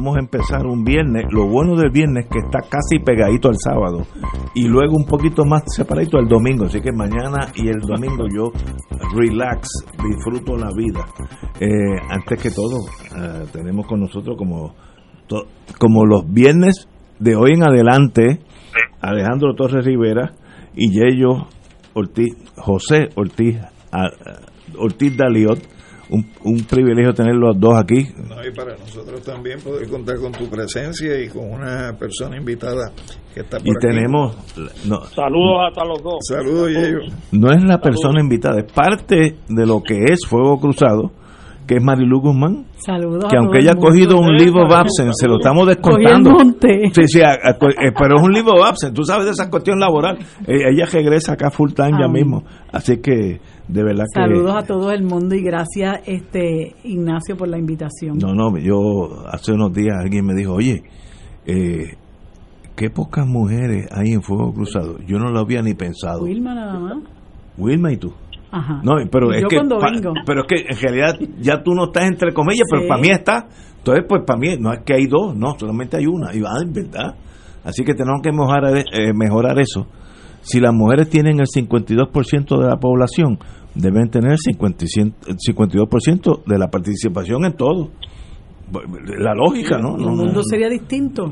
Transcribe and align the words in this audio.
vamos 0.00 0.16
a 0.16 0.20
empezar 0.20 0.66
un 0.66 0.82
viernes. 0.82 1.26
Lo 1.30 1.46
bueno 1.46 1.76
del 1.76 1.90
viernes 1.90 2.24
es 2.24 2.30
que 2.30 2.38
está 2.38 2.60
casi 2.60 2.98
pegadito 3.04 3.48
al 3.48 3.56
sábado 3.56 4.06
y 4.54 4.66
luego 4.66 4.96
un 4.96 5.04
poquito 5.04 5.44
más 5.44 5.62
separadito 5.66 6.16
al 6.16 6.26
domingo. 6.26 6.64
Así 6.64 6.80
que 6.80 6.90
mañana 6.90 7.52
y 7.54 7.68
el 7.68 7.80
domingo 7.80 8.24
yo 8.34 8.50
relax, 9.14 9.68
disfruto 10.02 10.56
la 10.56 10.70
vida. 10.74 11.06
Eh, 11.60 12.00
antes 12.08 12.42
que 12.42 12.50
todo, 12.50 12.78
eh, 13.14 13.44
tenemos 13.52 13.86
con 13.86 14.00
nosotros 14.00 14.36
como, 14.38 14.74
como 15.78 16.06
los 16.06 16.26
viernes 16.32 16.88
de 17.18 17.36
hoy 17.36 17.52
en 17.52 17.62
adelante 17.62 18.40
Alejandro 19.02 19.54
Torres 19.54 19.84
Rivera 19.84 20.32
y 20.74 20.90
Yello 20.92 21.46
Ortiz, 21.92 22.34
José 22.56 23.10
Ortiz, 23.16 23.58
Ortiz 24.78 25.16
Daliot. 25.16 25.58
Un, 26.10 26.26
un 26.44 26.58
privilegio 26.64 27.14
tener 27.14 27.36
los 27.36 27.58
dos 27.58 27.74
aquí. 27.76 28.04
No, 28.28 28.44
y 28.44 28.52
para 28.52 28.76
nosotros 28.76 29.22
también 29.22 29.60
poder 29.60 29.88
contar 29.88 30.16
con 30.18 30.32
tu 30.32 30.48
presencia 30.50 31.20
y 31.22 31.28
con 31.28 31.50
una 31.52 31.96
persona 31.98 32.36
invitada 32.36 32.90
que 33.32 33.40
está 33.40 33.58
por 33.58 33.66
Y 33.68 33.70
aquí. 33.70 33.86
tenemos, 33.96 34.36
no, 34.86 35.00
Saludos 35.06 35.68
hasta 35.68 35.84
los 35.84 36.02
dos. 36.02 36.18
Saludos, 36.28 36.68
Yeyo. 36.70 36.98
no 37.32 37.52
es 37.52 37.62
la 37.62 37.78
persona 37.80 38.20
invitada, 38.20 38.58
es 38.60 38.72
parte 38.72 39.36
de 39.48 39.66
lo 39.66 39.80
que 39.82 40.02
es 40.10 40.26
Fuego 40.28 40.58
Cruzado, 40.58 41.12
que 41.70 41.76
es 41.76 41.82
Marilu 41.84 42.20
Guzmán, 42.20 42.64
Saludos. 42.84 43.26
que 43.30 43.36
aunque 43.36 43.60
ella 43.60 43.72
ha 43.72 43.76
cogido 43.76 44.18
un 44.18 44.34
libro 44.34 44.64
of 44.64 44.70
saludos, 44.72 44.90
absence, 44.90 45.12
se 45.14 45.28
lo 45.28 45.38
saludos. 45.38 45.40
estamos 45.40 45.66
descontando. 45.68 46.30
Sí, 46.92 47.02
sí, 47.06 47.20
a- 47.22 47.30
a- 47.30 47.50
eh, 47.86 47.92
pero 47.96 48.16
es 48.16 48.22
un 48.24 48.32
libro 48.32 48.54
of 48.54 48.66
absence, 48.66 48.92
tú 48.92 49.04
sabes 49.04 49.26
de 49.26 49.30
esa 49.30 49.48
cuestión 49.48 49.78
laboral. 49.78 50.18
Eh, 50.48 50.62
ella 50.72 50.84
regresa 50.92 51.34
acá 51.34 51.48
full 51.52 51.70
time 51.72 51.92
ya 52.00 52.08
mismo, 52.08 52.42
así 52.72 52.96
que 52.96 53.40
de 53.68 53.84
verdad 53.84 54.02
que... 54.12 54.20
Saludos 54.20 54.56
a 54.56 54.62
todo 54.66 54.90
el 54.90 55.04
mundo 55.04 55.36
y 55.36 55.42
gracias, 55.44 56.00
este 56.06 56.74
Ignacio, 56.82 57.36
por 57.36 57.46
la 57.46 57.56
invitación. 57.58 58.18
No, 58.18 58.34
no, 58.34 58.58
yo 58.58 59.28
hace 59.30 59.52
unos 59.52 59.72
días 59.72 59.94
alguien 59.96 60.26
me 60.26 60.34
dijo, 60.34 60.54
oye, 60.54 60.82
eh, 61.46 61.94
qué 62.74 62.90
pocas 62.90 63.28
mujeres 63.28 63.86
hay 63.92 64.10
en 64.12 64.22
Fuego 64.22 64.52
Cruzado. 64.52 64.98
Yo 65.06 65.18
no 65.20 65.30
lo 65.30 65.38
había 65.38 65.62
ni 65.62 65.74
pensado. 65.74 66.24
Wilma 66.24 66.52
nada 66.52 66.80
más. 66.80 66.98
Wilma 67.56 67.92
y 67.92 67.96
tú. 67.96 68.12
Ajá. 68.52 68.80
No, 68.82 68.94
pero 69.10 69.32
es 69.32 69.42
yo 69.42 69.48
que 69.48 69.56
cuando 69.56 69.78
pa- 69.78 69.90
vengo. 69.92 70.12
pero 70.26 70.42
es 70.42 70.46
que 70.48 70.64
en 70.68 70.78
realidad 70.80 71.14
ya 71.40 71.62
tú 71.62 71.72
no 71.72 71.84
estás 71.84 72.04
entre 72.04 72.32
comillas, 72.32 72.66
pero 72.70 72.86
para 72.88 73.00
mí 73.00 73.08
está. 73.10 73.46
Entonces, 73.78 74.04
pues 74.08 74.22
para 74.26 74.38
mí 74.38 74.56
no 74.58 74.72
es 74.72 74.80
que 74.84 74.94
hay 74.94 75.06
dos, 75.06 75.34
no, 75.36 75.54
solamente 75.58 75.96
hay 75.96 76.06
una. 76.06 76.34
Y 76.34 76.40
va, 76.40 76.50
en 76.62 76.72
verdad. 76.72 77.14
Así 77.64 77.84
que 77.84 77.94
tenemos 77.94 78.20
que 78.22 78.32
mejorar, 78.32 78.76
eh, 78.76 79.12
mejorar 79.14 79.58
eso. 79.58 79.86
Si 80.42 80.58
las 80.60 80.72
mujeres 80.74 81.08
tienen 81.10 81.38
el 81.40 81.46
52% 81.46 82.58
de 82.58 82.66
la 82.66 82.76
población, 82.76 83.38
deben 83.74 84.08
tener 84.10 84.32
el 84.32 84.38
50 84.38 84.84
el 85.28 85.36
52% 85.36 86.42
de 86.46 86.58
la 86.58 86.68
participación 86.68 87.44
en 87.44 87.52
todo. 87.56 87.90
La 89.18 89.34
lógica, 89.34 89.78
¿no? 89.78 89.96
el 89.96 90.02
no, 90.02 90.08
mundo 90.10 90.32
no. 90.34 90.42
sería 90.42 90.68
distinto. 90.68 91.24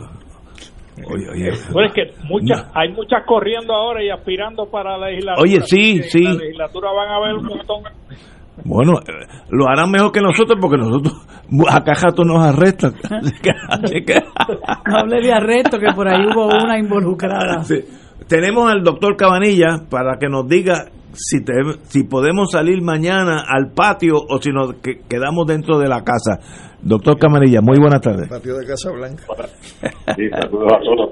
Oye, 1.07 1.29
oye, 1.31 1.51
Bueno, 1.73 1.89
es 1.89 1.95
que 1.95 2.25
muchas, 2.25 2.67
hay 2.75 2.93
muchas 2.93 3.25
corriendo 3.27 3.75
ahora 3.75 4.03
y 4.03 4.11
aspirando 4.11 4.67
para 4.67 4.97
la 4.99 5.09
legislatura. 5.09 5.43
Oye, 5.43 5.61
sí, 5.63 6.03
sí. 6.03 6.19
En 6.19 6.25
la 6.25 6.33
legislatura 6.35 6.91
van 6.93 7.09
a 7.11 7.21
ver 7.27 7.35
un 7.37 7.45
montón. 7.47 7.83
Bueno, 8.65 8.95
eh, 9.07 9.13
lo 9.51 9.69
harán 9.69 9.91
mejor 9.91 10.11
que 10.11 10.21
nosotros 10.21 10.59
porque 10.61 10.77
nosotros 10.79 11.15
a 11.71 11.83
cada 11.85 12.01
rato 12.09 12.25
nos 12.25 12.45
arrestan. 12.45 12.95
Así 13.11 13.33
que, 13.41 13.51
así 13.69 14.05
que- 14.05 14.21
No 14.87 14.99
hable 14.99 15.21
de 15.21 15.33
arresto, 15.33 15.79
que 15.79 15.93
por 15.95 16.09
ahí 16.09 16.27
hubo 16.27 16.47
una 16.47 16.79
involucrada. 16.79 17.63
Sí. 17.63 17.77
Tenemos 18.27 18.71
al 18.71 18.83
doctor 18.83 19.17
Cabanilla 19.17 19.83
para 19.89 20.19
que 20.19 20.29
nos 20.29 20.47
diga 20.49 20.87
si, 21.13 21.43
te- 21.45 21.53
si 21.85 22.03
podemos 22.05 22.51
salir 22.51 22.83
mañana 22.83 23.45
al 23.49 23.73
patio 23.73 24.17
o 24.29 24.39
si 24.43 24.51
nos 24.51 24.75
que- 24.83 25.01
quedamos 25.09 25.47
dentro 25.47 25.79
de 25.79 25.89
la 25.89 26.03
casa. 26.03 26.39
Doctor 26.83 27.19
Cabanilla, 27.19 27.61
muy 27.61 27.79
buenas 27.79 28.01
tardes. 28.01 28.29
Patio 28.29 28.57
de 28.57 28.67
Casa 28.67 28.91
Blanca. 28.93 29.23
Sí, 30.17 30.29
saludos 30.31 30.73
a 30.73 30.79
todos. 30.81 31.11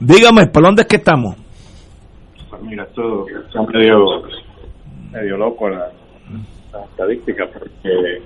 Dígame, 0.00 0.46
¿por 0.46 0.62
dónde 0.62 0.82
es 0.82 0.88
que 0.88 0.96
estamos? 0.96 1.36
Pues 2.48 2.62
mira, 2.62 2.84
esto 2.84 3.26
está 3.28 3.62
medio, 3.62 4.04
medio 5.12 5.36
loco 5.36 5.68
la, 5.68 5.90
la 6.72 6.84
estadística 6.84 7.44
porque, 7.52 8.22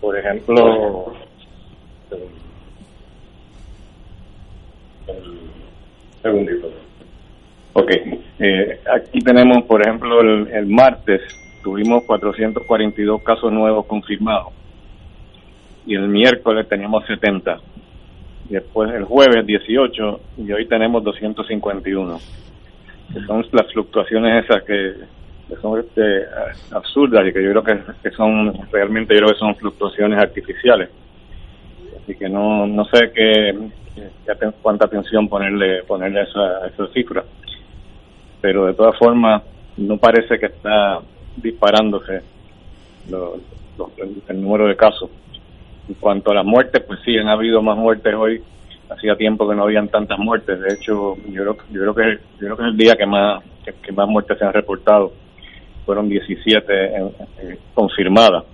por 0.00 0.18
ejemplo, 0.18 1.12
segundito. 6.22 6.68
Ok, 7.72 7.90
eh, 8.40 8.80
aquí 8.94 9.18
tenemos, 9.20 9.64
por 9.64 9.80
ejemplo, 9.86 10.20
el, 10.20 10.48
el 10.48 10.66
martes 10.66 11.20
tuvimos 11.66 12.04
442 12.04 13.24
casos 13.24 13.52
nuevos 13.52 13.86
confirmados. 13.86 14.52
Y 15.84 15.96
el 15.96 16.06
miércoles 16.06 16.68
teníamos 16.68 17.04
70 17.06 17.58
y 18.48 18.52
después 18.52 18.94
el 18.94 19.02
jueves 19.02 19.44
18 19.44 20.20
y 20.38 20.52
hoy 20.52 20.68
tenemos 20.68 21.02
251 21.02 22.18
que 23.12 23.20
son 23.22 23.44
las 23.50 23.72
fluctuaciones 23.72 24.44
esas 24.44 24.62
que, 24.62 24.94
son 25.60 25.80
este, 25.80 26.26
absurdas 26.70 27.26
y 27.26 27.32
que 27.32 27.42
yo 27.42 27.50
creo 27.50 27.64
que, 27.64 28.10
son 28.12 28.52
realmente 28.70 29.14
yo 29.14 29.22
creo 29.22 29.32
que 29.32 29.38
son 29.40 29.56
fluctuaciones 29.56 30.20
artificiales. 30.20 30.88
Así 32.00 32.14
que 32.14 32.28
no 32.28 32.64
no 32.68 32.84
sé 32.84 33.10
qué, 33.12 33.58
cuánta 34.62 34.84
atención 34.84 35.28
ponerle 35.28 35.82
ponerle 35.82 36.20
a 36.20 36.22
esa, 36.22 36.64
a 36.64 36.66
esa 36.68 36.86
cifra. 36.92 37.24
Pero 38.40 38.66
de 38.66 38.74
todas 38.74 38.96
formas 38.96 39.42
no 39.76 39.98
parece 39.98 40.38
que 40.38 40.46
está 40.46 41.00
disparándose 41.36 42.22
lo- 43.08 43.36
el, 44.28 44.40
número 44.40 44.66
de 44.66 44.76
casos 44.76 45.10
en 45.88 45.94
cuanto 45.94 46.30
a 46.30 46.34
las 46.34 46.44
muertes, 46.44 46.82
pues 46.86 46.98
sí, 47.04 47.16
han 47.16 47.28
habido 47.28 47.62
más 47.62 47.76
muertes 47.76 48.14
hoy. 48.14 48.42
Hacía 48.88 49.16
tiempo 49.16 49.48
que 49.48 49.54
no 49.54 49.64
habían 49.64 49.88
tantas 49.88 50.18
muertes. 50.18 50.60
De 50.60 50.74
hecho, 50.74 51.16
yo 51.28 51.42
creo, 51.42 51.56
yo 51.70 51.80
creo 51.80 51.94
que 51.94 52.18
yo 52.40 52.46
creo 52.46 52.56
que 52.56 52.62
es 52.62 52.68
el 52.68 52.76
día 52.76 52.96
que 52.96 53.06
más 53.06 53.42
que, 53.82 53.92
más 53.92 54.08
muertes 54.08 54.38
se 54.38 54.44
han 54.44 54.52
reportado. 54.52 55.12
Fueron 55.84 56.08
17 56.08 56.96
en- 56.96 57.12
en- 57.38 57.58
confirmadas. 57.74 58.44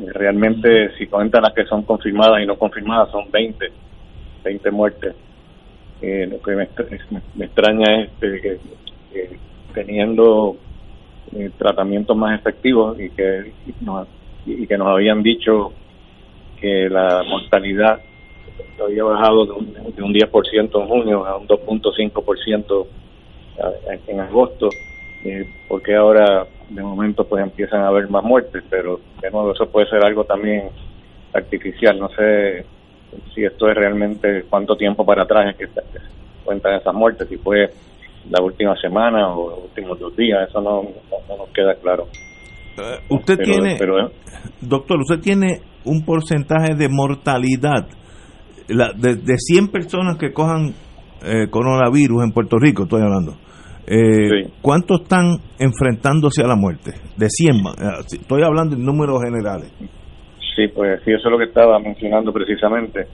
Eh, 0.00 0.12
Realmente, 0.12 0.96
si 0.96 1.06
cuentan 1.06 1.42
las 1.42 1.54
que 1.54 1.64
son 1.64 1.82
confirmadas 1.82 2.42
y 2.42 2.46
no 2.46 2.56
confirmadas, 2.56 3.10
son 3.10 3.30
20, 3.30 3.66
20 4.44 4.70
muertes. 4.70 5.14
Eh, 6.02 6.26
lo 6.30 6.40
que 6.40 6.52
me, 6.52 6.68
me- 7.34 7.44
extraña 7.46 8.02
es 8.02 8.10
este, 8.10 8.40
que 9.12 9.38
teniendo 9.74 10.56
eh, 11.36 11.50
tratamientos 11.58 12.16
más 12.16 12.38
efectivos 12.38 12.98
y 13.00 13.10
que 13.10 13.52
nos, 13.80 14.08
y 14.46 14.66
que 14.66 14.78
nos 14.78 14.88
habían 14.88 15.22
dicho 15.22 15.72
que 16.60 16.88
la 16.88 17.22
mortalidad 17.28 18.00
había 18.82 19.04
bajado 19.04 19.46
de 19.46 19.52
un, 19.52 19.72
de 19.94 20.02
un 20.02 20.12
10% 20.12 20.80
en 20.82 20.88
junio 20.88 21.26
a 21.26 21.36
un 21.36 21.46
2.5% 21.46 22.86
a- 23.62 24.10
en 24.10 24.20
agosto, 24.20 24.70
eh, 25.24 25.46
porque 25.68 25.94
ahora 25.94 26.46
de 26.68 26.82
momento 26.82 27.24
pues 27.28 27.42
empiezan 27.42 27.82
a 27.82 27.88
haber 27.88 28.08
más 28.08 28.24
muertes, 28.24 28.62
pero 28.70 29.00
de 29.20 29.30
nuevo 29.30 29.52
eso 29.52 29.70
puede 29.70 29.88
ser 29.88 30.04
algo 30.04 30.24
también 30.24 30.70
artificial, 31.32 31.98
no 31.98 32.08
sé 32.10 32.66
si 33.34 33.44
esto 33.44 33.68
es 33.68 33.76
realmente 33.76 34.44
cuánto 34.48 34.76
tiempo 34.76 35.04
para 35.04 35.22
atrás 35.24 35.50
es 35.50 35.56
que 35.56 35.68
cuentan 36.44 36.74
esas 36.74 36.94
muertes, 36.94 37.28
si 37.28 37.36
fue 37.38 37.70
la 38.28 38.42
última 38.44 38.74
semana 38.80 39.34
o 39.34 39.50
los 39.50 39.64
últimos 39.64 39.98
dos 39.98 40.16
días, 40.16 40.48
eso 40.48 40.60
no, 40.60 40.82
no, 40.82 40.90
no 41.28 41.36
nos 41.38 41.48
queda 41.54 41.74
claro. 41.76 42.06
Usted 43.08 43.36
Pero- 43.38 43.44
tiene, 43.52 43.76
pero, 43.78 44.10
doctor, 44.60 44.98
usted 45.00 45.20
tiene 45.20 45.60
un 45.84 46.04
porcentaje 46.04 46.74
de 46.74 46.88
mortalidad 46.88 47.86
la, 48.68 48.92
de, 48.92 49.16
de 49.16 49.34
100 49.36 49.68
personas 49.68 50.16
que 50.16 50.32
cojan 50.32 50.72
eh, 51.24 51.48
coronavirus 51.50 52.24
en 52.24 52.32
Puerto 52.32 52.56
Rico, 52.58 52.84
estoy 52.84 53.02
hablando, 53.02 53.32
eh, 53.86 54.44
Sí. 54.46 54.52
¿cuántos 54.62 55.02
están 55.02 55.38
enfrentándose 55.58 56.42
a 56.42 56.46
la 56.46 56.54
muerte? 56.56 56.92
De 57.16 57.28
100, 57.28 57.62
ma- 57.62 57.72
eh, 57.72 58.04
estoy 58.12 58.42
hablando 58.42 58.76
en 58.76 58.84
números 58.84 59.20
generales. 59.22 59.72
Sí, 60.56 60.68
pues 60.74 61.00
sí, 61.04 61.10
eso 61.12 61.28
es 61.28 61.30
lo 61.32 61.38
que 61.38 61.44
estaba 61.44 61.78
mencionando 61.80 62.32
precisamente, 62.32 63.06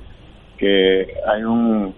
que 0.58 1.06
hay 1.32 1.42
un 1.44 1.94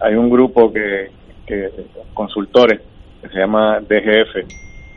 hay 0.00 0.14
un 0.14 0.28
grupo 0.30 0.72
que, 0.72 1.08
que 1.46 1.70
consultores 2.14 2.80
que 3.20 3.28
se 3.28 3.38
llama 3.38 3.80
DGF 3.80 4.36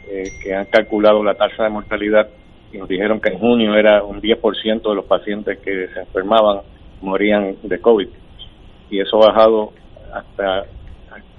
eh, 0.09 0.33
que 0.41 0.55
han 0.55 0.65
calculado 0.65 1.23
la 1.23 1.35
tasa 1.35 1.63
de 1.63 1.69
mortalidad 1.69 2.29
y 2.71 2.77
nos 2.77 2.87
dijeron 2.87 3.19
que 3.19 3.29
en 3.29 3.39
junio 3.39 3.75
era 3.75 4.03
un 4.03 4.21
10% 4.21 4.89
de 4.89 4.95
los 4.95 5.05
pacientes 5.05 5.59
que 5.59 5.87
se 5.93 5.99
enfermaban 5.99 6.61
morían 7.01 7.55
de 7.63 7.79
COVID 7.79 8.07
y 8.89 8.99
eso 8.99 9.21
ha 9.21 9.27
bajado 9.27 9.73
hasta 10.13 10.65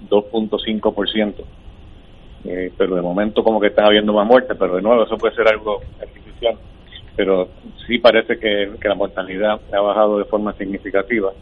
2.5%. 0.09 1.35
Eh, 2.45 2.73
pero 2.79 2.95
de 2.95 3.03
momento 3.03 3.43
como 3.43 3.61
que 3.61 3.67
están 3.67 3.87
habiendo 3.87 4.13
más 4.13 4.27
muertes, 4.27 4.57
pero 4.59 4.77
de 4.77 4.83
nuevo 4.83 5.03
eso 5.03 5.17
puede 5.17 5.35
ser 5.35 5.49
algo 5.49 5.81
artificial 6.01 6.57
pero 7.19 7.49
sí 7.85 7.99
parece 7.99 8.39
que, 8.39 8.71
que 8.81 8.89
la 8.89 8.95
mortalidad 8.95 9.61
ha 9.73 9.81
bajado 9.81 10.19
de 10.19 10.25
forma 10.27 10.53
significativa. 10.53 11.33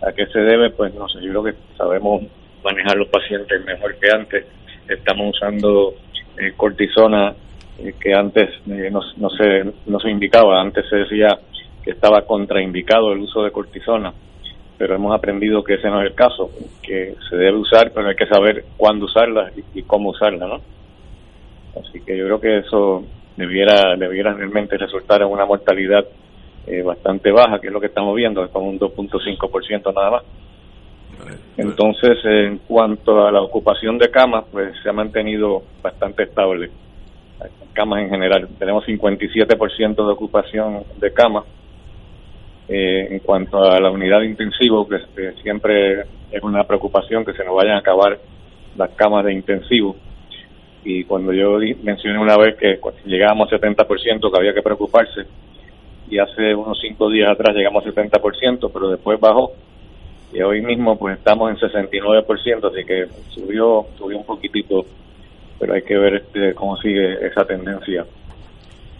¿A 0.00 0.12
qué 0.12 0.24
se 0.26 0.38
debe? 0.38 0.70
Pues 0.70 0.94
no 0.94 1.08
sé, 1.08 1.20
yo 1.20 1.30
creo 1.30 1.42
que 1.42 1.54
sabemos 1.76 2.22
manejar 2.66 2.96
los 2.96 3.08
pacientes 3.08 3.64
mejor 3.64 3.96
que 3.96 4.10
antes. 4.10 4.44
Estamos 4.88 5.34
usando 5.34 5.94
eh, 6.38 6.52
cortisona 6.56 7.34
eh, 7.78 7.94
que 7.98 8.12
antes 8.12 8.50
eh, 8.68 8.90
no, 8.90 9.30
se, 9.30 9.72
no 9.86 10.00
se 10.00 10.10
indicaba, 10.10 10.60
antes 10.60 10.88
se 10.88 10.96
decía 10.96 11.28
que 11.82 11.92
estaba 11.92 12.22
contraindicado 12.22 13.12
el 13.12 13.20
uso 13.20 13.42
de 13.44 13.52
cortisona, 13.52 14.12
pero 14.76 14.96
hemos 14.96 15.14
aprendido 15.14 15.62
que 15.62 15.74
ese 15.74 15.88
no 15.88 16.02
es 16.02 16.10
el 16.10 16.14
caso, 16.14 16.50
que 16.82 17.14
se 17.30 17.36
debe 17.36 17.56
usar, 17.56 17.92
pero 17.94 18.08
hay 18.08 18.16
que 18.16 18.26
saber 18.26 18.64
cuándo 18.76 19.06
usarla 19.06 19.52
y, 19.56 19.78
y 19.78 19.82
cómo 19.82 20.10
usarla, 20.10 20.46
¿no? 20.46 20.60
Así 21.80 22.00
que 22.00 22.16
yo 22.16 22.24
creo 22.26 22.40
que 22.40 22.58
eso 22.58 23.04
debiera 23.36 23.96
debiera 23.96 24.32
realmente 24.32 24.76
resultar 24.78 25.22
en 25.22 25.28
una 25.28 25.44
mortalidad 25.44 26.04
eh, 26.66 26.82
bastante 26.82 27.30
baja, 27.30 27.60
que 27.60 27.68
es 27.68 27.72
lo 27.72 27.80
que 27.80 27.86
estamos 27.86 28.16
viendo, 28.16 28.48
como 28.50 28.68
un 28.68 28.78
2.5% 28.80 29.94
nada 29.94 30.10
más. 30.10 30.22
Entonces, 31.56 32.18
en 32.24 32.58
cuanto 32.58 33.26
a 33.26 33.32
la 33.32 33.40
ocupación 33.40 33.98
de 33.98 34.10
camas, 34.10 34.44
pues 34.50 34.74
se 34.82 34.88
ha 34.88 34.92
mantenido 34.92 35.62
bastante 35.82 36.24
estable. 36.24 36.70
Camas 37.72 38.02
en 38.02 38.10
general, 38.10 38.48
tenemos 38.58 38.84
57% 38.86 39.94
de 39.94 40.12
ocupación 40.12 40.84
de 40.98 41.12
camas. 41.12 41.44
Eh, 42.68 43.08
en 43.12 43.18
cuanto 43.20 43.62
a 43.62 43.78
la 43.78 43.90
unidad 43.90 44.20
de 44.20 44.26
intensivo, 44.26 44.88
que, 44.88 44.98
que 45.14 45.32
siempre 45.42 46.00
es 46.32 46.42
una 46.42 46.64
preocupación 46.64 47.24
que 47.24 47.32
se 47.32 47.44
nos 47.44 47.54
vayan 47.54 47.76
a 47.76 47.78
acabar 47.78 48.18
las 48.76 48.90
camas 48.90 49.24
de 49.24 49.32
intensivo 49.32 49.96
y 50.86 51.02
cuando 51.02 51.32
yo 51.32 51.58
mencioné 51.82 52.18
una 52.18 52.36
vez 52.36 52.56
que 52.56 52.78
llegábamos 53.04 53.52
a 53.52 53.58
70% 53.58 54.30
que 54.30 54.38
había 54.38 54.54
que 54.54 54.62
preocuparse 54.62 55.22
y 56.08 56.18
hace 56.18 56.54
unos 56.54 56.78
cinco 56.80 57.10
días 57.10 57.28
atrás 57.28 57.56
llegamos 57.56 57.84
a 57.84 57.90
70% 57.90 58.70
pero 58.72 58.90
después 58.90 59.18
bajó 59.18 59.52
y 60.36 60.42
hoy 60.42 60.60
mismo 60.60 60.98
pues 60.98 61.16
estamos 61.16 61.50
en 61.50 61.56
69% 61.56 62.70
así 62.70 62.84
que 62.84 63.06
subió 63.30 63.86
subió 63.96 64.18
un 64.18 64.26
poquitito 64.26 64.84
pero 65.58 65.72
hay 65.72 65.82
que 65.82 65.96
ver 65.96 66.14
este, 66.16 66.54
cómo 66.54 66.76
sigue 66.76 67.26
esa 67.26 67.46
tendencia. 67.46 68.04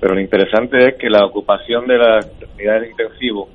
Pero 0.00 0.14
lo 0.14 0.20
interesante 0.20 0.88
es 0.88 0.94
que 0.94 1.10
la 1.10 1.24
ocupación 1.24 1.86
de 1.86 1.98
las 1.98 2.30
unidades 2.54 2.82
de 2.82 2.90
intensivo 2.90 3.48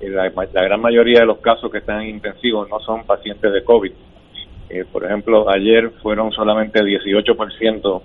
eh, 0.00 0.08
la, 0.08 0.32
la 0.52 0.62
gran 0.62 0.80
mayoría 0.80 1.20
de 1.20 1.26
los 1.26 1.38
casos 1.38 1.70
que 1.70 1.78
están 1.78 2.02
en 2.02 2.08
intensivo 2.08 2.66
no 2.66 2.80
son 2.80 3.04
pacientes 3.04 3.52
de 3.52 3.62
COVID. 3.62 3.92
Eh, 4.70 4.84
por 4.90 5.04
ejemplo, 5.04 5.50
ayer 5.50 5.90
fueron 6.02 6.32
solamente 6.32 6.80
18% 6.80 8.02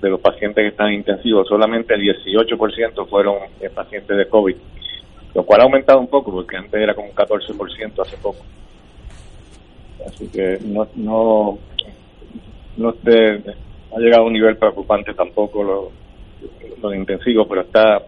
de 0.00 0.10
los 0.10 0.20
pacientes 0.20 0.62
que 0.62 0.68
están 0.68 0.92
intensivos, 0.92 1.48
solamente 1.48 1.94
18% 1.94 3.08
fueron 3.08 3.36
eh, 3.60 3.70
pacientes 3.70 4.16
de 4.16 4.26
COVID, 4.28 4.56
lo 5.34 5.44
cual 5.44 5.60
ha 5.60 5.64
aumentado 5.64 5.98
un 6.00 6.08
poco 6.08 6.30
porque 6.32 6.56
antes 6.56 6.74
era 6.80 6.94
como 6.94 7.08
un 7.08 7.14
14% 7.14 8.02
hace 8.02 8.16
poco. 8.18 8.44
Así 10.06 10.28
que 10.28 10.58
no 10.64 10.86
no 10.94 11.58
no, 12.76 12.88
ha 12.88 13.98
llegado 14.00 14.22
a 14.22 14.26
un 14.26 14.32
nivel 14.32 14.56
preocupante 14.56 15.14
tampoco 15.14 15.62
lo, 15.62 15.90
lo 16.82 16.90
de 16.90 16.96
intensivo, 16.96 17.46
pero 17.46 17.62
está 17.62 18.02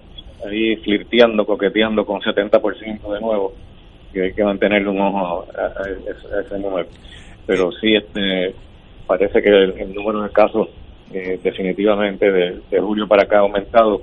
ahí 0.44 0.76
flirteando, 0.76 1.46
coqueteando 1.46 2.05
con 2.05 2.20
70% 2.20 3.12
de 3.12 3.20
nuevo, 3.20 3.52
y 4.12 4.20
hay 4.20 4.32
que 4.32 4.44
mantenerle 4.44 4.88
un 4.88 5.00
ojo 5.00 5.46
a, 5.56 6.40
ese- 6.40 6.58
número 6.58 6.87
pero 7.46 7.70
sí 7.73 7.94
este 7.94 8.55
parece 9.06 9.40
que 9.40 9.49
el, 9.49 9.94
número 9.94 10.23
de 10.23 10.31
casos 10.31 10.69
eh, 11.12 11.38
definitivamente 11.43 12.31
de, 12.31 12.61
de 12.69 12.81
julio 12.81 13.06
para 13.06 13.23
acá 13.23 13.37
ha 13.37 13.40
aumentado 13.40 14.02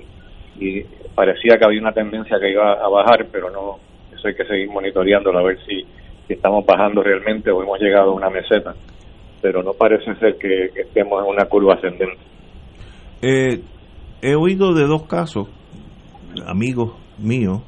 y 0.60 0.84
parecía 1.16 1.58
que 1.58 1.66
había 1.66 1.82
una 1.82 1.92
tendencia 1.92 2.40
que 2.40 2.52
iba 2.52 2.74
a 2.74 2.88
bajar 2.90 3.28
pero 3.32 3.50
no 3.50 3.80
eso 4.14 4.28
hay 4.28 4.36
que 4.36 4.46
seguir 4.46 4.70
monitoreándolo 4.70 5.40
a 5.40 5.44
ver 5.44 5.58
si, 5.66 5.86
estamos 6.30 6.66
bajando 6.66 7.04
realmente 7.04 7.52
o 7.52 7.62
hemos 7.62 7.80
llegado 7.80 8.12
a 8.12 8.16
una 8.16 8.30
meseta. 8.30 8.74
Pero 9.42 9.62
no 9.62 9.74
parece 9.74 10.16
ser 10.16 10.38
que, 10.38 10.70
que 10.74 10.82
estemos 10.82 11.22
en 11.22 11.30
una 11.30 11.46
curva 11.46 11.76
ascendente. 11.76 12.18
Eh, 13.22 13.62
he 14.22 14.36
oído 14.36 14.74
de 14.74 14.88
dos 14.88 15.04
casos, 15.04 15.50
amigos 16.48 16.94
míos, 17.20 17.62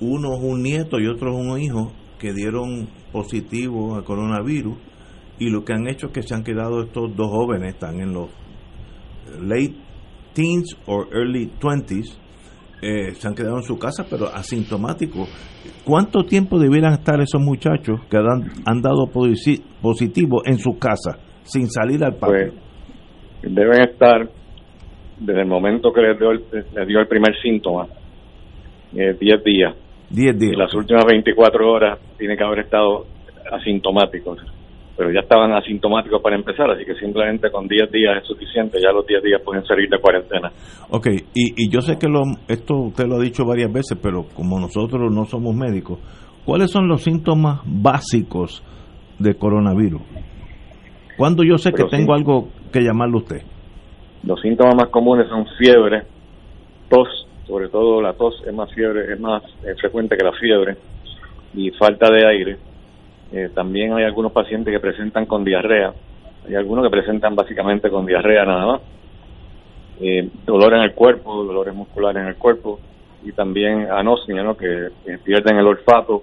uno 0.00 0.34
es 0.34 0.40
un 0.42 0.62
nieto 0.62 0.98
y 0.98 1.06
otro 1.06 1.30
es 1.30 1.36
un 1.36 1.58
hijo, 1.60 1.92
que 2.18 2.32
dieron 2.32 2.88
positivo 3.12 3.96
a 3.96 4.04
coronavirus 4.04 4.76
y 5.38 5.50
lo 5.50 5.64
que 5.64 5.72
han 5.72 5.88
hecho 5.88 6.06
es 6.08 6.12
que 6.12 6.22
se 6.22 6.34
han 6.34 6.44
quedado 6.44 6.82
estos 6.82 7.14
dos 7.16 7.28
jóvenes, 7.28 7.74
están 7.74 8.00
en 8.00 8.12
los 8.12 8.28
late 9.40 9.74
teens 10.34 10.76
o 10.86 11.04
early 11.12 11.46
twenties, 11.58 12.18
eh, 12.82 13.12
se 13.14 13.28
han 13.28 13.34
quedado 13.34 13.56
en 13.58 13.62
su 13.62 13.78
casa 13.78 14.04
pero 14.10 14.26
asintomáticos. 14.26 15.28
¿Cuánto 15.84 16.24
tiempo 16.24 16.58
debieran 16.58 16.92
estar 16.94 17.20
esos 17.20 17.40
muchachos 17.40 18.00
que 18.10 18.16
han, 18.16 18.50
han 18.66 18.82
dado 18.82 19.06
posi- 19.12 19.62
positivo 19.80 20.42
en 20.44 20.58
su 20.58 20.78
casa 20.78 21.18
sin 21.44 21.68
salir 21.70 22.02
al 22.04 22.14
patio? 22.16 22.52
pues 23.40 23.54
deben 23.54 23.82
estar 23.82 24.28
desde 25.18 25.40
el 25.42 25.48
momento 25.48 25.92
que 25.92 26.00
les 26.00 26.18
dio 26.18 26.30
el, 26.30 26.44
les 26.74 26.86
dio 26.88 27.00
el 27.00 27.06
primer 27.08 27.34
síntoma 27.42 27.86
eh, 28.94 29.16
10 29.18 29.44
días 29.44 29.74
10 30.10 30.38
días. 30.38 30.52
y 30.52 30.56
las 30.56 30.72
últimas 30.74 31.04
24 31.06 31.70
horas 31.70 31.98
tiene 32.18 32.36
que 32.36 32.44
haber 32.44 32.60
estado 32.60 33.06
asintomáticos. 33.52 34.38
Pero 34.96 35.10
ya 35.10 35.20
estaban 35.20 35.52
asintomáticos 35.52 36.20
para 36.20 36.36
empezar, 36.36 36.70
así 36.70 36.84
que 36.84 36.94
simplemente 36.96 37.50
con 37.50 37.66
10 37.66 37.90
días 37.90 38.18
es 38.20 38.28
suficiente, 38.28 38.78
ya 38.80 38.92
los 38.92 39.06
10 39.06 39.22
días 39.22 39.40
pueden 39.42 39.64
salir 39.64 39.88
de 39.88 39.98
cuarentena. 39.98 40.52
Ok, 40.90 41.06
y, 41.34 41.64
y 41.64 41.70
yo 41.70 41.80
sé 41.80 41.98
que 41.98 42.08
lo, 42.08 42.20
esto 42.46 42.74
usted 42.74 43.06
lo 43.06 43.16
ha 43.16 43.22
dicho 43.22 43.44
varias 43.46 43.72
veces, 43.72 43.98
pero 44.02 44.24
como 44.34 44.60
nosotros 44.60 45.10
no 45.10 45.24
somos 45.24 45.54
médicos, 45.54 45.98
¿cuáles 46.44 46.70
son 46.70 46.88
los 46.88 47.02
síntomas 47.02 47.60
básicos 47.64 48.62
de 49.18 49.34
coronavirus? 49.34 50.02
¿Cuándo 51.16 51.42
yo 51.42 51.56
sé 51.56 51.72
Pero 51.72 51.88
que 51.88 51.96
tengo 51.96 52.14
algo 52.14 52.48
que 52.72 52.80
llamarle 52.80 53.14
a 53.14 53.18
usted? 53.18 53.42
Los 54.24 54.40
síntomas 54.40 54.74
más 54.76 54.88
comunes 54.88 55.28
son 55.28 55.46
fiebre, 55.58 56.02
tos, 56.88 57.08
sobre 57.46 57.68
todo 57.68 58.00
la 58.00 58.12
tos 58.14 58.34
es 58.46 58.54
más 58.54 58.72
fiebre, 58.72 59.12
es 59.12 59.20
más 59.20 59.42
eh, 59.64 59.74
frecuente 59.80 60.16
que 60.16 60.24
la 60.24 60.32
fiebre 60.32 60.76
y 61.54 61.70
falta 61.72 62.12
de 62.12 62.26
aire. 62.26 62.56
Eh, 63.32 63.48
también 63.54 63.92
hay 63.94 64.04
algunos 64.04 64.32
pacientes 64.32 64.72
que 64.72 64.80
presentan 64.80 65.26
con 65.26 65.44
diarrea, 65.44 65.92
hay 66.46 66.54
algunos 66.54 66.84
que 66.84 66.90
presentan 66.90 67.34
básicamente 67.34 67.88
con 67.90 68.04
diarrea 68.06 68.44
nada 68.44 68.66
más. 68.66 68.80
Eh, 70.00 70.28
dolor 70.44 70.74
en 70.74 70.82
el 70.82 70.94
cuerpo, 70.94 71.44
dolores 71.44 71.74
musculares 71.74 72.22
en 72.22 72.28
el 72.28 72.36
cuerpo 72.36 72.78
y 73.24 73.32
también 73.32 73.88
anosmia, 73.90 74.42
¿no? 74.42 74.56
que, 74.56 74.88
que 75.04 75.18
pierden 75.18 75.56
el 75.58 75.66
olfato 75.66 76.22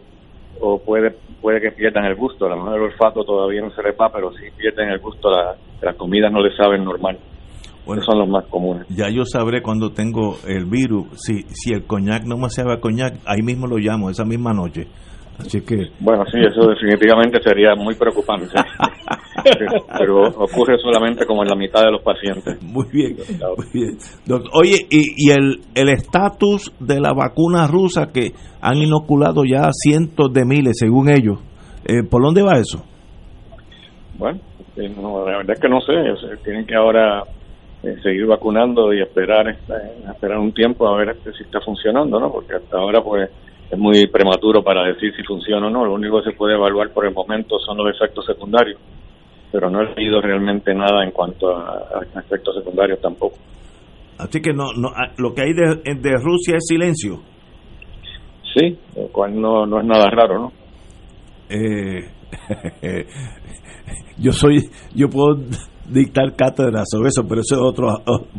o 0.60 0.80
puede 0.80 1.16
puede 1.42 1.62
que 1.62 1.72
pierdan 1.72 2.06
el 2.06 2.16
gusto. 2.16 2.46
A 2.46 2.50
lo 2.50 2.58
mejor 2.58 2.76
el 2.76 2.84
olfato 2.84 3.24
todavía 3.24 3.62
no 3.62 3.72
se 3.72 3.82
les 3.82 3.96
va, 3.98 4.12
pero 4.12 4.32
sí 4.34 4.46
pierden 4.58 4.90
el 4.90 5.00
gusto, 5.00 5.30
la, 5.32 5.56
la 5.82 5.94
comida 5.94 6.30
no 6.30 6.42
les 6.42 6.56
sabe 6.58 6.78
normal. 6.78 7.18
Bueno, 7.86 8.02
Esos 8.02 8.12
son 8.14 8.20
los 8.20 8.30
más 8.30 8.46
comunes. 8.48 8.86
ya 8.90 9.10
yo 9.10 9.24
sabré 9.24 9.62
cuando 9.62 9.92
tengo 9.92 10.36
el 10.48 10.66
virus, 10.66 11.08
si, 11.16 11.44
si 11.50 11.74
el 11.74 11.86
coñac 11.86 12.24
no 12.26 12.38
me 12.38 12.50
sabe 12.50 12.74
a 12.74 12.80
coñac, 12.80 13.16
ahí 13.26 13.42
mismo 13.42 13.66
lo 13.68 13.78
llamo, 13.78 14.10
esa 14.10 14.26
misma 14.26 14.54
noche. 14.54 14.88
Así 15.40 15.62
que, 15.62 15.88
Bueno, 16.00 16.26
sí, 16.26 16.38
eso 16.40 16.70
definitivamente 16.70 17.42
sería 17.42 17.74
muy 17.76 17.96
preocupante. 17.96 18.48
Pero 19.98 20.24
ocurre 20.24 20.78
solamente 20.80 21.26
como 21.26 21.44
en 21.44 21.50
la 21.50 21.56
mitad 21.56 21.82
de 21.82 21.92
los 21.92 22.02
pacientes. 22.02 22.62
muy 22.62 22.86
bien, 22.92 23.16
muy 23.56 23.68
bien. 23.74 23.98
Oye, 24.54 24.86
y, 24.90 25.14
y 25.16 25.32
el 25.32 25.62
el 25.76 25.90
estatus 25.90 26.74
de 26.80 27.00
la 27.00 27.14
vacuna 27.14 27.68
rusa 27.68 28.12
que 28.12 28.34
han 28.62 28.78
inoculado 28.78 29.44
ya 29.46 29.70
cientos 29.72 30.34
de 30.34 30.46
miles, 30.46 30.78
según 30.78 31.10
ellos, 31.10 31.40
eh, 31.86 32.04
¿por 32.04 32.22
dónde 32.22 32.42
va 32.42 32.60
eso? 32.60 32.84
Bueno, 34.18 34.40
eh, 34.76 34.90
no, 34.90 35.26
la 35.26 35.38
verdad 35.38 35.52
es 35.54 35.60
que 35.60 35.70
no 35.70 35.80
sé. 35.82 35.94
o 35.94 36.18
sea, 36.18 36.36
tienen 36.44 36.66
que 36.66 36.76
ahora 36.76 37.24
eh, 37.84 37.96
seguir 38.04 38.26
vacunando 38.26 38.94
y 38.94 39.02
esperar 39.02 39.48
eh, 39.48 39.58
esperar 40.12 40.38
un 40.38 40.54
tiempo 40.54 40.88
a 40.88 40.98
ver 40.98 41.10
este, 41.16 41.32
si 41.34 41.44
está 41.44 41.62
funcionando, 41.62 42.20
¿no? 42.20 42.32
Porque 42.32 42.56
hasta 42.56 42.78
ahora, 42.78 43.02
pues, 43.02 43.30
es 43.72 43.78
muy 43.78 44.08
prematuro 44.08 44.64
para 44.64 44.84
decir 44.84 45.14
si 45.16 45.24
funciona 45.24 45.68
o 45.68 45.70
no. 45.70 45.86
Lo 45.86 45.94
único 45.94 46.22
que 46.22 46.32
se 46.32 46.38
puede 46.38 46.56
evaluar 46.56 46.92
por 46.92 47.06
el 47.06 47.14
momento 47.14 47.60
son 47.60 47.78
los 47.78 47.96
efectos 47.96 48.26
secundarios, 48.26 48.80
pero 49.52 49.70
no 49.70 49.82
he 49.82 49.96
leído 49.96 50.22
realmente 50.22 50.74
nada 50.74 51.04
en 51.04 51.12
cuanto 51.12 51.56
a, 51.56 52.00
a 52.16 52.20
efectos 52.20 52.56
secundarios 52.56 53.00
tampoco. 53.00 53.38
Así 54.18 54.42
que 54.42 54.54
no, 54.54 54.74
no 54.74 54.90
ah, 54.90 55.12
lo 55.18 55.34
que 55.34 55.44
hay 55.44 55.54
de, 55.54 55.82
de 55.84 56.12
Rusia 56.18 56.58
es 56.58 56.66
silencio. 56.68 57.20
Sí, 58.54 58.78
lo 58.96 59.08
cual 59.10 59.40
no, 59.40 59.66
no 59.66 59.80
es 59.80 59.86
nada 59.86 60.10
raro, 60.10 60.40
¿no? 60.40 60.52
Eh, 61.50 62.10
yo 64.18 64.32
soy, 64.32 64.70
yo 64.96 65.10
puedo 65.10 65.38
dictar 65.88 66.36
cátedra 66.36 66.82
sobre 66.86 67.10
eso, 67.10 67.24
pero 67.28 67.42
eso 67.42 67.56
es 67.56 67.62
otro 67.62 67.88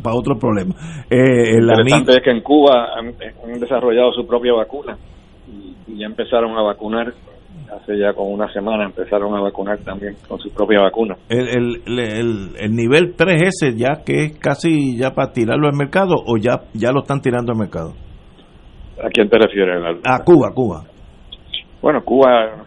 para 0.03 0.15
otro 0.15 0.37
problema. 0.37 0.75
Eh, 1.09 1.59
Lo 1.59 1.71
interesante 1.71 2.11
es 2.11 2.23
que 2.23 2.31
en 2.31 2.41
Cuba 2.41 2.89
han, 2.95 3.13
han 3.43 3.59
desarrollado 3.59 4.11
su 4.11 4.27
propia 4.27 4.53
vacuna 4.53 4.97
y, 5.51 5.75
y 5.87 5.99
ya 5.99 6.05
empezaron 6.05 6.57
a 6.57 6.61
vacunar 6.61 7.13
hace 7.71 7.97
ya 7.97 8.13
como 8.13 8.29
una 8.29 8.51
semana 8.51 8.85
empezaron 8.85 9.33
a 9.35 9.41
vacunar 9.41 9.79
también 9.79 10.15
con 10.27 10.39
su 10.39 10.49
propia 10.53 10.81
vacuna. 10.81 11.15
El, 11.29 11.47
el, 11.47 11.99
el, 11.99 12.49
el 12.59 12.71
nivel 12.71 13.15
3S 13.15 13.75
ya 13.75 14.03
que 14.05 14.25
es 14.25 14.39
casi 14.39 14.97
ya 14.97 15.11
para 15.11 15.31
tirarlo 15.31 15.67
al 15.67 15.75
mercado 15.75 16.15
o 16.15 16.37
ya 16.37 16.63
ya 16.73 16.91
lo 16.91 17.01
están 17.01 17.21
tirando 17.21 17.51
al 17.51 17.57
mercado. 17.57 17.93
¿A 19.03 19.09
quién 19.09 19.29
te 19.29 19.37
refieres? 19.37 19.81
A 20.05 20.23
Cuba, 20.23 20.51
Cuba. 20.53 20.83
Bueno, 21.81 22.03
Cuba 22.03 22.65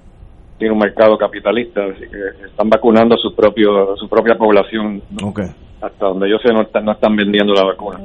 tiene 0.58 0.72
un 0.72 0.80
mercado 0.80 1.16
capitalista, 1.16 1.84
así 1.84 2.00
que 2.10 2.46
están 2.46 2.68
vacunando 2.68 3.16
su 3.16 3.34
propio 3.34 3.94
su 3.96 4.08
propia 4.08 4.34
población. 4.36 5.02
Okay. 5.22 5.48
Hasta 5.80 6.06
donde 6.06 6.30
yo 6.30 6.38
sé 6.38 6.52
no 6.52 6.62
están, 6.62 6.84
no 6.84 6.92
están 6.92 7.14
vendiendo 7.14 7.52
la 7.52 7.64
vacuna. 7.64 7.98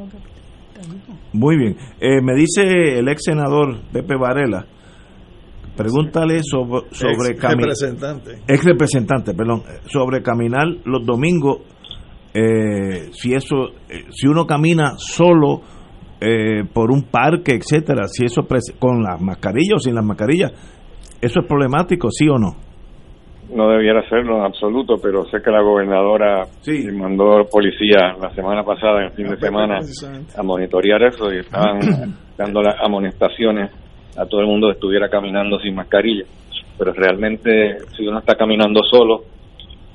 Muy 1.34 1.58
bien. 1.58 1.78
Eh, 2.00 2.22
me 2.22 2.34
dice 2.34 3.00
el 3.00 3.08
ex 3.08 3.24
senador 3.24 3.82
Pepe 3.92 4.16
Varela, 4.16 4.66
pregúntale 5.76 6.42
sobre, 6.44 6.90
sobre 6.92 7.32
ex 7.32 7.44
representante. 7.44 8.32
Ex 8.48 8.64
representante, 8.66 9.34
perdón, 9.34 9.64
sobre 9.86 10.22
caminar 10.22 10.68
los 10.86 11.06
domingos, 11.06 11.60
eh, 12.34 13.10
si 13.12 13.34
eso, 13.34 13.70
eh, 13.90 14.06
si 14.10 14.28
uno 14.28 14.46
camina 14.46 14.96
solo 14.98 15.62
eh, 16.22 16.64
por 16.74 16.92
un 16.92 17.04
parque, 17.04 17.54
etcétera, 17.54 18.08
si 18.08 18.26
eso 18.26 18.42
con 18.78 19.02
las 19.02 19.22
mascarillas 19.22 19.76
o 19.76 19.80
sin 19.80 19.96
las 19.96 20.06
mascarillas, 20.06 20.52
¿eso 21.22 21.40
es 21.40 21.48
problemático, 21.48 22.10
sí 22.12 22.28
o 22.28 22.38
no? 22.38 22.69
No 23.60 23.68
debiera 23.68 24.02
serlo 24.08 24.38
en 24.38 24.46
absoluto, 24.46 24.96
pero 25.02 25.26
sé 25.26 25.42
que 25.44 25.52
la 25.52 25.62
gobernadora 25.62 26.46
sí. 26.62 26.88
mandó 26.94 27.44
policía 27.52 28.16
la 28.18 28.34
semana 28.34 28.64
pasada, 28.64 29.02
en 29.02 29.06
el 29.08 29.12
fin 29.12 29.28
de 29.28 29.36
semana, 29.36 29.80
a 30.38 30.44
monitorear 30.44 31.04
eso 31.04 31.30
y 31.34 31.40
estaban 31.40 31.80
dando 32.38 32.62
las 32.62 32.76
amonestaciones 32.82 33.70
a 34.18 34.26
todo 34.26 34.40
el 34.40 34.48
mundo 34.48 34.68
que 34.68 34.76
estuviera 34.76 35.10
caminando 35.10 35.60
sin 35.60 35.76
mascarilla. 35.76 36.24
Pero 36.78 36.94
realmente, 36.94 37.80
si 37.98 38.08
uno 38.08 38.20
está 38.20 38.36
caminando 38.36 38.80
solo, 38.90 39.24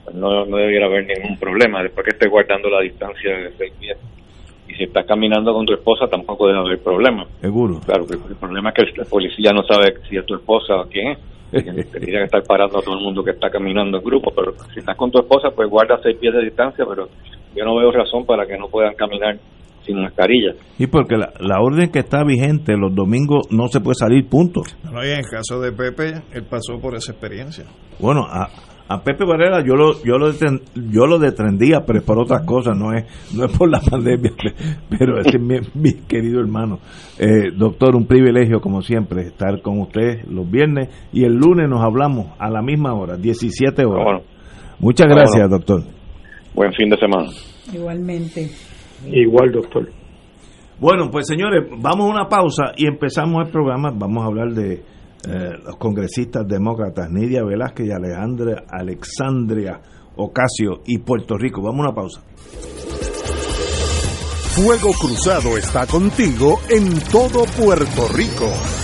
pues 0.04 0.14
no, 0.14 0.44
no 0.44 0.58
debiera 0.58 0.84
haber 0.84 1.06
ningún 1.06 1.38
problema, 1.38 1.82
después 1.82 2.04
que 2.04 2.12
esté 2.12 2.28
guardando 2.28 2.68
la 2.68 2.82
distancia 2.82 3.34
de 3.34 3.50
seis 3.56 3.72
pies 3.80 3.96
y 4.68 4.74
si 4.74 4.84
estás 4.84 5.06
caminando 5.06 5.54
con 5.54 5.64
tu 5.64 5.72
esposa 5.72 6.06
tampoco 6.06 6.46
debe 6.46 6.58
haber 6.58 6.82
problema. 6.82 7.24
Seguro. 7.40 7.80
Claro, 7.80 8.06
que 8.06 8.14
el 8.14 8.36
problema 8.36 8.70
es 8.70 8.74
que 8.74 9.00
el 9.00 9.06
policía 9.06 9.52
no 9.52 9.62
sabe 9.62 9.94
si 10.08 10.18
es 10.18 10.26
tu 10.26 10.34
esposa 10.34 10.76
o 10.76 10.88
quién 10.88 11.12
es. 11.12 11.18
Tendría 11.62 12.20
que 12.20 12.24
estar 12.24 12.42
parando 12.42 12.78
a 12.78 12.82
todo 12.82 12.96
el 12.96 13.04
mundo 13.04 13.22
que 13.22 13.32
está 13.32 13.50
caminando 13.50 13.98
en 13.98 14.04
grupo, 14.04 14.32
pero 14.34 14.52
si 14.72 14.80
estás 14.80 14.96
con 14.96 15.10
tu 15.10 15.20
esposa, 15.20 15.50
pues 15.54 15.68
guarda 15.68 15.98
seis 16.02 16.16
pies 16.18 16.34
de 16.34 16.42
distancia, 16.42 16.84
pero 16.88 17.08
yo 17.54 17.64
no 17.64 17.76
veo 17.76 17.92
razón 17.92 18.26
para 18.26 18.46
que 18.46 18.58
no 18.58 18.68
puedan 18.68 18.94
caminar 18.94 19.38
sin 19.84 20.00
mascarilla. 20.00 20.54
Y 20.78 20.86
porque 20.86 21.16
la, 21.16 21.32
la, 21.40 21.60
orden 21.60 21.90
que 21.90 22.00
está 22.00 22.24
vigente 22.24 22.76
los 22.76 22.94
domingos 22.94 23.48
no 23.50 23.68
se 23.68 23.80
puede 23.80 23.96
salir, 23.96 24.28
punto. 24.28 24.62
No, 24.90 25.04
y 25.04 25.10
en 25.10 25.18
el 25.18 25.30
caso 25.30 25.60
de 25.60 25.72
Pepe, 25.72 26.22
él 26.32 26.44
pasó 26.48 26.80
por 26.80 26.94
esa 26.94 27.12
experiencia. 27.12 27.64
Bueno, 27.98 28.22
a, 28.22 28.48
a 28.88 29.02
Pepe 29.02 29.24
Varela 29.24 29.64
yo 29.64 29.74
lo 29.74 30.02
yo 30.02 30.18
lo 30.18 30.32
deten, 30.32 30.60
yo 30.74 31.06
lo 31.06 31.18
detendría 31.18 31.84
pero 31.86 32.00
es 32.00 32.04
por 32.04 32.18
otras 32.18 32.42
cosas 32.44 32.76
no 32.76 32.92
es 32.92 33.04
no 33.34 33.46
es 33.46 33.56
por 33.56 33.70
la 33.70 33.80
pandemia 33.80 34.32
pero 34.90 35.18
ese 35.20 35.36
es 35.36 35.42
mi, 35.42 35.56
mi 35.74 35.92
querido 36.06 36.40
hermano 36.40 36.80
eh, 37.18 37.50
doctor 37.56 37.96
un 37.96 38.06
privilegio 38.06 38.60
como 38.60 38.82
siempre 38.82 39.22
estar 39.22 39.62
con 39.62 39.80
usted 39.80 40.24
los 40.28 40.50
viernes 40.50 40.88
y 41.12 41.24
el 41.24 41.34
lunes 41.34 41.68
nos 41.68 41.82
hablamos 41.82 42.32
a 42.38 42.50
la 42.50 42.60
misma 42.60 42.92
hora 42.94 43.16
17 43.16 43.84
horas. 43.84 44.04
Bueno, 44.04 44.20
muchas 44.80 45.06
gracias 45.06 45.48
bueno. 45.48 45.48
doctor. 45.48 45.82
Buen 46.54 46.72
fin 46.72 46.88
de 46.88 46.96
semana. 46.96 47.28
Igualmente. 47.72 48.50
Igual 49.06 49.52
doctor. 49.52 49.88
Bueno 50.80 51.10
pues 51.10 51.26
señores 51.26 51.68
vamos 51.78 52.06
a 52.06 52.10
una 52.10 52.28
pausa 52.28 52.72
y 52.76 52.86
empezamos 52.86 53.46
el 53.46 53.52
programa 53.52 53.92
vamos 53.94 54.24
a 54.24 54.26
hablar 54.26 54.48
de 54.50 54.82
eh, 55.26 55.58
los 55.64 55.76
congresistas 55.76 56.46
demócratas 56.46 57.10
Nidia 57.10 57.44
Velázquez 57.44 57.86
y 57.86 57.92
Alejandra 57.92 58.64
Alexandria 58.68 59.80
Ocasio 60.16 60.82
y 60.86 60.98
Puerto 60.98 61.36
Rico. 61.36 61.62
Vamos 61.62 61.80
a 61.80 61.88
una 61.88 61.94
pausa. 61.94 62.22
Fuego 64.54 64.92
Cruzado 64.92 65.58
está 65.58 65.86
contigo 65.86 66.60
en 66.68 67.00
todo 67.10 67.44
Puerto 67.56 68.08
Rico. 68.14 68.83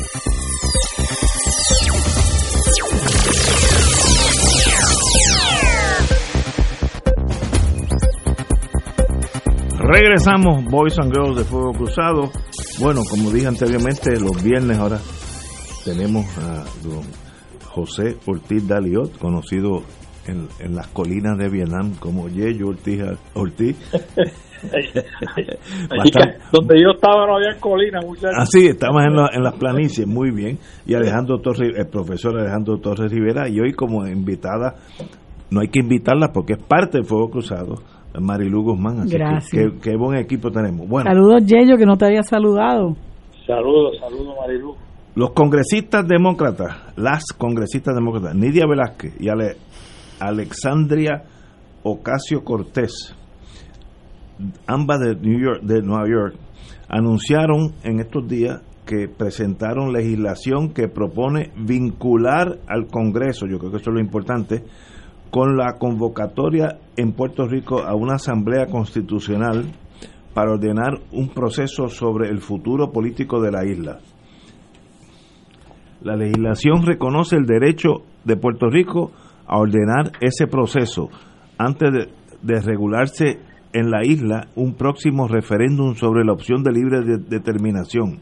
Regresamos, 9.81 10.63
Boys 10.65 10.99
and 10.99 11.11
Girls 11.11 11.37
de 11.37 11.43
Fuego 11.43 11.71
Cruzado. 11.71 12.29
Bueno, 12.79 13.01
como 13.09 13.31
dije 13.31 13.47
anteriormente, 13.47 14.19
los 14.19 14.43
viernes 14.43 14.77
ahora 14.77 14.99
tenemos 15.83 16.25
a 16.37 16.63
don 16.83 17.01
José 17.65 18.15
Ortiz 18.27 18.67
Daliot, 18.67 19.17
conocido 19.17 19.81
en, 20.27 20.47
en 20.59 20.75
las 20.75 20.87
colinas 20.87 21.35
de 21.37 21.49
Vietnam 21.49 21.95
como 21.99 22.27
Yeyo 22.27 22.67
Ortiz. 22.67 23.01
Ortiz. 23.33 23.75
Bastante, 25.89 26.37
donde 26.51 26.79
yo 26.79 26.91
estaba 26.93 27.25
no 27.25 27.37
había 27.37 27.59
colinas, 27.59 28.05
muchachos. 28.05 28.37
Así, 28.37 28.67
estamos 28.67 29.01
en, 29.03 29.15
la, 29.15 29.29
en, 29.33 29.41
las 29.43 29.55
planicies, 29.55 30.05
muy 30.05 30.29
bien. 30.29 30.59
Y 30.85 30.93
Alejandro 30.93 31.39
Torres, 31.39 31.71
el 31.75 31.87
profesor 31.87 32.39
Alejandro 32.39 32.77
Torres 32.77 33.11
Rivera, 33.11 33.49
y 33.49 33.59
hoy 33.59 33.73
como 33.73 34.05
invitada, 34.05 34.75
no 35.49 35.61
hay 35.61 35.69
que 35.69 35.79
invitarla 35.79 36.31
porque 36.31 36.53
es 36.53 36.63
parte 36.63 36.99
del 36.99 37.05
Fuego 37.05 37.31
Cruzado, 37.31 37.75
Marilu 38.19 38.63
Guzmán. 38.63 39.01
Así 39.01 39.17
Gracias. 39.17 39.51
Que, 39.51 39.79
qué 39.79 39.97
buen 39.97 40.17
equipo 40.17 40.51
tenemos. 40.51 40.87
Bueno, 40.87 41.09
saludos, 41.09 41.45
Yello, 41.45 41.77
que 41.77 41.85
no 41.85 41.97
te 41.97 42.05
había 42.05 42.23
saludado. 42.23 42.95
Saludos, 43.45 43.97
saludos, 43.99 44.35
Marilu. 44.39 44.75
Los 45.15 45.31
congresistas 45.31 46.07
demócratas, 46.07 46.93
las 46.95 47.25
congresistas 47.37 47.93
demócratas, 47.93 48.33
Nidia 48.33 48.65
Velázquez 48.65 49.19
y 49.19 49.27
Ale, 49.27 49.57
Alexandria 50.21 51.23
Ocasio 51.83 52.43
Cortés, 52.45 53.13
ambas 54.67 54.99
de, 54.99 55.15
New 55.15 55.39
York, 55.39 55.61
de 55.63 55.81
Nueva 55.81 56.07
York, 56.07 56.35
anunciaron 56.87 57.73
en 57.83 57.99
estos 57.99 58.27
días 58.27 58.61
que 58.85 59.07
presentaron 59.07 59.91
legislación 59.91 60.73
que 60.73 60.87
propone 60.87 61.51
vincular 61.57 62.59
al 62.67 62.87
Congreso, 62.87 63.47
yo 63.47 63.57
creo 63.57 63.71
que 63.71 63.77
eso 63.77 63.89
es 63.89 63.95
lo 63.95 64.01
importante, 64.01 64.63
con 65.31 65.55
la 65.55 65.77
convocatoria 65.79 66.77
en 66.97 67.13
Puerto 67.13 67.47
Rico 67.47 67.81
a 67.81 67.95
una 67.95 68.15
asamblea 68.15 68.67
constitucional 68.67 69.71
para 70.33 70.51
ordenar 70.51 70.99
un 71.11 71.29
proceso 71.29 71.87
sobre 71.87 72.29
el 72.29 72.41
futuro 72.41 72.91
político 72.91 73.41
de 73.41 73.51
la 73.51 73.65
isla. 73.65 73.99
La 76.01 76.15
legislación 76.15 76.85
reconoce 76.85 77.37
el 77.37 77.45
derecho 77.45 78.03
de 78.25 78.35
Puerto 78.35 78.69
Rico 78.69 79.11
a 79.47 79.57
ordenar 79.57 80.11
ese 80.19 80.47
proceso 80.47 81.09
antes 81.57 81.89
de, 82.41 82.61
regularse 82.61 83.39
en 83.73 83.89
la 83.89 84.03
isla 84.03 84.47
un 84.55 84.73
próximo 84.73 85.27
referéndum 85.27 85.95
sobre 85.95 86.25
la 86.25 86.33
opción 86.33 86.63
de 86.63 86.71
libre 86.71 87.01
determinación, 87.03 88.19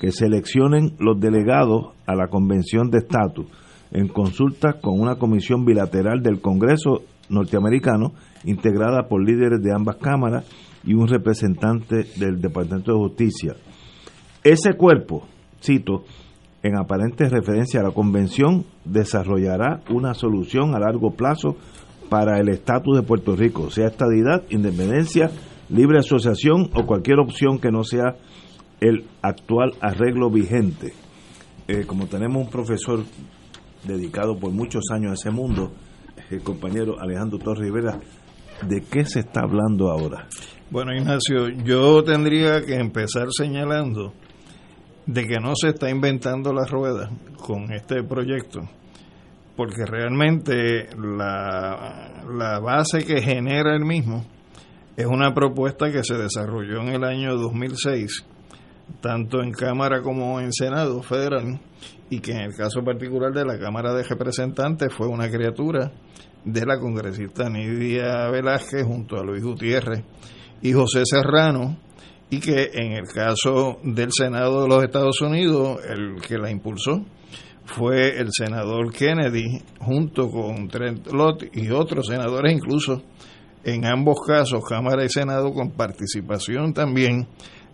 que 0.00 0.12
seleccionen 0.12 0.94
los 0.98 1.20
delegados 1.20 1.94
a 2.06 2.14
la 2.14 2.28
Convención 2.28 2.90
de 2.90 2.98
Estatus 2.98 3.46
en 3.92 4.08
consulta 4.08 4.74
con 4.80 5.00
una 5.00 5.16
comisión 5.16 5.64
bilateral 5.64 6.22
del 6.22 6.40
Congreso 6.40 7.02
norteamericano 7.28 8.12
integrada 8.44 9.08
por 9.08 9.22
líderes 9.24 9.62
de 9.62 9.72
ambas 9.72 9.96
cámaras 9.96 10.44
y 10.84 10.94
un 10.94 11.08
representante 11.08 12.06
del 12.16 12.40
Departamento 12.40 12.92
de 12.92 12.98
Justicia. 12.98 13.54
Ese 14.42 14.74
cuerpo, 14.74 15.26
cito, 15.62 16.04
en 16.62 16.76
aparente 16.76 17.28
referencia 17.28 17.80
a 17.80 17.84
la 17.84 17.90
convención, 17.90 18.64
desarrollará 18.84 19.82
una 19.90 20.14
solución 20.14 20.74
a 20.74 20.78
largo 20.78 21.12
plazo 21.12 21.56
para 22.08 22.38
el 22.38 22.48
estatus 22.48 22.96
de 22.96 23.02
Puerto 23.02 23.36
Rico, 23.36 23.70
sea 23.70 23.88
estadidad, 23.88 24.42
independencia, 24.50 25.30
libre 25.68 25.98
asociación 25.98 26.70
o 26.74 26.86
cualquier 26.86 27.20
opción 27.20 27.58
que 27.58 27.70
no 27.70 27.84
sea 27.84 28.16
el 28.80 29.04
actual 29.22 29.74
arreglo 29.80 30.30
vigente. 30.30 30.92
Eh, 31.68 31.84
como 31.86 32.06
tenemos 32.06 32.42
un 32.42 32.50
profesor 32.50 33.04
dedicado 33.84 34.38
por 34.38 34.52
muchos 34.52 34.84
años 34.92 35.12
a 35.12 35.14
ese 35.14 35.30
mundo, 35.30 35.72
el 36.30 36.42
compañero 36.42 37.00
Alejandro 37.00 37.38
Torres 37.38 37.64
Rivera, 37.64 37.98
¿de 38.66 38.82
qué 38.82 39.04
se 39.04 39.20
está 39.20 39.40
hablando 39.40 39.90
ahora? 39.90 40.28
Bueno, 40.70 40.94
Ignacio, 40.94 41.48
yo 41.64 42.04
tendría 42.04 42.62
que 42.62 42.74
empezar 42.76 43.28
señalando 43.30 44.12
de 45.06 45.26
que 45.26 45.40
no 45.40 45.54
se 45.56 45.70
está 45.70 45.90
inventando 45.90 46.52
la 46.52 46.64
rueda 46.64 47.10
con 47.38 47.72
este 47.72 48.04
proyecto, 48.04 48.60
porque 49.56 49.84
realmente 49.84 50.88
la, 50.96 52.24
la 52.32 52.60
base 52.60 53.04
que 53.04 53.20
genera 53.20 53.74
el 53.74 53.84
mismo 53.84 54.24
es 54.96 55.06
una 55.06 55.34
propuesta 55.34 55.90
que 55.90 56.04
se 56.04 56.14
desarrolló 56.14 56.82
en 56.82 56.88
el 56.88 57.04
año 57.04 57.36
2006, 57.36 58.24
tanto 59.00 59.42
en 59.42 59.52
Cámara 59.52 60.02
como 60.02 60.40
en 60.40 60.52
Senado 60.52 61.02
federal, 61.02 61.60
y 62.08 62.20
que 62.20 62.32
en 62.32 62.40
el 62.40 62.54
caso 62.54 62.82
particular 62.82 63.32
de 63.32 63.44
la 63.44 63.58
Cámara 63.58 63.94
de 63.94 64.02
Representantes 64.02 64.92
fue 64.92 65.06
una 65.06 65.30
criatura 65.30 65.92
de 66.44 66.66
la 66.66 66.78
congresista 66.78 67.48
Nidia 67.48 68.28
Velázquez 68.30 68.84
junto 68.84 69.16
a 69.16 69.24
Luis 69.24 69.42
Gutiérrez 69.42 70.02
y 70.62 70.72
José 70.72 71.02
Serrano, 71.04 71.78
y 72.30 72.40
que 72.40 72.70
en 72.72 72.92
el 72.92 73.06
caso 73.06 73.78
del 73.82 74.12
Senado 74.12 74.62
de 74.62 74.68
los 74.68 74.84
Estados 74.84 75.20
Unidos, 75.20 75.80
el 75.88 76.20
que 76.20 76.38
la 76.38 76.50
impulsó 76.50 77.04
fue 77.64 78.18
el 78.18 78.28
senador 78.32 78.92
Kennedy 78.92 79.62
junto 79.80 80.28
con 80.28 80.68
Trent 80.68 81.06
Lott 81.12 81.44
y 81.54 81.70
otros 81.70 82.06
senadores 82.08 82.52
incluso 82.52 83.02
en 83.62 83.84
ambos 83.84 84.20
casos, 84.26 84.64
Cámara 84.66 85.04
y 85.04 85.08
Senado, 85.08 85.52
con 85.52 85.72
participación 85.72 86.72
también 86.72 87.28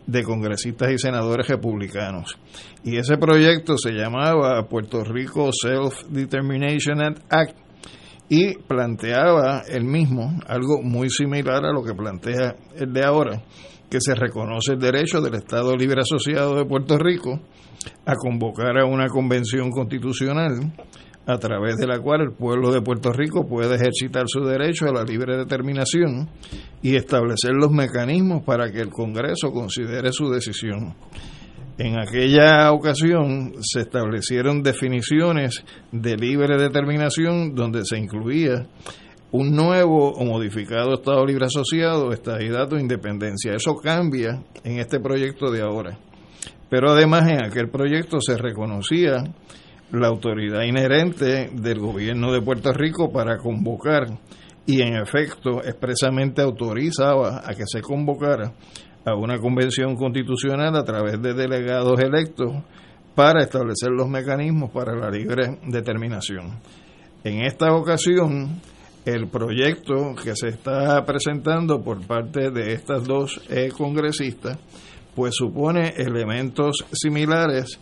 de 0.07 0.23
congresistas 0.23 0.93
y 0.93 0.99
senadores 0.99 1.49
republicanos. 1.49 2.39
Y 2.85 2.97
ese 2.97 3.17
proyecto 3.17 3.77
se 3.77 3.93
llamaba 3.93 4.67
Puerto 4.69 5.03
Rico 5.03 5.51
Self-Determination 5.53 7.17
Act 7.29 7.57
y 8.29 8.55
planteaba 8.59 9.63
el 9.69 9.85
mismo 9.85 10.39
algo 10.47 10.83
muy 10.83 11.11
similar 11.11 11.65
a 11.65 11.73
lo 11.73 11.83
que 11.83 11.95
plantea 11.95 12.57
el 12.77 12.93
de 12.93 13.05
ahora, 13.05 13.43
que 13.89 14.01
se 14.01 14.15
reconoce 14.15 14.73
el 14.73 14.81
derecho 14.81 15.21
del 15.21 15.35
Estado 15.35 15.77
Libre 15.77 16.01
Asociado 16.01 16.57
de 16.57 16.65
Puerto 16.65 16.99
Rico 16.99 17.41
a 18.05 18.15
convocar 18.15 18.79
a 18.79 18.87
una 18.87 19.07
convención 19.09 19.71
constitucional 19.71 20.73
a 21.27 21.39
través 21.39 21.77
de 21.77 21.87
la 21.87 21.99
cual 21.99 22.21
el 22.23 22.33
pueblo 22.33 22.71
de 22.71 22.81
Puerto 22.81 23.13
Rico 23.13 23.47
puede 23.47 23.75
ejercitar 23.75 24.25
su 24.29 24.45
derecho 24.45 24.87
a 24.87 24.93
la 24.93 25.03
libre 25.03 25.37
determinación 25.37 26.29
y 26.83 26.95
establecer 26.95 27.53
los 27.53 27.73
mecanismos 27.73 28.45
para 28.45 28.71
que 28.71 28.81
el 28.81 28.91
Congreso 28.91 29.51
considere 29.51 30.13
su 30.13 30.31
decisión. 30.31 30.95
En 31.79 31.99
aquella 31.99 32.73
ocasión 32.73 33.55
se 33.61 33.81
establecieron 33.81 34.63
definiciones 34.63 35.65
de 35.93 36.17
libre 36.17 36.57
determinación 36.57 37.55
donde 37.55 37.85
se 37.85 37.99
incluía 37.99 38.67
un 39.33 39.55
nuevo 39.55 40.13
o 40.13 40.25
modificado 40.25 40.95
Estado 40.95 41.27
Libre 41.27 41.47
Asociado, 41.47 42.13
estadidad 42.13 42.73
o 42.73 42.79
independencia. 42.79 43.53
Eso 43.55 43.75
cambia 43.77 44.43
en 44.65 44.79
este 44.79 45.01
proyecto 45.01 45.51
de 45.51 45.61
ahora. 45.61 45.99
Pero 46.71 46.93
además 46.93 47.29
en 47.29 47.45
aquel 47.45 47.69
proyecto 47.69 48.21
se 48.21 48.39
reconocía 48.39 49.25
la 49.93 50.09
autoridad 50.09 50.63
inherente 50.63 51.51
del 51.53 51.79
gobierno 51.79 52.33
de 52.33 52.43
Puerto 52.43 52.73
Rico 52.73 53.11
para 53.13 53.39
convocar 53.39 54.07
y 54.67 54.83
en 54.83 54.97
efecto 54.97 55.63
expresamente 55.63 56.43
autorizaba 56.43 57.43
a 57.45 57.55
que 57.55 57.65
se 57.67 57.81
convocara 57.81 58.53
a 59.05 59.15
una 59.15 59.39
convención 59.39 59.95
constitucional 59.95 60.75
a 60.75 60.85
través 60.85 61.23
de 61.23 61.35
delegados 61.35 62.01
electos 62.01 62.53
para 63.15 63.43
establecer 63.43 63.91
los 63.91 64.09
mecanismos 64.09 64.71
para 64.71 64.95
la 64.97 65.11
libre 65.11 65.59
determinación. 65.67 66.59
En 67.23 67.45
esta 67.45 67.73
ocasión, 67.73 68.61
el 69.05 69.29
proyecto 69.29 70.15
que 70.23 70.35
se 70.35 70.49
está 70.49 71.05
presentando 71.05 71.81
por 71.83 72.05
parte 72.05 72.51
de 72.51 72.73
estas 72.73 73.05
dos 73.05 73.41
eh, 73.49 73.71
congresistas, 73.77 74.59
pues 75.15 75.35
supone 75.37 75.95
elementos 75.97 76.85
similares, 76.93 77.79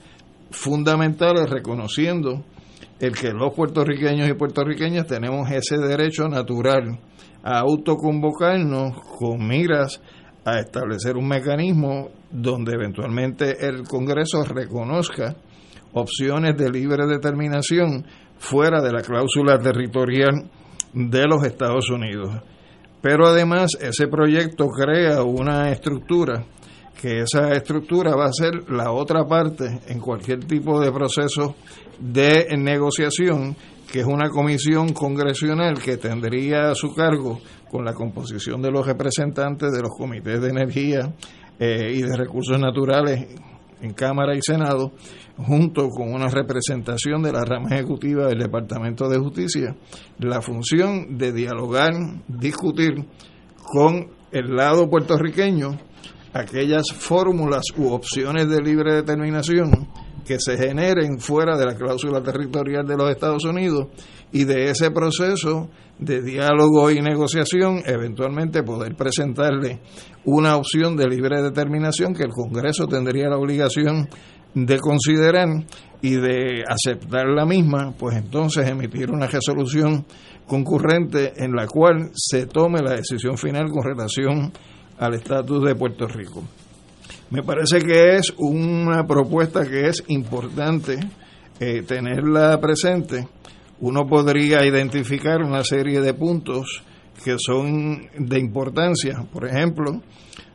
fundamentales, 0.54 1.50
reconociendo 1.50 2.44
el 3.00 3.12
que 3.12 3.32
los 3.32 3.52
puertorriqueños 3.54 4.28
y 4.28 4.34
puertorriqueñas 4.34 5.06
tenemos 5.06 5.50
ese 5.50 5.78
derecho 5.78 6.28
natural 6.28 6.98
a 7.42 7.58
autoconvocarnos 7.58 8.96
con 9.18 9.46
miras 9.46 10.00
a 10.44 10.60
establecer 10.60 11.16
un 11.16 11.28
mecanismo 11.28 12.10
donde 12.30 12.74
eventualmente 12.74 13.66
el 13.66 13.82
Congreso 13.84 14.44
reconozca 14.44 15.36
opciones 15.92 16.56
de 16.56 16.70
libre 16.70 17.06
determinación 17.06 18.06
fuera 18.38 18.80
de 18.82 18.92
la 18.92 19.02
cláusula 19.02 19.58
territorial 19.58 20.50
de 20.92 21.26
los 21.26 21.44
Estados 21.44 21.90
Unidos. 21.90 22.30
Pero 23.00 23.26
además 23.26 23.72
ese 23.80 24.08
proyecto 24.08 24.68
crea 24.68 25.22
una 25.22 25.70
estructura 25.70 26.44
que 27.00 27.20
esa 27.20 27.52
estructura 27.52 28.14
va 28.16 28.26
a 28.26 28.32
ser 28.32 28.70
la 28.70 28.92
otra 28.92 29.24
parte 29.26 29.80
en 29.88 30.00
cualquier 30.00 30.44
tipo 30.44 30.80
de 30.80 30.92
proceso 30.92 31.56
de 31.98 32.46
negociación, 32.56 33.56
que 33.90 34.00
es 34.00 34.06
una 34.06 34.28
comisión 34.28 34.92
congresional 34.92 35.80
que 35.80 35.96
tendría 35.96 36.70
a 36.70 36.74
su 36.74 36.94
cargo 36.94 37.40
con 37.70 37.84
la 37.84 37.92
composición 37.92 38.62
de 38.62 38.70
los 38.70 38.86
representantes 38.86 39.72
de 39.72 39.82
los 39.82 39.90
comités 39.96 40.40
de 40.40 40.48
energía 40.48 41.12
eh, 41.58 41.92
y 41.94 42.02
de 42.02 42.16
recursos 42.16 42.58
naturales 42.58 43.26
en 43.80 43.92
Cámara 43.92 44.34
y 44.34 44.40
Senado, 44.40 44.92
junto 45.36 45.88
con 45.88 46.12
una 46.12 46.28
representación 46.28 47.22
de 47.22 47.32
la 47.32 47.44
rama 47.44 47.68
ejecutiva 47.72 48.26
del 48.28 48.38
Departamento 48.38 49.08
de 49.08 49.18
Justicia, 49.18 49.76
la 50.18 50.40
función 50.40 51.18
de 51.18 51.32
dialogar, 51.32 51.92
discutir 52.28 53.04
con 53.62 54.08
el 54.32 54.56
lado 54.56 54.88
puertorriqueño 54.88 55.78
aquellas 56.34 56.86
fórmulas 56.92 57.62
u 57.76 57.92
opciones 57.92 58.48
de 58.48 58.60
libre 58.60 58.94
determinación 58.94 59.88
que 60.26 60.36
se 60.40 60.56
generen 60.58 61.18
fuera 61.20 61.56
de 61.56 61.64
la 61.64 61.76
cláusula 61.76 62.22
territorial 62.22 62.86
de 62.86 62.96
los 62.96 63.10
Estados 63.10 63.44
Unidos 63.44 63.86
y 64.32 64.44
de 64.44 64.70
ese 64.70 64.90
proceso 64.90 65.70
de 65.98 66.22
diálogo 66.22 66.90
y 66.90 67.00
negociación 67.00 67.82
eventualmente 67.86 68.64
poder 68.64 68.96
presentarle 68.96 69.80
una 70.24 70.56
opción 70.56 70.96
de 70.96 71.06
libre 71.06 71.40
determinación 71.40 72.14
que 72.14 72.24
el 72.24 72.30
Congreso 72.30 72.88
tendría 72.88 73.28
la 73.28 73.38
obligación 73.38 74.08
de 74.54 74.78
considerar 74.78 75.48
y 76.02 76.16
de 76.16 76.64
aceptar 76.68 77.26
la 77.28 77.44
misma, 77.44 77.92
pues 77.96 78.16
entonces 78.16 78.68
emitir 78.68 79.10
una 79.10 79.26
resolución 79.26 80.04
concurrente 80.46 81.32
en 81.36 81.52
la 81.52 81.66
cual 81.66 82.10
se 82.14 82.46
tome 82.46 82.80
la 82.80 82.96
decisión 82.96 83.38
final 83.38 83.68
con 83.70 83.84
relación 83.84 84.52
al 85.04 85.14
estatus 85.14 85.64
de 85.64 85.74
Puerto 85.74 86.06
Rico. 86.06 86.42
Me 87.30 87.42
parece 87.42 87.80
que 87.80 88.16
es 88.16 88.32
una 88.38 89.06
propuesta 89.06 89.66
que 89.66 89.88
es 89.88 90.04
importante 90.08 90.98
eh, 91.60 91.82
tenerla 91.82 92.60
presente. 92.60 93.26
Uno 93.80 94.06
podría 94.06 94.64
identificar 94.64 95.42
una 95.42 95.64
serie 95.64 96.00
de 96.00 96.14
puntos 96.14 96.82
que 97.24 97.36
son 97.38 98.08
de 98.18 98.38
importancia. 98.38 99.24
Por 99.32 99.46
ejemplo, 99.46 100.00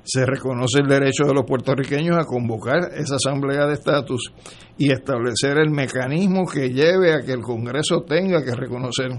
se 0.04 0.26
reconoce 0.26 0.80
el 0.82 0.88
derecho 0.88 1.26
de 1.26 1.34
los 1.34 1.46
puertorriqueños 1.46 2.18
a 2.18 2.26
convocar 2.26 2.92
esa 2.96 3.16
asamblea 3.16 3.66
de 3.68 3.74
estatus 3.74 4.32
y 4.78 4.92
establecer 4.92 5.58
el 5.58 5.70
mecanismo 5.70 6.46
que 6.46 6.70
lleve 6.70 7.14
a 7.14 7.22
que 7.22 7.34
el 7.34 7.42
Congreso 7.42 8.02
tenga 8.08 8.44
que 8.44 8.56
reconocer 8.56 9.12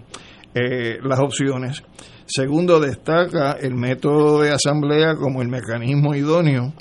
eh, 0.54 0.98
las 1.02 1.20
opciones. 1.20 1.82
Segundo, 2.32 2.78
destaca 2.78 3.56
el 3.60 3.74
método 3.74 4.42
de 4.42 4.50
asamblea 4.50 5.16
como 5.16 5.42
el 5.42 5.48
mecanismo 5.48 6.14
idóneo 6.14 6.72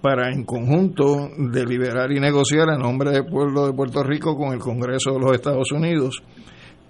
para 0.00 0.32
en 0.32 0.44
conjunto 0.44 1.28
deliberar 1.36 2.12
y 2.12 2.18
negociar 2.18 2.70
a 2.70 2.78
nombre 2.78 3.10
del 3.10 3.26
pueblo 3.26 3.66
de 3.66 3.74
Puerto 3.74 4.02
Rico 4.02 4.34
con 4.38 4.54
el 4.54 4.58
Congreso 4.58 5.12
de 5.12 5.20
los 5.20 5.34
Estados 5.34 5.70
Unidos. 5.70 6.22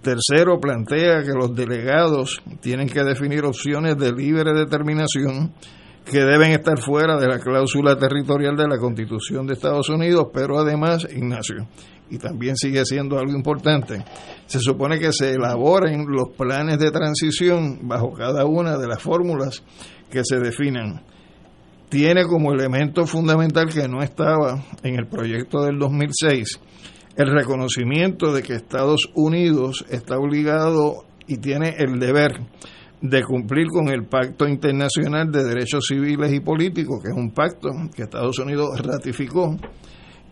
Tercero, 0.02 0.60
plantea 0.60 1.24
que 1.24 1.32
los 1.32 1.52
delegados 1.52 2.40
tienen 2.60 2.88
que 2.88 3.02
definir 3.02 3.44
opciones 3.44 3.98
de 3.98 4.12
libre 4.12 4.52
determinación 4.52 5.52
que 6.04 6.20
deben 6.20 6.52
estar 6.52 6.78
fuera 6.78 7.16
de 7.16 7.26
la 7.26 7.40
cláusula 7.40 7.98
territorial 7.98 8.56
de 8.56 8.68
la 8.68 8.78
Constitución 8.78 9.48
de 9.48 9.54
Estados 9.54 9.88
Unidos, 9.88 10.28
pero 10.32 10.60
además, 10.60 11.08
Ignacio, 11.10 11.66
y 12.10 12.18
también 12.18 12.56
sigue 12.56 12.84
siendo 12.84 13.18
algo 13.18 13.32
importante, 13.32 14.04
se 14.46 14.60
supone 14.60 14.98
que 14.98 15.12
se 15.12 15.32
elaboren 15.32 16.06
los 16.08 16.30
planes 16.36 16.78
de 16.78 16.90
transición 16.90 17.88
bajo 17.88 18.12
cada 18.12 18.44
una 18.44 18.78
de 18.78 18.86
las 18.86 19.02
fórmulas 19.02 19.62
que 20.10 20.22
se 20.24 20.38
definan. 20.38 21.02
Tiene 21.88 22.24
como 22.24 22.52
elemento 22.52 23.06
fundamental 23.06 23.72
que 23.72 23.88
no 23.88 24.02
estaba 24.02 24.64
en 24.82 24.96
el 24.96 25.06
proyecto 25.06 25.62
del 25.62 25.78
2006 25.78 26.60
el 27.16 27.32
reconocimiento 27.32 28.32
de 28.32 28.42
que 28.42 28.54
Estados 28.54 29.08
Unidos 29.14 29.84
está 29.88 30.18
obligado 30.18 31.04
y 31.26 31.38
tiene 31.38 31.74
el 31.78 31.98
deber 31.98 32.32
de 33.00 33.22
cumplir 33.22 33.68
con 33.68 33.88
el 33.88 34.04
Pacto 34.06 34.46
Internacional 34.46 35.30
de 35.30 35.44
Derechos 35.44 35.86
Civiles 35.88 36.32
y 36.32 36.40
Políticos, 36.40 37.02
que 37.02 37.10
es 37.10 37.16
un 37.16 37.30
pacto 37.30 37.70
que 37.94 38.02
Estados 38.02 38.38
Unidos 38.38 38.80
ratificó, 38.82 39.56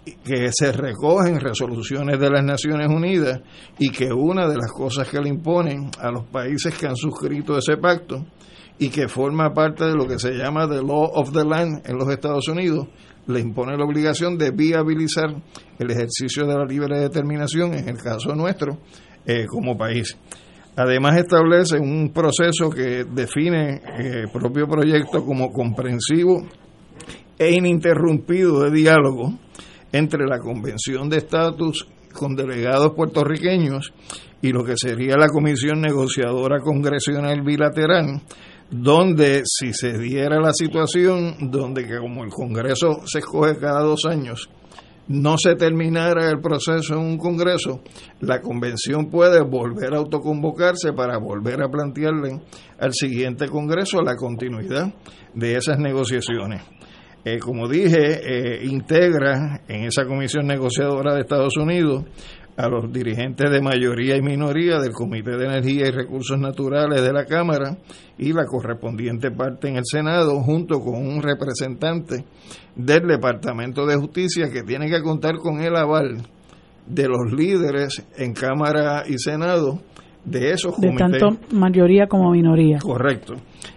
que 0.05 0.51
se 0.53 0.73
recoge 0.73 1.31
en 1.31 1.41
resoluciones 1.41 2.19
de 2.19 2.31
las 2.31 2.45
Naciones 2.45 2.89
Unidas 2.89 3.41
y 3.79 3.91
que 3.91 4.13
una 4.13 4.47
de 4.47 4.57
las 4.57 4.71
cosas 4.71 5.09
que 5.09 5.21
le 5.21 5.29
imponen 5.29 5.91
a 5.99 6.11
los 6.11 6.25
países 6.27 6.77
que 6.77 6.87
han 6.87 6.97
suscrito 6.97 7.57
ese 7.57 7.77
pacto 7.79 8.27
y 8.79 8.91
que 8.91 9.09
forma 9.09 9.53
parte 9.55 9.85
de 9.85 9.95
lo 9.95 10.07
que 10.07 10.19
se 10.19 10.33
llama 10.33 10.69
the 10.69 10.83
Law 10.83 11.11
of 11.15 11.33
the 11.33 11.45
Land 11.45 11.89
en 11.89 11.97
los 11.97 12.09
Estados 12.11 12.49
Unidos, 12.49 12.89
le 13.27 13.41
impone 13.41 13.77
la 13.77 13.85
obligación 13.85 14.37
de 14.37 14.51
viabilizar 14.51 15.35
el 15.79 15.91
ejercicio 15.91 16.47
de 16.47 16.55
la 16.55 16.65
libre 16.65 16.99
determinación, 16.99 17.73
en 17.75 17.89
el 17.89 17.97
caso 17.97 18.35
nuestro, 18.35 18.79
eh, 19.25 19.47
como 19.47 19.77
país. 19.79 20.17
Además 20.77 21.17
establece 21.17 21.79
un 21.79 22.13
proceso 22.13 22.69
que 22.69 23.05
define 23.05 23.77
eh, 23.77 24.23
el 24.25 24.31
propio 24.31 24.67
proyecto 24.67 25.25
como 25.25 25.51
comprensivo 25.51 26.43
e 27.39 27.53
ininterrumpido 27.53 28.65
de 28.65 28.71
diálogo 28.71 29.33
entre 29.95 30.27
la 30.27 30.41
Convención 30.41 31.09
de 31.09 31.19
Estatus 31.19 31.87
con 32.13 32.35
delegados 32.35 32.95
puertorriqueños 32.95 33.93
y 34.43 34.51
lo 34.51 34.65
que 34.65 34.75
sería 34.77 35.17
la 35.17 35.29
Comisión 35.29 35.81
Negociadora 35.81 36.59
Congresional 36.59 37.43
Bilateral, 37.43 38.21
donde 38.71 39.43
si 39.45 39.73
se 39.73 39.97
diera 39.97 40.41
la 40.41 40.53
situación, 40.53 41.51
donde 41.53 41.87
como 41.97 42.25
el 42.25 42.31
Congreso 42.31 43.03
se 43.07 43.21
escoge 43.21 43.57
cada 43.57 43.83
dos 43.83 44.01
años, 44.05 44.51
no 45.07 45.39
se 45.39 45.55
terminara 45.55 46.29
el 46.29 46.41
proceso 46.41 46.95
en 46.95 47.01
un 47.01 47.19
Congreso, 47.19 47.81
la 48.21 48.41
convención 48.41 49.11
puede 49.11 49.43
volver 49.43 49.95
a 49.95 49.99
autoconvocarse 49.99 50.93
para 50.93 51.19
volver 51.19 51.63
a 51.63 51.69
plantearle 51.69 52.41
al 52.81 52.93
siguiente 52.93 53.47
Congreso 53.47 54.03
la 54.03 54.17
continuidad 54.17 54.93
de 55.35 55.55
esas 55.55 55.79
negociaciones. 55.79 56.63
Eh, 57.25 57.39
como 57.39 57.69
dije, 57.69 58.21
eh, 58.23 58.65
integra 58.65 59.63
en 59.67 59.85
esa 59.85 60.05
comisión 60.05 60.47
negociadora 60.47 61.15
de 61.15 61.23
Estados 61.23 61.57
Unidos 61.57 62.05
a 62.57 62.69
los 62.69 62.93
dirigentes 62.93 63.51
de 63.51 63.61
mayoría 63.61 64.17
y 64.17 64.23
minoría 64.23 64.79
del 64.79 64.93
Comité 64.93 65.37
de 65.37 65.47
Energía 65.47 65.89
y 65.89 65.91
Recursos 65.91 66.39
Naturales 66.39 67.03
de 67.03 67.13
la 67.13 67.25
Cámara 67.25 67.77
y 68.19 68.33
la 68.33 68.45
correspondiente 68.45 69.31
parte 69.31 69.69
en 69.69 69.77
el 69.77 69.85
Senado, 69.85 70.41
junto 70.41 70.81
con 70.81 70.95
un 70.95 71.23
representante 71.23 72.25
del 72.77 73.07
Departamento 73.09 73.87
de 73.87 73.97
Justicia 73.97 74.51
que 74.53 74.63
tiene 74.63 74.89
que 74.89 75.03
contar 75.03 75.37
con 75.37 75.61
el 75.61 75.75
aval 75.77 76.19
de 76.87 77.09
los 77.09 77.33
líderes 77.33 78.07
en 78.17 78.35
Cámara 78.35 79.05
y 79.09 79.19
Senado 79.19 79.81
de 80.25 80.53
esos 80.53 80.79
de 80.79 80.95
tanto 80.95 81.39
mayoría 81.53 82.07
como 82.07 82.31
minoría. 82.31 82.79
Correcto. 82.79 83.35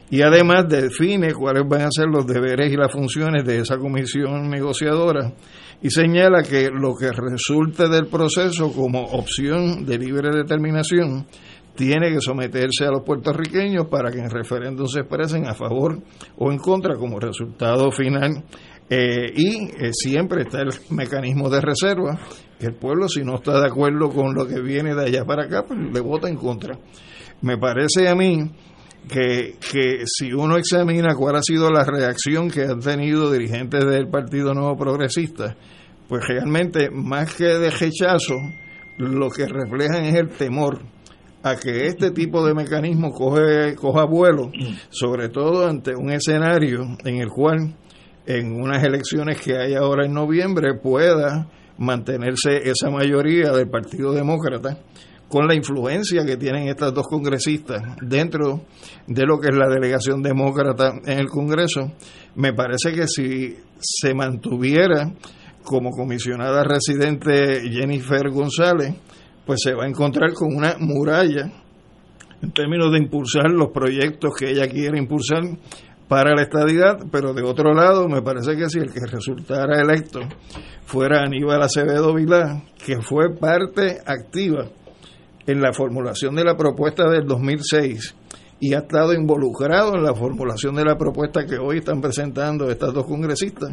Y 0.10 0.22
además 0.22 0.70
define 0.70 1.34
cuáles 1.34 1.64
van 1.68 1.82
a 1.82 1.92
ser 1.92 2.08
los 2.08 2.26
deberes 2.26 2.72
y 2.72 2.78
las 2.78 2.92
funciones 2.92 3.44
de 3.46 3.60
esa 3.60 3.78
comisión 3.78 4.50
negociadora 4.50 5.34
y 5.82 5.90
señala 5.90 6.44
que 6.44 6.70
lo 6.72 6.96
que 6.96 7.12
resulte 7.12 7.88
del 7.88 8.08
proceso 8.08 8.72
como 8.72 9.04
opción 9.04 9.86
de 9.86 9.98
libre 9.98 10.30
determinación 10.36 11.28
tiene 11.76 12.10
que 12.10 12.22
someterse 12.22 12.86
a 12.86 12.92
los 12.92 13.04
puertorriqueños 13.04 13.88
para 13.88 14.12
que 14.12 14.20
en 14.20 14.30
referéndum 14.30 14.88
se 14.88 15.02
expresen 15.02 15.46
a 15.46 15.54
favor 15.54 16.02
o 16.38 16.52
en 16.52 16.58
contra 16.58 16.96
como 16.96 17.20
resultado 17.20 17.92
final. 17.92 18.44
Eh, 18.90 19.32
y 19.36 19.66
eh, 19.66 19.92
siempre 19.92 20.44
está 20.44 20.62
el 20.62 20.70
mecanismo 20.90 21.50
de 21.50 21.62
reserva, 21.62 22.18
que 22.58 22.68
el 22.68 22.76
pueblo 22.76 23.08
si 23.08 23.22
no 23.22 23.36
está 23.36 23.60
de 23.60 23.68
acuerdo 23.68 24.10
con 24.10 24.34
lo 24.34 24.48
que 24.48 24.62
viene 24.62 24.96
de 24.96 25.06
allá 25.06 25.26
para 25.26 25.44
acá, 25.44 25.66
pues 25.68 25.78
le 25.94 26.00
vota 26.00 26.30
en 26.30 26.38
contra. 26.38 26.80
Me 27.42 27.58
parece 27.58 28.08
a 28.08 28.16
mí 28.16 28.50
que, 29.08 29.56
que 29.72 30.04
si 30.06 30.34
uno 30.34 30.58
examina 30.58 31.16
cuál 31.16 31.38
ha 31.38 31.42
sido 31.42 31.72
la 31.72 31.84
reacción 31.84 32.50
que 32.50 32.64
han 32.64 32.80
tenido 32.80 33.32
dirigentes 33.32 33.86
del 33.86 34.10
Partido 34.10 34.54
Nuevo 34.54 34.78
Progresista, 34.78 35.56
pues 36.08 36.26
realmente 36.28 36.90
más 36.90 37.34
que 37.34 37.46
de 37.46 37.70
rechazo, 37.70 38.36
lo 38.98 39.30
que 39.30 39.46
reflejan 39.46 40.06
es 40.06 40.16
el 40.16 40.30
temor 40.30 40.80
a 41.44 41.56
que 41.56 41.86
este 41.88 42.12
tipo 42.12 42.46
de 42.46 42.54
mecanismo 42.54 43.12
coge, 43.12 43.76
coja 43.76 44.06
vuelo, 44.06 44.52
sobre 44.90 45.30
todo 45.30 45.68
ante 45.68 45.96
un 45.96 46.12
escenario 46.12 46.82
en 47.06 47.18
el 47.18 47.30
cual 47.30 47.76
en 48.26 48.60
unas 48.60 48.84
elecciones 48.84 49.40
que 49.40 49.58
hay 49.58 49.74
ahora 49.76 50.06
en 50.06 50.14
noviembre 50.14 50.74
pueda 50.82 51.48
mantenerse 51.78 52.70
esa 52.70 52.90
mayoría 52.90 53.52
del 53.52 53.70
Partido 53.70 54.12
Demócrata 54.12 54.80
con 55.30 55.48
la 55.48 55.56
influencia 55.56 56.26
que 56.26 56.38
tienen 56.38 56.68
estas 56.68 56.94
dos 56.94 57.06
congresistas 57.08 57.82
dentro 58.02 58.62
de 59.08 59.26
lo 59.26 59.40
que 59.40 59.50
es 59.50 59.56
la 59.56 59.68
delegación 59.68 60.22
demócrata 60.22 60.94
en 61.06 61.20
el 61.20 61.28
Congreso, 61.28 61.92
me 62.36 62.54
parece 62.54 62.94
que 62.94 63.08
si 63.08 63.58
se 63.80 64.14
mantuviera 64.14 65.12
como 65.64 65.92
comisionada 65.92 66.64
residente 66.64 67.62
Jennifer 67.70 68.30
González, 68.30 68.96
pues 69.46 69.60
se 69.62 69.74
va 69.74 69.84
a 69.84 69.90
encontrar 69.90 70.34
con 70.34 70.56
una 70.56 70.76
muralla 70.80 71.52
en 72.42 72.52
términos 72.52 72.92
de 72.92 73.00
impulsar 73.00 73.52
los 73.52 73.70
proyectos 73.72 74.34
que 74.38 74.52
ella 74.52 74.68
quiere 74.70 74.98
impulsar 74.98 75.44
para 76.08 76.36
la 76.36 76.44
estadidad, 76.44 77.00
pero 77.12 77.34
de 77.34 77.44
otro 77.44 77.74
lado 77.74 78.08
me 78.08 78.22
parece 78.22 78.56
que 78.56 78.70
si 78.70 78.80
el 78.80 78.94
que 78.94 79.06
resultara 79.06 79.82
electo 79.82 80.22
fuera 80.86 81.24
Aníbal 81.24 81.62
Acevedo 81.62 82.14
Vilá, 82.14 82.64
que 82.86 83.02
fue 83.02 83.36
parte 83.36 83.98
activa 84.06 84.70
en 85.48 85.62
la 85.62 85.74
formulación 85.74 86.36
de 86.36 86.44
la 86.44 86.56
propuesta 86.56 87.10
del 87.10 87.26
2006 87.26 88.16
y 88.60 88.74
ha 88.74 88.80
estado 88.80 89.14
involucrado 89.14 89.96
en 89.96 90.04
la 90.04 90.14
formulación 90.14 90.76
de 90.76 90.86
la 90.86 90.98
propuesta 90.98 91.46
que 91.46 91.58
hoy 91.58 91.78
están 91.78 92.02
presentando 92.02 92.70
estas 92.70 92.94
dos 92.94 93.06
congresistas, 93.06 93.72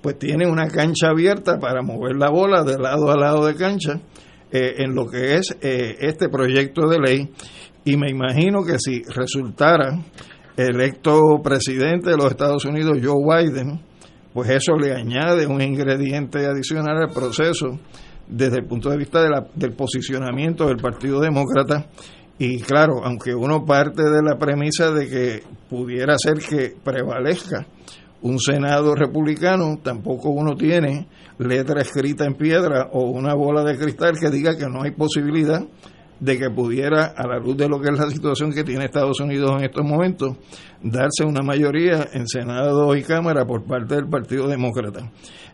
pues 0.00 0.18
tiene 0.18 0.46
una 0.46 0.68
cancha 0.68 1.08
abierta 1.10 1.58
para 1.58 1.82
mover 1.82 2.16
la 2.16 2.30
bola 2.30 2.62
de 2.62 2.78
lado 2.78 3.10
a 3.10 3.16
lado 3.16 3.46
de 3.46 3.54
cancha 3.54 4.00
eh, 4.50 4.76
en 4.78 4.94
lo 4.94 5.06
que 5.06 5.36
es 5.36 5.56
eh, 5.60 5.96
este 6.00 6.28
proyecto 6.28 6.88
de 6.88 6.98
ley. 6.98 7.30
Y 7.84 7.96
me 7.96 8.10
imagino 8.10 8.62
que 8.64 8.78
si 8.78 9.02
resultara 9.02 9.98
electo 10.56 11.40
presidente 11.42 12.10
de 12.10 12.16
los 12.16 12.26
Estados 12.26 12.64
Unidos 12.64 12.98
Joe 13.02 13.44
Biden, 13.44 13.80
pues 14.32 14.50
eso 14.50 14.76
le 14.76 14.94
añade 14.94 15.46
un 15.46 15.60
ingrediente 15.60 16.46
adicional 16.46 17.02
al 17.02 17.12
proceso 17.12 17.78
desde 18.30 18.58
el 18.58 18.66
punto 18.66 18.90
de 18.90 18.96
vista 18.96 19.22
de 19.22 19.28
la, 19.28 19.46
del 19.54 19.72
posicionamiento 19.72 20.66
del 20.66 20.76
Partido 20.76 21.20
Demócrata. 21.20 21.86
Y 22.38 22.60
claro, 22.60 23.04
aunque 23.04 23.34
uno 23.34 23.64
parte 23.64 24.02
de 24.02 24.22
la 24.22 24.38
premisa 24.38 24.90
de 24.92 25.08
que 25.08 25.42
pudiera 25.68 26.16
ser 26.16 26.38
que 26.38 26.74
prevalezca 26.82 27.66
un 28.22 28.38
Senado 28.38 28.94
republicano, 28.94 29.78
tampoco 29.82 30.30
uno 30.30 30.54
tiene 30.54 31.06
letra 31.38 31.82
escrita 31.82 32.24
en 32.24 32.34
piedra 32.34 32.88
o 32.92 33.10
una 33.10 33.34
bola 33.34 33.64
de 33.64 33.76
cristal 33.76 34.18
que 34.18 34.30
diga 34.30 34.56
que 34.56 34.66
no 34.66 34.82
hay 34.82 34.92
posibilidad 34.92 35.62
de 36.20 36.38
que 36.38 36.50
pudiera, 36.50 37.14
a 37.16 37.26
la 37.26 37.38
luz 37.38 37.56
de 37.56 37.68
lo 37.68 37.80
que 37.80 37.90
es 37.90 37.98
la 37.98 38.10
situación 38.10 38.52
que 38.52 38.62
tiene 38.62 38.84
Estados 38.84 39.20
Unidos 39.20 39.52
en 39.56 39.64
estos 39.64 39.84
momentos, 39.84 40.36
darse 40.82 41.24
una 41.24 41.42
mayoría 41.42 42.08
en 42.12 42.26
Senado 42.26 42.94
y 42.94 43.02
Cámara 43.02 43.46
por 43.46 43.64
parte 43.64 43.94
del 43.94 44.08
Partido 44.08 44.46
Demócrata. 44.46 45.10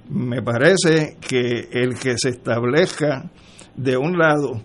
Me 0.08 0.40
parece 0.42 1.16
que 1.20 1.68
el 1.72 1.98
que 1.98 2.16
se 2.16 2.30
establezca 2.30 3.30
de 3.74 3.96
un 3.96 4.16
lado 4.16 4.62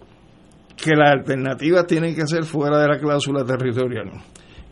que 0.75 0.95
las 0.95 1.11
alternativas 1.11 1.85
tienen 1.87 2.15
que 2.15 2.27
ser 2.27 2.43
fuera 2.43 2.79
de 2.79 2.87
la 2.87 2.99
cláusula 2.99 3.43
territorial, 3.43 4.11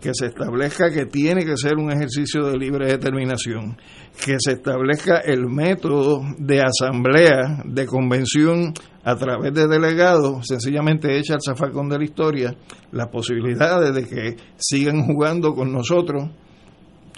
que 0.02 0.12
se 0.14 0.28
establezca 0.28 0.92
que 0.92 1.06
tiene 1.06 1.46
que 1.46 1.58
ser 1.58 1.76
un 1.78 1.92
ejercicio 1.92 2.46
de 2.46 2.58
libre 2.58 2.88
determinación, 2.88 3.78
que 4.24 4.38
se 4.40 4.54
establezca 4.54 5.20
el 5.20 5.48
método 5.48 6.22
de 6.38 6.62
asamblea, 6.62 7.64
de 7.66 7.86
convención 7.86 8.74
a 9.04 9.16
través 9.16 9.54
de 9.54 9.68
delegados, 9.68 10.46
sencillamente 10.48 11.18
echa 11.18 11.36
al 11.36 11.42
zafacón 11.42 11.90
de 11.90 11.98
la 11.98 12.04
historia 12.04 12.56
las 12.92 13.08
posibilidades 13.08 13.94
de 13.94 14.08
que 14.08 14.36
sigan 14.58 15.04
jugando 15.06 15.54
con 15.54 15.72
nosotros 15.72 16.30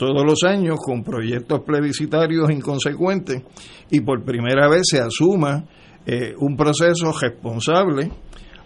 todos 0.01 0.25
los 0.25 0.41
años 0.43 0.77
con 0.83 1.03
proyectos 1.03 1.61
plebiscitarios 1.63 2.49
inconsecuentes 2.49 3.43
y 3.91 4.01
por 4.01 4.23
primera 4.23 4.67
vez 4.67 4.81
se 4.89 4.99
asuma 4.99 5.63
eh, 6.07 6.33
un 6.39 6.57
proceso 6.57 7.11
responsable 7.11 8.09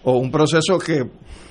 o 0.06 0.18
un 0.18 0.32
proceso 0.32 0.80
que 0.80 1.04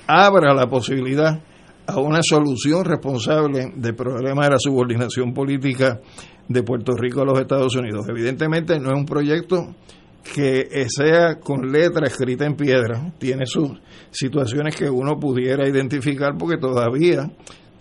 abra 0.07 0.55
la 0.55 0.65
posibilidad 0.65 1.39
a 1.85 1.99
una 1.99 2.21
solución 2.23 2.83
responsable 2.83 3.73
del 3.75 3.93
problema 3.93 4.45
de 4.45 4.49
la 4.53 4.57
subordinación 4.57 5.35
política 5.35 6.01
de 6.49 6.63
Puerto 6.63 6.93
Rico 6.97 7.21
a 7.21 7.25
los 7.25 7.39
Estados 7.39 7.75
Unidos. 7.75 8.07
Evidentemente 8.09 8.79
no 8.79 8.89
es 8.89 8.97
un 8.97 9.05
proyecto 9.05 9.75
que 10.23 10.67
sea 10.87 11.35
con 11.39 11.71
letra 11.71 12.07
escrita 12.07 12.47
en 12.47 12.55
piedra, 12.55 13.13
tiene 13.19 13.45
sus 13.45 13.69
situaciones 14.09 14.75
que 14.75 14.89
uno 14.89 15.19
pudiera 15.19 15.69
identificar 15.69 16.35
porque 16.39 16.57
todavía 16.57 17.29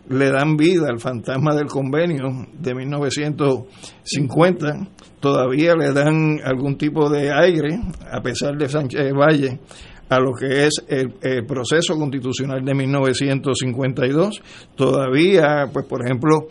le 0.08 0.30
dan 0.30 0.56
vida 0.56 0.88
al 0.88 1.00
fantasma 1.00 1.54
del 1.54 1.66
convenio 1.66 2.46
de 2.58 2.74
1950, 2.74 4.88
todavía 5.20 5.74
le 5.74 5.92
dan 5.92 6.40
algún 6.44 6.76
tipo 6.76 7.08
de 7.08 7.32
aire, 7.32 7.80
a 8.10 8.20
pesar 8.20 8.56
de 8.56 8.68
Sánchez 8.68 9.12
Valle, 9.14 9.60
a 10.08 10.20
lo 10.20 10.34
que 10.34 10.66
es 10.66 10.84
el, 10.88 11.14
proceso 11.46 11.96
constitucional 11.96 12.64
de 12.64 12.74
1952. 12.74 14.42
Todavía, 14.74 15.68
pues 15.72 15.86
por 15.86 16.04
ejemplo, 16.04 16.48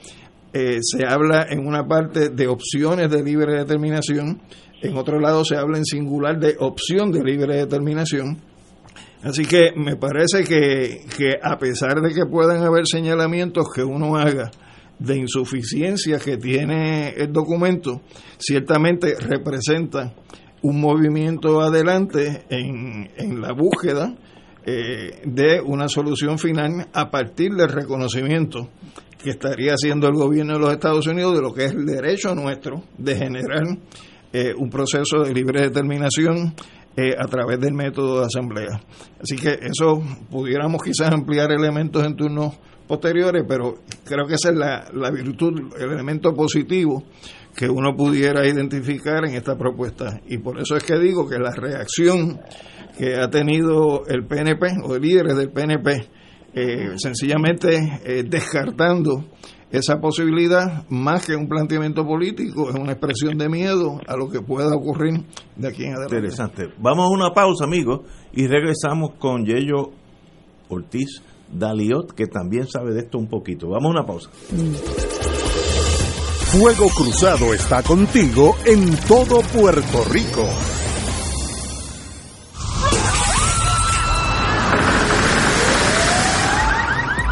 eh, 0.51 0.79
se 0.81 1.05
habla 1.05 1.45
en 1.49 1.65
una 1.65 1.87
parte 1.87 2.29
de 2.29 2.47
opciones 2.47 3.09
de 3.09 3.23
libre 3.23 3.57
determinación, 3.57 4.41
en 4.81 4.97
otro 4.97 5.19
lado 5.19 5.45
se 5.45 5.55
habla 5.55 5.77
en 5.77 5.85
singular 5.85 6.39
de 6.39 6.55
opción 6.59 7.11
de 7.11 7.23
libre 7.23 7.55
determinación 7.55 8.41
Así 9.23 9.45
que 9.45 9.71
me 9.75 9.95
parece 9.95 10.43
que, 10.43 11.05
que 11.17 11.39
a 11.41 11.57
pesar 11.57 12.01
de 12.01 12.13
que 12.13 12.25
puedan 12.25 12.63
haber 12.63 12.85
señalamientos 12.85 13.67
que 13.73 13.83
uno 13.83 14.17
haga 14.17 14.51
de 14.99 15.17
insuficiencia 15.17 16.19
que 16.19 16.37
tiene 16.37 17.09
el 17.09 17.31
documento, 17.31 18.01
ciertamente 18.37 19.15
representa 19.19 20.13
un 20.61 20.79
movimiento 20.79 21.61
adelante 21.61 22.43
en, 22.49 23.09
en 23.17 23.41
la 23.41 23.53
búsqueda 23.53 24.15
eh, 24.65 25.21
de 25.25 25.59
una 25.59 25.89
solución 25.89 26.39
final 26.39 26.87
a 26.93 27.11
partir 27.11 27.53
del 27.53 27.67
reconocimiento 27.67 28.69
que 29.21 29.31
estaría 29.31 29.73
haciendo 29.73 30.07
el 30.07 30.13
gobierno 30.13 30.53
de 30.53 30.59
los 30.59 30.71
Estados 30.71 31.05
Unidos 31.07 31.35
de 31.35 31.41
lo 31.41 31.53
que 31.53 31.65
es 31.65 31.73
el 31.73 31.85
derecho 31.85 32.33
nuestro 32.33 32.83
de 32.97 33.15
generar 33.15 33.63
eh, 34.31 34.53
un 34.57 34.69
proceso 34.69 35.23
de 35.23 35.33
libre 35.33 35.61
determinación 35.63 36.55
eh, 36.95 37.15
a 37.17 37.25
través 37.27 37.59
del 37.59 37.73
método 37.73 38.19
de 38.19 38.25
asamblea. 38.25 38.81
Así 39.21 39.35
que 39.35 39.59
eso 39.61 40.01
pudiéramos 40.29 40.81
quizás 40.83 41.11
ampliar 41.11 41.51
elementos 41.51 42.05
en 42.05 42.15
turnos 42.15 42.59
posteriores, 42.87 43.43
pero 43.47 43.75
creo 44.05 44.27
que 44.27 44.35
esa 44.35 44.49
es 44.49 44.55
la, 44.55 44.85
la 44.93 45.09
virtud, 45.09 45.73
el 45.79 45.91
elemento 45.91 46.33
positivo 46.33 47.03
que 47.55 47.69
uno 47.69 47.95
pudiera 47.95 48.45
identificar 48.47 49.25
en 49.25 49.35
esta 49.35 49.57
propuesta. 49.57 50.19
Y 50.27 50.37
por 50.39 50.59
eso 50.59 50.75
es 50.75 50.83
que 50.83 50.97
digo 50.97 51.27
que 51.27 51.37
la 51.37 51.51
reacción 51.51 52.39
que 52.97 53.15
ha 53.15 53.29
tenido 53.29 54.05
el 54.07 54.25
PNP 54.25 54.81
o 54.83 54.97
líderes 54.97 55.35
del 55.35 55.51
PNP, 55.51 56.07
eh, 56.55 56.91
sencillamente 56.97 58.01
eh, 58.05 58.23
descartando 58.27 59.25
esa 59.73 59.99
posibilidad, 59.99 60.87
más 60.89 61.25
que 61.25 61.35
un 61.35 61.47
planteamiento 61.47 62.05
político, 62.05 62.69
es 62.69 62.75
una 62.75 62.91
expresión 62.91 63.39
de 63.39 63.49
miedo 63.49 63.99
a 64.07 64.15
lo 64.15 64.29
que 64.29 64.39
pueda 64.39 64.75
ocurrir 64.75 65.25
de 65.55 65.67
aquí 65.67 65.85
en 65.85 65.93
adelante. 65.93 66.17
Interesante. 66.17 66.69
Vamos 66.77 67.07
a 67.07 67.09
una 67.09 67.33
pausa, 67.33 67.65
amigos, 67.65 68.01
y 68.33 68.45
regresamos 68.45 69.15
con 69.17 69.43
Yello 69.45 69.89
Ortiz 70.69 71.23
Daliot, 71.51 72.13
que 72.13 72.27
también 72.27 72.67
sabe 72.67 72.93
de 72.93 72.99
esto 72.99 73.17
un 73.17 73.27
poquito. 73.27 73.69
Vamos 73.69 73.87
a 73.87 73.99
una 73.99 74.05
pausa. 74.05 74.29
Fuego 76.51 76.87
Cruzado 76.95 77.51
está 77.51 77.81
contigo 77.81 78.55
en 78.67 78.95
todo 79.07 79.41
Puerto 79.41 80.03
Rico. 80.11 80.47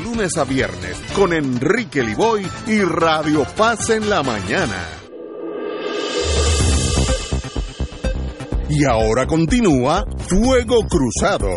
lunes 0.00 0.36
a 0.36 0.44
viernes 0.44 1.00
con 1.14 1.32
Enrique 1.32 2.02
Liboy 2.02 2.46
y 2.66 2.80
Radio 2.80 3.44
Paz 3.56 3.90
en 3.90 4.08
la 4.08 4.22
mañana. 4.22 4.88
Y 8.68 8.84
ahora 8.84 9.26
continúa 9.26 10.04
Fuego 10.26 10.80
Cruzado. 10.88 11.48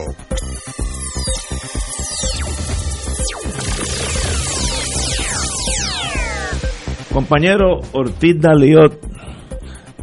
Compañero 7.12 7.80
Ortiz 7.94 8.36
Daliot, 8.40 9.00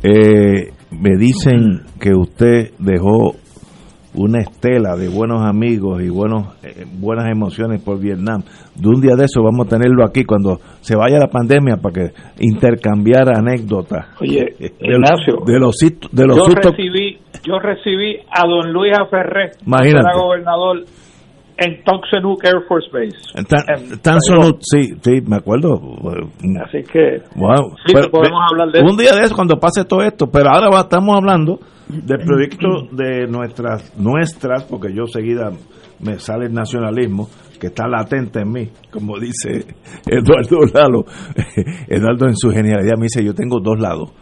eh, 0.02 0.72
me 0.90 1.16
dicen 1.16 1.82
que 2.00 2.14
usted 2.14 2.72
dejó 2.78 3.36
una 4.14 4.40
estela 4.40 4.96
de 4.96 5.08
buenos 5.08 5.42
amigos 5.42 6.00
y 6.02 6.08
buenos 6.08 6.54
eh, 6.62 6.84
buenas 6.98 7.26
emociones 7.30 7.82
por 7.82 7.98
Vietnam. 8.00 8.42
De 8.74 8.88
un 8.88 9.00
día 9.00 9.16
de 9.16 9.24
eso 9.24 9.42
vamos 9.42 9.66
a 9.66 9.70
tenerlo 9.70 10.04
aquí 10.04 10.24
cuando 10.24 10.58
se 10.80 10.96
vaya 10.96 11.18
la 11.18 11.28
pandemia 11.28 11.76
para 11.78 11.92
que 11.94 12.12
intercambiar 12.40 13.28
anécdotas. 13.36 14.06
Oye, 14.20 14.54
Ignacio, 14.80 15.38
de 15.46 15.58
los 15.58 15.74
de 16.12 16.26
los 16.26 16.36
yo 16.36 16.44
recibí 16.54 17.18
yo 17.44 17.58
recibí 17.58 18.16
a 18.30 18.46
don 18.48 18.72
Luis 18.72 18.92
Aferré, 18.98 19.50
que 19.50 19.88
era 19.90 20.12
gobernador 20.16 20.84
en 21.56 21.84
Tonksonuk 21.84 22.44
Air 22.44 22.62
Force 22.66 22.88
Base. 22.92 23.16
En 23.36 23.44
Tan- 23.44 24.18
En 24.18 24.58
sí, 24.60 24.94
sí, 25.02 25.20
me 25.26 25.36
acuerdo. 25.36 25.74
Así 26.66 26.82
que 26.90 27.18
Wow. 27.36 27.76
Sí, 27.86 27.92
Pero, 27.94 28.10
podemos 28.10 28.40
de- 28.40 28.46
hablar 28.50 28.72
de 28.72 28.80
un 28.80 28.86
eso. 28.88 28.96
día 28.96 29.14
de 29.14 29.24
eso 29.26 29.34
cuando 29.36 29.56
pase 29.56 29.84
todo 29.84 30.02
esto, 30.02 30.26
pero 30.28 30.50
ahora 30.50 30.80
estamos 30.80 31.14
hablando 31.16 31.58
del 31.88 32.18
proyecto 32.24 32.68
de 32.92 33.26
nuestras, 33.26 33.92
nuestras, 33.98 34.64
porque 34.64 34.92
yo 34.94 35.06
seguida 35.06 35.50
me 36.00 36.18
sale 36.18 36.46
el 36.46 36.52
nacionalismo, 36.54 37.28
que 37.60 37.68
está 37.68 37.86
latente 37.86 38.40
en 38.40 38.50
mí, 38.52 38.68
como 38.90 39.18
dice 39.18 39.64
Eduardo 40.06 40.58
Lalo. 40.72 41.04
Eduardo 41.88 42.26
en 42.26 42.36
su 42.36 42.50
genialidad 42.50 42.96
me 42.98 43.04
dice, 43.04 43.24
yo 43.24 43.34
tengo 43.34 43.60
dos 43.60 43.78
lados. 43.80 44.12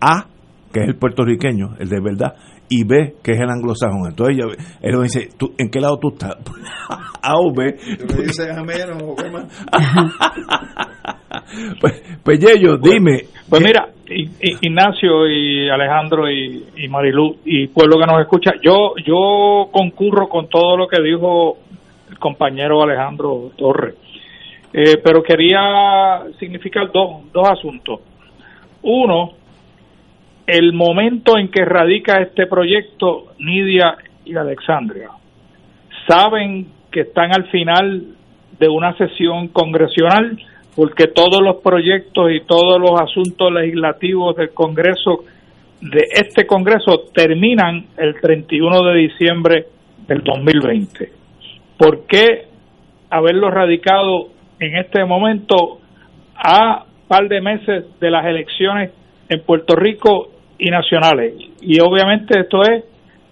A, 0.00 0.26
que 0.72 0.80
es 0.80 0.88
el 0.88 0.96
puertorriqueño, 0.96 1.76
el 1.78 1.88
de 1.88 2.00
verdad, 2.00 2.34
y 2.68 2.84
B, 2.84 3.16
que 3.22 3.32
es 3.32 3.38
el 3.40 3.50
anglosajón. 3.50 4.08
Entonces 4.08 4.36
yo- 4.38 4.50
él 4.80 4.96
me 4.96 5.02
dice, 5.04 5.28
¿tú, 5.36 5.52
¿en 5.58 5.70
qué 5.70 5.80
lado 5.80 5.98
tú 6.00 6.08
estás? 6.12 6.36
A 7.22 7.34
o 7.38 7.52
B. 7.54 7.72
¿Tú 8.06 8.16
le 8.18 8.22
dices 8.24 8.46
qué 8.46 9.30
más? 9.30 9.46
Pues, 11.80 12.18
pues 12.22 12.38
Yello, 12.40 12.76
dime. 12.78 13.24
Pues 13.48 13.62
mira, 13.62 13.88
Ignacio 14.08 15.28
y 15.28 15.68
Alejandro 15.68 16.30
y, 16.30 16.64
y 16.76 16.88
Marilú 16.88 17.38
y 17.44 17.68
pueblo 17.68 17.98
que 17.98 18.06
nos 18.06 18.20
escucha, 18.20 18.52
yo 18.62 18.94
yo 19.04 19.68
concurro 19.72 20.28
con 20.28 20.48
todo 20.48 20.76
lo 20.76 20.88
que 20.88 21.02
dijo 21.02 21.58
el 22.10 22.18
compañero 22.18 22.82
Alejandro 22.82 23.50
Torres, 23.56 23.94
Eh, 24.72 24.98
pero 25.02 25.22
quería 25.22 26.24
significar 26.38 26.90
dos, 26.92 27.32
dos 27.32 27.48
asuntos. 27.48 28.00
Uno, 28.82 29.32
el 30.46 30.72
momento 30.72 31.38
en 31.38 31.48
que 31.48 31.64
radica 31.64 32.20
este 32.20 32.46
proyecto 32.46 33.32
Nidia 33.38 33.96
y 34.24 34.36
Alexandria. 34.36 35.08
Saben 36.06 36.66
que 36.90 37.02
están 37.02 37.32
al 37.34 37.44
final 37.50 38.16
de 38.58 38.68
una 38.68 38.96
sesión 38.96 39.48
congresional 39.48 40.38
porque 40.76 41.06
todos 41.08 41.40
los 41.42 41.56
proyectos 41.62 42.30
y 42.30 42.40
todos 42.44 42.78
los 42.78 43.00
asuntos 43.00 43.50
legislativos 43.50 44.36
del 44.36 44.50
Congreso, 44.50 45.24
de 45.80 46.04
este 46.12 46.46
Congreso, 46.46 47.04
terminan 47.14 47.86
el 47.96 48.14
31 48.20 48.84
de 48.84 48.94
diciembre 48.94 49.66
del 50.06 50.22
2020. 50.22 51.10
¿Por 51.78 52.06
qué 52.06 52.44
haberlo 53.08 53.50
radicado 53.50 54.28
en 54.60 54.76
este 54.76 55.02
momento 55.06 55.80
a 56.34 56.84
par 57.08 57.28
de 57.28 57.40
meses 57.40 57.84
de 57.98 58.10
las 58.10 58.26
elecciones 58.26 58.92
en 59.30 59.40
Puerto 59.40 59.76
Rico 59.76 60.28
y 60.58 60.70
nacionales? 60.70 61.34
Y 61.62 61.80
obviamente 61.80 62.38
esto 62.38 62.60
es 62.62 62.84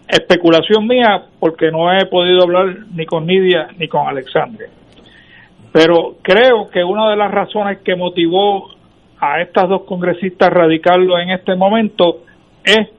especulación 0.08 0.86
mía 0.86 1.24
porque 1.38 1.70
no 1.70 1.92
he 1.92 2.06
podido 2.06 2.42
hablar 2.42 2.86
ni 2.94 3.04
con 3.04 3.26
Nidia 3.26 3.68
ni 3.78 3.86
con 3.86 4.06
Alexandria. 4.08 4.68
Pero 5.74 6.18
creo 6.22 6.70
que 6.70 6.84
una 6.84 7.10
de 7.10 7.16
las 7.16 7.32
razones 7.32 7.78
que 7.80 7.96
motivó 7.96 8.70
a 9.18 9.40
estas 9.40 9.68
dos 9.68 9.82
congresistas 9.82 10.48
radicarlo 10.52 11.18
en 11.18 11.30
este 11.30 11.56
momento 11.56 12.18
es 12.62 12.90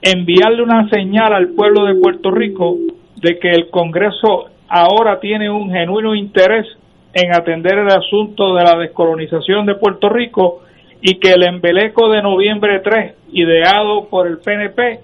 enviarle 0.00 0.62
una 0.62 0.88
señal 0.88 1.34
al 1.34 1.48
pueblo 1.48 1.84
de 1.84 2.00
Puerto 2.00 2.30
Rico 2.30 2.78
de 3.16 3.38
que 3.38 3.50
el 3.50 3.68
Congreso 3.68 4.46
ahora 4.66 5.20
tiene 5.20 5.50
un 5.50 5.70
genuino 5.70 6.14
interés 6.14 6.66
en 7.12 7.34
atender 7.34 7.80
el 7.80 7.88
asunto 7.88 8.54
de 8.54 8.64
la 8.64 8.78
descolonización 8.78 9.66
de 9.66 9.74
Puerto 9.74 10.08
Rico 10.08 10.62
y 11.02 11.16
que 11.16 11.32
el 11.32 11.42
embeleco 11.42 12.08
de 12.08 12.22
noviembre 12.22 12.80
3 12.80 13.14
ideado 13.32 14.08
por 14.08 14.26
el 14.26 14.38
PNP 14.38 15.00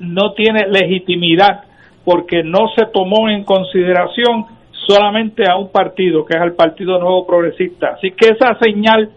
no 0.00 0.32
tiene 0.32 0.66
legitimidad 0.66 1.62
porque 2.04 2.42
no 2.42 2.66
se 2.74 2.86
tomó 2.86 3.28
en 3.28 3.44
consideración 3.44 4.55
solamente 4.86 5.44
a 5.48 5.56
un 5.56 5.70
partido, 5.70 6.24
que 6.24 6.36
es 6.36 6.42
el 6.42 6.54
Partido 6.54 6.98
Nuevo 6.98 7.26
Progresista. 7.26 7.94
Así 7.96 8.12
que 8.12 8.32
esa 8.32 8.58
señal 8.58 9.10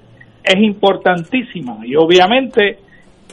es 0.43 0.55
importantísima 0.61 1.85
y 1.85 1.95
obviamente 1.95 2.79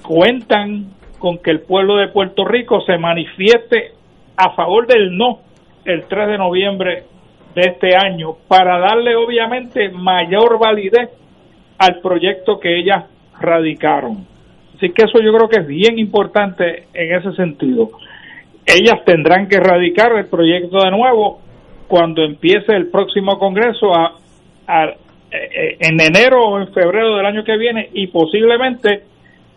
cuentan 0.03 0.91
con 1.19 1.39
que 1.39 1.51
el 1.51 1.61
pueblo 1.61 1.97
de 1.97 2.09
Puerto 2.09 2.45
Rico 2.45 2.81
se 2.83 2.99
manifieste 2.99 3.93
a 4.37 4.55
favor 4.55 4.87
del 4.87 5.17
no 5.17 5.41
el 5.85 6.05
3 6.05 6.29
de 6.29 6.39
noviembre 6.39 7.05
de 7.55 7.63
este 7.63 7.97
año 7.97 8.37
para 8.49 8.79
darle 8.79 9.17
obviamente 9.17 9.89
mayor 9.89 10.59
validez 10.59 11.11
al 11.79 12.01
proyecto 12.01 12.61
que 12.61 12.79
ellas 12.79 13.05
radicaron. 13.41 14.27
Así 14.77 14.91
que 14.91 15.05
eso 15.05 15.21
yo 15.21 15.33
creo 15.33 15.49
que 15.49 15.61
es 15.61 15.67
bien 15.67 15.99
importante 15.99 16.85
en 16.93 17.15
ese 17.15 17.33
sentido. 17.33 17.91
Ellas 18.67 19.03
tendrán 19.07 19.49
que 19.49 19.59
radicar 19.59 20.13
el 20.19 20.27
proyecto 20.27 20.79
de 20.79 20.91
nuevo 20.91 21.41
cuando 21.87 22.23
empiece 22.23 22.75
el 22.75 22.89
próximo 22.89 23.39
Congreso 23.39 23.95
a, 23.95 24.13
a- 24.67 24.95
eh, 25.31 25.77
en 25.81 26.01
enero 26.01 26.41
o 26.45 26.59
en 26.61 26.69
febrero 26.73 27.17
del 27.17 27.27
año 27.27 27.45
que 27.45 27.57
viene 27.57 27.91
y 27.93 28.07
posiblemente 28.09 29.03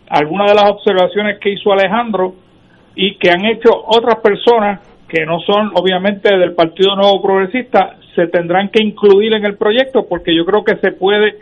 algunas 0.08 0.48
de 0.50 0.54
las 0.56 0.70
observaciones 0.70 1.38
que 1.38 1.50
hizo 1.50 1.72
Alejandro 1.72 2.34
y 2.96 3.14
que 3.16 3.30
han 3.30 3.44
hecho 3.46 3.70
otras 3.86 4.16
personas 4.20 4.80
que 5.08 5.24
no 5.24 5.38
son 5.40 5.70
obviamente 5.74 6.36
del 6.36 6.54
Partido 6.54 6.96
Nuevo 6.96 7.22
Progresista 7.22 7.96
se 8.14 8.26
tendrán 8.26 8.68
que 8.70 8.82
incluir 8.82 9.32
en 9.34 9.44
el 9.44 9.56
proyecto 9.56 10.06
porque 10.08 10.34
yo 10.34 10.44
creo 10.44 10.64
que 10.64 10.76
se 10.76 10.90
puede 10.92 11.36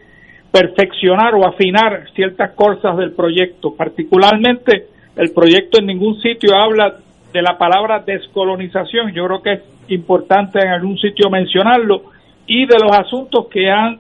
perfeccionar 0.53 1.35
o 1.35 1.47
afinar 1.47 2.05
ciertas 2.15 2.53
cosas 2.53 2.97
del 2.97 3.13
proyecto. 3.13 3.75
Particularmente, 3.75 4.87
el 5.17 5.33
proyecto 5.33 5.81
en 5.81 5.87
ningún 5.87 6.21
sitio 6.21 6.55
habla 6.57 6.97
de 7.33 7.43
la 7.43 7.59
palabra 7.59 8.01
descolonización. 8.01 9.13
Yo 9.13 9.27
creo 9.27 9.43
que 9.43 9.53
es 9.53 9.63
importante 9.89 10.59
en 10.61 10.69
algún 10.69 10.99
sitio 10.99 11.31
mencionarlo. 11.31 12.03
Y 12.47 12.67
de 12.67 12.77
los 12.83 12.93
asuntos 12.99 13.47
que 13.49 13.71
han 13.71 13.99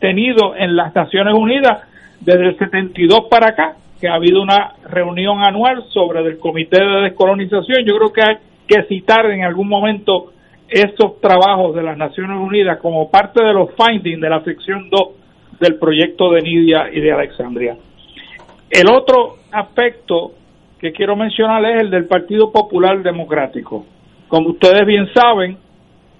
tenido 0.00 0.54
en 0.56 0.76
las 0.76 0.94
Naciones 0.94 1.34
Unidas 1.34 1.82
desde 2.20 2.48
el 2.48 2.58
72 2.58 3.26
para 3.30 3.50
acá, 3.50 3.76
que 4.00 4.08
ha 4.08 4.14
habido 4.14 4.42
una 4.42 4.74
reunión 4.88 5.42
anual 5.42 5.84
sobre 5.92 6.20
el 6.20 6.38
Comité 6.38 6.84
de 6.84 7.02
Descolonización. 7.02 7.84
Yo 7.84 7.96
creo 7.96 8.12
que 8.12 8.22
hay 8.22 8.36
que 8.66 8.82
citar 8.84 9.26
en 9.30 9.44
algún 9.44 9.68
momento 9.68 10.32
estos 10.68 11.20
trabajos 11.20 11.74
de 11.74 11.82
las 11.82 11.96
Naciones 11.96 12.36
Unidas 12.38 12.78
como 12.78 13.10
parte 13.10 13.42
de 13.42 13.52
los 13.52 13.70
findings 13.74 14.20
de 14.20 14.28
la 14.28 14.44
sección 14.44 14.90
2 14.90 15.08
del 15.60 15.76
proyecto 15.76 16.30
de 16.30 16.42
Nidia 16.42 16.90
y 16.92 17.00
de 17.00 17.10
Alexandria. 17.10 17.76
El 18.70 18.88
otro 18.90 19.36
aspecto 19.50 20.32
que 20.78 20.92
quiero 20.92 21.16
mencionar 21.16 21.64
es 21.64 21.82
el 21.82 21.90
del 21.90 22.06
Partido 22.06 22.52
Popular 22.52 23.02
Democrático. 23.02 23.84
Como 24.28 24.50
ustedes 24.50 24.86
bien 24.86 25.08
saben, 25.12 25.56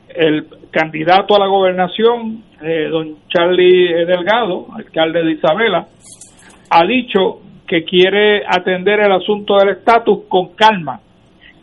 el 0.09 0.47
candidato 0.71 1.37
a 1.37 1.39
la 1.39 1.47
gobernación, 1.47 2.43
eh, 2.63 2.89
don 2.91 3.17
Charlie 3.29 4.05
Delgado, 4.05 4.67
alcalde 4.75 5.23
de 5.23 5.33
Isabela, 5.33 5.87
ha 6.71 6.85
dicho 6.87 7.41
que 7.67 7.85
quiere 7.85 8.43
atender 8.47 9.01
el 9.01 9.13
asunto 9.13 9.57
del 9.59 9.77
estatus 9.77 10.25
con 10.29 10.55
calma, 10.55 11.01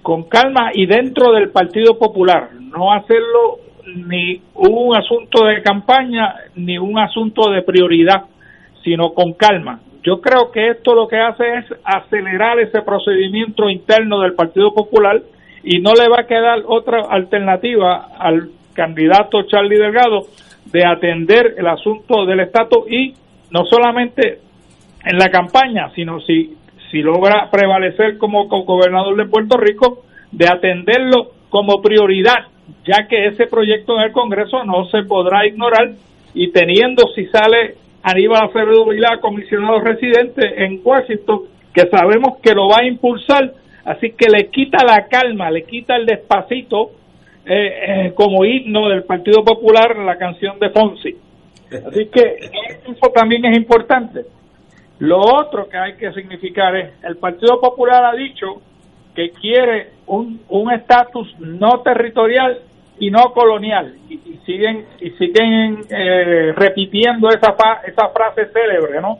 con 0.02 0.24
calma 0.30 0.70
y 0.74 0.86
dentro 0.86 1.34
del 1.34 1.50
Partido 1.50 1.98
Popular, 1.98 2.50
no 2.60 2.94
hacerlo 2.94 3.60
ni 3.86 4.42
un 4.54 4.96
asunto 4.96 5.46
de 5.46 5.62
campaña 5.62 6.36
ni 6.56 6.78
un 6.78 6.98
asunto 6.98 7.52
de 7.52 7.62
prioridad, 7.64 8.26
sino 8.84 9.14
con 9.14 9.34
calma. 9.34 9.80
Yo 10.06 10.22
creo 10.22 10.52
que 10.52 10.70
esto 10.70 10.94
lo 10.94 11.08
que 11.08 11.18
hace 11.18 11.44
es 11.58 11.66
acelerar 11.84 12.60
ese 12.60 12.82
procedimiento 12.84 13.70
interno 13.70 14.20
del 14.22 14.34
Partido 14.36 14.72
Popular 14.74 15.20
y 15.64 15.80
no 15.80 15.94
le 15.94 16.08
va 16.08 16.22
a 16.22 16.28
quedar 16.28 16.60
otra 16.68 17.02
alternativa 17.10 18.10
al 18.20 18.50
candidato 18.74 19.42
Charlie 19.48 19.80
Delgado 19.80 20.28
de 20.66 20.86
atender 20.86 21.56
el 21.58 21.66
asunto 21.68 22.26
del 22.26 22.42
estatus 22.42 22.90
y 22.92 23.14
no 23.50 23.66
solamente 23.66 24.40
en 25.06 25.18
la 25.18 25.30
campaña, 25.30 25.90
sino 25.96 26.20
si, 26.22 26.56
si 26.92 27.02
logra 27.02 27.50
prevalecer 27.50 28.18
como, 28.20 28.48
co- 28.48 28.64
gobernador 28.64 29.16
de 29.16 29.26
Puerto 29.26 29.58
Rico, 29.58 30.04
de 30.32 30.48
atenderlo 30.48 31.32
como 31.50 31.82
prioridad, 31.82 32.46
ya 32.86 33.08
que 33.08 33.28
ese 33.28 33.48
proyecto 33.48 33.96
en 33.98 34.04
el 34.06 34.12
Congreso 34.12 34.64
no 34.66 34.86
se 34.90 35.04
podrá 35.04 35.48
ignorar 35.48 35.94
y 36.34 36.52
teniendo 36.52 37.04
si 37.16 37.26
sale 37.28 37.76
Aníbal 38.06 38.50
Acevedo 38.50 38.86
Vilá, 38.86 39.20
comisionado 39.20 39.80
residente 39.80 40.64
en 40.64 40.80
Washington, 40.84 41.42
que 41.74 41.88
sabemos 41.90 42.38
que 42.38 42.54
lo 42.54 42.70
va 42.70 42.82
a 42.82 42.86
impulsar, 42.86 43.52
así 43.84 44.12
que 44.12 44.30
le 44.30 44.50
quita 44.50 44.86
la 44.86 45.08
calma, 45.08 45.50
le 45.50 45.64
quita 45.64 45.96
el 45.96 46.06
despacito 46.06 46.92
eh, 47.48 48.06
eh, 48.08 48.14
como 48.14 48.46
himno 48.46 48.90
del 48.90 49.06
Partido 49.06 49.44
Popular 49.44 49.98
la 49.98 50.20
canción 50.20 50.60
de 50.60 50.70
Fonsi. 50.70 51.16
Así 51.72 52.06
que 52.06 52.38
eso 52.86 53.12
también 53.12 53.44
es 53.46 53.58
importante. 53.58 54.22
Lo 55.00 55.18
otro 55.18 55.68
que 55.68 55.78
hay 55.78 55.96
que 55.96 56.14
significar 56.14 56.76
es, 56.76 56.92
el 57.04 57.18
Partido 57.18 57.60
Popular 57.60 58.06
ha 58.06 58.16
dicho 58.16 58.62
que 59.16 59.32
quiere 59.32 59.90
un 60.06 60.42
un 60.50 60.72
estatus 60.72 61.36
no 61.40 61.82
territorial 61.82 62.60
y 63.00 63.12
no 63.12 63.32
colonial 63.34 63.96
y, 64.10 64.18
siguen 64.46 64.86
y 65.02 65.10
siguen 65.12 65.80
eh, 65.90 66.54
repitiendo 66.56 67.30
esa 67.30 67.56
esa 67.86 68.10
frase 68.10 68.46
célebre, 68.54 69.02
¿no? 69.02 69.20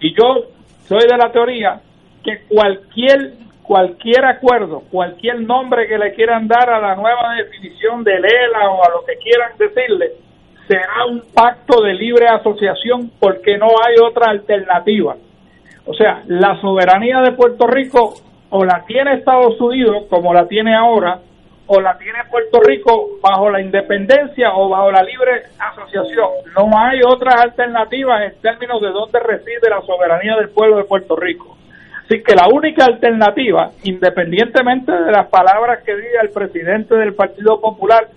Y 0.00 0.14
yo 0.14 0.44
soy 0.86 1.06
de 1.08 1.16
la 1.16 1.32
teoría 1.32 1.80
que 2.22 2.42
cualquier 2.48 3.32
cualquier 3.62 4.24
acuerdo, 4.24 4.82
cualquier 4.90 5.40
nombre 5.40 5.88
que 5.88 5.98
le 5.98 6.14
quieran 6.14 6.46
dar 6.46 6.70
a 6.70 6.80
la 6.80 6.94
nueva 6.94 7.34
definición 7.34 8.04
de 8.04 8.12
ELA 8.14 8.70
o 8.70 8.84
a 8.84 8.90
lo 8.90 9.04
que 9.04 9.16
quieran 9.16 9.52
decirle, 9.58 10.12
será 10.68 11.06
un 11.08 11.22
pacto 11.34 11.82
de 11.82 11.94
libre 11.94 12.28
asociación 12.28 13.10
porque 13.18 13.58
no 13.58 13.66
hay 13.66 13.96
otra 14.02 14.30
alternativa. 14.30 15.16
O 15.84 15.94
sea, 15.94 16.22
la 16.26 16.60
soberanía 16.60 17.20
de 17.20 17.32
Puerto 17.32 17.66
Rico 17.66 18.14
o 18.50 18.64
la 18.64 18.84
tiene 18.86 19.14
Estados 19.14 19.60
Unidos 19.60 20.04
como 20.08 20.32
la 20.32 20.46
tiene 20.46 20.74
ahora, 20.74 21.20
o 21.66 21.80
la 21.80 21.98
tiene 21.98 22.18
Puerto 22.30 22.60
Rico 22.60 23.18
bajo 23.20 23.50
la 23.50 23.60
independencia 23.60 24.54
o 24.54 24.68
bajo 24.68 24.90
la 24.90 25.02
libre 25.02 25.42
asociación. 25.58 26.28
No 26.56 26.70
hay 26.78 27.00
otras 27.04 27.34
alternativas 27.42 28.22
en 28.22 28.40
términos 28.40 28.80
de 28.80 28.90
dónde 28.90 29.18
reside 29.20 29.68
la 29.68 29.82
soberanía 29.82 30.36
del 30.36 30.50
pueblo 30.50 30.76
de 30.76 30.84
Puerto 30.84 31.16
Rico. 31.16 31.56
Así 32.04 32.22
que 32.22 32.36
la 32.36 32.46
única 32.46 32.84
alternativa, 32.84 33.70
independientemente 33.82 34.92
de 34.92 35.10
las 35.10 35.26
palabras 35.26 35.82
que 35.84 35.96
diga 35.96 36.20
el 36.22 36.30
presidente 36.30 36.94
del 36.94 37.14
Partido 37.14 37.60
Popular 37.60 38.08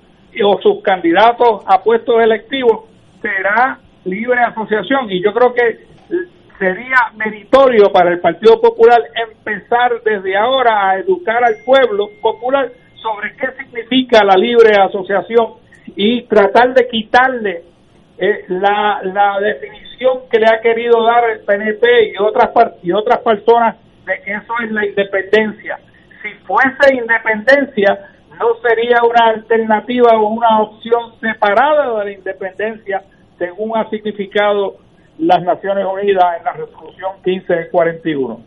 o 0.44 0.62
sus 0.62 0.84
candidatos 0.84 1.64
a 1.66 1.82
puestos 1.82 2.22
electivos, 2.22 2.86
será 3.20 3.80
libre 4.06 4.40
asociación. 4.42 5.10
Y 5.10 5.24
yo 5.24 5.34
creo 5.34 5.54
que 5.54 5.88
sería 6.60 6.98
meritorio 7.16 7.92
para 7.92 8.12
el 8.12 8.20
Partido 8.20 8.62
Popular 8.62 9.02
empezar 9.16 10.04
desde 10.04 10.38
ahora 10.38 10.90
a 10.90 11.00
educar 11.00 11.44
al 11.44 11.56
pueblo 11.66 12.10
popular 12.22 12.70
sobre 13.02 13.36
qué 13.36 13.48
significa 13.58 14.24
la 14.24 14.36
libre 14.36 14.76
asociación 14.80 15.54
y 15.96 16.24
tratar 16.24 16.74
de 16.74 16.88
quitarle 16.88 17.64
eh, 18.18 18.46
la, 18.50 19.02
la 19.04 19.40
definición 19.40 20.20
que 20.32 20.40
le 20.40 20.46
ha 20.48 20.62
querido 20.62 21.04
dar 21.04 21.30
el 21.30 21.40
PNP 21.42 22.14
y 22.14 22.18
otras 22.22 22.50
y 22.84 22.92
otras 22.92 23.20
personas 23.20 23.78
de 24.06 24.22
que 24.24 24.32
eso 24.32 24.54
es 24.64 24.72
la 24.72 24.86
independencia. 24.86 25.80
Si 26.22 26.30
fuese 26.46 26.96
independencia, 26.96 28.10
no 28.40 28.56
sería 28.62 28.98
una 29.04 29.32
alternativa 29.36 30.12
o 30.18 30.28
una 30.30 30.62
opción 30.62 31.14
separada 31.20 32.00
de 32.00 32.06
la 32.06 32.12
independencia, 32.12 33.04
según 33.38 33.78
ha 33.78 33.90
significado 33.90 34.76
las 35.18 35.44
Naciones 35.44 35.86
Unidas 35.86 36.26
en 36.38 36.44
la 36.46 36.54
resolución 36.54 37.12
1541. 37.26 38.40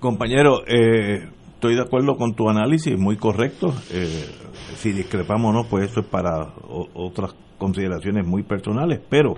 Compañero, 0.00 0.60
eh, 0.66 1.28
estoy 1.56 1.74
de 1.74 1.80
acuerdo 1.80 2.16
con 2.16 2.34
tu 2.34 2.48
análisis, 2.48 2.98
muy 2.98 3.16
correcto. 3.16 3.72
Eh, 3.90 4.26
si 4.76 4.92
discrepamos 4.92 5.50
o 5.50 5.58
no, 5.58 5.64
pues 5.64 5.90
eso 5.90 6.00
es 6.00 6.06
para 6.06 6.52
otras 6.94 7.34
consideraciones 7.58 8.26
muy 8.26 8.42
personales, 8.42 9.00
pero 9.08 9.34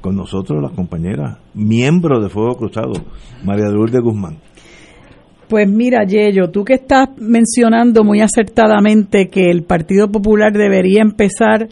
con 0.00 0.16
nosotros 0.16 0.62
la 0.62 0.70
compañera, 0.70 1.38
miembro 1.54 2.20
de 2.22 2.30
Fuego 2.30 2.56
Cruzado, 2.56 2.92
María 3.44 3.68
Lourdes 3.68 4.00
Guzmán. 4.00 4.38
Pues 5.48 5.68
mira, 5.68 6.04
Yello, 6.04 6.50
tú 6.50 6.64
que 6.64 6.74
estás 6.74 7.08
mencionando 7.18 8.02
muy 8.02 8.20
acertadamente 8.20 9.28
que 9.28 9.50
el 9.50 9.62
Partido 9.62 10.10
Popular 10.10 10.52
debería 10.52 11.02
empezar 11.02 11.68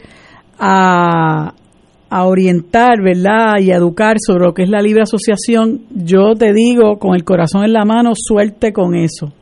a, 0.58 1.54
a 2.10 2.24
orientar, 2.24 3.02
¿verdad? 3.02 3.60
Y 3.60 3.70
a 3.70 3.76
educar 3.76 4.16
sobre 4.18 4.44
lo 4.44 4.54
que 4.54 4.62
es 4.62 4.68
la 4.68 4.80
libre 4.80 5.02
asociación, 5.02 5.82
yo 5.94 6.34
te 6.34 6.52
digo 6.52 6.98
con 6.98 7.14
el 7.14 7.24
corazón 7.24 7.64
en 7.64 7.72
la 7.72 7.84
mano, 7.84 8.12
suerte 8.14 8.72
con 8.72 8.94
eso. 8.94 9.32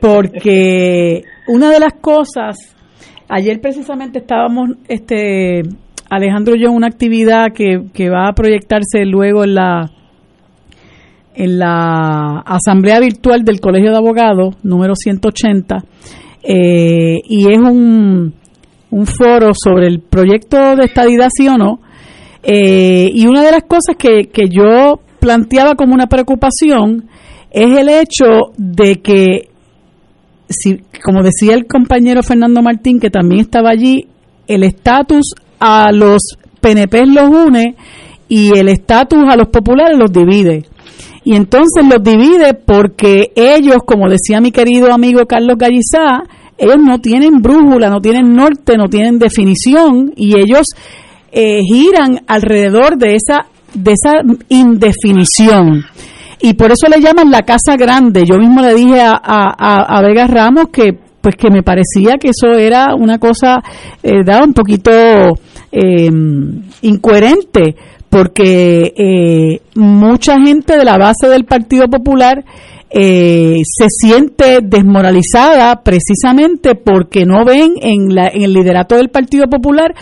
Porque 0.00 1.22
una 1.48 1.70
de 1.70 1.80
las 1.80 1.94
cosas, 2.00 2.56
ayer 3.28 3.60
precisamente 3.60 4.18
estábamos, 4.18 4.70
este, 4.88 5.62
Alejandro 6.10 6.54
y 6.54 6.62
yo, 6.62 6.68
en 6.68 6.76
una 6.76 6.86
actividad 6.88 7.52
que, 7.54 7.82
que 7.92 8.08
va 8.08 8.28
a 8.28 8.32
proyectarse 8.32 9.04
luego 9.04 9.44
en 9.44 9.54
la 9.54 9.90
en 11.36 11.58
la 11.58 12.42
asamblea 12.46 12.98
virtual 12.98 13.44
del 13.44 13.60
Colegio 13.60 13.90
de 13.90 13.98
Abogados, 13.98 14.56
número 14.62 14.94
180, 14.94 15.84
eh, 16.42 17.20
y 17.28 17.52
es 17.52 17.58
un, 17.58 18.32
un 18.90 19.06
foro 19.06 19.50
sobre 19.52 19.86
el 19.86 20.00
proyecto 20.00 20.76
de 20.76 20.84
estadidad, 20.84 21.28
sí 21.36 21.46
o 21.46 21.58
no. 21.58 21.80
Eh, 22.42 23.10
y 23.12 23.26
una 23.26 23.42
de 23.42 23.50
las 23.50 23.64
cosas 23.64 23.96
que, 23.98 24.28
que 24.32 24.48
yo 24.48 25.00
planteaba 25.20 25.74
como 25.74 25.92
una 25.92 26.06
preocupación 26.06 27.08
es 27.56 27.78
el 27.78 27.88
hecho 27.88 28.52
de 28.58 28.96
que, 28.96 29.48
si, 30.46 30.82
como 31.02 31.22
decía 31.22 31.54
el 31.54 31.66
compañero 31.66 32.22
Fernando 32.22 32.60
Martín, 32.60 33.00
que 33.00 33.08
también 33.08 33.40
estaba 33.40 33.70
allí, 33.70 34.08
el 34.46 34.62
estatus 34.62 35.32
a 35.58 35.90
los 35.90 36.20
PNP 36.60 37.06
los 37.06 37.30
une 37.30 37.74
y 38.28 38.58
el 38.58 38.68
estatus 38.68 39.24
a 39.26 39.36
los 39.36 39.48
populares 39.48 39.96
los 39.98 40.12
divide. 40.12 40.66
Y 41.24 41.34
entonces 41.34 41.82
los 41.90 42.02
divide 42.02 42.52
porque 42.52 43.32
ellos, 43.34 43.78
como 43.86 44.10
decía 44.10 44.42
mi 44.42 44.52
querido 44.52 44.92
amigo 44.92 45.24
Carlos 45.24 45.56
Gallizá, 45.56 46.24
ellos 46.58 46.76
no 46.78 47.00
tienen 47.00 47.40
brújula, 47.40 47.88
no 47.88 48.02
tienen 48.02 48.34
norte, 48.34 48.76
no 48.76 48.88
tienen 48.90 49.18
definición 49.18 50.12
y 50.14 50.38
ellos 50.38 50.66
eh, 51.32 51.60
giran 51.62 52.20
alrededor 52.26 52.98
de 52.98 53.14
esa, 53.14 53.46
de 53.72 53.92
esa 53.92 54.20
indefinición. 54.50 55.86
Y 56.40 56.54
por 56.54 56.70
eso 56.70 56.88
le 56.88 57.00
llaman 57.00 57.30
la 57.30 57.42
casa 57.42 57.76
grande. 57.76 58.24
Yo 58.24 58.38
mismo 58.38 58.60
le 58.60 58.74
dije 58.74 59.00
a, 59.00 59.18
a, 59.22 60.02
Vega 60.02 60.26
Ramos 60.26 60.68
que 60.72 60.98
pues 61.20 61.34
que 61.34 61.50
me 61.50 61.64
parecía 61.64 62.18
que 62.20 62.28
eso 62.28 62.52
era 62.56 62.94
una 62.94 63.18
cosa 63.18 63.60
eh, 64.00 64.22
un 64.44 64.52
poquito 64.52 64.92
eh, 65.72 66.08
incoherente 66.82 67.74
porque 68.08 68.92
eh, 68.96 69.60
mucha 69.74 70.38
gente 70.38 70.78
de 70.78 70.84
la 70.84 70.96
base 70.98 71.28
del 71.28 71.44
Partido 71.44 71.88
Popular 71.88 72.44
eh, 72.88 73.60
se 73.64 73.86
siente 73.88 74.60
desmoralizada 74.62 75.82
precisamente 75.82 76.76
porque 76.76 77.26
no 77.26 77.44
ven 77.44 77.74
en, 77.80 78.14
la, 78.14 78.28
en 78.28 78.42
el 78.42 78.52
liderato 78.52 78.96
del 78.96 79.10
Partido 79.10 79.46
Popular 79.48 79.94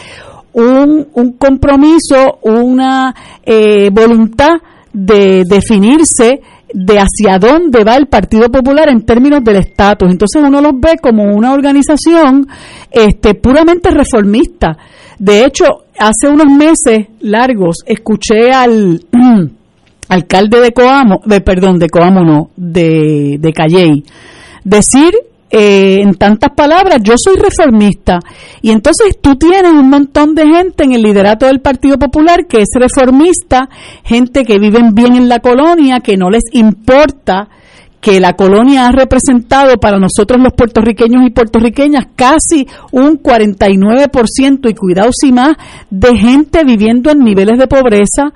un, 0.53 1.09
un 1.15 1.33
compromiso, 1.33 2.39
una 2.43 3.15
eh, 3.43 3.91
voluntad 3.91 4.53
de 4.95 5.43
definirse 5.45 6.41
de 6.73 6.99
hacia 6.99 7.39
dónde 7.39 7.85
va 7.85 7.97
el 7.97 8.07
Partido 8.07 8.49
Popular 8.51 8.89
en 8.89 9.05
términos 9.05 9.45
del 9.45 9.57
estatus. 9.57 10.11
Entonces 10.11 10.43
uno 10.43 10.61
los 10.61 10.73
ve 10.81 10.97
como 11.03 11.25
una 11.25 11.53
organización 11.53 12.47
este, 12.91 13.35
puramente 13.35 13.91
reformista. 13.91 14.79
De 15.19 15.45
hecho, 15.45 15.65
hace 15.99 16.29
unos 16.29 16.47
meses 16.47 17.09
largos 17.21 17.79
escuché 17.87 18.51
al 18.53 19.05
alcalde 20.09 20.61
de 20.61 20.73
Coamo, 20.73 21.21
de, 21.27 21.41
perdón, 21.41 21.79
de 21.79 21.89
Coamo 21.89 22.25
no, 22.25 22.51
de, 22.57 23.37
de 23.39 23.53
Calley, 23.53 24.05
decir 24.65 25.13
eh, 25.51 26.01
en 26.01 26.15
tantas 26.15 26.51
palabras, 26.51 26.99
yo 27.03 27.15
soy 27.17 27.37
reformista. 27.37 28.19
Y 28.63 28.71
entonces 28.71 29.19
tú 29.21 29.37
tienes 29.37 29.73
un 29.73 29.89
montón 29.89 30.35
de 30.35 30.47
gente 30.47 30.85
en 30.85 30.93
el 30.93 31.03
liderato 31.03 31.47
del 31.47 31.61
Partido 31.61 31.99
Popular 31.99 32.47
que 32.49 32.63
es 32.63 32.69
reformista, 32.75 33.69
gente 34.03 34.45
que 34.45 34.59
viven 34.59 34.95
bien 34.95 35.15
en 35.15 35.29
la 35.29 35.41
colonia, 35.41 36.01
que 36.01 36.17
no 36.17 36.31
les 36.31 36.45
importa 36.53 37.49
que 38.01 38.21
la 38.21 38.35
colonia 38.35 38.87
ha 38.87 38.93
representado 38.93 39.79
para 39.79 39.99
nosotros 39.99 40.39
los 40.39 40.53
puertorriqueños 40.53 41.27
y 41.27 41.31
puertorriqueñas 41.31 42.05
casi 42.15 42.67
un 42.93 43.19
49% 43.19 44.71
y 44.71 44.75
cuidado 44.75 45.09
si 45.11 45.33
más 45.33 45.57
de 45.89 46.15
gente 46.15 46.65
viviendo 46.65 47.11
en 47.11 47.21
niveles 47.21 47.59
de 47.59 47.67
pobreza, 47.67 48.31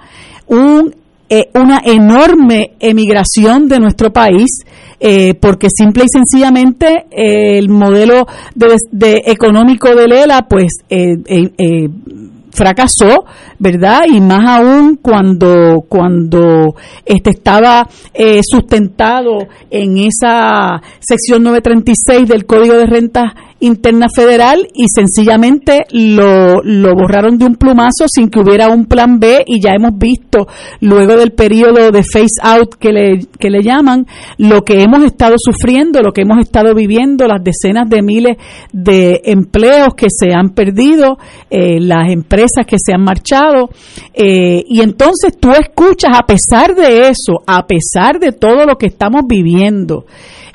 un 0.47 0.95
eh, 1.31 1.51
una 1.55 1.83
enorme 1.85 2.73
emigración 2.81 3.69
de 3.69 3.79
nuestro 3.79 4.11
país, 4.11 4.61
eh, 4.99 5.35
porque 5.35 5.69
simple 5.71 6.05
y 6.05 6.09
sencillamente 6.09 7.07
eh, 7.11 7.59
el 7.59 7.69
modelo 7.69 8.27
de, 8.55 9.23
económico 9.27 9.95
de 9.95 10.09
Lela, 10.09 10.47
pues 10.49 10.73
fracasó, 12.51 13.27
¿verdad? 13.59 14.05
Y 14.11 14.23
más 14.23 14.41
aún 14.49 14.97
cuando, 15.03 15.85
cuando 15.87 16.75
este 17.05 17.31
estaba 17.31 17.87
sustentado 18.43 19.49
en 19.71 19.99
esa 19.99 20.81
sección 20.99 21.43
936 21.43 22.27
del 22.27 22.47
Código 22.47 22.75
de 22.75 22.87
Rentas 22.87 23.33
interna 23.61 24.07
federal 24.15 24.69
y 24.73 24.87
sencillamente 24.89 25.85
lo, 25.91 26.63
lo 26.63 26.95
borraron 26.95 27.39
de 27.39 27.47
un 27.47 27.57
plumazo 27.57 28.07
sin 28.07 28.29
que 28.29 28.41
hubiera 28.41 28.69
un 28.69 28.87
plan 28.87 29.19
B 29.19 29.43
y 29.47 29.61
ya 29.61 29.73
hemos 29.73 29.99
visto 29.99 30.47
luego 30.81 31.17
del 31.17 31.33
periodo 31.33 31.91
de 31.91 32.03
face 32.03 32.41
out 32.43 32.75
que 32.79 32.93
le, 32.93 33.27
que 33.39 33.51
le 33.51 33.63
llaman 33.63 34.07
lo 34.37 34.63
que 34.63 34.83
hemos 34.83 35.03
estado 35.05 35.35
sufriendo, 35.39 36.03
lo 36.03 36.13
que 36.13 36.23
hemos 36.23 36.39
estado 36.39 36.75
viviendo, 36.75 37.27
las 37.27 37.43
decenas 37.43 37.89
de 37.89 38.03
miles 38.03 38.37
de 38.73 39.23
empleos 39.25 39.95
que 39.97 40.07
se 40.09 40.33
han 40.33 40.51
perdido, 40.51 41.19
eh, 41.51 41.81
las 41.81 42.11
empresas 42.13 42.65
que 42.67 42.77
se 42.79 42.93
han 42.93 43.03
marchado 43.03 43.71
eh, 44.15 44.63
y 44.69 44.81
entonces 44.83 45.37
tú 45.39 45.51
escuchas 45.51 46.13
a 46.17 46.27
pesar 46.27 46.75
de 46.75 47.09
eso, 47.09 47.43
a 47.47 47.67
pesar 47.67 48.21
de 48.21 48.33
todo 48.33 48.67
lo 48.67 48.77
que 48.77 48.87
estamos 48.87 49.23
viviendo, 49.29 50.05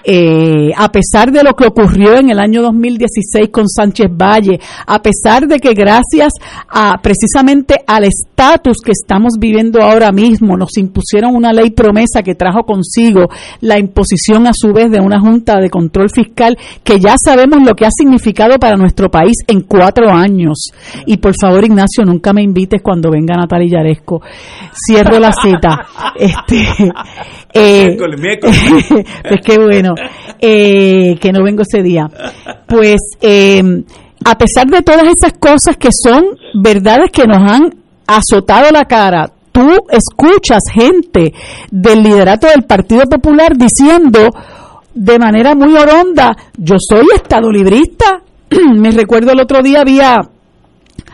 eh, 0.04 0.72
a 0.76 0.92
pesar 0.92 1.32
de 1.32 1.44
lo 1.44 1.54
que 1.54 1.68
ocurrió 1.68 2.18
en 2.18 2.30
el 2.30 2.40
año 2.40 2.62
2016 2.62 3.50
con 3.52 3.70
Sánchez 3.70 4.08
Valle, 4.12 4.60
a 4.86 5.02
pesar 5.02 5.48
de 5.48 5.60
que 5.60 5.74
gracias 5.74 6.34
a 6.70 7.00
precisamente 7.02 7.76
al 7.88 8.04
estatus 8.04 8.78
que 8.84 8.92
estamos 8.92 9.34
viviendo 9.40 9.82
ahora 9.82 10.12
mismo, 10.12 10.58
nos 10.58 10.78
impusieron 10.78 11.36
una 11.36 11.54
ley 11.54 11.72
promesa 11.72 12.22
que 12.22 12.36
trajo 12.36 12.64
consigo 12.64 13.30
la 13.62 13.80
imposición 13.80 14.48
a 14.48 14.52
su 14.54 14.74
vez 14.74 14.92
de 14.92 15.00
una 15.00 15.20
junta 15.20 15.60
de 15.60 15.70
control 15.70 16.10
fiscal 16.10 16.58
que 16.84 17.00
ya 17.00 17.16
sabemos 17.24 17.66
lo 17.66 17.74
que 17.74 17.86
ha 17.86 17.92
significado 17.92 18.58
para 18.60 18.76
nuestro 18.76 19.10
país 19.10 19.38
en 19.48 19.62
cuatro 19.62 20.10
años. 20.12 20.72
Y 21.06 21.18
por 21.18 21.34
favor, 21.40 21.64
Ignacio, 21.64 22.04
nunca 22.06 22.34
me 22.34 22.44
invites 22.44 22.82
cuando 22.82 23.10
venga 23.10 23.36
Natalia 23.36 23.80
Yaresco. 23.80 24.22
Cierro 24.74 25.20
la 25.20 25.32
cita. 25.32 25.78
Este, 26.16 26.68
eh, 27.54 27.98
pues 27.98 29.42
qué 29.44 29.58
bueno 29.58 29.93
eh, 30.40 31.18
que 31.20 31.32
no 31.32 31.44
vengo 31.44 31.64
ese 31.64 31.82
día. 31.82 32.10
Pues 32.68 33.02
eh, 33.22 33.62
a 34.26 34.38
pesar 34.38 34.68
de 34.68 34.82
todas 34.82 35.08
esas 35.08 35.34
cosas 35.34 35.78
que 35.78 35.90
son 35.92 36.24
verdades 36.54 37.12
que 37.12 37.26
nos 37.26 37.38
han 37.38 37.74
azotado 38.08 38.72
la 38.72 38.86
cara, 38.86 39.32
tú 39.52 39.68
escuchas 39.90 40.64
gente 40.72 41.34
del 41.72 42.04
liderato 42.04 42.48
del 42.48 42.64
Partido 42.64 43.04
Popular 43.04 43.56
diciendo 43.58 44.30
de 44.94 45.20
manera 45.20 45.56
muy 45.56 45.76
oronda, 45.76 46.36
yo 46.58 46.76
soy 46.80 47.06
estado 47.16 47.52
librista. 47.52 48.22
Me 48.76 48.92
recuerdo 48.92 49.32
el 49.32 49.40
otro 49.40 49.62
día 49.62 49.82
había 49.82 50.22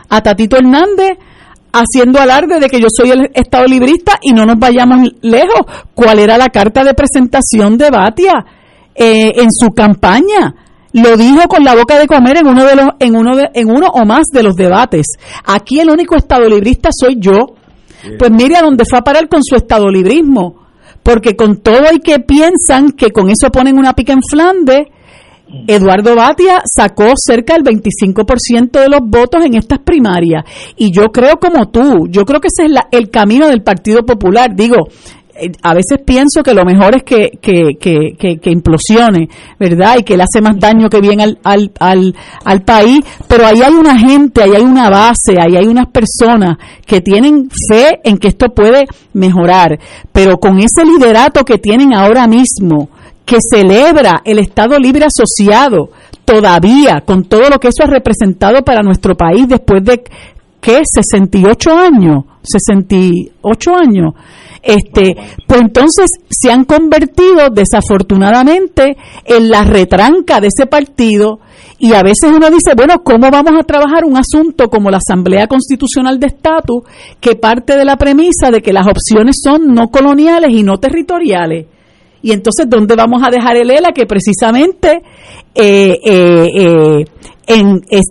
a 0.08 0.20
Tatito 0.20 0.56
Hernández 0.56 1.18
haciendo 1.72 2.20
alarde 2.20 2.58
de 2.58 2.68
que 2.68 2.80
yo 2.80 2.88
soy 2.90 3.10
el 3.10 3.30
Estado 3.32 3.66
librista 3.66 4.18
y 4.22 4.32
no 4.32 4.44
nos 4.44 4.58
vayamos 4.58 5.08
lejos. 5.22 5.66
¿Cuál 5.94 6.18
era 6.18 6.36
la 6.36 6.48
carta 6.48 6.82
de 6.84 6.94
presentación 6.94 7.78
de 7.78 7.90
Batia 7.90 8.44
eh, 8.94 9.32
en 9.36 9.48
su 9.50 9.70
campaña? 9.70 10.54
Lo 10.92 11.16
dijo 11.16 11.42
con 11.48 11.62
la 11.62 11.76
boca 11.76 11.98
de 11.98 12.06
comer 12.06 12.38
en 12.38 12.48
uno 12.48 12.64
de 12.64 12.74
los, 12.74 12.86
en 12.98 13.14
uno 13.14 13.36
de, 13.36 13.48
en 13.54 13.70
uno 13.70 13.86
o 13.92 14.04
más 14.04 14.24
de 14.32 14.42
los 14.42 14.56
debates. 14.56 15.06
Aquí 15.44 15.78
el 15.78 15.90
único 15.90 16.16
Estado 16.16 16.48
librista 16.48 16.90
soy 16.92 17.16
yo. 17.18 17.54
Pues 18.18 18.30
mire 18.30 18.56
a 18.56 18.62
dónde 18.62 18.84
fue 18.88 18.98
a 18.98 19.02
parar 19.02 19.28
con 19.28 19.42
su 19.42 19.54
Estado 19.54 19.88
librismo. 19.88 20.56
Porque 21.02 21.36
con 21.36 21.58
todo 21.58 21.84
y 21.92 22.00
que 22.00 22.18
piensan 22.18 22.92
que 22.92 23.10
con 23.10 23.30
eso 23.30 23.50
ponen 23.50 23.78
una 23.78 23.94
pica 23.94 24.12
en 24.12 24.22
Flandes, 24.22 24.86
Eduardo 25.66 26.14
Batia 26.14 26.62
sacó 26.64 27.12
cerca 27.16 27.54
del 27.54 27.64
25% 27.64 28.70
de 28.70 28.88
los 28.88 29.00
votos 29.04 29.44
en 29.44 29.54
estas 29.54 29.80
primarias. 29.80 30.44
Y 30.76 30.92
yo 30.92 31.06
creo 31.06 31.38
como 31.40 31.68
tú, 31.70 32.06
yo 32.08 32.24
creo 32.24 32.40
que 32.40 32.48
ese 32.48 32.66
es 32.66 32.80
el 32.90 33.10
camino 33.10 33.48
del 33.48 33.62
Partido 33.62 34.04
Popular. 34.04 34.54
Digo, 34.54 34.88
a 35.62 35.74
veces 35.74 35.98
pienso 36.04 36.42
que 36.42 36.54
lo 36.54 36.64
mejor 36.64 36.96
es 36.96 37.02
que, 37.02 37.38
que, 37.40 37.76
que, 37.80 38.38
que, 38.38 38.50
implosione, 38.50 39.28
¿verdad? 39.58 39.96
Y 39.98 40.02
que 40.02 40.16
le 40.16 40.24
hace 40.24 40.40
más 40.40 40.58
daño 40.58 40.88
que 40.88 41.00
bien 41.00 41.20
al, 41.20 41.38
al, 41.42 41.70
al, 41.78 42.14
al 42.44 42.62
país. 42.62 43.00
Pero 43.28 43.46
ahí 43.46 43.62
hay 43.62 43.74
una 43.74 43.98
gente, 43.98 44.42
ahí 44.42 44.52
hay 44.54 44.62
una 44.62 44.90
base, 44.90 45.36
ahí 45.38 45.56
hay 45.56 45.66
unas 45.66 45.86
personas 45.88 46.58
que 46.86 47.00
tienen 47.00 47.48
fe 47.68 48.00
en 48.04 48.18
que 48.18 48.28
esto 48.28 48.48
puede 48.54 48.86
mejorar. 49.12 49.78
Pero 50.12 50.38
con 50.38 50.58
ese 50.58 50.84
liderato 50.84 51.44
que 51.44 51.58
tienen 51.58 51.94
ahora 51.94 52.26
mismo, 52.26 52.88
que 53.24 53.38
celebra 53.40 54.22
el 54.24 54.38
Estado 54.40 54.78
Libre 54.78 55.06
Asociado, 55.06 55.90
todavía, 56.24 57.02
con 57.04 57.24
todo 57.24 57.48
lo 57.48 57.58
que 57.58 57.68
eso 57.68 57.84
ha 57.84 57.90
representado 57.90 58.62
para 58.62 58.82
nuestro 58.82 59.16
país 59.16 59.48
después 59.48 59.84
de, 59.84 60.02
¿qué? 60.60 60.80
68 60.84 61.70
años, 61.72 62.24
68 62.42 63.74
años. 63.74 64.14
Este, 64.62 65.16
pues 65.46 65.60
entonces 65.62 66.10
se 66.28 66.52
han 66.52 66.64
convertido 66.64 67.48
desafortunadamente 67.50 68.96
en 69.24 69.48
la 69.48 69.64
retranca 69.64 70.38
de 70.40 70.48
ese 70.48 70.66
partido 70.66 71.40
y 71.78 71.94
a 71.94 72.02
veces 72.02 72.30
uno 72.30 72.50
dice, 72.50 72.74
bueno, 72.76 73.02
¿cómo 73.02 73.30
vamos 73.30 73.52
a 73.58 73.64
trabajar 73.64 74.04
un 74.04 74.18
asunto 74.18 74.68
como 74.68 74.90
la 74.90 74.98
Asamblea 74.98 75.46
Constitucional 75.46 76.20
de 76.20 76.26
Estatus 76.26 76.82
que 77.20 77.36
parte 77.36 77.74
de 77.74 77.86
la 77.86 77.96
premisa 77.96 78.50
de 78.50 78.60
que 78.60 78.74
las 78.74 78.86
opciones 78.86 79.36
son 79.42 79.74
no 79.74 79.88
coloniales 79.88 80.50
y 80.50 80.62
no 80.62 80.78
territoriales? 80.78 81.66
Y 82.22 82.32
entonces, 82.32 82.66
¿dónde 82.68 82.94
vamos 82.96 83.22
a 83.24 83.30
dejar 83.30 83.56
el 83.56 83.70
ELA? 83.70 83.92
Que 83.94 84.06
precisamente 84.06 85.02
eh, 85.54 85.98
eh, 86.04 86.48
eh, 86.54 87.04
en, 87.46 87.80
es, 87.90 88.04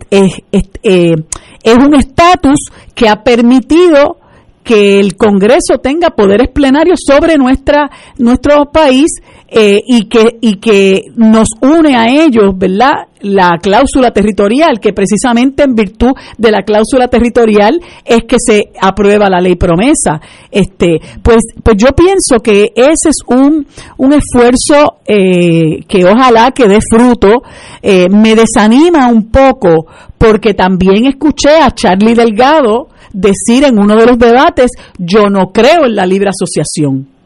es 0.51 1.77
un 1.77 1.95
estatus 1.95 2.59
que 2.95 3.07
ha 3.07 3.23
permitido 3.23 4.17
que 4.63 4.99
el 4.99 5.15
Congreso 5.15 5.79
tenga 5.81 6.09
poderes 6.11 6.49
plenarios 6.49 6.99
sobre 7.05 7.37
nuestra 7.37 7.89
nuestro 8.17 8.65
país 8.65 9.07
eh, 9.51 9.81
y 9.85 10.07
que 10.07 10.37
y 10.41 10.55
que 10.55 11.01
nos 11.15 11.47
une 11.61 11.95
a 11.95 12.07
ellos, 12.07 12.57
¿verdad? 12.57 12.91
La 13.21 13.57
cláusula 13.61 14.11
territorial, 14.11 14.79
que 14.79 14.93
precisamente 14.93 15.63
en 15.63 15.75
virtud 15.75 16.11
de 16.37 16.51
la 16.51 16.61
cláusula 16.61 17.07
territorial 17.09 17.81
es 18.05 18.23
que 18.23 18.37
se 18.39 18.71
aprueba 18.79 19.29
la 19.29 19.41
ley 19.41 19.55
promesa. 19.55 20.21
Este, 20.49 20.99
pues, 21.21 21.39
pues 21.61 21.75
yo 21.77 21.89
pienso 21.89 22.39
que 22.41 22.71
ese 22.75 23.09
es 23.09 23.17
un, 23.27 23.67
un 23.97 24.13
esfuerzo 24.13 24.99
eh, 25.05 25.83
que 25.87 26.05
ojalá 26.05 26.51
que 26.51 26.67
dé 26.67 26.79
fruto. 26.89 27.41
Eh, 27.81 28.07
me 28.09 28.35
desanima 28.35 29.07
un 29.07 29.29
poco 29.29 29.87
porque 30.17 30.53
también 30.53 31.05
escuché 31.05 31.57
a 31.61 31.71
Charlie 31.71 32.13
Delgado 32.13 32.87
decir 33.11 33.63
en 33.63 33.79
uno 33.79 33.95
de 33.95 34.05
los 34.05 34.17
debates, 34.17 34.71
yo 34.97 35.29
no 35.29 35.51
creo 35.51 35.85
en 35.85 35.95
la 35.95 36.05
libre 36.05 36.29
asociación. 36.29 37.18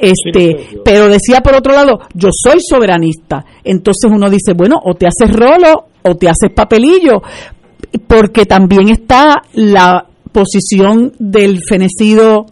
Este, 0.00 0.80
pero 0.84 1.08
decía 1.08 1.42
por 1.42 1.54
otro 1.54 1.74
lado, 1.74 2.00
yo 2.14 2.30
soy 2.32 2.58
soberanista. 2.60 3.44
Entonces 3.62 4.10
uno 4.10 4.30
dice, 4.30 4.54
bueno, 4.54 4.76
o 4.82 4.94
te 4.94 5.06
haces 5.06 5.30
rolo 5.34 5.88
o 6.02 6.14
te 6.16 6.28
haces 6.28 6.50
papelillo, 6.54 7.22
porque 8.06 8.46
también 8.46 8.88
está 8.88 9.42
la 9.52 10.06
posición 10.32 11.12
del 11.18 11.58
fenecido 11.68 12.46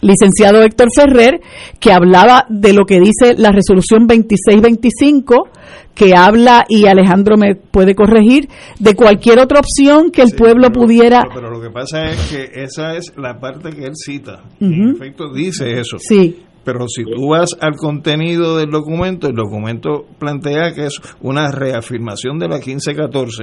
licenciado 0.00 0.62
Héctor 0.62 0.88
Ferrer, 0.94 1.40
que 1.80 1.92
hablaba 1.92 2.44
de 2.48 2.72
lo 2.72 2.84
que 2.84 3.00
dice 3.00 3.34
la 3.36 3.52
resolución 3.52 4.06
2625, 4.06 5.48
que 5.94 6.14
habla, 6.14 6.66
y 6.68 6.86
Alejandro 6.86 7.36
me 7.36 7.54
puede 7.54 7.94
corregir, 7.94 8.48
de 8.78 8.94
cualquier 8.94 9.38
otra 9.38 9.60
opción 9.60 10.10
que 10.10 10.22
el 10.22 10.32
pueblo 10.32 10.70
pudiera... 10.70 11.22
Pero, 11.32 11.50
lo 11.50 11.60
que 11.60 11.70
pasa 11.70 12.10
es 12.10 12.18
que 12.28 12.62
esa 12.62 12.96
es 12.96 13.14
la 13.16 13.38
parte 13.38 13.70
que 13.70 13.84
él 13.84 13.94
cita. 13.94 14.42
En 14.60 14.90
efecto, 14.90 15.32
dice 15.32 15.78
eso. 15.80 15.98
Sí. 15.98 16.36
Pero 16.64 16.86
si 16.88 17.04
tú 17.04 17.28
vas 17.30 17.50
al 17.60 17.76
contenido 17.76 18.56
del 18.56 18.70
documento, 18.70 19.28
el 19.28 19.34
documento 19.34 20.06
plantea 20.18 20.72
que 20.72 20.86
es 20.86 21.00
una 21.20 21.50
reafirmación 21.50 22.38
de 22.38 22.48
la 22.48 22.56
1514 22.56 23.42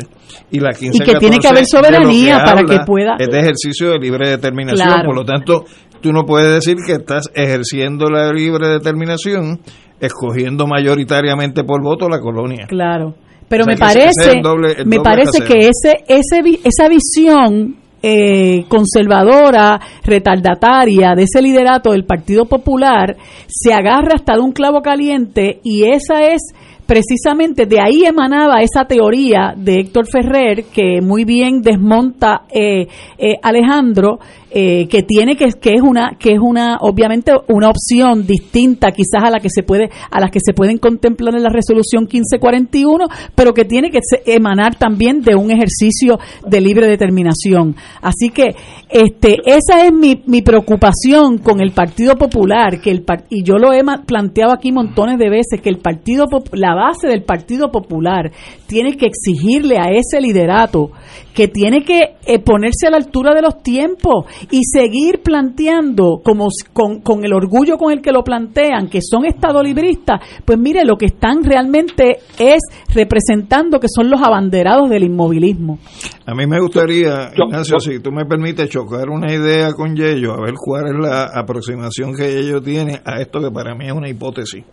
y 0.52 0.60
la 0.60 0.70
1514 0.70 0.96
y 0.96 1.00
que 1.06 1.20
tiene 1.20 1.40
que 1.40 1.48
haber 1.48 1.66
soberanía 1.66 2.44
para 2.44 2.64
que 2.64 2.80
pueda 2.86 3.16
es 3.20 3.28
de 3.28 3.40
ejercicio 3.40 3.92
de 3.92 4.00
libre 4.00 4.30
determinación, 4.30 5.06
por 5.06 5.16
lo 5.16 5.24
tanto 5.24 5.66
tú 6.02 6.12
no 6.12 6.26
puedes 6.26 6.52
decir 6.54 6.78
que 6.86 6.94
estás 6.94 7.30
ejerciendo 7.34 8.10
la 8.10 8.32
libre 8.32 8.68
determinación 8.68 9.60
escogiendo 10.00 10.66
mayoritariamente 10.66 11.64
por 11.64 11.84
voto 11.84 12.10
la 12.10 12.20
colonia. 12.20 12.66
Claro. 12.68 13.14
Pero 13.48 13.66
me 13.66 13.76
parece, 13.76 14.42
me 14.86 15.00
parece 15.02 15.44
que 15.44 15.68
ese, 15.68 16.06
ese, 16.08 16.60
esa 16.64 16.88
visión 16.88 17.76
eh, 18.04 18.66
conservadora, 18.68 19.80
retardataria 20.04 21.14
de 21.16 21.24
ese 21.24 21.42
liderato 21.42 21.92
del 21.92 22.06
Partido 22.06 22.46
Popular 22.46 23.16
se 23.48 23.74
agarra 23.74 24.16
hasta 24.16 24.34
de 24.34 24.42
un 24.42 24.52
clavo 24.52 24.82
caliente 24.82 25.60
y 25.64 25.84
esa 25.84 26.24
es 26.26 26.42
precisamente 26.86 27.66
de 27.66 27.80
ahí 27.80 28.04
emanaba 28.06 28.62
esa 28.62 28.86
teoría 28.86 29.54
de 29.56 29.76
Héctor 29.76 30.08
Ferrer 30.08 30.66
que 30.66 31.00
muy 31.02 31.24
bien 31.24 31.62
desmonta 31.62 32.42
eh, 32.52 32.88
eh, 33.18 33.36
Alejandro 33.42 34.20
eh, 34.54 34.88
que 34.90 35.04
tiene 35.04 35.38
que, 35.38 35.48
que 35.62 35.76
es 35.76 35.82
una 35.82 36.18
que 36.20 36.34
es 36.34 36.40
una 36.42 36.78
obviamente 36.82 37.32
una 37.48 37.70
opción 37.70 38.28
distinta 38.28 38.92
quizás 38.92 39.24
a 39.24 39.30
la 39.30 39.40
que 39.40 39.50
se 39.50 39.64
puede 39.64 39.90
a 40.10 40.20
las 40.20 40.30
que 40.30 40.40
se 40.44 40.54
pueden 40.54 40.78
contemplar 40.78 41.36
en 41.36 41.44
la 41.44 41.50
resolución 41.50 42.04
1541 42.04 43.06
pero 43.34 43.54
que 43.54 43.64
tiene 43.64 43.90
que 43.90 44.00
emanar 44.26 44.76
también 44.76 45.22
de 45.22 45.36
un 45.36 45.52
ejercicio 45.52 46.20
de 46.46 46.60
libre 46.60 46.88
determinación. 46.88 47.78
Así 48.02 48.30
que 48.30 48.56
este 48.90 49.38
esa 49.46 49.86
es 49.86 49.94
mi, 49.94 50.22
mi 50.26 50.42
preocupación 50.42 51.38
con 51.38 51.62
el 51.62 51.72
Partido 51.72 52.16
Popular 52.18 52.82
que 52.82 52.92
el 52.92 53.06
y 53.30 53.44
yo 53.44 53.56
lo 53.56 53.72
he 53.72 53.82
planteado 54.06 54.52
aquí 54.52 54.74
montones 54.74 55.18
de 55.18 55.30
veces 55.30 55.62
que 55.62 55.70
el 55.70 55.78
Partido 55.78 56.26
la 56.52 56.76
base 56.76 57.08
del 57.08 57.24
Partido 57.24 57.72
Popular 57.72 58.32
tiene 58.68 58.98
que 58.98 59.06
exigirle 59.06 59.78
a 59.78 59.92
ese 59.92 60.20
liderato 60.20 60.92
que 61.34 61.48
tiene 61.48 61.84
que 61.84 62.16
eh, 62.26 62.40
ponerse 62.40 62.88
a 62.88 62.92
la 62.92 62.98
altura 62.98 63.34
de 63.34 63.42
los 63.42 63.62
tiempos 63.64 64.26
y 64.50 64.64
seguir 64.64 65.22
planteando 65.24 66.22
como 66.24 66.48
con, 66.74 67.02
con, 67.02 67.24
el 67.26 67.34
orgullo 67.34 67.78
con 67.78 67.92
el 67.92 68.02
que 68.02 68.12
lo 68.12 68.24
plantean, 68.24 68.90
que 68.90 69.00
son 69.02 69.26
estado 69.26 69.62
libristas, 69.64 70.22
pues 70.46 70.60
mire, 70.60 70.84
lo 70.86 70.98
que 70.98 71.08
están 71.08 71.44
realmente 71.44 72.20
es 72.38 72.60
representando 72.94 73.80
que 73.80 73.88
son 73.94 74.10
los 74.10 74.22
abanderados 74.22 74.90
del 74.90 75.04
inmovilismo. 75.04 75.80
A 76.26 76.34
mí 76.34 76.46
me 76.48 76.60
gustaría, 76.60 77.32
Ignacio, 77.36 77.80
si 77.80 78.00
tú 78.00 78.12
me 78.12 78.26
permites 78.26 78.70
chocar 78.70 79.10
una 79.10 79.34
idea 79.34 79.74
con 79.74 79.96
Yello, 79.96 80.34
a 80.34 80.42
ver 80.42 80.54
cuál 80.56 80.88
es 80.88 81.00
la 81.00 81.26
aproximación 81.34 82.14
que 82.16 82.40
ellos 82.40 82.64
tiene 82.64 83.02
a 83.06 83.22
esto 83.22 83.40
que 83.40 83.52
para 83.52 83.76
mí 83.76 83.88
es 83.88 83.94
una 83.94 84.10
hipótesis. 84.10 84.64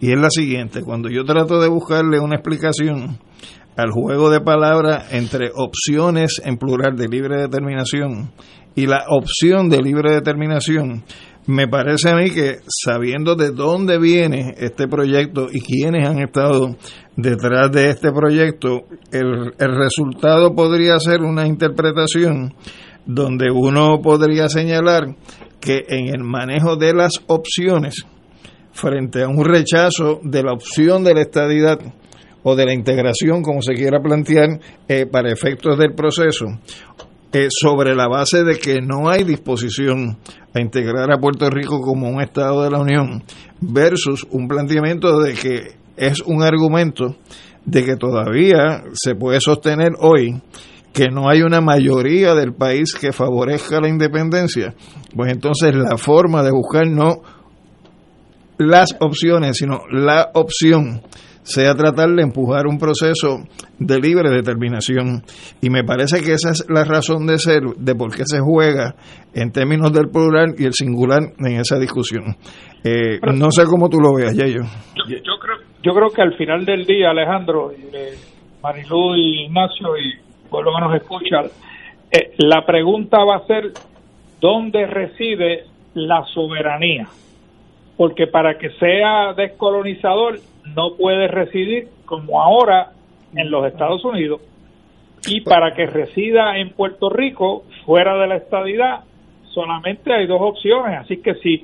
y 0.00 0.12
es 0.12 0.18
la 0.18 0.30
siguiente, 0.30 0.82
cuando 0.82 1.08
yo 1.08 1.24
trato 1.24 1.60
de 1.60 1.68
buscarle 1.68 2.18
una 2.18 2.36
explicación 2.36 3.18
al 3.76 3.90
juego 3.90 4.30
de 4.30 4.40
palabras 4.40 5.12
entre 5.12 5.50
opciones 5.54 6.40
en 6.44 6.58
plural 6.58 6.96
de 6.96 7.08
libre 7.08 7.40
determinación 7.40 8.32
y 8.74 8.86
la 8.86 9.04
opción 9.08 9.68
de 9.68 9.82
libre 9.82 10.12
determinación, 10.12 11.04
me 11.46 11.66
parece 11.66 12.10
a 12.10 12.16
mí 12.16 12.30
que 12.30 12.58
sabiendo 12.68 13.34
de 13.34 13.50
dónde 13.50 13.98
viene 13.98 14.54
este 14.58 14.86
proyecto 14.86 15.48
y 15.50 15.60
quiénes 15.60 16.08
han 16.08 16.20
estado 16.20 16.76
detrás 17.16 17.72
de 17.72 17.90
este 17.90 18.12
proyecto, 18.12 18.82
el, 19.10 19.52
el 19.58 19.76
resultado 19.76 20.54
podría 20.54 20.98
ser 21.00 21.22
una 21.22 21.46
interpretación 21.46 22.54
donde 23.04 23.50
uno 23.50 24.00
podría 24.00 24.48
señalar 24.48 25.16
que 25.60 25.84
en 25.88 26.08
el 26.08 26.22
manejo 26.22 26.76
de 26.76 26.94
las 26.94 27.20
opciones, 27.26 28.06
frente 28.72 29.22
a 29.22 29.28
un 29.28 29.44
rechazo 29.44 30.20
de 30.22 30.42
la 30.42 30.52
opción 30.52 31.04
de 31.04 31.14
la 31.14 31.22
estadidad 31.22 31.78
o 32.42 32.56
de 32.56 32.66
la 32.66 32.74
integración, 32.74 33.42
como 33.42 33.62
se 33.62 33.74
quiera 33.74 34.00
plantear, 34.00 34.60
eh, 34.88 35.06
para 35.06 35.32
efectos 35.32 35.78
del 35.78 35.94
proceso, 35.94 36.46
eh, 37.32 37.48
sobre 37.50 37.94
la 37.94 38.08
base 38.08 38.44
de 38.44 38.58
que 38.58 38.80
no 38.80 39.08
hay 39.08 39.24
disposición 39.24 40.18
a 40.54 40.60
integrar 40.60 41.10
a 41.12 41.18
Puerto 41.18 41.48
Rico 41.48 41.80
como 41.80 42.08
un 42.08 42.20
Estado 42.20 42.62
de 42.62 42.70
la 42.70 42.80
Unión, 42.80 43.22
versus 43.60 44.26
un 44.30 44.48
planteamiento 44.48 45.20
de 45.20 45.34
que 45.34 45.76
es 45.96 46.20
un 46.20 46.42
argumento 46.42 47.16
de 47.64 47.84
que 47.84 47.96
todavía 47.96 48.84
se 48.92 49.14
puede 49.14 49.40
sostener 49.40 49.92
hoy 49.98 50.42
que 50.92 51.08
no 51.08 51.28
hay 51.28 51.42
una 51.42 51.60
mayoría 51.60 52.34
del 52.34 52.52
país 52.52 52.94
que 52.94 53.12
favorezca 53.12 53.80
la 53.80 53.88
independencia, 53.88 54.74
pues 55.16 55.32
entonces 55.32 55.74
la 55.74 55.96
forma 55.96 56.42
de 56.42 56.50
buscar 56.50 56.86
no 56.86 57.22
las 58.58 58.94
opciones, 59.00 59.56
sino 59.56 59.80
la 59.90 60.30
opción 60.34 61.02
sea 61.42 61.74
tratar 61.74 62.10
de 62.10 62.22
empujar 62.22 62.66
un 62.66 62.78
proceso 62.78 63.38
de 63.78 63.98
libre 64.00 64.30
determinación. 64.30 65.22
Y 65.60 65.70
me 65.70 65.84
parece 65.84 66.22
que 66.22 66.34
esa 66.34 66.50
es 66.50 66.66
la 66.68 66.84
razón 66.84 67.26
de 67.26 67.38
ser, 67.38 67.62
de 67.76 67.94
por 67.94 68.14
qué 68.14 68.22
se 68.24 68.40
juega 68.40 68.94
en 69.34 69.50
términos 69.50 69.92
del 69.92 70.08
plural 70.08 70.54
y 70.58 70.64
el 70.64 70.72
singular 70.72 71.20
en 71.38 71.60
esa 71.60 71.78
discusión. 71.78 72.36
Eh, 72.84 73.18
no 73.34 73.50
sé 73.50 73.64
cómo 73.64 73.88
tú 73.88 73.98
lo 73.98 74.14
veas, 74.14 74.36
Yayo. 74.36 74.62
Yo, 74.96 75.04
yo, 75.08 75.38
creo, 75.40 75.56
yo 75.82 75.92
creo 75.92 76.10
que 76.10 76.22
al 76.22 76.36
final 76.36 76.64
del 76.64 76.84
día, 76.84 77.10
Alejandro, 77.10 77.72
eh, 77.72 78.14
Marilú 78.62 79.16
y 79.16 79.44
Ignacio 79.44 79.96
y 79.96 80.48
pueblo 80.48 80.72
que 80.74 80.84
nos 80.84 80.94
escucha, 81.02 81.40
eh, 82.10 82.34
la 82.38 82.64
pregunta 82.64 83.18
va 83.24 83.36
a 83.36 83.46
ser, 83.46 83.72
¿dónde 84.40 84.86
reside 84.86 85.64
la 85.94 86.24
soberanía? 86.32 87.08
Porque 87.96 88.26
para 88.26 88.58
que 88.58 88.70
sea 88.78 89.32
descolonizador 89.34 90.38
no 90.64 90.94
puede 90.96 91.28
residir 91.28 91.88
como 92.04 92.42
ahora 92.42 92.92
en 93.34 93.50
los 93.50 93.66
Estados 93.66 94.04
Unidos. 94.04 94.40
Y 95.26 95.42
para 95.42 95.74
que 95.74 95.86
resida 95.86 96.58
en 96.58 96.70
Puerto 96.70 97.08
Rico 97.08 97.64
fuera 97.84 98.16
de 98.18 98.26
la 98.26 98.36
estadidad 98.36 99.04
solamente 99.54 100.12
hay 100.12 100.26
dos 100.26 100.40
opciones. 100.40 100.98
Así 100.98 101.18
que 101.18 101.34
si 101.36 101.62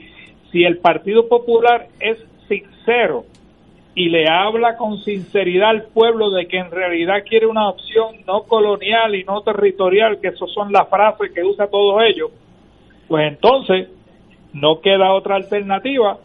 si 0.50 0.64
el 0.64 0.78
Partido 0.78 1.28
Popular 1.28 1.88
es 2.00 2.18
sincero 2.48 3.24
y 3.94 4.08
le 4.08 4.28
habla 4.28 4.76
con 4.76 4.98
sinceridad 4.98 5.70
al 5.70 5.82
pueblo 5.82 6.30
de 6.30 6.46
que 6.46 6.58
en 6.58 6.70
realidad 6.70 7.24
quiere 7.28 7.46
una 7.46 7.68
opción 7.68 8.16
no 8.26 8.42
colonial 8.44 9.14
y 9.14 9.24
no 9.24 9.42
territorial, 9.42 10.20
que 10.20 10.28
esas 10.28 10.50
son 10.52 10.72
las 10.72 10.88
frases 10.88 11.32
que 11.34 11.42
usa 11.42 11.66
todos 11.66 12.00
ellos, 12.06 12.30
pues 13.08 13.28
entonces 13.28 13.88
no 14.52 14.80
queda 14.80 15.12
otra 15.12 15.36
alternativa 15.36 16.18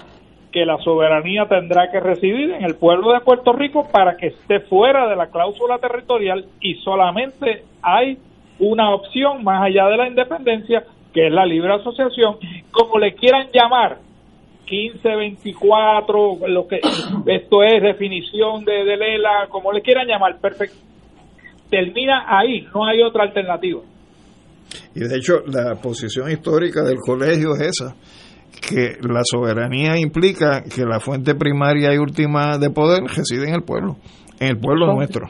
que 0.53 0.65
la 0.65 0.77
soberanía 0.77 1.47
tendrá 1.49 1.89
que 1.91 1.99
residir 1.99 2.51
en 2.51 2.63
el 2.63 2.75
pueblo 2.75 3.11
de 3.11 3.21
Puerto 3.21 3.53
Rico 3.53 3.89
para 3.91 4.15
que 4.15 4.27
esté 4.27 4.59
fuera 4.59 5.09
de 5.09 5.15
la 5.15 5.27
cláusula 5.27 5.79
territorial 5.79 6.45
y 6.61 6.75
solamente 6.75 7.63
hay 7.81 8.19
una 8.59 8.93
opción 8.93 9.43
más 9.43 9.63
allá 9.63 9.87
de 9.87 9.97
la 9.97 10.07
independencia, 10.07 10.83
que 11.11 11.27
es 11.27 11.33
la 11.33 11.45
libre 11.45 11.73
asociación, 11.73 12.37
como 12.71 12.99
le 12.99 13.15
quieran 13.15 13.47
llamar, 13.51 13.97
15, 14.65 15.15
24, 15.15 16.47
lo 16.47 16.67
que 16.67 16.79
esto 17.25 17.63
es 17.63 17.81
definición 17.81 18.63
de, 18.63 18.85
de 18.85 18.95
Lela, 18.95 19.47
como 19.49 19.71
le 19.71 19.81
quieran 19.81 20.07
llamar, 20.07 20.39
perfecto. 20.39 20.77
Termina 21.71 22.25
ahí, 22.27 22.67
no 22.75 22.85
hay 22.85 23.01
otra 23.01 23.23
alternativa. 23.23 23.81
Y 24.93 24.99
de 24.99 25.17
hecho, 25.17 25.41
la 25.47 25.75
posición 25.81 26.29
histórica 26.29 26.83
del 26.83 26.97
colegio 26.97 27.55
es 27.55 27.79
esa 27.79 27.95
que 28.67 28.97
la 29.01 29.21
soberanía 29.23 29.97
implica 29.97 30.63
que 30.63 30.85
la 30.85 30.99
fuente 30.99 31.35
primaria 31.35 31.93
y 31.93 31.97
última 31.97 32.57
de 32.57 32.69
poder 32.69 33.03
reside 33.03 33.47
en 33.47 33.55
el 33.55 33.63
pueblo, 33.63 33.97
en 34.39 34.49
el 34.49 34.57
pueblo 34.59 34.93
nuestro. 34.93 35.29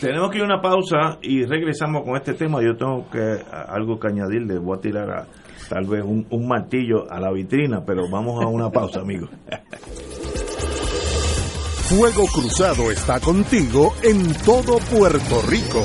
Tenemos 0.00 0.30
que 0.30 0.38
ir 0.38 0.44
a 0.44 0.46
una 0.46 0.62
pausa 0.62 1.18
y 1.20 1.44
regresamos 1.44 2.04
con 2.04 2.16
este 2.16 2.32
tema. 2.32 2.62
Yo 2.62 2.74
tengo 2.74 3.06
que 3.10 3.38
algo 3.68 4.00
que 4.00 4.08
añadir, 4.08 4.42
le 4.42 4.58
voy 4.58 4.78
a 4.78 4.80
tirar 4.80 5.10
a, 5.10 5.26
tal 5.68 5.86
vez 5.86 6.02
un, 6.02 6.26
un 6.30 6.48
martillo 6.48 7.10
a 7.10 7.20
la 7.20 7.30
vitrina, 7.30 7.84
pero 7.84 8.08
vamos 8.10 8.42
a 8.42 8.46
una 8.46 8.70
pausa, 8.70 9.00
amigos. 9.00 9.28
Fuego 11.90 12.24
Cruzado 12.32 12.90
está 12.90 13.20
contigo 13.20 13.92
en 14.02 14.32
todo 14.44 14.78
Puerto 14.78 15.42
Rico. 15.48 15.84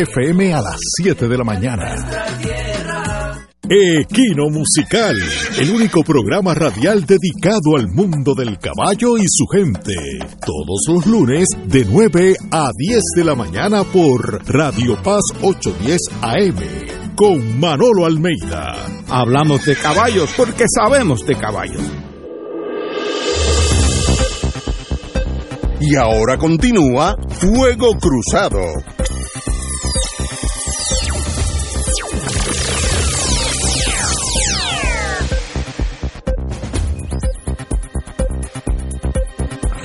FM 0.01 0.53
a 0.53 0.61
las 0.61 0.79
7 0.97 1.27
de 1.27 1.37
la 1.37 1.43
mañana. 1.43 1.95
Equino 3.69 4.49
Musical, 4.49 5.15
el 5.59 5.69
único 5.69 6.01
programa 6.03 6.55
radial 6.55 7.05
dedicado 7.05 7.77
al 7.77 7.87
mundo 7.87 8.33
del 8.33 8.57
caballo 8.57 9.17
y 9.17 9.25
su 9.27 9.45
gente. 9.45 9.93
Todos 10.43 10.85
los 10.87 11.05
lunes 11.05 11.47
de 11.67 11.85
9 11.85 12.35
a 12.49 12.71
10 12.75 13.01
de 13.15 13.23
la 13.23 13.35
mañana 13.35 13.83
por 13.83 14.43
Radio 14.47 14.97
Paz 15.03 15.21
810 15.43 15.99
AM 16.21 17.15
con 17.15 17.59
Manolo 17.59 18.07
Almeida. 18.07 18.87
Hablamos 19.07 19.63
de 19.65 19.75
caballos 19.75 20.31
porque 20.35 20.65
sabemos 20.67 21.25
de 21.27 21.35
caballos. 21.35 21.83
Y 25.79 25.95
ahora 25.95 26.37
continúa 26.37 27.15
Fuego 27.29 27.91
Cruzado. 27.99 28.61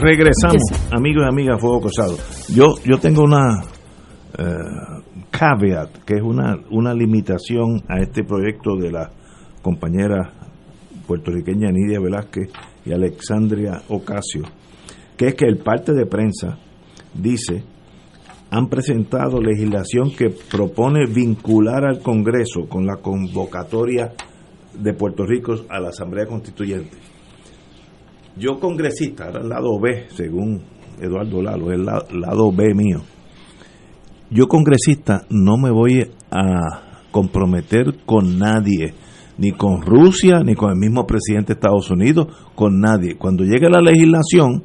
Regresamos, 0.07 0.62
amigos 0.92 1.24
y 1.24 1.28
amigas, 1.28 1.61
Fuego 1.61 1.80
Cruzado. 1.80 2.16
Yo, 2.54 2.76
yo 2.84 2.98
tengo 2.98 3.24
una 3.24 3.64
eh, 4.38 5.02
caveat, 5.32 6.04
que 6.04 6.14
es 6.14 6.22
una, 6.22 6.61
una 6.70 6.94
limitación 6.94 7.82
a 7.88 7.98
este 7.98 8.22
proyecto 8.22 8.76
de 8.76 8.92
la 8.92 9.11
compañera 9.62 10.32
puertorriqueña 11.09 11.72
Nidia 11.72 11.98
Velázquez 11.98 12.52
y 12.84 12.92
Alexandria 12.92 13.82
Ocasio, 13.88 14.44
que 15.16 15.26
es 15.26 15.34
que 15.34 15.46
el 15.46 15.59
parte 15.59 15.92
de 15.92 16.07
prensa 16.07 16.57
dice 17.12 17.64
han 18.52 18.68
presentado 18.68 19.40
legislación 19.40 20.12
que 20.16 20.30
propone 20.30 21.07
vincular 21.07 21.84
al 21.84 21.98
Congreso 21.98 22.68
con 22.68 22.86
la 22.86 22.98
convocatoria 22.98 24.12
de 24.72 24.94
Puerto 24.94 25.26
Rico 25.26 25.57
a 25.68 25.80
la 25.80 25.88
Asamblea 25.88 26.26
Constituyente. 26.26 27.15
Yo 28.39 28.61
congresista, 28.61 29.28
era 29.28 29.41
el 29.41 29.49
lado 29.49 29.80
B, 29.80 30.09
según 30.11 30.62
Eduardo 31.01 31.41
Lalo, 31.41 31.72
el 31.72 31.87
lado 31.87 32.53
B 32.53 32.74
mío. 32.74 33.01
Yo 34.30 34.47
congresista 34.47 35.22
no 35.30 35.57
me 35.57 35.70
voy 35.70 36.07
a 36.30 37.09
comprometer 37.11 38.05
con 38.05 38.39
nadie, 38.39 38.93
ni 39.39 39.53
con 39.53 39.80
Rusia, 39.80 40.41
ni 40.45 40.55
con 40.55 40.70
el 40.70 40.76
mismo 40.76 41.07
presidente 41.07 41.55
de 41.55 41.61
Estados 41.61 41.91
Unidos, 41.91 42.26
con 42.55 42.78
nadie. 42.78 43.16
Cuando 43.16 43.43
llegue 43.43 43.70
la 43.70 43.80
legislación 43.80 44.64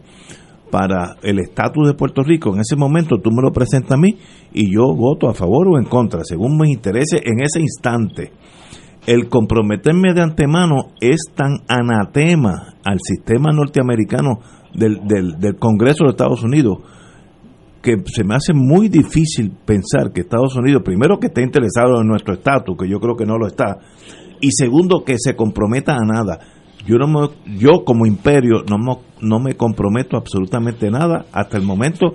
para 0.69 1.15
el 1.23 1.39
estatus 1.39 1.87
de 1.87 1.93
Puerto 1.93 2.23
Rico, 2.23 2.53
en 2.53 2.59
ese 2.59 2.75
momento 2.75 3.19
tú 3.23 3.29
me 3.31 3.41
lo 3.41 3.53
presentas 3.53 3.93
a 3.93 4.01
mí 4.01 4.17
y 4.51 4.73
yo 4.73 4.93
voto 4.93 5.29
a 5.29 5.33
favor 5.33 5.69
o 5.69 5.77
en 5.77 5.85
contra, 5.85 6.25
según 6.25 6.57
mis 6.57 6.71
intereses 6.71 7.21
en 7.23 7.41
ese 7.41 7.61
instante 7.61 8.31
el 9.05 9.29
comprometerme 9.29 10.13
de 10.13 10.21
antemano 10.21 10.91
es 10.99 11.21
tan 11.33 11.61
anatema 11.67 12.75
al 12.83 12.99
sistema 13.01 13.51
norteamericano 13.51 14.39
del, 14.73 14.99
del, 15.07 15.55
Congreso 15.57 16.05
de 16.05 16.11
Estados 16.11 16.43
Unidos 16.43 16.79
que 17.81 17.97
se 18.05 18.23
me 18.23 18.35
hace 18.35 18.53
muy 18.53 18.89
difícil 18.89 19.51
pensar 19.65 20.11
que 20.13 20.21
Estados 20.21 20.55
Unidos, 20.55 20.83
primero 20.85 21.17
que 21.19 21.27
esté 21.27 21.41
interesado 21.41 21.99
en 21.99 22.07
nuestro 22.07 22.35
estatus, 22.35 22.77
que 22.77 22.87
yo 22.87 22.99
creo 22.99 23.15
que 23.15 23.25
no 23.25 23.39
lo 23.39 23.47
está, 23.47 23.79
y 24.39 24.51
segundo 24.51 25.03
que 25.03 25.15
se 25.17 25.35
comprometa 25.35 25.95
a 25.95 26.05
nada. 26.05 26.39
Yo 26.85 26.97
no 26.97 27.07
me, 27.07 27.57
yo 27.57 27.83
como 27.83 28.05
imperio 28.05 28.63
no 28.69 28.77
me, 28.77 28.97
no 29.19 29.39
me 29.39 29.55
comprometo 29.55 30.15
absolutamente 30.15 30.91
nada 30.91 31.25
hasta 31.31 31.57
el 31.57 31.63
momento 31.63 32.13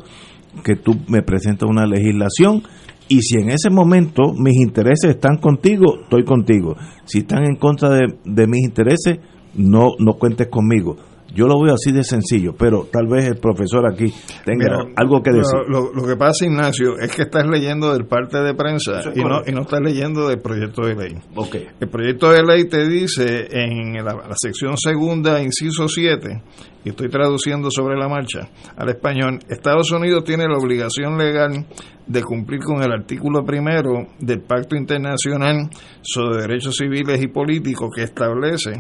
que 0.64 0.76
tú 0.76 0.96
me 1.08 1.22
presentas 1.22 1.68
una 1.68 1.86
legislación 1.86 2.62
y 3.08 3.20
si 3.20 3.38
en 3.38 3.50
ese 3.50 3.70
momento 3.70 4.32
mis 4.32 4.56
intereses 4.56 5.10
están 5.10 5.38
contigo, 5.38 6.00
estoy 6.02 6.24
contigo. 6.24 6.76
Si 7.04 7.18
están 7.18 7.44
en 7.44 7.56
contra 7.56 7.90
de, 7.90 8.18
de 8.24 8.46
mis 8.46 8.64
intereses, 8.64 9.18
no, 9.54 9.92
no 9.98 10.14
cuentes 10.14 10.48
conmigo. 10.48 10.96
Yo 11.34 11.46
lo 11.46 11.60
veo 11.60 11.74
así 11.74 11.92
de 11.92 12.02
sencillo, 12.02 12.54
pero 12.58 12.88
tal 12.90 13.06
vez 13.08 13.26
el 13.26 13.36
profesor 13.36 13.86
aquí 13.86 14.12
tenga 14.46 14.86
algo 14.96 15.22
que 15.22 15.32
decir. 15.32 15.58
Lo, 15.68 15.90
que 15.92 16.16
pasa, 16.16 16.46
Ignacio, 16.46 16.98
es 16.98 17.14
que 17.14 17.22
estás 17.22 17.46
leyendo 17.46 17.92
del 17.92 18.06
parte 18.06 18.38
de 18.38 18.54
prensa 18.54 19.02
y 19.14 19.20
no, 19.20 19.42
y 19.46 19.52
no 19.52 19.62
estás 19.62 19.80
leyendo 19.82 20.28
del 20.28 20.40
proyecto 20.40 20.86
de 20.86 20.94
ley. 20.94 21.18
Okay. 21.34 21.66
El 21.78 21.88
proyecto 21.90 22.30
de 22.30 22.42
ley 22.42 22.64
te 22.68 22.88
dice 22.88 23.48
en 23.50 24.02
la, 24.02 24.14
la 24.14 24.34
sección 24.34 24.78
segunda, 24.78 25.42
inciso 25.42 25.88
7, 25.88 26.42
y 26.86 26.90
estoy 26.90 27.08
traduciendo 27.08 27.68
sobre 27.68 27.98
la 27.98 28.08
marcha 28.08 28.48
al 28.76 28.88
español, 28.88 29.40
Estados 29.48 29.90
Unidos 29.90 30.22
tiene 30.22 30.44
la 30.46 30.56
obligación 30.56 31.18
legal 31.18 31.66
de 32.06 32.22
cumplir 32.22 32.60
con 32.60 32.80
el 32.80 32.92
artículo 32.92 33.44
primero 33.44 34.06
del 34.20 34.42
Pacto 34.42 34.76
Internacional 34.76 35.68
sobre 36.00 36.42
Derechos 36.42 36.76
Civiles 36.76 37.20
y 37.20 37.26
Políticos 37.26 37.90
que 37.92 38.04
establece 38.04 38.70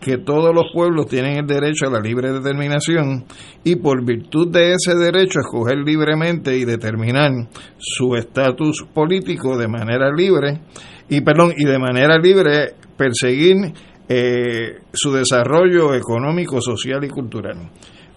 que 0.00 0.18
todos 0.18 0.52
los 0.52 0.72
pueblos 0.74 1.06
tienen 1.06 1.38
el 1.38 1.46
derecho 1.46 1.86
a 1.86 1.92
la 1.92 2.00
libre 2.00 2.32
determinación 2.32 3.26
y 3.62 3.76
por 3.76 4.04
virtud 4.04 4.50
de 4.50 4.72
ese 4.72 4.96
derecho 4.96 5.38
escoger 5.38 5.78
libremente 5.78 6.58
y 6.58 6.64
determinar 6.64 7.30
su 7.78 8.16
estatus 8.16 8.84
político 8.92 9.56
de 9.56 9.68
manera 9.68 10.10
libre 10.10 10.62
y 11.08 11.20
perdón 11.20 11.52
y 11.56 11.64
de 11.64 11.78
manera 11.78 12.18
libre 12.18 12.74
perseguir 12.96 13.72
eh, 14.14 14.78
su 14.92 15.10
desarrollo 15.10 15.94
económico, 15.94 16.60
social 16.60 17.02
y 17.02 17.08
cultural. 17.08 17.70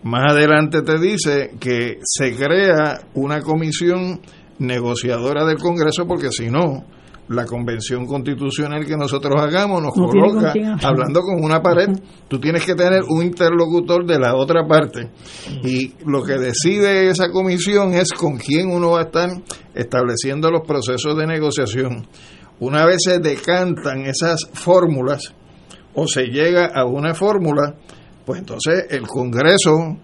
Más 0.03 0.33
adelante 0.33 0.81
te 0.81 0.99
dice 0.99 1.51
que 1.57 1.99
se 2.03 2.35
crea 2.35 2.99
una 3.13 3.39
comisión 3.39 4.19
negociadora 4.59 5.45
del 5.45 5.57
Congreso 5.57 6.05
porque 6.05 6.31
si 6.31 6.49
no, 6.49 6.83
la 7.29 7.45
convención 7.45 8.05
constitucional 8.07 8.85
que 8.85 8.97
nosotros 8.97 9.41
hagamos 9.41 9.81
nos 9.81 9.93
coloca 9.93 10.53
hablando 10.83 11.21
con 11.21 11.41
una 11.41 11.61
pared. 11.61 11.87
Tú 12.27 12.41
tienes 12.41 12.65
que 12.65 12.75
tener 12.75 13.03
un 13.07 13.23
interlocutor 13.23 14.05
de 14.05 14.19
la 14.19 14.35
otra 14.35 14.67
parte. 14.67 15.09
Y 15.63 15.93
lo 16.05 16.23
que 16.23 16.33
decide 16.33 17.09
esa 17.09 17.29
comisión 17.29 17.93
es 17.93 18.11
con 18.11 18.35
quién 18.35 18.69
uno 18.69 18.91
va 18.91 18.99
a 18.99 19.03
estar 19.03 19.29
estableciendo 19.73 20.51
los 20.51 20.67
procesos 20.67 21.17
de 21.17 21.25
negociación. 21.25 22.05
Una 22.59 22.85
vez 22.85 22.97
se 22.99 23.19
decantan 23.19 24.05
esas 24.05 24.45
fórmulas 24.51 25.33
o 25.95 26.07
se 26.07 26.25
llega 26.25 26.67
a 26.67 26.85
una 26.85 27.13
fórmula, 27.13 27.75
pues 28.25 28.39
entonces 28.39 28.85
el 28.89 29.07
Congreso 29.07 29.97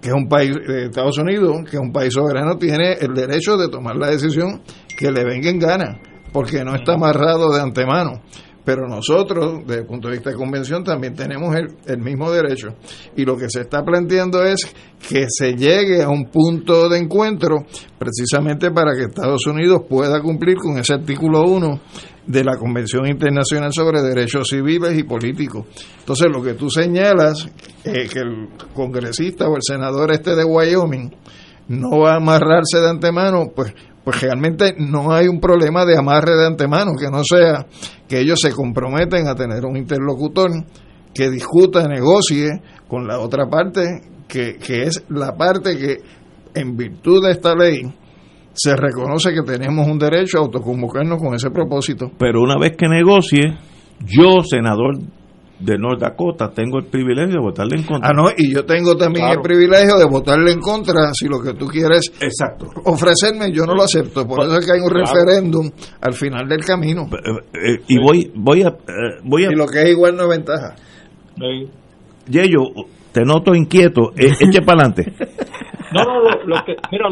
que 0.00 0.08
es 0.08 0.14
un 0.14 0.28
país 0.28 0.52
de 0.66 0.86
Estados 0.86 1.18
Unidos, 1.18 1.56
que 1.68 1.76
es 1.76 1.82
un 1.82 1.92
país 1.92 2.12
soberano, 2.12 2.56
tiene 2.56 2.92
el 3.00 3.14
derecho 3.14 3.56
de 3.56 3.68
tomar 3.68 3.96
la 3.96 4.10
decisión 4.10 4.62
que 4.96 5.10
le 5.10 5.24
venga 5.24 5.50
en 5.50 5.58
gana, 5.58 6.00
porque 6.32 6.64
no 6.64 6.74
está 6.74 6.94
amarrado 6.94 7.52
de 7.52 7.60
antemano. 7.60 8.22
Pero 8.64 8.86
nosotros, 8.86 9.62
desde 9.66 9.80
el 9.80 9.86
punto 9.86 10.08
de 10.08 10.14
vista 10.14 10.28
de 10.28 10.36
convención, 10.36 10.84
también 10.84 11.14
tenemos 11.14 11.56
el, 11.56 11.68
el 11.86 11.98
mismo 12.02 12.30
derecho. 12.30 12.68
Y 13.16 13.24
lo 13.24 13.34
que 13.34 13.48
se 13.48 13.62
está 13.62 13.82
planteando 13.82 14.44
es 14.44 14.70
que 15.08 15.24
se 15.26 15.54
llegue 15.54 16.02
a 16.02 16.10
un 16.10 16.26
punto 16.26 16.86
de 16.90 16.98
encuentro 16.98 17.64
precisamente 17.98 18.70
para 18.70 18.94
que 18.94 19.04
Estados 19.04 19.46
Unidos 19.46 19.82
pueda 19.88 20.20
cumplir 20.20 20.58
con 20.58 20.76
ese 20.76 20.92
artículo 20.92 21.44
1 21.44 21.80
de 22.28 22.44
la 22.44 22.56
Convención 22.58 23.06
Internacional 23.08 23.72
sobre 23.72 24.02
Derechos 24.02 24.48
Civiles 24.50 24.96
y 24.98 25.02
Políticos. 25.02 25.64
Entonces, 25.98 26.28
lo 26.30 26.42
que 26.42 26.54
tú 26.54 26.68
señalas, 26.68 27.48
eh, 27.84 28.06
que 28.06 28.20
el 28.20 28.48
congresista 28.74 29.48
o 29.48 29.56
el 29.56 29.62
senador 29.62 30.12
este 30.12 30.36
de 30.36 30.44
Wyoming 30.44 31.10
no 31.68 32.00
va 32.00 32.12
a 32.12 32.16
amarrarse 32.16 32.80
de 32.80 32.90
antemano, 32.90 33.46
pues, 33.56 33.72
pues 34.04 34.20
realmente 34.20 34.74
no 34.78 35.10
hay 35.10 35.26
un 35.26 35.40
problema 35.40 35.86
de 35.86 35.96
amarre 35.96 36.36
de 36.36 36.46
antemano, 36.46 36.92
que 36.98 37.10
no 37.10 37.24
sea 37.24 37.66
que 38.06 38.20
ellos 38.20 38.40
se 38.40 38.52
comprometen 38.52 39.26
a 39.26 39.34
tener 39.34 39.64
un 39.64 39.78
interlocutor 39.78 40.50
que 41.14 41.30
discuta, 41.30 41.88
negocie 41.88 42.62
con 42.86 43.06
la 43.06 43.20
otra 43.20 43.48
parte, 43.48 44.02
que, 44.28 44.56
que 44.56 44.82
es 44.82 45.02
la 45.08 45.34
parte 45.34 45.78
que 45.78 45.96
en 46.54 46.76
virtud 46.76 47.24
de 47.24 47.32
esta 47.32 47.54
ley, 47.54 47.82
se 48.58 48.74
reconoce 48.74 49.32
que 49.32 49.42
tenemos 49.42 49.86
un 49.86 49.98
derecho 49.98 50.38
a 50.38 50.40
autoconvocarnos 50.40 51.22
con 51.22 51.34
ese 51.34 51.50
propósito. 51.50 52.10
Pero 52.18 52.42
una 52.42 52.58
vez 52.58 52.76
que 52.76 52.88
negocie, 52.88 53.56
yo, 54.04 54.42
senador 54.42 54.98
de 55.60 55.78
North 55.78 56.00
Dakota, 56.00 56.50
tengo 56.50 56.78
el 56.78 56.86
privilegio 56.86 57.34
de 57.34 57.40
votarle 57.40 57.76
en 57.76 57.84
contra. 57.84 58.10
Ah, 58.10 58.12
no, 58.12 58.30
y 58.36 58.52
yo 58.52 58.64
tengo 58.64 58.96
también 58.96 59.26
el 59.28 59.40
privilegio 59.40 59.96
de 59.96 60.06
votarle 60.06 60.52
en 60.52 60.60
contra 60.60 61.12
si 61.12 61.28
lo 61.28 61.40
que 61.40 61.54
tú 61.54 61.66
quieres 61.66 62.12
Exacto. 62.20 62.66
ofrecerme, 62.84 63.52
yo 63.52 63.64
no 63.64 63.74
lo 63.74 63.84
acepto. 63.84 64.26
Por 64.26 64.44
eso 64.44 64.58
es 64.58 64.66
que 64.66 64.72
hay 64.72 64.80
un 64.80 64.90
referéndum 64.90 65.70
al 66.00 66.14
final 66.14 66.48
del 66.48 66.64
camino. 66.64 67.06
Eh, 67.12 67.74
eh, 67.74 67.82
y 67.86 67.98
voy, 67.98 68.32
voy 68.34 68.62
a, 68.62 68.68
eh, 68.68 69.20
voy 69.24 69.44
a... 69.44 69.52
Y 69.52 69.54
lo 69.54 69.66
que 69.66 69.82
es 69.82 69.90
igual 69.90 70.16
no 70.16 70.24
es 70.24 70.28
ventaja. 70.30 70.74
Yeyo, 72.28 72.60
te 73.12 73.24
noto 73.24 73.54
inquieto, 73.54 74.12
eche 74.16 74.62
para 74.62 74.84
adelante. 74.86 75.12
No, 75.90 76.04
no, 76.04 76.20
lo, 76.44 76.64
que, 76.66 76.76
mira, 76.92 77.08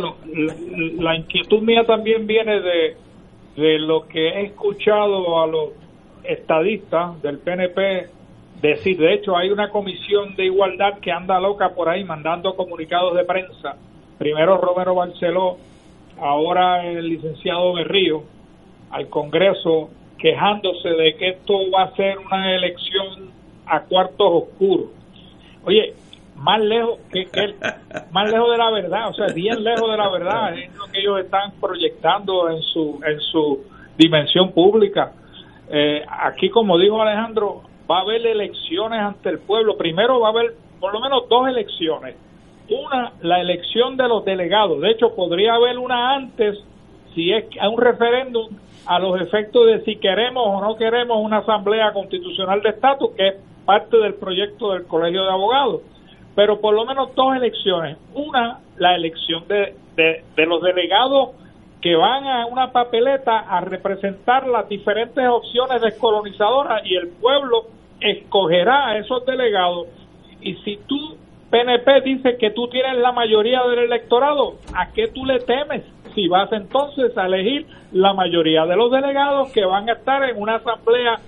la, 0.98 1.16
inquietud 1.16 1.62
mía 1.62 1.84
también 1.86 2.26
viene 2.26 2.60
de, 2.60 2.96
de 3.56 3.78
lo 3.78 4.06
que 4.06 4.28
he 4.28 4.42
escuchado 4.48 5.40
a 5.40 5.46
los 5.46 5.70
estadistas 6.24 7.22
del 7.22 7.38
PNP 7.38 8.10
decir. 8.60 8.98
De 8.98 9.14
hecho, 9.14 9.36
hay 9.36 9.50
una 9.50 9.70
comisión 9.70 10.36
de 10.36 10.44
igualdad 10.44 10.98
que 11.00 11.10
anda 11.10 11.40
loca 11.40 11.70
por 11.70 11.88
ahí 11.88 12.04
mandando 12.04 12.54
comunicados 12.54 13.14
de 13.14 13.24
prensa. 13.24 13.76
Primero 14.18 14.58
Romero 14.58 14.94
Barceló, 14.94 15.56
ahora 16.18 16.86
el 16.86 17.08
licenciado 17.08 17.74
Berrío, 17.74 18.24
al 18.90 19.08
Congreso 19.08 19.90
quejándose 20.18 20.88
de 20.88 21.14
que 21.16 21.28
esto 21.30 21.54
va 21.70 21.84
a 21.84 21.96
ser 21.96 22.18
una 22.18 22.54
elección 22.54 23.30
a 23.66 23.80
cuartos 23.80 24.44
oscuros. 24.44 24.95
Oye, 25.66 25.94
más 26.36 26.60
lejos 26.60 26.98
que, 27.12 27.26
que 27.26 27.54
más 28.12 28.30
lejos 28.30 28.50
de 28.50 28.58
la 28.58 28.70
verdad, 28.70 29.08
o 29.08 29.14
sea, 29.14 29.26
bien 29.34 29.62
lejos 29.62 29.90
de 29.90 29.96
la 29.96 30.08
verdad, 30.10 30.58
es 30.58 30.74
lo 30.74 30.86
que 30.86 31.00
ellos 31.00 31.20
están 31.20 31.52
proyectando 31.60 32.48
en 32.50 32.62
su 32.62 33.00
en 33.04 33.20
su 33.20 33.64
dimensión 33.98 34.52
pública. 34.52 35.12
Eh, 35.68 36.04
aquí, 36.08 36.48
como 36.50 36.78
dijo 36.78 37.02
Alejandro, 37.02 37.62
va 37.90 37.98
a 37.98 38.02
haber 38.02 38.26
elecciones 38.26 39.00
ante 39.00 39.30
el 39.30 39.38
pueblo. 39.40 39.76
Primero 39.76 40.20
va 40.20 40.28
a 40.28 40.30
haber 40.30 40.54
por 40.80 40.92
lo 40.92 41.00
menos 41.00 41.28
dos 41.28 41.48
elecciones. 41.48 42.16
Una, 42.68 43.12
la 43.22 43.40
elección 43.40 43.96
de 43.96 44.08
los 44.08 44.24
delegados. 44.24 44.80
De 44.80 44.90
hecho, 44.90 45.14
podría 45.14 45.54
haber 45.54 45.78
una 45.78 46.14
antes, 46.14 46.58
si 47.14 47.32
es 47.32 47.44
un 47.68 47.80
referéndum, 47.80 48.48
a 48.86 48.98
los 48.98 49.20
efectos 49.20 49.66
de 49.66 49.80
si 49.84 49.96
queremos 49.96 50.44
o 50.46 50.60
no 50.60 50.76
queremos 50.76 51.18
una 51.20 51.38
asamblea 51.38 51.92
constitucional 51.92 52.62
de 52.62 52.70
estatus, 52.70 53.10
que 53.16 53.28
es 53.28 53.34
parte 53.66 53.98
del 53.98 54.14
proyecto 54.14 54.72
del 54.72 54.86
Colegio 54.86 55.24
de 55.24 55.30
Abogados. 55.30 55.82
Pero 56.34 56.60
por 56.60 56.74
lo 56.74 56.86
menos 56.86 57.14
dos 57.14 57.36
elecciones. 57.36 57.98
Una, 58.14 58.60
la 58.78 58.94
elección 58.94 59.46
de, 59.48 59.74
de 59.96 60.46
los 60.46 60.62
delegados 60.62 61.30
que 61.80 61.94
van 61.94 62.26
a 62.26 62.46
una 62.46 62.72
papeleta 62.72 63.38
a 63.38 63.60
representar 63.60 64.46
las 64.46 64.68
diferentes 64.68 65.26
opciones 65.28 65.80
descolonizadoras 65.80 66.84
y 66.84 66.96
el 66.96 67.08
pueblo 67.08 67.66
escogerá 68.00 68.88
a 68.88 68.98
esos 68.98 69.24
delegados. 69.26 69.88
Y 70.40 70.54
si 70.64 70.78
tú, 70.86 71.16
PNP, 71.50 72.00
dice 72.02 72.36
que 72.38 72.50
tú 72.50 72.68
tienes 72.68 72.96
la 72.98 73.12
mayoría 73.12 73.62
del 73.64 73.80
electorado, 73.80 74.56
¿a 74.74 74.92
qué 74.92 75.08
tú 75.08 75.24
le 75.24 75.38
temes? 75.40 75.84
Si 76.14 76.28
vas 76.28 76.50
entonces 76.52 77.16
a 77.16 77.26
elegir 77.26 77.66
la 77.92 78.14
mayoría 78.14 78.64
de 78.66 78.76
los 78.76 78.90
delegados 78.90 79.52
que 79.52 79.64
van 79.64 79.88
a 79.88 79.92
estar 79.92 80.22
en 80.24 80.40
una 80.40 80.56
asamblea 80.56 81.20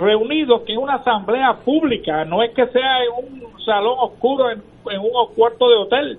reunidos, 0.00 0.62
que 0.62 0.72
es 0.72 0.78
una 0.78 0.96
asamblea 0.96 1.54
pública, 1.64 2.24
no 2.24 2.42
es 2.42 2.50
que 2.52 2.66
sea 2.68 3.04
en 3.04 3.24
un 3.24 3.64
salón 3.64 3.96
oscuro, 3.98 4.50
en, 4.50 4.62
en 4.90 5.00
un 5.00 5.10
cuarto 5.36 5.68
de 5.68 5.76
hotel, 5.76 6.18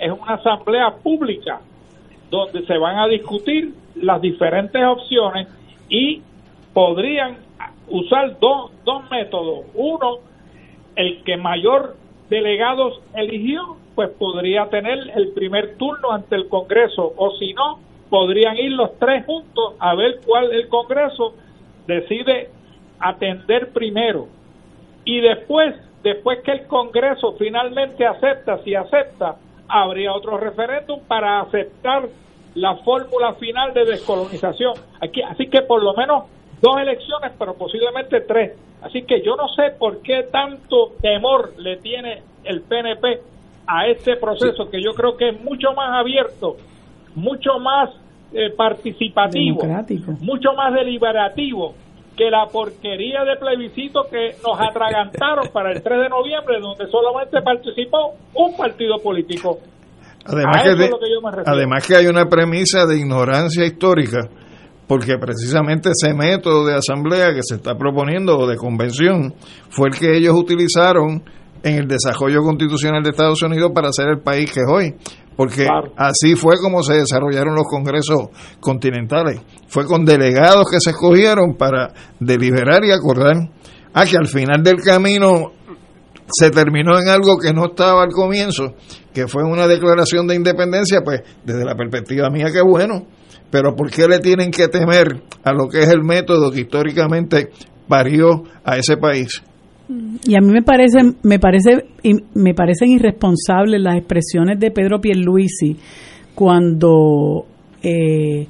es 0.00 0.10
una 0.10 0.34
asamblea 0.34 0.96
pública 1.02 1.60
donde 2.30 2.64
se 2.66 2.78
van 2.78 2.98
a 2.98 3.08
discutir 3.08 3.72
las 3.96 4.20
diferentes 4.20 4.82
opciones 4.84 5.48
y 5.88 6.22
podrían 6.72 7.38
usar 7.88 8.38
dos, 8.38 8.70
dos 8.84 9.10
métodos. 9.10 9.66
Uno, 9.74 10.18
el 10.96 11.22
que 11.24 11.36
mayor 11.36 11.96
delegados 12.28 13.00
eligió, 13.14 13.76
pues 13.94 14.10
podría 14.10 14.68
tener 14.68 15.10
el 15.14 15.32
primer 15.32 15.76
turno 15.76 16.12
ante 16.12 16.36
el 16.36 16.48
Congreso, 16.48 17.12
o 17.16 17.32
si 17.36 17.52
no, 17.52 17.80
podrían 18.08 18.56
ir 18.56 18.72
los 18.72 18.98
tres 18.98 19.26
juntos 19.26 19.74
a 19.78 19.94
ver 19.94 20.20
cuál 20.24 20.52
el 20.52 20.68
Congreso 20.68 21.34
decide 21.86 22.50
atender 23.00 23.72
primero. 23.72 24.28
Y 25.04 25.20
después, 25.20 25.74
después 26.02 26.40
que 26.44 26.52
el 26.52 26.66
Congreso 26.66 27.34
finalmente 27.38 28.06
acepta, 28.06 28.62
si 28.62 28.74
acepta, 28.74 29.36
habría 29.68 30.12
otro 30.12 30.36
referéndum 30.38 31.00
para 31.06 31.40
aceptar 31.40 32.08
la 32.54 32.76
fórmula 32.76 33.34
final 33.34 33.72
de 33.72 33.84
descolonización. 33.84 34.74
Aquí, 35.00 35.22
así 35.22 35.46
que 35.46 35.62
por 35.62 35.82
lo 35.82 35.94
menos 35.94 36.24
dos 36.60 36.78
elecciones, 36.80 37.32
pero 37.38 37.54
posiblemente 37.54 38.20
tres. 38.20 38.58
Así 38.82 39.02
que 39.02 39.22
yo 39.22 39.36
no 39.36 39.48
sé 39.48 39.72
por 39.78 40.02
qué 40.02 40.24
tanto 40.30 40.92
temor 41.00 41.52
le 41.58 41.76
tiene 41.76 42.22
el 42.44 42.62
PNP 42.62 43.20
a 43.66 43.86
este 43.86 44.16
proceso, 44.16 44.68
que 44.68 44.82
yo 44.82 44.92
creo 44.94 45.16
que 45.16 45.28
es 45.30 45.40
mucho 45.40 45.72
más 45.74 46.00
abierto, 46.00 46.56
mucho 47.14 47.58
más 47.60 47.90
eh, 48.32 48.50
participativo, 48.56 49.60
mucho 50.20 50.54
más 50.54 50.74
deliberativo 50.74 51.74
que 52.20 52.30
la 52.30 52.44
porquería 52.52 53.24
de 53.24 53.36
plebiscito 53.40 54.02
que 54.10 54.36
nos 54.46 54.60
atragantaron 54.60 55.48
para 55.54 55.72
el 55.72 55.82
3 55.82 56.02
de 56.02 56.08
noviembre, 56.10 56.60
donde 56.60 56.84
solamente 56.90 57.40
participó 57.40 58.12
un 58.34 58.54
partido 58.58 58.98
político. 59.02 59.56
Además, 60.26 60.62
que, 60.62 60.90
además 61.46 61.86
que 61.86 61.96
hay 61.96 62.06
una 62.08 62.26
premisa 62.26 62.84
de 62.84 62.98
ignorancia 62.98 63.64
histórica, 63.64 64.28
porque 64.86 65.16
precisamente 65.18 65.92
ese 65.92 66.12
método 66.12 66.66
de 66.66 66.74
asamblea 66.74 67.32
que 67.32 67.40
se 67.42 67.54
está 67.54 67.74
proponiendo 67.74 68.36
o 68.36 68.46
de 68.46 68.58
convención 68.58 69.32
fue 69.70 69.88
el 69.88 69.98
que 69.98 70.14
ellos 70.14 70.34
utilizaron 70.34 71.22
en 71.62 71.78
el 71.78 71.88
desarrollo 71.88 72.42
constitucional 72.42 73.02
de 73.02 73.10
Estados 73.10 73.42
Unidos 73.42 73.70
para 73.74 73.92
ser 73.92 74.08
el 74.08 74.18
país 74.20 74.52
que 74.52 74.60
es 74.60 74.66
hoy. 74.70 74.94
Porque 75.36 75.66
así 75.96 76.34
fue 76.34 76.56
como 76.60 76.82
se 76.82 76.94
desarrollaron 76.94 77.54
los 77.54 77.66
congresos 77.66 78.28
continentales. 78.60 79.40
Fue 79.68 79.86
con 79.86 80.04
delegados 80.04 80.66
que 80.70 80.80
se 80.80 80.90
escogieron 80.90 81.54
para 81.54 81.94
deliberar 82.18 82.84
y 82.84 82.90
acordar. 82.90 83.36
Ah, 83.94 84.04
que 84.04 84.16
al 84.16 84.28
final 84.28 84.62
del 84.62 84.80
camino 84.82 85.52
se 86.32 86.50
terminó 86.50 86.98
en 86.98 87.08
algo 87.08 87.38
que 87.38 87.52
no 87.52 87.66
estaba 87.66 88.02
al 88.02 88.12
comienzo, 88.12 88.74
que 89.12 89.26
fue 89.26 89.42
una 89.42 89.66
declaración 89.66 90.26
de 90.26 90.36
independencia, 90.36 91.00
pues 91.04 91.22
desde 91.44 91.64
la 91.64 91.74
perspectiva 91.74 92.30
mía 92.30 92.52
que 92.52 92.60
bueno, 92.62 93.06
pero 93.50 93.74
¿por 93.74 93.90
qué 93.90 94.06
le 94.06 94.20
tienen 94.20 94.50
que 94.50 94.68
temer 94.68 95.22
a 95.42 95.52
lo 95.52 95.68
que 95.68 95.80
es 95.80 95.88
el 95.88 96.02
método 96.02 96.50
que 96.50 96.60
históricamente 96.60 97.50
parió 97.88 98.44
a 98.64 98.76
ese 98.76 98.96
país? 98.96 99.42
Y 100.24 100.36
a 100.36 100.40
mí 100.40 100.52
me 100.52 100.62
parece, 100.62 100.98
me 101.22 101.38
parece, 101.38 101.84
me 102.34 102.54
parecen 102.54 102.90
irresponsables 102.90 103.80
las 103.80 103.96
expresiones 103.96 104.60
de 104.60 104.70
Pedro 104.70 105.00
Pierluisi 105.00 105.76
cuando 106.34 107.44
eh, 107.82 108.46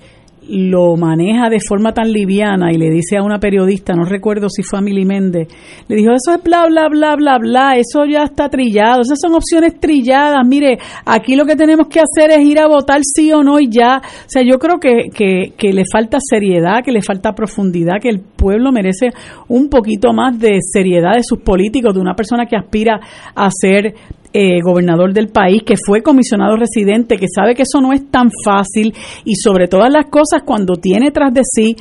lo 0.48 0.96
maneja 0.96 1.48
de 1.48 1.58
forma 1.60 1.92
tan 1.92 2.10
liviana 2.12 2.72
y 2.72 2.76
le 2.76 2.90
dice 2.90 3.16
a 3.16 3.22
una 3.22 3.38
periodista, 3.38 3.94
no 3.94 4.04
recuerdo 4.04 4.48
si 4.48 4.62
fue 4.62 4.78
a 4.78 4.82
Mili 4.82 5.04
Méndez, 5.04 5.48
le 5.88 5.96
dijo, 5.96 6.12
eso 6.12 6.34
es 6.36 6.42
bla, 6.42 6.66
bla, 6.66 6.88
bla, 6.88 7.16
bla, 7.16 7.38
bla, 7.38 7.76
eso 7.76 8.04
ya 8.04 8.24
está 8.24 8.48
trillado, 8.48 9.02
esas 9.02 9.18
son 9.20 9.34
opciones 9.34 9.78
trilladas, 9.78 10.46
mire, 10.46 10.78
aquí 11.04 11.36
lo 11.36 11.44
que 11.44 11.56
tenemos 11.56 11.88
que 11.88 12.00
hacer 12.00 12.30
es 12.30 12.44
ir 12.44 12.58
a 12.58 12.66
votar 12.66 13.00
sí 13.02 13.32
o 13.32 13.42
no 13.42 13.60
y 13.60 13.68
ya. 13.70 13.98
O 13.98 14.28
sea, 14.28 14.42
yo 14.42 14.58
creo 14.58 14.78
que, 14.78 15.10
que, 15.14 15.52
que 15.56 15.72
le 15.72 15.84
falta 15.90 16.18
seriedad, 16.20 16.82
que 16.84 16.92
le 16.92 17.02
falta 17.02 17.32
profundidad, 17.32 18.00
que 18.00 18.08
el 18.08 18.20
pueblo 18.20 18.72
merece 18.72 19.10
un 19.48 19.68
poquito 19.68 20.12
más 20.12 20.38
de 20.38 20.58
seriedad 20.60 21.14
de 21.14 21.22
sus 21.22 21.40
políticos, 21.40 21.94
de 21.94 22.00
una 22.00 22.14
persona 22.14 22.46
que 22.46 22.56
aspira 22.56 23.00
a 23.34 23.48
ser 23.50 23.94
eh, 24.32 24.60
gobernador 24.62 25.12
del 25.12 25.28
país, 25.28 25.62
que 25.64 25.74
fue 25.76 26.02
comisionado 26.02 26.56
residente, 26.56 27.16
que 27.16 27.26
sabe 27.34 27.54
que 27.54 27.62
eso 27.62 27.80
no 27.80 27.92
es 27.92 28.10
tan 28.10 28.30
fácil 28.44 28.94
y 29.24 29.34
sobre 29.34 29.66
todas 29.66 29.92
las 29.92 30.06
cosas 30.06 30.42
cuando 30.44 30.76
tiene 30.76 31.10
tras 31.10 31.34
de 31.34 31.42
sí 31.44 31.76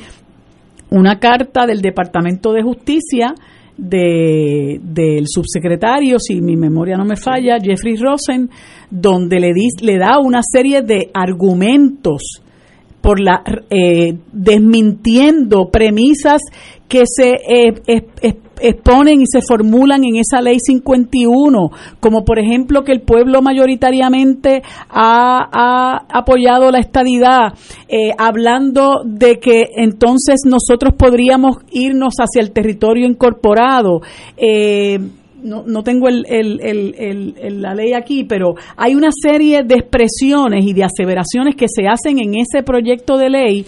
una 0.90 1.18
carta 1.18 1.66
del 1.66 1.80
Departamento 1.80 2.52
de 2.52 2.62
Justicia 2.62 3.34
de, 3.76 4.78
del 4.82 5.24
subsecretario, 5.26 6.18
si 6.18 6.40
mi 6.40 6.56
memoria 6.56 6.96
no 6.96 7.04
me 7.04 7.16
falla, 7.16 7.58
Jeffrey 7.62 7.96
Rosen, 7.96 8.50
donde 8.90 9.40
le, 9.40 9.52
le 9.82 9.98
da 9.98 10.18
una 10.18 10.40
serie 10.42 10.82
de 10.82 11.10
argumentos 11.14 12.42
por 13.00 13.20
la 13.20 13.42
eh, 13.70 14.18
desmintiendo 14.32 15.70
premisas 15.70 16.40
que 16.88 17.02
se 17.06 17.30
eh, 17.48 18.04
exponen 18.60 19.22
y 19.22 19.26
se 19.26 19.40
formulan 19.46 20.04
en 20.04 20.16
esa 20.16 20.42
ley 20.42 20.58
51, 20.58 21.70
como 22.00 22.24
por 22.24 22.38
ejemplo 22.38 22.82
que 22.82 22.92
el 22.92 23.02
pueblo 23.02 23.42
mayoritariamente 23.42 24.62
ha, 24.88 26.04
apoyado 26.12 26.70
la 26.70 26.80
estadidad, 26.80 27.54
eh, 27.88 28.10
hablando 28.18 29.02
de 29.04 29.38
que 29.38 29.68
entonces 29.76 30.40
nosotros 30.44 30.94
podríamos 30.98 31.58
irnos 31.70 32.14
hacia 32.18 32.42
el 32.42 32.52
territorio 32.52 33.06
incorporado. 33.06 34.00
Eh, 34.36 34.98
no, 35.42 35.64
no 35.66 35.82
tengo 35.82 36.08
el, 36.08 36.22
la 37.60 37.74
ley 37.74 37.92
aquí, 37.92 38.24
pero 38.24 38.54
hay 38.76 38.94
una 38.94 39.10
serie 39.12 39.62
de 39.62 39.76
expresiones 39.76 40.64
y 40.66 40.72
de 40.72 40.84
aseveraciones 40.84 41.56
que 41.56 41.66
se 41.68 41.86
hacen 41.86 42.18
en 42.18 42.34
ese 42.34 42.62
proyecto 42.62 43.16
de 43.16 43.30
ley 43.30 43.64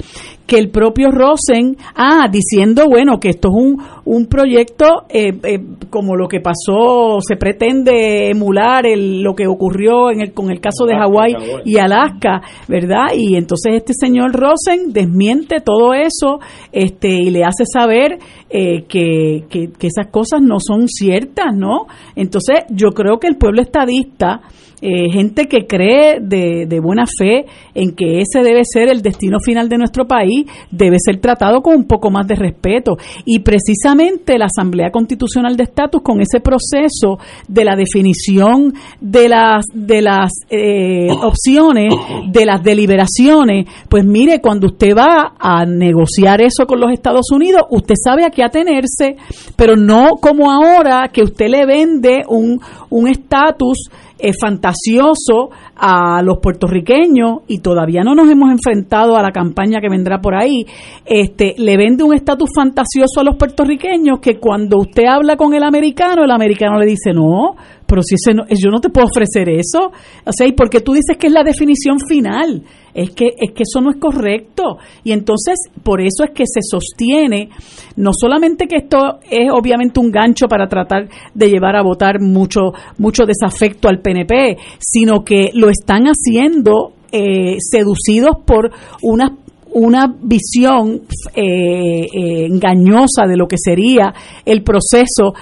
que 0.47 0.59
el 0.59 0.71
propio 0.71 1.11
Rosen, 1.11 1.77
ah, 1.95 2.29
diciendo, 2.31 2.87
bueno, 2.89 3.19
que 3.19 3.31
esto 3.31 3.49
es 3.49 3.55
un, 3.55 3.83
un 4.05 4.27
proyecto 4.27 5.05
eh, 5.09 5.33
eh, 5.45 5.59
como 5.91 6.17
lo 6.17 6.29
que 6.29 6.41
pasó, 6.41 7.21
se 7.21 7.37
pretende 7.37 8.31
emular 8.31 8.87
el, 8.87 9.23
lo 9.23 9.35
que 9.35 9.47
ocurrió 9.47 10.11
en 10.11 10.21
el, 10.21 10.33
con 10.33 10.51
el 10.51 10.61
caso 10.61 10.85
de 10.85 10.97
Hawái 10.97 11.35
y 11.65 11.79
Alaska, 11.79 12.43
¿verdad? 12.69 13.15
Y 13.17 13.37
entonces 13.37 13.75
este 13.75 13.93
señor 13.95 14.33
Rosen 14.33 14.93
desmiente 14.93 15.61
todo 15.61 15.95
eso 15.95 16.41
este, 16.73 17.09
y 17.09 17.31
le 17.31 17.45
hace 17.45 17.65
saber 17.65 18.19
eh, 18.51 18.85
que, 18.89 19.45
que, 19.49 19.71
que 19.79 19.87
esas 19.87 20.09
cosas 20.11 20.43
no 20.43 20.57
son 20.61 20.89
ciertas, 20.89 21.55
¿no? 21.55 21.87
Entonces 22.17 22.65
yo 22.71 22.91
creo 22.91 23.19
que 23.19 23.29
el 23.29 23.37
pueblo 23.37 23.63
estadista 23.63 24.43
eh, 24.85 25.11
gente 25.13 25.47
que 25.47 25.69
cree 25.69 26.19
de, 26.21 26.67
de, 26.67 26.81
buena 26.81 27.05
fe 27.07 27.47
en 27.73 27.95
que 27.95 28.21
ese 28.21 28.43
debe 28.43 28.63
ser 28.65 28.89
el 28.89 29.01
destino 29.01 29.39
final 29.39 29.69
de 29.69 29.79
nuestro 29.79 30.09
país, 30.09 30.45
debe 30.73 30.97
ser 30.99 31.21
tratado 31.21 31.63
con 31.63 31.77
un 31.77 31.85
poco 31.85 32.11
más 32.11 32.27
de 32.27 32.35
respeto. 32.35 32.97
Y 33.25 33.39
precisamente 33.39 34.37
la 34.39 34.47
Asamblea 34.47 34.91
Constitucional 34.91 35.57
de 35.57 35.63
Estatus, 35.63 36.03
con 36.03 36.21
ese 36.21 36.41
proceso 36.41 37.19
de 37.47 37.65
la 37.65 37.77
definición 37.77 38.75
de 39.01 39.29
las, 39.29 39.65
de 39.73 40.03
las 40.03 40.33
eh, 40.51 41.07
opciones, 41.23 41.95
de 42.33 42.45
las 42.45 42.61
deliberaciones, 42.65 43.67
pues 43.89 44.05
mire, 44.05 44.41
cuando 44.41 44.67
usted 44.67 44.97
va 44.97 45.35
a 45.39 45.65
negociar 45.65 46.43
eso 46.43 46.67
con 46.67 46.81
los 46.81 46.91
Estados 46.91 47.31
Unidos, 47.31 47.63
usted 47.71 47.95
sabe 48.03 48.25
a 48.25 48.31
qué 48.31 48.43
atenerse, 48.43 49.15
pero 49.55 49.77
no 49.77 50.17
como 50.21 50.51
ahora 50.51 51.09
que 51.13 51.23
usted 51.23 51.47
le 51.47 51.67
vende 51.67 52.23
un 52.27 52.59
estatus 53.07 53.89
es 54.23 54.37
fantasioso 54.41 55.51
a 55.77 56.23
los 56.23 56.39
puertorriqueños 56.39 57.41
y 57.49 57.59
todavía 57.59 58.03
no 58.03 58.15
nos 58.15 58.31
hemos 58.31 58.51
enfrentado 58.51 59.17
a 59.17 59.23
la 59.23 59.33
campaña 59.33 59.81
que 59.81 59.89
vendrá 59.91 60.21
por 60.21 60.35
ahí, 60.35 60.65
este, 61.05 61.55
le 61.59 61.77
vende 61.77 62.05
un 62.05 62.15
estatus 62.15 62.51
fantasioso 62.55 63.21
a 63.21 63.25
los 63.25 63.37
puertorriqueños 63.37 64.21
que 64.21 64.39
cuando 64.39 64.79
usted 64.79 65.05
habla 65.07 65.37
con 65.37 65.55
el 65.55 65.65
americano, 65.65 66.25
el 66.25 66.31
americano 66.31 66.79
le 66.79 66.87
dice, 66.87 67.13
no, 67.13 67.57
pero 67.93 68.03
si 68.03 68.15
ese 68.15 68.33
no, 68.33 68.45
yo 68.49 68.71
no 68.71 68.81
te 68.81 68.89
puedo 68.89 69.07
ofrecer 69.07 69.51
eso. 69.51 69.93
O 70.25 70.33
sea, 70.33 70.47
¿y 70.47 70.53
porque 70.53 70.81
tú 70.81 70.95
dices 70.95 71.19
que 71.19 71.27
es 71.27 71.33
la 71.35 71.43
definición 71.43 71.99
final? 72.01 72.63
Es 72.95 73.11
que, 73.11 73.27
es 73.37 73.53
que 73.53 73.65
eso 73.65 73.83
no 73.83 73.91
es 73.91 73.99
correcto. 73.99 74.79
Y 75.05 75.13
entonces, 75.13 75.57
por 75.83 76.01
eso 76.01 76.25
es 76.25 76.31
que 76.31 76.45
se 76.47 76.61
sostiene, 76.63 77.51
no 77.97 78.13
solamente 78.19 78.67
que 78.67 78.77
esto 78.77 79.19
es 79.31 79.51
obviamente 79.53 80.01
un 80.01 80.11
gancho 80.11 80.47
para 80.49 80.69
tratar 80.69 81.11
de 81.35 81.51
llevar 81.51 81.77
a 81.77 81.83
votar 81.83 82.19
mucho, 82.19 82.73
mucho 82.97 83.25
desafecto 83.27 83.91
al 83.91 84.01
PNP, 84.01 84.57
sino 84.79 85.23
que 85.23 85.51
lo 85.53 85.69
están 85.69 86.05
haciendo 86.05 86.95
eh, 87.13 87.59
seducidos 87.59 88.37
por 88.47 88.71
una 89.03 89.37
una 89.75 90.07
visión 90.23 91.03
eh, 91.35 92.03
eh, 92.05 92.47
engañosa 92.47 93.27
de 93.27 93.39
lo 93.39 93.49
que 93.49 93.57
sería 93.57 94.13
el 94.45 94.63
proceso 94.63 95.33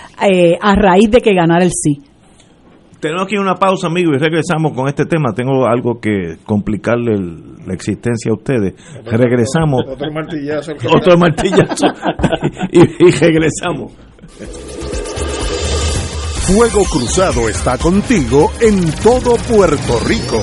a 0.61 0.75
raíz 0.77 1.11
de 1.11 1.21
que 1.21 1.35
ganara 1.35 1.65
el 1.65 1.73
sí. 1.73 2.10
Tenemos 3.01 3.25
aquí 3.25 3.37
una 3.37 3.55
pausa, 3.55 3.87
amigo, 3.87 4.13
y 4.15 4.19
regresamos 4.19 4.73
con 4.75 4.89
este 4.89 5.07
tema. 5.07 5.33
Tengo 5.35 5.67
algo 5.67 5.99
que 6.01 6.37
complicarle 6.45 7.17
la 7.67 7.73
existencia 7.73 8.31
a 8.31 8.35
ustedes. 8.35 8.75
Regresamos. 9.05 9.83
Otro 9.89 10.13
martillazo. 10.13 10.73
Otro 10.95 11.17
martillazo. 11.17 11.87
y 12.73 13.11
regresamos. 13.11 13.93
Fuego 16.47 16.83
Cruzado 16.91 17.49
está 17.49 17.79
contigo 17.79 18.51
en 18.61 18.91
todo 19.03 19.37
Puerto 19.37 20.01
Rico. 20.07 20.43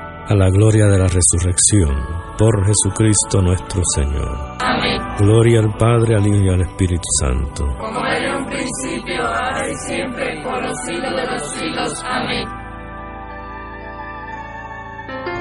a 0.31 0.35
la 0.35 0.49
gloria 0.49 0.85
de 0.85 0.97
la 0.97 1.07
resurrección, 1.07 1.93
por 2.37 2.65
Jesucristo 2.65 3.41
nuestro 3.41 3.81
Señor. 3.95 4.55
Amén. 4.59 5.01
Gloria 5.19 5.59
al 5.59 5.73
Padre, 5.77 6.15
al 6.15 6.25
Hijo 6.25 6.43
y 6.43 6.49
al 6.49 6.61
Espíritu 6.61 7.03
Santo. 7.19 7.65
Como 7.77 8.05
era 8.05 8.37
un 8.37 8.45
principio, 8.45 9.25
ahora 9.25 9.69
y 9.69 9.75
siempre, 9.75 10.41
por 10.41 10.63
los 10.63 10.77
siglos 10.85 11.11
de 11.15 11.25
los 11.27 11.51
siglos. 11.51 12.03
Amén. 12.05 12.47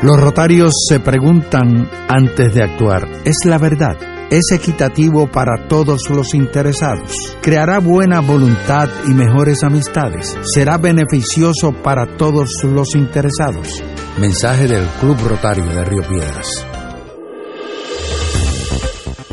Los 0.02 0.20
rotarios 0.20 0.72
se 0.88 0.98
preguntan 0.98 1.88
antes 2.08 2.52
de 2.52 2.62
actuar, 2.64 3.06
¿es 3.24 3.36
la 3.44 3.58
verdad? 3.58 3.96
¿Es 4.30 4.52
equitativo 4.52 5.26
para 5.26 5.66
todos 5.66 6.08
los 6.08 6.34
interesados? 6.34 7.36
¿Creará 7.42 7.80
buena 7.80 8.20
voluntad 8.20 8.88
y 9.08 9.10
mejores 9.12 9.64
amistades? 9.64 10.38
¿Será 10.54 10.78
beneficioso 10.78 11.72
para 11.72 12.16
todos 12.16 12.48
los 12.62 12.94
interesados? 12.94 13.82
Mensaje 14.20 14.68
del 14.68 14.86
Club 15.00 15.18
Rotario 15.26 15.66
de 15.66 15.84
Río 15.84 16.02
Piedras. 16.08 16.46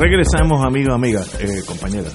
Regresamos, 0.00 0.64
amigos, 0.64 0.94
amigas, 0.94 1.40
eh, 1.40 1.62
compañeras. 1.66 2.14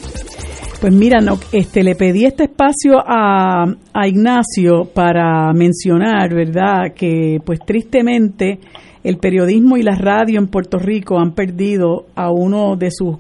Pues 0.80 0.94
mira, 0.94 1.20
no, 1.20 1.38
este, 1.52 1.84
le 1.84 1.96
pedí 1.96 2.26
este 2.26 2.44
espacio 2.44 2.98
a, 3.06 3.64
a 3.94 4.08
Ignacio 4.08 4.86
para 4.94 5.52
mencionar, 5.54 6.34
¿verdad?, 6.34 6.94
que 6.96 7.40
pues 7.46 7.60
tristemente 7.66 8.60
el 9.04 9.18
periodismo 9.18 9.76
y 9.78 9.84
la 9.84 9.96
radio 9.96 10.40
en 10.40 10.48
Puerto 10.48 10.80
Rico 10.80 11.20
han 11.20 11.34
perdido 11.34 12.06
a 12.16 12.32
uno 12.32 12.76
de 12.78 12.90
sus 12.90 13.18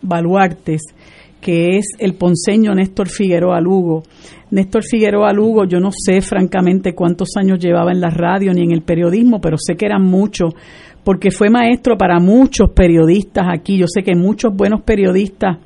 baluartes, 0.00 0.82
que 1.40 1.76
es 1.76 1.86
el 1.98 2.14
ponceño 2.14 2.74
Néstor 2.74 3.08
Figueroa 3.08 3.60
Lugo. 3.60 4.02
Néstor 4.50 4.82
Figueroa 4.82 5.32
Lugo, 5.32 5.64
yo 5.66 5.78
no 5.78 5.90
sé 5.92 6.20
francamente 6.20 6.94
cuántos 6.94 7.30
años 7.36 7.58
llevaba 7.58 7.92
en 7.92 8.00
la 8.00 8.10
radio 8.10 8.52
ni 8.52 8.62
en 8.62 8.72
el 8.72 8.82
periodismo, 8.82 9.40
pero 9.40 9.56
sé 9.58 9.76
que 9.76 9.86
eran 9.86 10.02
muchos, 10.02 10.54
porque 11.08 11.30
fue 11.30 11.48
maestro 11.48 11.96
para 11.96 12.20
muchos 12.20 12.68
periodistas 12.76 13.46
aquí. 13.50 13.78
Yo 13.78 13.86
sé 13.88 14.02
que 14.02 14.14
muchos 14.14 14.54
buenos 14.54 14.82
periodistas 14.82 15.56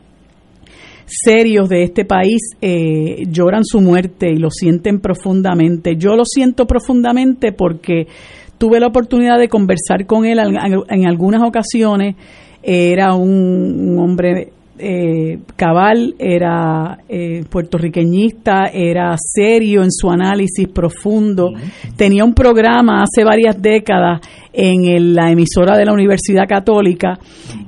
serios 1.04 1.68
de 1.68 1.82
este 1.82 2.04
país 2.04 2.40
eh, 2.60 3.24
lloran 3.28 3.64
su 3.64 3.80
muerte 3.80 4.30
y 4.30 4.36
lo 4.36 4.50
sienten 4.52 5.00
profundamente. 5.00 5.96
Yo 5.96 6.14
lo 6.14 6.24
siento 6.24 6.64
profundamente 6.68 7.50
porque 7.50 8.06
tuve 8.56 8.78
la 8.78 8.86
oportunidad 8.86 9.36
de 9.36 9.48
conversar 9.48 10.06
con 10.06 10.26
él 10.26 10.38
en, 10.38 11.06
algunas 11.08 11.42
ocasiones. 11.42 12.14
Era 12.62 13.14
un 13.14 13.98
hombre 13.98 14.52
eh, 14.78 15.38
cabal, 15.56 16.14
era 16.18 16.98
eh, 17.08 17.44
puertorriqueñista, 17.48 18.66
era 18.72 19.14
serio 19.18 19.82
en 19.82 19.92
su 19.92 20.10
análisis 20.10 20.68
profundo. 20.68 21.52
Tenía 21.96 22.24
un 22.24 22.34
programa 22.34 23.02
hace 23.02 23.24
varias 23.24 23.60
décadas 23.60 24.20
en 24.52 25.14
la 25.14 25.30
emisora 25.30 25.76
de 25.76 25.84
la 25.84 25.92
Universidad 25.92 26.46
Católica 26.48 27.18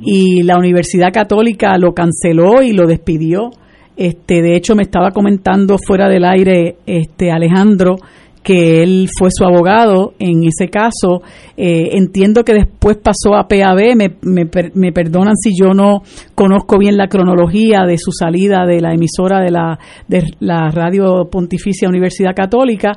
y 0.01 0.43
la 0.43 0.59
Universidad 0.59 1.13
Católica 1.13 1.77
lo 1.79 1.93
canceló 1.93 2.63
y 2.63 2.73
lo 2.73 2.87
despidió. 2.87 3.51
Este, 3.97 4.43
de 4.43 4.57
hecho, 4.57 4.75
me 4.75 4.83
estaba 4.83 5.11
comentando 5.13 5.77
fuera 5.79 6.09
del 6.09 6.25
aire 6.25 6.77
este 6.87 7.31
Alejandro 7.31 7.97
que 8.45 8.83
él 8.83 9.09
fue 9.19 9.31
su 9.33 9.43
abogado 9.45 10.13
en 10.19 10.45
ese 10.45 10.69
caso. 10.69 11.23
Eh, 11.57 11.97
entiendo 11.97 12.45
que 12.45 12.53
después 12.53 12.99
pasó 12.99 13.35
a 13.35 13.49
PAB, 13.49 13.97
me, 13.97 14.17
me, 14.23 14.93
perdonan 14.93 15.35
si 15.37 15.51
yo 15.59 15.73
no 15.73 16.03
conozco 16.35 16.79
bien 16.79 16.97
la 16.97 17.09
cronología 17.09 17.87
de 17.87 17.97
su 17.97 18.13
salida 18.13 18.67
de 18.67 18.81
la 18.81 18.93
emisora 18.93 19.41
de 19.41 19.51
la, 19.51 19.79
de 20.09 20.25
la 20.41 20.71
Radio 20.71 21.29
Pontificia 21.31 21.89
Universidad 21.89 22.35
Católica, 22.37 22.93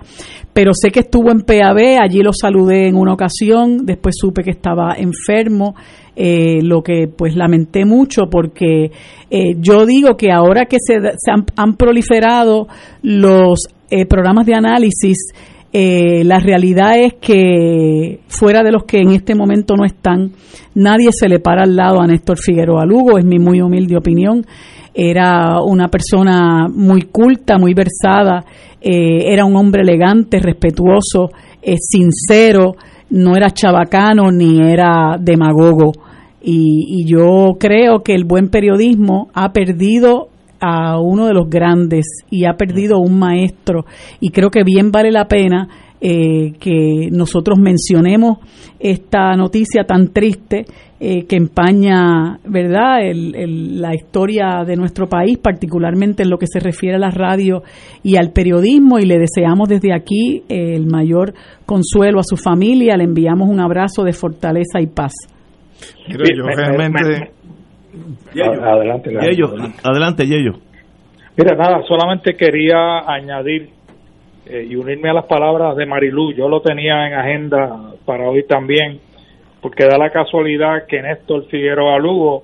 pero 0.51 0.71
sé 0.73 0.91
que 0.91 0.99
estuvo 0.99 1.31
en 1.31 1.41
PAB, 1.41 2.01
allí 2.01 2.19
lo 2.19 2.33
saludé 2.33 2.87
en 2.87 2.97
una 2.97 3.13
ocasión, 3.13 3.85
después 3.85 4.15
supe 4.19 4.43
que 4.43 4.51
estaba 4.51 4.95
enfermo. 4.97 5.75
Eh, 6.19 6.63
lo 6.63 6.81
que 6.81 7.07
pues 7.07 7.35
lamenté 7.35 7.85
mucho 7.85 8.23
porque 8.27 8.89
eh, 9.29 9.53
yo 9.59 9.85
digo 9.85 10.17
que 10.17 10.31
ahora 10.31 10.65
que 10.65 10.77
se, 10.79 10.95
han, 10.95 11.45
han, 11.55 11.75
proliferado 11.75 12.67
los 13.03 13.67
eh, 13.89 14.05
programas 14.05 14.45
de 14.45 14.53
análisis, 14.53 15.29
eh, 15.71 16.23
la 16.23 16.39
realidad 16.39 16.99
es 16.99 17.13
que 17.15 18.19
fuera 18.27 18.63
de 18.63 18.71
los 18.71 18.83
que 18.83 18.99
en 18.99 19.11
este 19.11 19.35
momento 19.35 19.75
no 19.75 19.85
están, 19.85 20.31
nadie 20.75 21.09
se 21.11 21.29
le 21.29 21.39
para 21.39 21.63
al 21.63 21.75
lado 21.75 22.01
a 22.01 22.07
Néstor 22.07 22.38
Figueroa 22.38 22.85
Lugo, 22.85 23.17
es 23.17 23.25
mi 23.25 23.39
muy 23.39 23.61
humilde 23.61 23.97
opinión. 23.97 24.45
Era 24.93 25.61
una 25.61 25.89
persona 25.89 26.67
muy 26.67 27.03
culta, 27.03 27.57
muy 27.57 27.73
versada, 27.73 28.43
eh, 28.81 29.31
era 29.31 29.45
un 29.45 29.55
hombre 29.55 29.83
elegante, 29.83 30.39
respetuoso, 30.39 31.29
sincero, 31.79 32.75
no 33.09 33.35
era 33.35 33.51
chabacano 33.51 34.31
ni 34.31 34.59
era 34.59 35.17
demagogo. 35.19 35.91
y, 36.41 37.05
yo 37.05 37.57
creo 37.59 38.03
que 38.03 38.13
el 38.13 38.23
buen 38.23 38.49
periodismo 38.49 39.29
ha 39.33 39.51
perdido 39.51 40.29
a 40.60 40.99
uno 40.99 41.28
de 41.28 41.34
los 41.34 41.49
grandes 41.49 42.05
y 42.30 42.45
ha 42.45 42.53
perdido 42.53 42.99
un 42.99 43.20
maestro. 43.20 43.86
Y 44.20 44.30
creo 44.30 44.49
que 44.49 44.64
bien 44.64 44.91
vale 44.91 45.12
la 45.12 45.28
pena 45.28 45.68
eh, 45.99 46.53
que 46.60 47.10
nosotros 47.12 47.58
mencionemos 47.58 48.38
esta 48.80 49.36
noticia 49.36 49.84
tan 49.84 50.10
triste 50.10 50.66
eh, 50.99 51.26
que 51.26 51.36
empaña 51.36 52.39
verdad 52.45 52.99
la 53.14 53.95
historia 53.95 54.64
de 54.64 54.76
nuestro 54.76 55.08
país 55.08 55.39
particularmente 55.39 56.22
en 56.22 56.30
lo 56.30 56.38
que 56.38 56.45
se 56.45 56.60
refiere 56.60 56.97
a 56.97 56.99
la 56.99 57.10
radio 57.10 57.64
y 58.03 58.18
al 58.18 58.32
periodismo. 58.32 58.99
Y 58.99 59.05
le 59.05 59.18
deseamos 59.18 59.70
desde 59.70 59.93
aquí 59.93 60.43
eh, 60.49 60.76
el 60.76 60.86
mayor 60.86 61.34
consuelo 61.66 62.20
a 62.20 62.24
su 62.24 62.38
familia. 62.38 62.95
Le 62.97 63.03
enviamos 63.03 63.49
un 63.49 63.60
abrazo 63.60 64.03
de 64.03 64.14
fortaleza 64.14 64.80
y 64.80 64.88
paz. 64.88 65.14
Realmente 66.08 67.36
Adelante, 68.31 69.09
adelante, 69.83 70.25
Yello. 70.25 70.53
Mira, 71.35 71.55
nada, 71.55 71.83
solamente 71.87 72.35
quería 72.35 72.99
añadir 72.99 73.69
eh, 74.45 74.67
y 74.69 74.75
unirme 74.75 75.09
a 75.09 75.13
las 75.13 75.25
palabras 75.25 75.75
de 75.75 75.85
Marilú. 75.85 76.33
Yo 76.33 76.47
lo 76.49 76.61
tenía 76.61 77.07
en 77.07 77.13
agenda 77.13 77.93
para 78.05 78.29
hoy 78.29 78.43
también, 78.47 78.99
porque 79.61 79.85
da 79.85 79.97
la 79.97 80.09
casualidad 80.09 80.85
que 80.87 81.01
Néstor 81.01 81.45
Figueroa 81.47 81.99
Lugo 81.99 82.43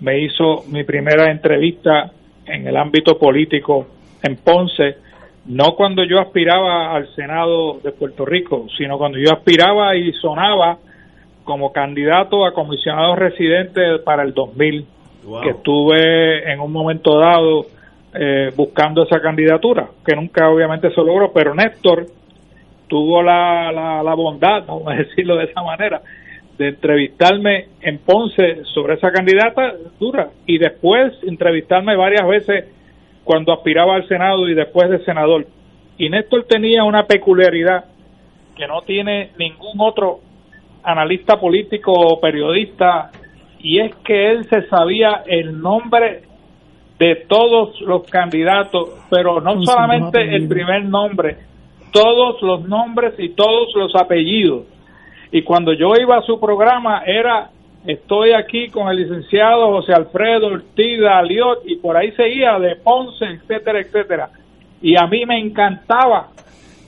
me 0.00 0.20
hizo 0.20 0.64
mi 0.68 0.84
primera 0.84 1.30
entrevista 1.30 2.10
en 2.46 2.66
el 2.66 2.76
ámbito 2.76 3.18
político 3.18 3.86
en 4.22 4.36
Ponce, 4.36 4.96
no 5.46 5.74
cuando 5.76 6.04
yo 6.04 6.20
aspiraba 6.20 6.94
al 6.94 7.08
Senado 7.14 7.78
de 7.82 7.92
Puerto 7.92 8.24
Rico, 8.24 8.66
sino 8.76 8.98
cuando 8.98 9.18
yo 9.18 9.32
aspiraba 9.32 9.96
y 9.96 10.12
sonaba 10.12 10.78
como 11.46 11.72
candidato 11.72 12.44
a 12.44 12.52
comisionado 12.52 13.14
residente 13.16 13.80
para 14.04 14.24
el 14.24 14.34
2000 14.34 14.86
que 15.42 15.50
estuve 15.50 16.52
en 16.52 16.60
un 16.60 16.70
momento 16.70 17.18
dado 17.18 17.66
eh, 18.14 18.52
buscando 18.54 19.04
esa 19.04 19.20
candidatura, 19.20 19.88
que 20.04 20.14
nunca 20.14 20.48
obviamente 20.48 20.90
se 20.90 21.00
logró, 21.00 21.32
pero 21.32 21.54
Néstor 21.54 22.06
tuvo 22.88 23.22
la, 23.22 23.72
la, 23.72 24.14
bondad, 24.14 24.64
vamos 24.66 24.88
a 24.88 24.96
decirlo 24.96 25.36
de 25.36 25.44
esa 25.44 25.62
manera, 25.62 26.02
de 26.58 26.68
entrevistarme 26.68 27.66
en 27.80 27.98
Ponce 27.98 28.64
sobre 28.74 28.94
esa 28.94 29.10
candidata 29.10 29.74
dura 29.98 30.30
y 30.46 30.58
después 30.58 31.12
entrevistarme 31.22 31.96
varias 31.96 32.26
veces 32.26 32.64
cuando 33.24 33.52
aspiraba 33.52 33.96
al 33.96 34.08
Senado 34.08 34.48
y 34.48 34.54
después 34.54 34.88
de 34.88 35.04
senador. 35.04 35.46
Y 35.98 36.08
Néstor 36.08 36.44
tenía 36.44 36.84
una 36.84 37.06
peculiaridad 37.06 37.84
que 38.56 38.66
no 38.66 38.82
tiene 38.82 39.30
ningún 39.38 39.74
otro 39.78 40.20
analista 40.86 41.38
político 41.38 41.92
o 41.92 42.20
periodista 42.20 43.10
y 43.58 43.80
es 43.80 43.94
que 43.96 44.30
él 44.30 44.44
se 44.44 44.62
sabía 44.68 45.22
el 45.26 45.60
nombre 45.60 46.22
de 46.98 47.16
todos 47.28 47.80
los 47.82 48.08
candidatos, 48.08 48.88
pero 49.10 49.40
no 49.40 49.62
solamente 49.64 50.22
el 50.34 50.48
primer 50.48 50.84
nombre, 50.84 51.36
todos 51.92 52.40
los 52.40 52.66
nombres 52.66 53.14
y 53.18 53.30
todos 53.30 53.74
los 53.74 53.94
apellidos. 53.94 54.64
Y 55.32 55.42
cuando 55.42 55.72
yo 55.72 55.94
iba 56.00 56.16
a 56.16 56.22
su 56.22 56.40
programa 56.40 57.02
era 57.04 57.50
estoy 57.86 58.32
aquí 58.32 58.68
con 58.68 58.88
el 58.88 58.96
licenciado 58.96 59.72
José 59.72 59.92
Alfredo 59.92 60.48
Ortiz 60.48 61.02
Aliot 61.02 61.62
y 61.66 61.76
por 61.76 61.96
ahí 61.96 62.12
seguía 62.12 62.58
de 62.58 62.76
Ponce, 62.76 63.24
etcétera, 63.24 63.80
etcétera. 63.80 64.30
Y 64.82 64.96
a 64.96 65.06
mí 65.06 65.24
me 65.24 65.38
encantaba 65.38 66.28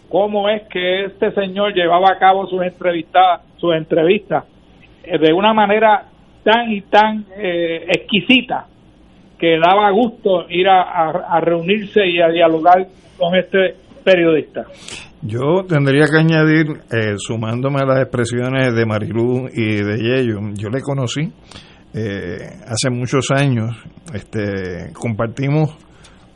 cómo 0.08 0.48
es 0.48 0.62
que 0.68 1.04
este 1.04 1.32
señor 1.32 1.74
llevaba 1.74 2.10
a 2.10 2.18
cabo 2.18 2.46
sus 2.46 2.62
entrevistas, 2.62 3.42
sus 3.58 3.74
entrevistas 3.74 4.44
eh, 5.04 5.18
de 5.18 5.32
una 5.32 5.52
manera 5.52 6.06
tan 6.42 6.70
y 6.70 6.82
tan 6.82 7.26
eh, 7.36 7.84
exquisita 7.88 8.66
que 9.38 9.58
daba 9.58 9.90
gusto 9.92 10.46
ir 10.50 10.68
a, 10.68 11.40
reunirse 11.40 12.06
y 12.06 12.20
a 12.20 12.28
dialogar 12.28 12.88
con 13.16 13.36
este 13.36 13.76
periodista. 14.04 14.64
Yo 15.22 15.64
tendría 15.68 16.06
que 16.10 16.18
añadir, 16.18 16.66
eh, 16.90 17.14
sumándome 17.16 17.80
a 17.80 17.86
las 17.86 18.02
expresiones 18.02 18.74
de 18.74 18.86
Marilú 18.86 19.48
y 19.52 19.76
de 19.76 19.96
Yello, 19.98 20.40
yo 20.54 20.68
le 20.68 20.80
conocí 20.80 21.32
eh, 21.94 22.38
hace 22.66 22.90
muchos 22.90 23.30
años, 23.30 23.76
este, 24.12 24.92
compartimos 24.92 25.76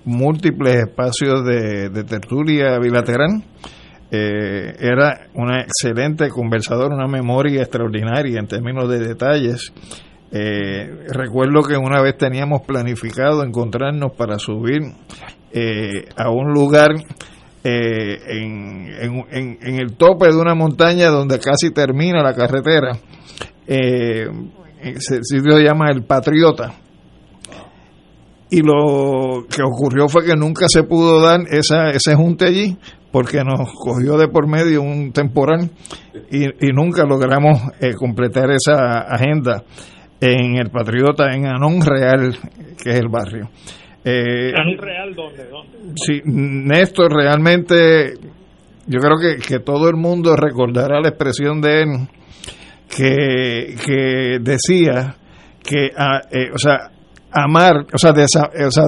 múltiples 0.04 0.76
espacios 0.88 1.44
de, 1.44 1.88
de 1.90 2.04
tertulia 2.04 2.78
bilateral. 2.78 3.42
Era 4.14 5.26
una 5.34 5.62
excelente 5.62 6.28
conversador, 6.28 6.92
una 6.92 7.06
memoria 7.06 7.62
extraordinaria 7.62 8.38
en 8.38 8.46
términos 8.46 8.88
de 8.90 8.98
detalles 8.98 9.72
eh, 10.34 11.04
recuerdo 11.08 11.62
que 11.62 11.76
una 11.76 12.00
vez 12.00 12.16
teníamos 12.16 12.62
planificado 12.62 13.44
encontrarnos 13.44 14.12
para 14.16 14.38
subir 14.38 14.80
eh, 15.52 16.08
a 16.16 16.30
un 16.30 16.54
lugar 16.54 16.92
eh, 17.62 18.18
en, 18.28 19.26
en, 19.30 19.78
el 19.78 19.94
tope 19.94 20.28
de 20.28 20.36
una 20.36 20.54
montaña 20.54 21.10
donde 21.10 21.38
casi 21.38 21.70
termina 21.70 22.22
la 22.22 22.32
carretera. 22.32 22.98
ese 23.66 25.22
sitio 25.22 25.52
se 25.52 25.64
llama 25.64 25.90
El 25.90 26.04
Patriota. 26.04 26.72
Y 28.48 28.62
lo 28.62 29.44
que 29.48 29.62
ocurrió 29.62 30.08
fue 30.08 30.24
que 30.24 30.34
nunca 30.34 30.64
se 30.66 30.82
pudo 30.82 31.20
dar 31.20 31.40
esa, 31.50 31.90
ese 31.90 32.14
junte 32.14 32.46
allí 32.46 32.78
porque 33.12 33.44
nos 33.44 33.72
cogió 33.74 34.16
de 34.16 34.28
por 34.28 34.48
medio 34.48 34.82
un 34.82 35.12
temporal 35.12 35.70
y, 36.30 36.44
y 36.44 36.72
nunca 36.72 37.04
logramos 37.04 37.60
completar 37.98 38.50
esa 38.50 39.00
agenda 39.00 39.62
en 40.22 40.56
el 40.56 40.70
Patriota, 40.70 41.34
en 41.34 41.46
Anón 41.46 41.80
Real, 41.84 42.36
que 42.80 42.90
es 42.90 42.96
el 43.00 43.08
barrio. 43.08 43.50
Eh, 44.04 44.52
¿Anón 44.54 44.78
Real 44.78 45.14
dónde? 45.14 45.48
Sí, 45.96 46.20
Néstor 46.24 47.12
realmente, 47.12 48.14
yo 48.86 49.00
creo 49.00 49.16
que, 49.18 49.42
que 49.44 49.58
todo 49.58 49.88
el 49.88 49.96
mundo 49.96 50.36
recordará 50.36 51.00
la 51.00 51.08
expresión 51.08 51.60
de 51.60 51.82
él 51.82 51.88
que, 52.88 53.74
que 53.84 54.38
decía 54.40 55.16
que, 55.64 55.90
ah, 55.96 56.20
eh, 56.30 56.50
o 56.54 56.58
sea, 56.58 56.91
amar, 57.32 57.86
o 57.92 57.98
sea, 57.98 58.12
o 58.12 58.70
sea 58.70 58.84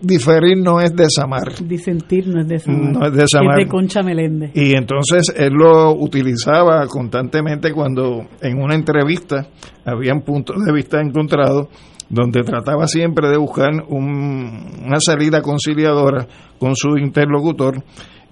diferir 0.00 0.58
no 0.58 0.80
es 0.80 0.94
desamar. 0.94 1.54
Disentir 1.62 2.26
no 2.28 2.40
es 2.40 2.48
desamar. 2.48 2.92
No 2.92 3.06
es 3.06 3.12
desamar. 3.12 3.58
Es 3.58 3.66
de 3.66 3.70
Concha 3.70 4.02
Meléndez. 4.02 4.50
Y 4.54 4.74
entonces 4.74 5.32
él 5.36 5.52
lo 5.52 5.92
utilizaba 5.94 6.86
constantemente 6.86 7.72
cuando 7.72 8.26
en 8.40 8.60
una 8.60 8.74
entrevista 8.74 9.46
habían 9.84 10.22
puntos 10.22 10.56
de 10.64 10.72
vista 10.72 11.00
encontrados 11.00 11.68
donde 12.08 12.42
trataba 12.42 12.86
siempre 12.86 13.28
de 13.28 13.36
buscar 13.36 13.70
una 13.88 14.98
salida 14.98 15.42
conciliadora 15.42 16.26
con 16.58 16.74
su 16.74 16.96
interlocutor 16.96 17.82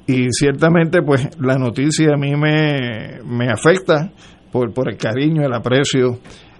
y 0.07 0.31
ciertamente 0.31 1.03
pues 1.03 1.29
la 1.39 1.57
noticia 1.57 2.15
a 2.15 2.17
mí 2.17 2.35
me, 2.37 3.21
me 3.25 3.51
afecta 3.51 4.13
por, 4.51 4.73
por 4.73 4.89
el 4.89 4.97
cariño, 4.97 5.45
el 5.45 5.53
aprecio 5.53 6.19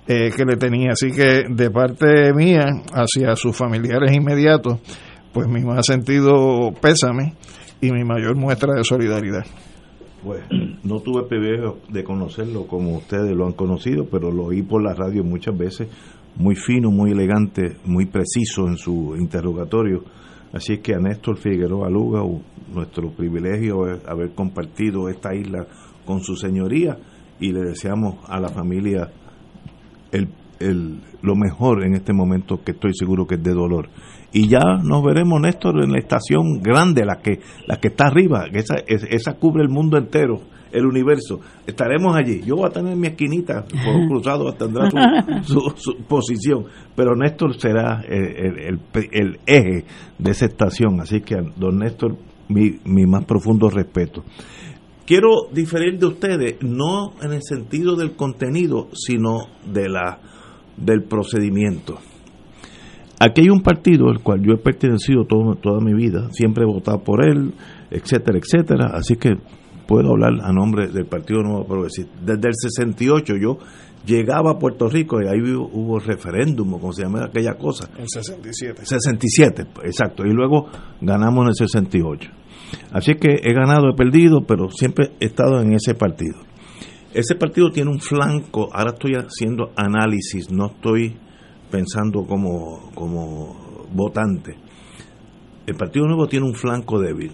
eh, 0.09 0.31
que 0.37 0.45
le 0.45 0.57
tenía. 0.57 0.93
Así 0.93 1.11
que 1.11 1.45
de 1.49 1.71
parte 1.71 2.33
mía 2.35 2.65
hacia 2.93 3.35
sus 3.37 3.57
familiares 3.57 4.15
inmediatos, 4.15 4.79
pues 5.33 5.49
mi 5.49 5.63
más 5.63 5.87
sentido 5.87 6.73
pésame 6.81 7.35
y 7.81 7.91
mi 7.91 8.05
mayor 8.05 8.37
muestra 8.37 8.75
de 8.75 8.85
solidaridad. 8.85 9.45
Pues 10.23 10.43
no 10.83 11.01
tuve 11.01 11.25
privilegio 11.25 11.79
de 11.89 12.03
conocerlo 12.03 12.67
como 12.67 12.97
ustedes 12.97 13.37
lo 13.37 13.47
han 13.47 13.53
conocido, 13.53 14.07
pero 14.11 14.31
lo 14.31 14.45
oí 14.45 14.63
por 14.63 14.83
la 14.83 14.95
radio 14.95 15.23
muchas 15.23 15.57
veces, 15.57 15.89
muy 16.37 16.57
fino, 16.57 16.91
muy 16.91 17.13
elegante, 17.13 17.77
muy 17.85 18.07
preciso 18.07 18.67
en 18.67 18.77
su 18.77 19.15
interrogatorio. 19.17 20.05
Así 20.53 20.75
es 20.75 20.79
que 20.81 20.95
a 20.95 20.99
Néstor 20.99 21.37
Figueroa 21.37 21.91
Luga, 21.91 22.23
nuestro 22.73 23.11
privilegio 23.11 23.89
es 23.89 24.07
haber 24.07 24.31
compartido 24.33 25.09
esta 25.09 25.35
isla 25.35 25.67
con 26.05 26.21
su 26.23 26.37
señoría 26.37 26.97
y 27.39 27.53
le 27.53 27.61
deseamos 27.61 28.17
a 28.29 28.41
la 28.41 28.49
familia 28.49 29.11
el, 30.13 30.29
el, 30.61 31.01
lo 31.23 31.35
mejor 31.35 31.85
en 31.85 31.95
este 31.95 32.13
momento 32.13 32.63
que 32.65 32.73
estoy 32.73 32.93
seguro 32.95 33.27
que 33.27 33.37
es 33.37 33.43
de 33.43 33.53
dolor. 33.53 33.89
Y 34.33 34.49
ya 34.49 34.61
nos 34.83 35.03
veremos, 35.03 35.41
Néstor, 35.41 35.83
en 35.83 35.93
la 35.93 35.99
estación 35.99 36.61
grande, 36.61 37.05
la 37.05 37.17
que, 37.17 37.41
la 37.67 37.79
que 37.79 37.89
está 37.89 38.09
arriba, 38.09 38.45
esa, 38.53 38.77
esa 38.87 39.35
cubre 39.35 39.63
el 39.63 39.71
mundo 39.71 39.97
entero, 39.97 40.43
el 40.73 40.85
universo. 40.85 41.41
Estaremos 41.67 42.15
allí. 42.17 42.43
Yo 42.43 42.57
voy 42.57 42.67
a 42.67 42.73
tener 42.73 42.97
mi 42.97 43.07
esquinita, 43.07 43.65
por 43.65 44.07
cruzado 44.09 44.53
tendrá 44.53 44.91
su, 45.43 45.61
su, 45.77 45.97
posición, 46.07 46.67
pero 46.95 47.15
Néstor 47.17 47.59
será 47.59 48.03
el, 48.09 48.59
el, 48.59 48.81
el, 49.13 49.41
eje 49.47 49.85
de 50.19 50.31
esa 50.31 50.47
estación. 50.47 51.01
Así 51.01 51.21
que, 51.21 51.37
don 51.57 51.79
Néstor, 51.79 52.17
mi, 52.49 52.79
mi 52.85 53.07
más 53.07 53.25
profundo 53.25 53.71
respeto. 53.71 54.23
Quiero 55.07 55.49
diferir 55.53 56.01
de 56.01 56.07
ustedes, 56.07 56.57
no 56.63 57.13
en 57.23 57.33
el 57.33 57.43
sentido 57.43 57.95
del 57.95 58.17
contenido, 58.17 58.89
sino 58.93 59.47
de 59.65 59.89
la 59.89 60.19
del 60.77 61.05
procedimiento. 61.05 61.99
Aquí 63.19 63.43
hay 63.43 63.49
un 63.49 63.63
partido 63.63 64.09
al 64.11 64.21
cual 64.21 64.43
yo 64.43 64.53
he 64.53 64.59
pertenecido 64.59 65.25
todo, 65.25 65.55
toda 65.55 65.81
mi 65.81 65.95
vida, 65.95 66.29
siempre 66.33 66.65
he 66.65 66.67
votado 66.67 66.99
por 67.05 67.25
él, 67.25 67.55
etcétera, 67.91 68.39
etcétera, 68.39 68.91
así 68.95 69.15
que 69.15 69.37
puedo 69.87 70.11
hablar 70.11 70.33
a 70.43 70.53
nombre 70.53 70.89
del 70.89 71.07
Partido 71.07 71.41
Nuevo 71.43 71.67
Progresista. 71.67 72.13
Desde 72.21 72.49
el 72.49 72.55
68 72.55 73.35
yo 73.41 73.59
llegaba 74.05 74.53
a 74.53 74.59
Puerto 74.59 74.89
Rico 74.89 75.19
y 75.23 75.29
ahí 75.29 75.41
hubo, 75.41 75.71
hubo 75.73 75.99
referéndum, 75.99 76.79
como 76.79 76.93
se 76.93 77.05
llama 77.05 77.25
aquella 77.25 77.55
cosa. 77.55 77.89
En 77.97 78.09
67. 78.09 78.85
67, 78.85 79.67
exacto, 79.85 80.25
y 80.27 80.33
luego 80.33 80.67
ganamos 81.01 81.45
en 81.45 81.49
el 81.49 81.55
68. 81.55 82.31
Así 82.93 83.15
que 83.15 83.41
he 83.43 83.53
ganado, 83.53 83.91
he 83.91 83.97
perdido, 83.97 84.43
pero 84.47 84.71
siempre 84.71 85.13
he 85.21 85.27
estado 85.27 85.61
en 85.61 85.73
ese 85.73 85.95
partido. 85.95 86.39
Ese 87.15 87.35
partido 87.35 87.71
tiene 87.71 87.91
un 87.91 88.01
flanco, 88.01 88.69
ahora 88.73 88.91
estoy 88.93 89.15
haciendo 89.15 89.73
análisis, 89.77 90.51
no 90.51 90.67
estoy 90.67 91.17
pensando 91.71 92.25
como, 92.25 92.91
como 92.95 93.87
votante. 93.93 94.57
El 95.67 95.75
Partido 95.75 96.07
Nuevo 96.07 96.29
tiene 96.29 96.47
un 96.47 96.55
flanco 96.55 97.01
débil, 97.01 97.33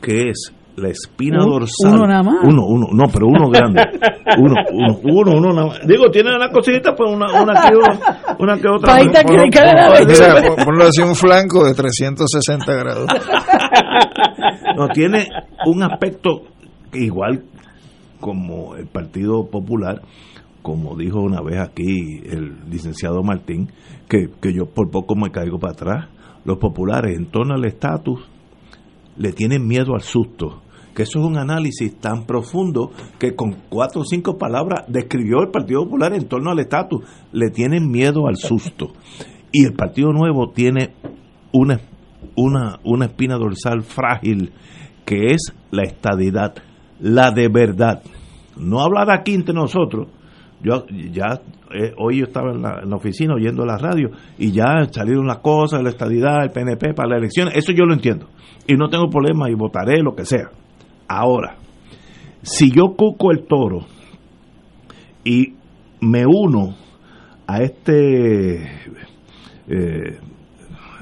que 0.00 0.28
es 0.30 0.52
la 0.76 0.88
espina 0.90 1.42
Un- 1.44 1.50
dorsal. 1.50 1.94
uno 1.94 2.06
nada 2.06 2.22
más. 2.22 2.36
Uno, 2.44 2.62
uno, 2.66 2.86
no, 2.92 3.04
pero 3.12 3.26
uno 3.28 3.48
grande. 3.48 3.82
Uno, 4.38 4.54
uno, 4.72 4.98
uno, 5.04 5.32
uno 5.38 5.52
nada 5.54 5.66
más. 5.68 5.86
Digo, 5.86 6.10
tiene 6.10 6.34
una 6.34 6.50
cosita, 6.50 6.94
pues 6.94 7.10
una, 7.10 7.26
una 7.42 7.54
que, 7.70 7.76
una, 7.76 8.36
una 8.38 8.56
que 8.60 8.68
otra. 8.68 8.92
Paita 8.94 9.22
que 9.24 9.48
cada 9.50 9.88
ponlo- 9.88 10.06
vez. 10.06 10.20
Mira, 10.20 10.48
pon- 10.56 10.64
ponlo 10.64 10.84
así 10.84 11.00
un 11.00 11.14
flanco 11.14 11.64
de 11.64 11.74
360 11.74 12.72
grados. 12.74 13.06
No, 14.76 14.88
tiene 14.88 15.28
un 15.66 15.82
aspecto 15.82 16.42
igual 16.92 17.44
como 18.20 18.74
el 18.76 18.86
Partido 18.86 19.46
Popular, 19.48 20.02
como 20.62 20.96
dijo 20.96 21.20
una 21.20 21.40
vez 21.40 21.60
aquí 21.60 22.20
el 22.24 22.68
licenciado 22.68 23.22
Martín, 23.22 23.70
que, 24.08 24.28
que 24.40 24.52
yo 24.52 24.66
por 24.66 24.90
poco 24.90 25.14
me 25.14 25.30
caigo 25.30 25.58
para 25.58 25.72
atrás. 25.72 26.08
Los 26.44 26.58
populares 26.58 27.16
en 27.16 27.26
torno 27.26 27.54
al 27.54 27.64
estatus 27.64 28.20
le 29.16 29.32
tienen 29.32 29.66
miedo 29.66 29.94
al 29.94 30.02
susto. 30.02 30.62
Que 30.96 31.02
eso 31.02 31.20
es 31.20 31.26
un 31.26 31.36
análisis 31.36 31.94
tan 32.00 32.24
profundo 32.24 32.90
que 33.18 33.36
con 33.36 33.54
cuatro 33.68 34.00
o 34.00 34.04
cinco 34.04 34.38
palabras 34.38 34.86
describió 34.88 35.42
el 35.42 35.50
Partido 35.50 35.84
Popular 35.84 36.14
en 36.14 36.26
torno 36.26 36.50
al 36.50 36.58
estatus. 36.58 37.04
Le 37.32 37.50
tienen 37.50 37.90
miedo 37.90 38.26
al 38.26 38.36
susto. 38.36 38.94
Y 39.52 39.66
el 39.66 39.74
Partido 39.74 40.10
Nuevo 40.12 40.52
tiene 40.52 40.94
una, 41.52 41.80
una, 42.34 42.78
una 42.82 43.04
espina 43.04 43.36
dorsal 43.36 43.82
frágil 43.82 44.52
que 45.04 45.32
es 45.32 45.52
la 45.70 45.82
estadidad, 45.82 46.54
la 46.98 47.30
de 47.30 47.48
verdad. 47.48 48.02
No 48.56 48.80
hablar 48.80 49.10
aquí 49.10 49.34
entre 49.34 49.54
nosotros. 49.54 50.08
Yo 50.62 50.86
ya 50.88 51.42
eh, 51.74 51.92
hoy 51.98 52.20
yo 52.20 52.24
estaba 52.24 52.52
en 52.52 52.62
la, 52.62 52.80
en 52.82 52.88
la 52.88 52.96
oficina 52.96 53.34
oyendo 53.34 53.66
la 53.66 53.76
radio 53.76 54.10
y 54.38 54.50
ya 54.50 54.82
salieron 54.90 55.26
las 55.26 55.40
cosas, 55.40 55.82
la 55.82 55.90
estadidad, 55.90 56.42
el 56.42 56.50
PNP 56.50 56.94
para 56.94 57.10
las 57.10 57.18
elecciones. 57.18 57.54
Eso 57.54 57.72
yo 57.72 57.84
lo 57.84 57.92
entiendo 57.92 58.28
y 58.66 58.74
no 58.76 58.88
tengo 58.88 59.10
problema 59.10 59.50
y 59.50 59.54
votaré 59.54 60.00
lo 60.02 60.14
que 60.14 60.24
sea. 60.24 60.50
Ahora, 61.08 61.56
si 62.42 62.70
yo 62.70 62.94
cuco 62.96 63.32
el 63.32 63.46
toro 63.46 63.86
y 65.24 65.54
me 66.00 66.24
uno 66.26 66.76
a 67.46 67.62
este 67.62 68.62
eh, 69.68 70.20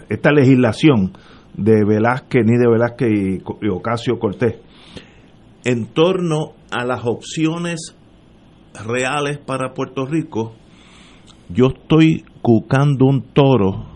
esta 0.08 0.32
legislación 0.32 1.12
de 1.54 1.84
Velázquez, 1.84 2.44
ni 2.44 2.56
de 2.56 2.68
Velázquez 2.68 3.08
y, 3.10 3.66
y 3.66 3.68
Ocasio 3.68 4.18
Cortés, 4.18 4.56
en 5.64 5.86
torno 5.86 6.52
a 6.70 6.84
las 6.84 7.04
opciones 7.04 7.96
reales 8.86 9.38
para 9.38 9.72
Puerto 9.72 10.06
Rico, 10.06 10.54
yo 11.48 11.68
estoy 11.68 12.24
cucando 12.42 13.06
un 13.06 13.22
toro 13.32 13.86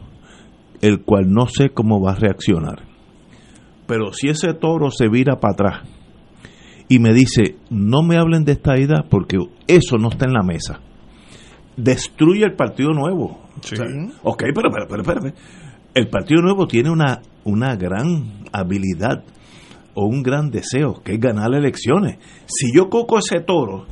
el 0.80 1.02
cual 1.02 1.30
no 1.30 1.46
sé 1.46 1.70
cómo 1.70 2.00
va 2.00 2.12
a 2.12 2.16
reaccionar. 2.16 2.84
Pero 3.86 4.12
si 4.12 4.28
ese 4.28 4.54
toro 4.54 4.90
se 4.90 5.08
vira 5.08 5.40
para 5.40 5.52
atrás 5.52 5.97
y 6.88 6.98
me 6.98 7.12
dice, 7.12 7.56
no 7.70 8.02
me 8.02 8.16
hablen 8.16 8.44
de 8.44 8.52
esta 8.52 8.78
idea 8.78 9.04
porque 9.08 9.36
eso 9.66 9.96
no 9.98 10.08
está 10.08 10.26
en 10.26 10.32
la 10.32 10.42
mesa, 10.42 10.80
destruye 11.76 12.44
el 12.44 12.54
Partido 12.54 12.90
Nuevo. 12.90 13.40
O 13.58 13.62
sea, 13.62 13.86
ok, 14.22 14.42
pero, 14.54 14.70
pero, 14.70 14.86
pero, 14.88 15.02
pero, 15.04 15.20
pero, 15.22 15.34
el 15.94 16.08
Partido 16.08 16.42
Nuevo 16.42 16.66
tiene 16.66 16.90
una, 16.90 17.20
una 17.44 17.74
gran 17.76 18.44
habilidad 18.52 19.24
o 19.94 20.06
un 20.06 20.22
gran 20.22 20.50
deseo, 20.50 21.02
que 21.04 21.14
es 21.14 21.20
ganar 21.20 21.52
elecciones. 21.54 22.18
Si 22.46 22.68
yo 22.74 22.88
coco 22.88 23.18
ese 23.18 23.40
toro 23.40 23.86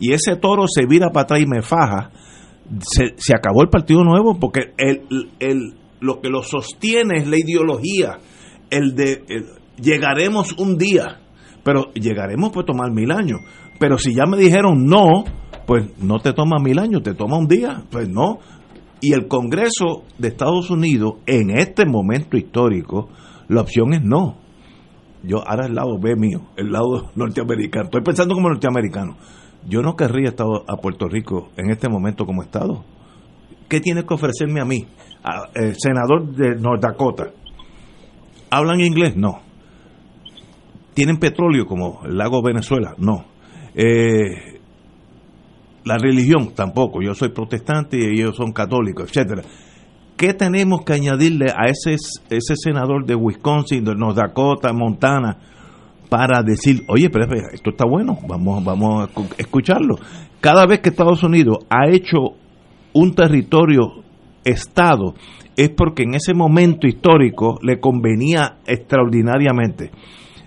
y 0.00 0.12
ese 0.12 0.36
toro 0.36 0.64
se 0.66 0.86
vira 0.86 1.10
para 1.10 1.24
atrás 1.24 1.40
y 1.42 1.46
me 1.46 1.62
faja, 1.62 2.10
se, 2.80 3.14
se 3.18 3.34
acabó 3.36 3.62
el 3.62 3.68
Partido 3.68 4.02
Nuevo 4.02 4.38
porque 4.40 4.72
el, 4.78 5.02
el- 5.40 5.74
lo 6.00 6.20
que 6.20 6.30
lo 6.30 6.42
sostiene 6.42 7.18
es 7.18 7.28
la 7.28 7.36
ideología, 7.38 8.18
el 8.70 8.94
de 8.94 9.22
el- 9.28 9.46
llegaremos 9.80 10.52
un 10.58 10.76
día, 10.78 11.20
pero 11.64 11.92
llegaremos 11.94 12.50
por 12.50 12.64
tomar 12.64 12.90
mil 12.92 13.10
años. 13.12 13.40
Pero 13.78 13.98
si 13.98 14.14
ya 14.14 14.26
me 14.26 14.36
dijeron 14.38 14.84
no, 14.86 15.24
pues 15.66 15.90
no 15.98 16.18
te 16.18 16.32
toma 16.32 16.58
mil 16.58 16.78
años, 16.78 17.02
te 17.02 17.14
toma 17.14 17.38
un 17.38 17.46
día, 17.46 17.82
pues 17.90 18.08
no. 18.08 18.38
Y 19.00 19.12
el 19.14 19.26
Congreso 19.26 20.04
de 20.18 20.28
Estados 20.28 20.70
Unidos, 20.70 21.14
en 21.26 21.50
este 21.58 21.84
momento 21.86 22.36
histórico, 22.36 23.08
la 23.48 23.62
opción 23.62 23.92
es 23.94 24.02
no. 24.02 24.36
Yo 25.24 25.38
ahora 25.46 25.66
el 25.66 25.74
lado 25.74 25.98
B 26.00 26.14
mío, 26.16 26.42
el 26.56 26.70
lado 26.72 27.10
norteamericano. 27.16 27.84
Estoy 27.86 28.02
pensando 28.02 28.34
como 28.34 28.48
norteamericano. 28.48 29.16
Yo 29.68 29.80
no 29.82 29.94
querría 29.94 30.30
estar 30.30 30.46
a 30.66 30.76
Puerto 30.76 31.06
Rico 31.08 31.50
en 31.56 31.70
este 31.70 31.88
momento 31.88 32.24
como 32.26 32.42
Estado. 32.42 32.84
¿Qué 33.68 33.80
tiene 33.80 34.04
que 34.04 34.14
ofrecerme 34.14 34.60
a 34.60 34.64
mí? 34.64 34.86
A- 35.24 35.48
el 35.54 35.74
senador 35.78 36.32
de 36.34 36.56
North 36.56 36.82
Dakota. 36.82 37.30
¿Hablan 38.50 38.80
inglés? 38.80 39.16
No. 39.16 39.40
¿Tienen 40.94 41.18
petróleo 41.18 41.66
como 41.66 42.00
el 42.04 42.16
lago 42.16 42.42
Venezuela? 42.42 42.94
No. 42.98 43.24
Eh, 43.74 44.60
la 45.84 45.98
religión 45.98 46.52
tampoco. 46.54 47.00
Yo 47.02 47.14
soy 47.14 47.30
protestante 47.30 47.96
y 47.98 48.20
ellos 48.20 48.36
son 48.36 48.52
católicos, 48.52 49.08
etcétera. 49.08 49.42
¿Qué 50.16 50.34
tenemos 50.34 50.82
que 50.84 50.92
añadirle 50.92 51.46
a 51.50 51.66
ese, 51.68 51.96
senador 52.54 53.04
de 53.06 53.14
Wisconsin, 53.16 53.84
de 53.84 53.94
North 53.94 54.16
Dakota, 54.16 54.72
Montana, 54.72 55.38
para 56.08 56.42
decir, 56.42 56.82
oye, 56.88 57.08
pero 57.10 57.24
esto 57.52 57.70
está 57.70 57.84
bueno, 57.88 58.18
vamos, 58.28 58.62
vamos 58.62 59.02
a 59.08 59.12
escu- 59.12 59.34
escucharlo? 59.38 59.96
Cada 60.40 60.66
vez 60.66 60.80
que 60.80 60.90
Estados 60.90 61.22
Unidos 61.24 61.58
ha 61.70 61.88
hecho 61.90 62.36
un 62.92 63.14
territorio 63.14 64.02
Estado, 64.44 65.14
es 65.56 65.70
porque 65.70 66.02
en 66.02 66.14
ese 66.14 66.34
momento 66.34 66.86
histórico 66.86 67.58
le 67.62 67.80
convenía 67.80 68.58
extraordinariamente. 68.66 69.90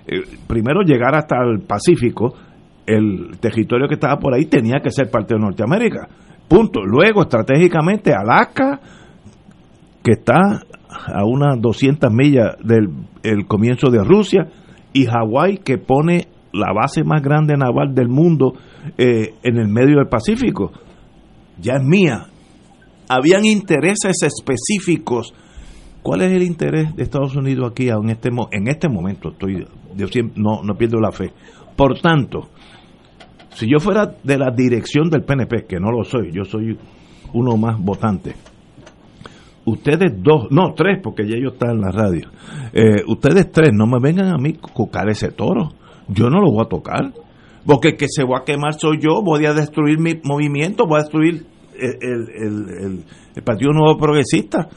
Eh, 0.08 0.22
primero 0.48 0.82
llegar 0.82 1.16
hasta 1.16 1.38
el 1.44 1.62
Pacífico, 1.62 2.36
el 2.86 3.38
territorio 3.40 3.88
que 3.88 3.96
estaba 3.96 4.18
por 4.18 4.34
ahí 4.34 4.46
tenía 4.46 4.80
que 4.82 4.92
ser 4.92 5.10
parte 5.10 5.36
de 5.36 5.40
Norteamérica. 5.40 6.08
Punto. 6.48 6.82
Luego, 6.84 7.22
estratégicamente, 7.22 8.14
Alaska, 8.14 8.80
que 10.04 10.12
está 10.12 10.38
a 11.08 11.26
unas 11.26 11.60
200 11.60 12.12
millas 12.12 12.56
del 12.64 12.90
el 13.24 13.48
comienzo 13.48 13.90
de 13.90 14.04
Rusia, 14.04 14.48
y 14.94 15.06
Hawái, 15.06 15.58
que 15.58 15.78
pone 15.78 16.28
la 16.54 16.72
base 16.74 17.04
más 17.04 17.22
grande 17.22 17.56
naval 17.58 17.94
del 17.94 18.08
mundo 18.08 18.54
eh, 18.98 19.34
en 19.44 19.58
el 19.58 19.68
medio 19.68 19.98
del 19.98 20.08
Pacífico. 20.08 20.72
Ya 21.60 21.74
es 21.74 21.84
mía. 21.84 22.28
Habían 23.10 23.46
intereses 23.46 24.24
específicos. 24.24 25.34
¿Cuál 26.06 26.22
es 26.22 26.32
el 26.34 26.44
interés 26.44 26.96
de 26.96 27.02
Estados 27.02 27.36
Unidos 27.36 27.72
aquí 27.72 27.90
en 27.90 28.12
este, 28.12 28.30
en 28.52 28.68
este 28.68 28.88
momento? 28.88 29.30
Estoy, 29.30 29.66
yo 29.96 30.08
siempre, 30.08 30.40
no, 30.40 30.62
no 30.62 30.76
pierdo 30.76 31.00
la 31.00 31.12
fe. 31.12 31.32
Por 31.76 32.00
tanto, 32.00 32.50
si 33.56 33.68
yo 33.68 33.80
fuera 33.80 34.16
de 34.24 34.38
la 34.38 34.52
dirección 34.52 35.10
del 35.10 35.24
PNP, 35.24 35.66
que 35.66 35.80
no 35.80 35.90
lo 35.90 36.04
soy, 36.04 36.32
yo 36.32 36.46
soy 36.46 36.78
uno 37.34 37.58
más 37.58 37.80
votante, 37.80 38.36
ustedes 39.66 40.14
dos, 40.22 40.46
no, 40.52 40.76
tres, 40.76 41.00
porque 41.02 41.28
ya 41.28 41.38
ellos 41.38 41.54
están 41.54 41.72
en 41.72 41.82
la 41.82 41.90
radio, 41.92 42.30
eh, 42.72 43.02
ustedes 43.08 43.52
tres 43.52 43.72
no 43.74 43.88
me 43.88 44.00
vengan 44.00 44.28
a 44.28 44.38
mí 44.38 44.56
a 44.62 44.74
cucar 44.74 45.10
ese 45.10 45.32
toro, 45.32 45.72
yo 46.08 46.30
no 46.30 46.40
lo 46.40 46.52
voy 46.52 46.66
a 46.66 46.70
tocar, 46.70 47.14
porque 47.66 47.90
el 47.90 47.98
que 47.98 48.06
se 48.10 48.24
va 48.24 48.42
a 48.42 48.44
quemar 48.46 48.76
soy 48.76 49.00
yo, 49.02 49.24
voy 49.24 49.44
a 49.48 49.54
destruir 49.56 49.98
mi 50.00 50.20
movimiento, 50.24 50.86
voy 50.86 51.00
a 51.00 51.02
destruir 51.02 51.48
el- 51.74 51.98
el- 52.00 52.70
el- 52.86 53.04
el 53.36 53.44
Partido 53.44 53.72
Nuevo 53.74 53.98
Progresista. 53.98 54.70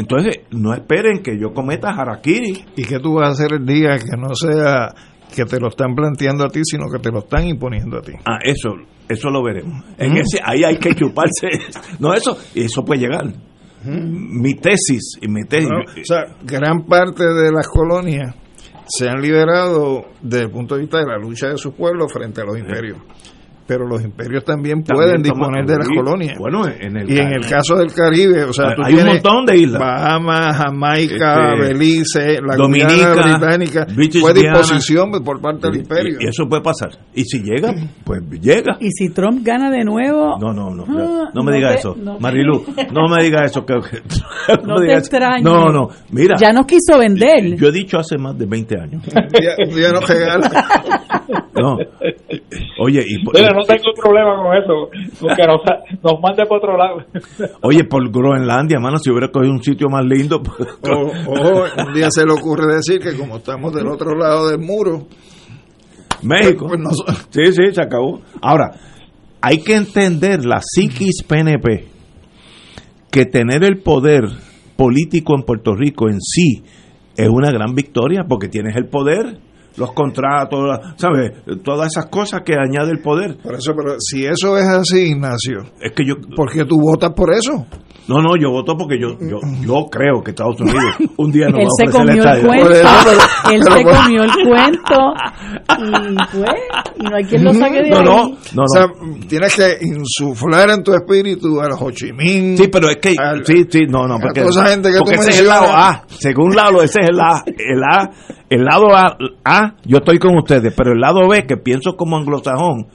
Entonces, 0.00 0.40
no 0.50 0.72
esperen 0.74 1.22
que 1.22 1.38
yo 1.38 1.52
cometa 1.52 1.90
harakiri. 1.90 2.64
¿Y 2.76 2.84
qué 2.84 2.98
tú 2.98 3.14
vas 3.14 3.28
a 3.28 3.32
hacer 3.32 3.52
el 3.60 3.66
día 3.66 3.98
que 3.98 4.16
no 4.18 4.34
sea 4.34 4.88
que 5.34 5.44
te 5.44 5.60
lo 5.60 5.68
están 5.68 5.94
planteando 5.94 6.44
a 6.44 6.48
ti, 6.48 6.60
sino 6.64 6.86
que 6.90 6.98
te 6.98 7.10
lo 7.10 7.20
están 7.20 7.46
imponiendo 7.46 7.98
a 7.98 8.02
ti? 8.02 8.12
Ah, 8.24 8.38
eso, 8.42 8.70
eso 9.08 9.30
lo 9.30 9.42
veremos. 9.44 9.84
En 9.98 10.12
Mm. 10.12 10.16
ese, 10.16 10.40
ahí 10.44 10.64
hay 10.64 10.76
que 10.78 10.94
chuparse. 10.94 11.48
No, 12.00 12.14
eso, 12.14 12.36
eso 12.54 12.84
puede 12.84 13.00
llegar. 13.02 13.26
Mi 13.84 14.54
tesis 14.54 15.18
y 15.20 15.28
mi 15.28 15.44
tesis. 15.44 15.68
¿no? 15.70 15.78
O 15.80 16.04
sea, 16.04 16.24
gran 16.44 16.84
parte 16.86 17.24
de 17.24 17.50
las 17.52 17.66
colonias 17.68 18.34
se 18.86 19.08
han 19.08 19.22
liberado 19.22 20.04
desde 20.20 20.44
el 20.46 20.50
punto 20.50 20.74
de 20.74 20.80
vista 20.82 20.98
de 20.98 21.06
la 21.06 21.16
lucha 21.18 21.48
de 21.48 21.56
sus 21.56 21.74
pueblos 21.74 22.12
frente 22.12 22.40
a 22.40 22.44
los 22.44 22.58
imperios. 22.58 22.98
Pero 23.70 23.86
los 23.86 24.02
imperios 24.02 24.42
también, 24.42 24.82
pueden 24.82 25.22
disponer 25.22 25.64
de 25.64 25.76
las 25.76 25.86
colonias. 25.88 26.36
bueno, 26.36 26.66
en 26.66 26.96
el 26.96 27.08
y 27.08 27.18
en 27.20 27.32
el 27.34 27.46
caso 27.48 27.76
del 27.76 27.92
Caribe, 27.94 28.42
o 28.42 28.52
sea, 28.52 28.70
Hay- 28.70 28.74
tú 28.74 28.82
hay 28.84 28.94
un 28.94 29.06
montón 29.06 29.46
de 29.46 29.58
islas. 29.58 29.78
Bahamas, 29.80 30.56
Jamaica, 30.56 31.52
Este, 31.54 31.68
Belice, 31.72 32.38
la 32.44 32.56
Dominica, 32.56 33.12
Guyana 33.14 33.38
Británica. 33.38 33.86
British 33.94 34.20
Fue 34.22 34.34
disposición 34.34 35.12
por 35.24 35.40
parte 35.40 35.68
del 35.68 35.76
imperio. 35.82 36.18
Y, 36.20 36.24
y 36.24 36.28
eso 36.28 36.48
puede 36.48 36.62
pasar. 36.62 36.90
Y 37.14 37.22
si 37.22 37.38
llega, 37.44 37.72
pues 38.02 38.22
llega. 38.40 38.76
Y 38.80 38.90
si 38.90 39.10
Trump 39.10 39.44
gana 39.44 39.70
de 39.70 39.84
nuevo, 39.84 40.36
No, 40.40 40.52
no, 40.52 40.70
no. 40.74 40.82
Ah, 40.88 41.30
no 41.32 41.44
me 41.44 41.52
no 41.52 41.56
diga 41.56 41.68
te- 41.70 41.78
eso. 41.78 41.94
no 41.96 42.18
Marilu, 42.18 42.64
no 42.92 43.06
me 43.08 43.22
diga 43.22 43.44
eso. 43.44 43.64
Que, 43.64 43.74
no 44.66 44.80
te 44.80 44.94
extrañes. 44.94 45.44
No, 45.44 45.68
no. 45.68 45.90
Mira. 46.10 46.34
Ya 46.40 46.50
nos 46.52 46.66
quiso 46.66 46.98
vender. 46.98 47.54
Yo 47.56 47.68
he 47.68 47.72
dicho 47.72 47.98
hace 48.00 48.18
más 48.18 48.36
de 48.36 48.46
20 48.46 48.80
años. 48.80 49.04
Ya, 49.06 49.54
ya 49.80 49.92
no 49.92 50.00
regala. 50.00 50.50
No. 51.62 51.76
Oye, 52.80 53.04
y, 53.06 53.16
Mira, 53.34 53.52
no 53.52 53.62
tengo 53.64 53.92
problema 53.94 54.36
con 54.36 54.56
eso, 54.56 54.88
porque 55.20 55.42
nos, 55.46 55.60
nos 56.02 56.20
mande 56.20 56.44
para 56.46 56.56
otro 56.56 56.76
lado. 56.76 57.04
oye, 57.62 57.84
por 57.84 58.10
Groenlandia, 58.10 58.78
mano, 58.80 58.98
si 58.98 59.10
hubiera 59.10 59.28
cogido 59.30 59.52
un 59.52 59.62
sitio 59.62 59.88
más 59.88 60.04
lindo. 60.04 60.42
pues, 60.42 60.68
O, 60.82 61.30
o 61.30 61.64
un 61.86 61.94
día 61.94 62.10
se 62.10 62.24
le 62.26 62.32
ocurre 62.32 62.74
decir 62.74 62.98
que 63.00 63.16
como 63.16 63.36
estamos 63.36 63.72
del 63.74 63.86
otro 63.88 64.14
lado 64.16 64.48
del 64.48 64.58
muro, 64.60 65.06
México. 66.22 66.66
Pues 66.68 66.80
no- 66.80 66.90
Sí, 67.30 67.52
sí, 67.52 67.72
se 67.74 67.82
acabó. 67.82 68.20
Ahora, 68.42 68.70
hay 69.40 69.58
que 69.62 69.74
entender 69.76 70.44
la 70.44 70.60
psiquis 70.62 71.22
PNP, 71.26 71.86
que 73.10 73.24
tener 73.26 73.64
el 73.64 73.78
poder 73.82 74.24
político 74.76 75.34
en 75.36 75.42
Puerto 75.44 75.74
Rico 75.74 76.08
en 76.08 76.20
sí 76.20 76.62
es 77.16 77.28
una 77.28 77.50
gran 77.50 77.74
victoria 77.74 78.24
porque 78.28 78.48
tienes 78.48 78.76
el 78.76 78.86
poder, 78.88 79.38
los 79.76 79.92
contratos, 79.92 80.78
¿sabes? 80.96 81.32
Todas 81.64 81.88
esas 81.88 82.06
cosas 82.06 82.42
que 82.44 82.54
añade 82.54 82.90
el 82.92 83.00
poder. 83.00 83.36
por 83.42 83.54
eso, 83.54 83.72
pero 83.76 83.94
si 83.98 84.24
eso 84.26 84.56
es 84.58 84.66
así, 84.68 85.10
Ignacio, 85.12 85.58
Es 85.80 85.92
que 85.92 86.04
yo, 86.06 86.14
¿por 86.36 86.52
qué 86.52 86.64
tú 86.64 86.78
votas 86.80 87.12
por 87.14 87.32
eso? 87.32 87.66
no, 88.08 88.16
no, 88.20 88.30
yo 88.36 88.50
voto 88.50 88.76
porque 88.76 88.98
yo, 89.00 89.10
yo, 89.20 89.38
yo 89.64 89.86
creo 89.88 90.20
que 90.20 90.30
Estados 90.32 90.60
Unidos 90.60 90.82
un 91.16 91.30
día 91.30 91.46
nos 91.48 91.60
Él 91.60 91.66
va 91.66 91.70
a 91.70 91.92
se 91.92 91.98
ofrecer 91.98 92.36
el 92.40 92.46
cuento. 92.46 92.70
Él 93.52 93.62
se 93.62 93.84
comió 93.84 94.22
el 94.24 94.48
cuento. 94.48 95.14
Y 95.78 96.16
pues, 96.32 96.50
y 96.96 97.02
no 97.04 97.16
hay 97.16 97.24
quien 97.24 97.44
lo 97.44 97.54
saque 97.54 97.82
de 97.82 97.90
No, 97.90 97.96
ahí. 97.98 98.04
no, 98.04 98.28
no, 98.28 98.36
no. 98.54 98.62
O 98.62 98.68
sea, 98.68 98.86
tienes 99.28 99.54
que 99.54 99.78
insuflar 99.80 100.70
en 100.70 100.82
tu 100.82 100.92
espíritu 100.92 101.60
al 101.60 101.70
Ho 101.78 101.90
Chi 101.92 102.12
Minh. 102.12 102.56
Sí, 102.56 102.66
pero 102.68 102.90
es 102.90 102.96
que 102.96 103.14
al- 103.18 103.44
sí, 103.46 103.64
sí, 103.70 103.80
no, 103.88 104.06
no, 104.08 104.16
a 104.16 104.18
porque, 104.18 104.40
toda 104.40 104.50
esa 104.64 104.66
gente 104.72 104.90
que 104.90 104.98
porque 104.98 105.14
tú 105.14 105.20
ese 105.22 105.30
es 105.30 105.38
el 105.40 105.46
lado. 105.46 105.66
A, 105.68 106.02
según 106.08 106.54
Lalo, 106.56 106.82
ese 106.82 107.00
es 107.02 107.08
el 107.10 107.20
A, 107.20 107.44
el 107.46 107.82
A, 107.84 108.10
el 108.48 108.64
lado 108.64 108.86
A, 108.94 109.16
A, 109.44 109.59
yo 109.84 109.98
estoy 109.98 110.18
con 110.18 110.36
ustedes, 110.36 110.72
pero 110.76 110.92
el 110.92 111.00
lado 111.00 111.28
B, 111.28 111.46
que 111.46 111.56
pienso 111.56 111.96
como 111.96 112.16
anglosajón, 112.16 112.86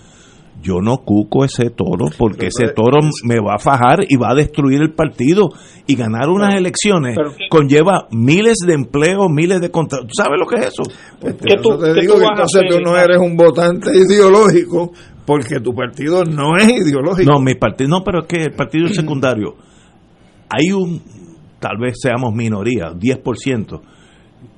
yo 0.61 0.79
no 0.81 0.97
cuco 0.99 1.43
ese 1.45 1.69
toro 1.69 2.05
porque 2.17 2.47
ese 2.47 2.69
toro 2.69 2.99
me 3.23 3.35
va 3.39 3.55
a 3.55 3.59
fajar 3.59 3.99
y 4.07 4.15
va 4.15 4.31
a 4.31 4.35
destruir 4.35 4.81
el 4.81 4.93
partido 4.93 5.49
y 5.85 5.95
ganar 5.95 6.29
unas 6.29 6.55
elecciones 6.55 7.13
pero 7.15 7.35
¿qué- 7.35 7.47
conlleva 7.49 8.07
miles 8.11 8.57
de 8.65 8.73
empleos, 8.73 9.27
miles 9.29 9.61
de 9.61 9.69
contratos. 9.69 10.07
¿Tú 10.07 10.13
sabes 10.23 10.39
lo 10.39 10.47
que 10.47 10.55
es 10.55 10.67
eso? 10.67 10.83
Pues 11.19 11.35
¿Qué 11.35 11.55
por 11.57 11.77
tú- 11.77 11.83
te 11.83 11.93
qué 11.93 12.01
digo 12.01 12.13
tú 12.15 12.19
que 12.21 12.25
entonces 12.25 12.61
tú 12.69 12.79
no 12.83 12.97
eres 12.97 13.17
un 13.19 13.35
votante 13.35 13.91
ideológico 13.95 14.91
porque 15.25 15.59
tu 15.59 15.73
partido 15.75 16.23
no 16.23 16.55
es 16.57 16.67
ideológico. 16.69 17.31
No, 17.31 17.39
mi 17.39 17.55
partido, 17.55 17.89
no, 17.89 18.03
pero 18.03 18.21
es 18.21 18.27
que 18.27 18.43
el 18.45 18.53
partido 18.53 18.87
secundario, 18.93 19.55
hay 20.49 20.71
un, 20.71 20.99
tal 21.59 21.77
vez 21.79 21.95
seamos 22.01 22.33
minoría, 22.33 22.91
10%, 22.93 23.81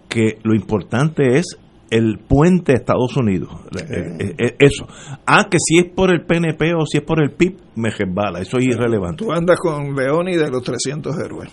que 0.07 0.37
lo 0.43 0.55
importante 0.55 1.37
es 1.37 1.57
el 1.89 2.19
puente 2.19 2.73
a 2.73 2.75
Estados 2.75 3.15
Unidos. 3.17 3.49
Eh, 3.89 4.35
eh, 4.37 4.55
Eso. 4.59 4.87
Ah, 5.25 5.47
que 5.49 5.57
si 5.59 5.79
es 5.79 5.85
por 5.93 6.11
el 6.11 6.25
PNP 6.25 6.73
o 6.75 6.85
si 6.85 6.97
es 6.97 7.03
por 7.03 7.21
el 7.21 7.31
PIB, 7.31 7.57
me 7.75 7.89
resbala. 7.89 8.39
Eso 8.39 8.57
es 8.57 8.65
irrelevante. 8.65 9.23
Tú 9.25 9.31
andas 9.31 9.59
con 9.59 9.95
Leoni 9.95 10.35
de 10.35 10.49
los 10.49 10.63
300 10.63 11.15
héroes. 11.19 11.51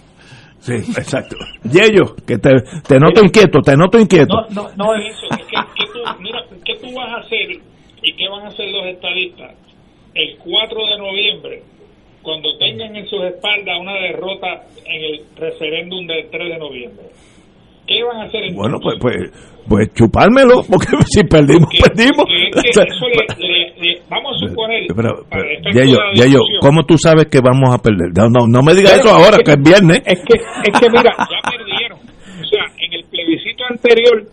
Sí, 0.59 0.73
exacto. 0.73 1.37
Yello, 1.65 2.17
que 2.27 2.39
te, 2.39 2.51
te 2.89 2.99
noto 2.99 3.23
inquieto, 3.23 3.61
te 3.61 3.77
noto 3.77 3.99
inquieto. 3.99 4.35
No, 4.35 4.63
no, 4.63 4.69
no 4.77 4.95
es 4.95 5.13
eso. 5.13 5.27
Es 5.31 5.47
que, 5.47 5.57
que 5.77 5.93
tú, 5.93 5.99
mira, 6.21 6.41
¿qué 6.65 6.75
tú 6.81 6.95
vas 6.95 7.09
a 7.09 7.21
hacer 7.21 7.51
y 8.03 8.17
qué 8.17 8.29
van 8.31 8.47
a 8.47 8.49
hacer 8.49 8.71
los 8.71 8.87
estadistas 8.87 9.53
el 10.15 10.39
4 10.39 10.79
de 10.87 10.99
noviembre 10.99 11.63
cuando 12.23 12.57
tengan 12.57 12.97
en 12.97 13.07
sus 13.07 13.23
espaldas 13.25 13.79
una 13.79 13.95
derrota 13.95 14.65
en 14.87 15.03
el 15.03 15.21
referéndum 15.37 16.07
del 16.07 16.31
3 16.31 16.49
de 16.49 16.59
noviembre? 16.59 17.05
¿Qué 17.87 18.03
van 18.05 18.17
a 18.17 18.25
hacer 18.25 18.45
entonces? 18.45 18.57
Bueno, 18.57 18.79
pues, 18.83 18.97
pues, 19.01 19.17
pues 19.69 19.89
chupármelo, 19.95 20.63
porque 20.71 20.87
si 21.07 21.23
perdimos, 21.25 21.69
Que- 21.71 21.83
perdimos. 21.83 22.25
que- 22.27 22.61
que 22.61 22.71
eso 22.71 23.07
le- 23.09 23.47
le- 23.47 23.75
le- 23.81 24.03
vamos 24.09 24.37
a 24.37 24.49
suponer, 24.49 24.87
Pero, 24.95 25.11
de 25.31 25.61
la 25.65 25.73
Yayo, 25.73 26.39
discusión, 26.41 26.61
¿cómo 26.61 26.83
tú 26.85 26.97
sabes 26.99 27.27
que 27.27 27.41
vamos 27.41 27.75
a 27.75 27.79
perder? 27.79 28.09
No, 28.17 28.29
no, 28.29 28.47
no 28.47 28.63
me 28.63 28.75
digas 28.75 28.93
Pero 28.99 29.05
eso 29.09 29.15
ahora, 29.17 29.37
es 29.37 29.45
que 29.45 29.53
es 29.53 29.63
viernes. 29.63 30.03
Es 30.07 30.21
que, 30.21 30.35
es 30.41 30.81
que 30.81 30.89
mira, 30.91 31.13
ya 31.19 31.51
perdieron. 31.51 31.99
O 32.01 32.45
sea, 32.47 32.65
en 32.79 32.93
el 32.93 33.05
plebiscito 33.11 33.65
anterior 33.69 34.25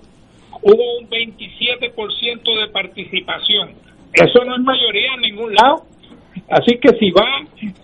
hubo 0.64 0.98
un 1.00 1.10
27% 1.10 2.60
de 2.60 2.68
participación. 2.72 3.70
Eso 4.14 4.44
no 4.46 4.56
es 4.56 4.62
mayoría 4.62 5.14
en 5.16 5.22
ningún 5.22 5.54
lado. 5.54 5.84
Así 6.50 6.78
que 6.82 6.90
si 7.00 7.12
va, 7.12 7.26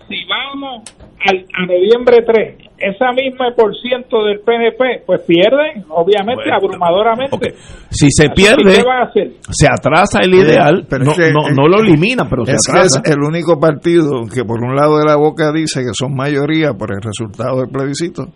si 0.08 0.24
vamos 0.24 0.82
al, 1.26 1.44
a 1.54 1.66
noviembre 1.66 2.18
3, 2.24 2.68
esa 2.78 3.12
misma 3.12 3.52
por 3.56 3.74
ciento 3.76 4.24
del 4.24 4.40
PNP, 4.40 5.02
pues 5.06 5.22
pierden, 5.22 5.84
obviamente, 5.88 6.44
Bueno, 6.44 6.56
abrumadoramente. 6.56 7.54
Si 7.90 8.08
se 8.10 8.30
pierde, 8.30 8.76
¿qué 8.76 8.82
van 8.84 9.02
a 9.02 9.04
hacer? 9.10 9.32
se 9.50 9.66
atrasa 9.66 10.20
el 10.22 10.34
ideal, 10.34 10.86
Pero 10.88 11.04
no, 11.04 11.10
es 11.12 11.18
que- 11.18 11.32
no, 11.32 11.50
no 11.50 11.68
lo 11.68 11.80
elimina, 11.82 12.28
pero 12.30 12.44
se 12.44 12.52
atrasa. 12.52 13.00
es 13.04 13.10
el 13.12 13.18
único 13.22 13.58
partido 13.58 14.22
que 14.32 14.44
por 14.44 14.62
un 14.62 14.76
lado 14.76 14.98
de 14.98 15.04
la 15.06 15.16
boca 15.16 15.50
dice 15.52 15.80
que 15.80 15.90
son 15.92 16.14
mayoría 16.14 16.72
por 16.74 16.92
el 16.92 17.00
resultado 17.02 17.60
del 17.60 17.68
plebiscito 17.70 18.26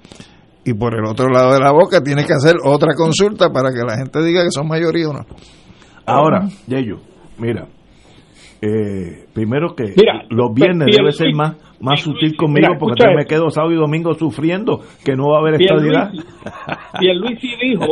y 0.65 0.75
por 0.75 0.95
el 0.95 1.05
otro 1.05 1.29
lado 1.29 1.53
de 1.55 1.61
la 1.61 1.73
boca 1.73 2.01
tiene 2.03 2.25
que 2.25 2.33
hacer 2.35 2.57
otra 2.65 2.95
consulta 2.97 3.51
para 3.51 3.71
que 3.71 3.81
la 3.87 3.97
gente 3.97 4.23
diga 4.25 4.43
que 4.43 4.51
son 4.51 4.67
mayoría 4.69 5.09
o 5.09 5.13
no. 5.13 5.21
Ahora, 6.07 6.49
Yayo, 6.67 6.97
mira, 7.39 7.67
eh, 8.61 9.25
primero 9.33 9.75
que 9.75 9.93
Mira, 9.97 10.23
los 10.31 10.53
viernes 10.55 10.89
Pierluisi- 10.89 10.97
debe 10.99 11.13
ser 11.13 11.35
más, 11.35 11.57
más 11.83 12.01
sutil 12.01 12.37
conmigo 12.37 12.69
Mira, 12.69 12.79
porque 12.79 13.03
entonces 13.03 13.17
me 13.17 13.27
quedo 13.27 13.51
sábado 13.51 13.73
y 13.73 13.77
domingo 13.77 14.15
sufriendo 14.15 14.81
que 15.05 15.17
no 15.17 15.31
va 15.31 15.39
a 15.39 15.41
haber 15.41 15.61
estabilidad. 15.61 16.13
Pierluisi, 16.99 17.57
dijo 17.61 17.87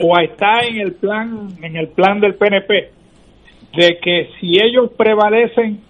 o 0.00 0.18
está 0.18 0.60
en 0.68 0.80
el 0.80 0.94
plan 0.94 1.48
en 1.62 1.76
el 1.76 1.88
plan 1.88 2.20
del 2.20 2.34
PNP 2.34 2.90
de 3.76 3.98
que 4.02 4.28
si 4.40 4.56
ellos 4.60 4.90
prevalecen 4.96 5.80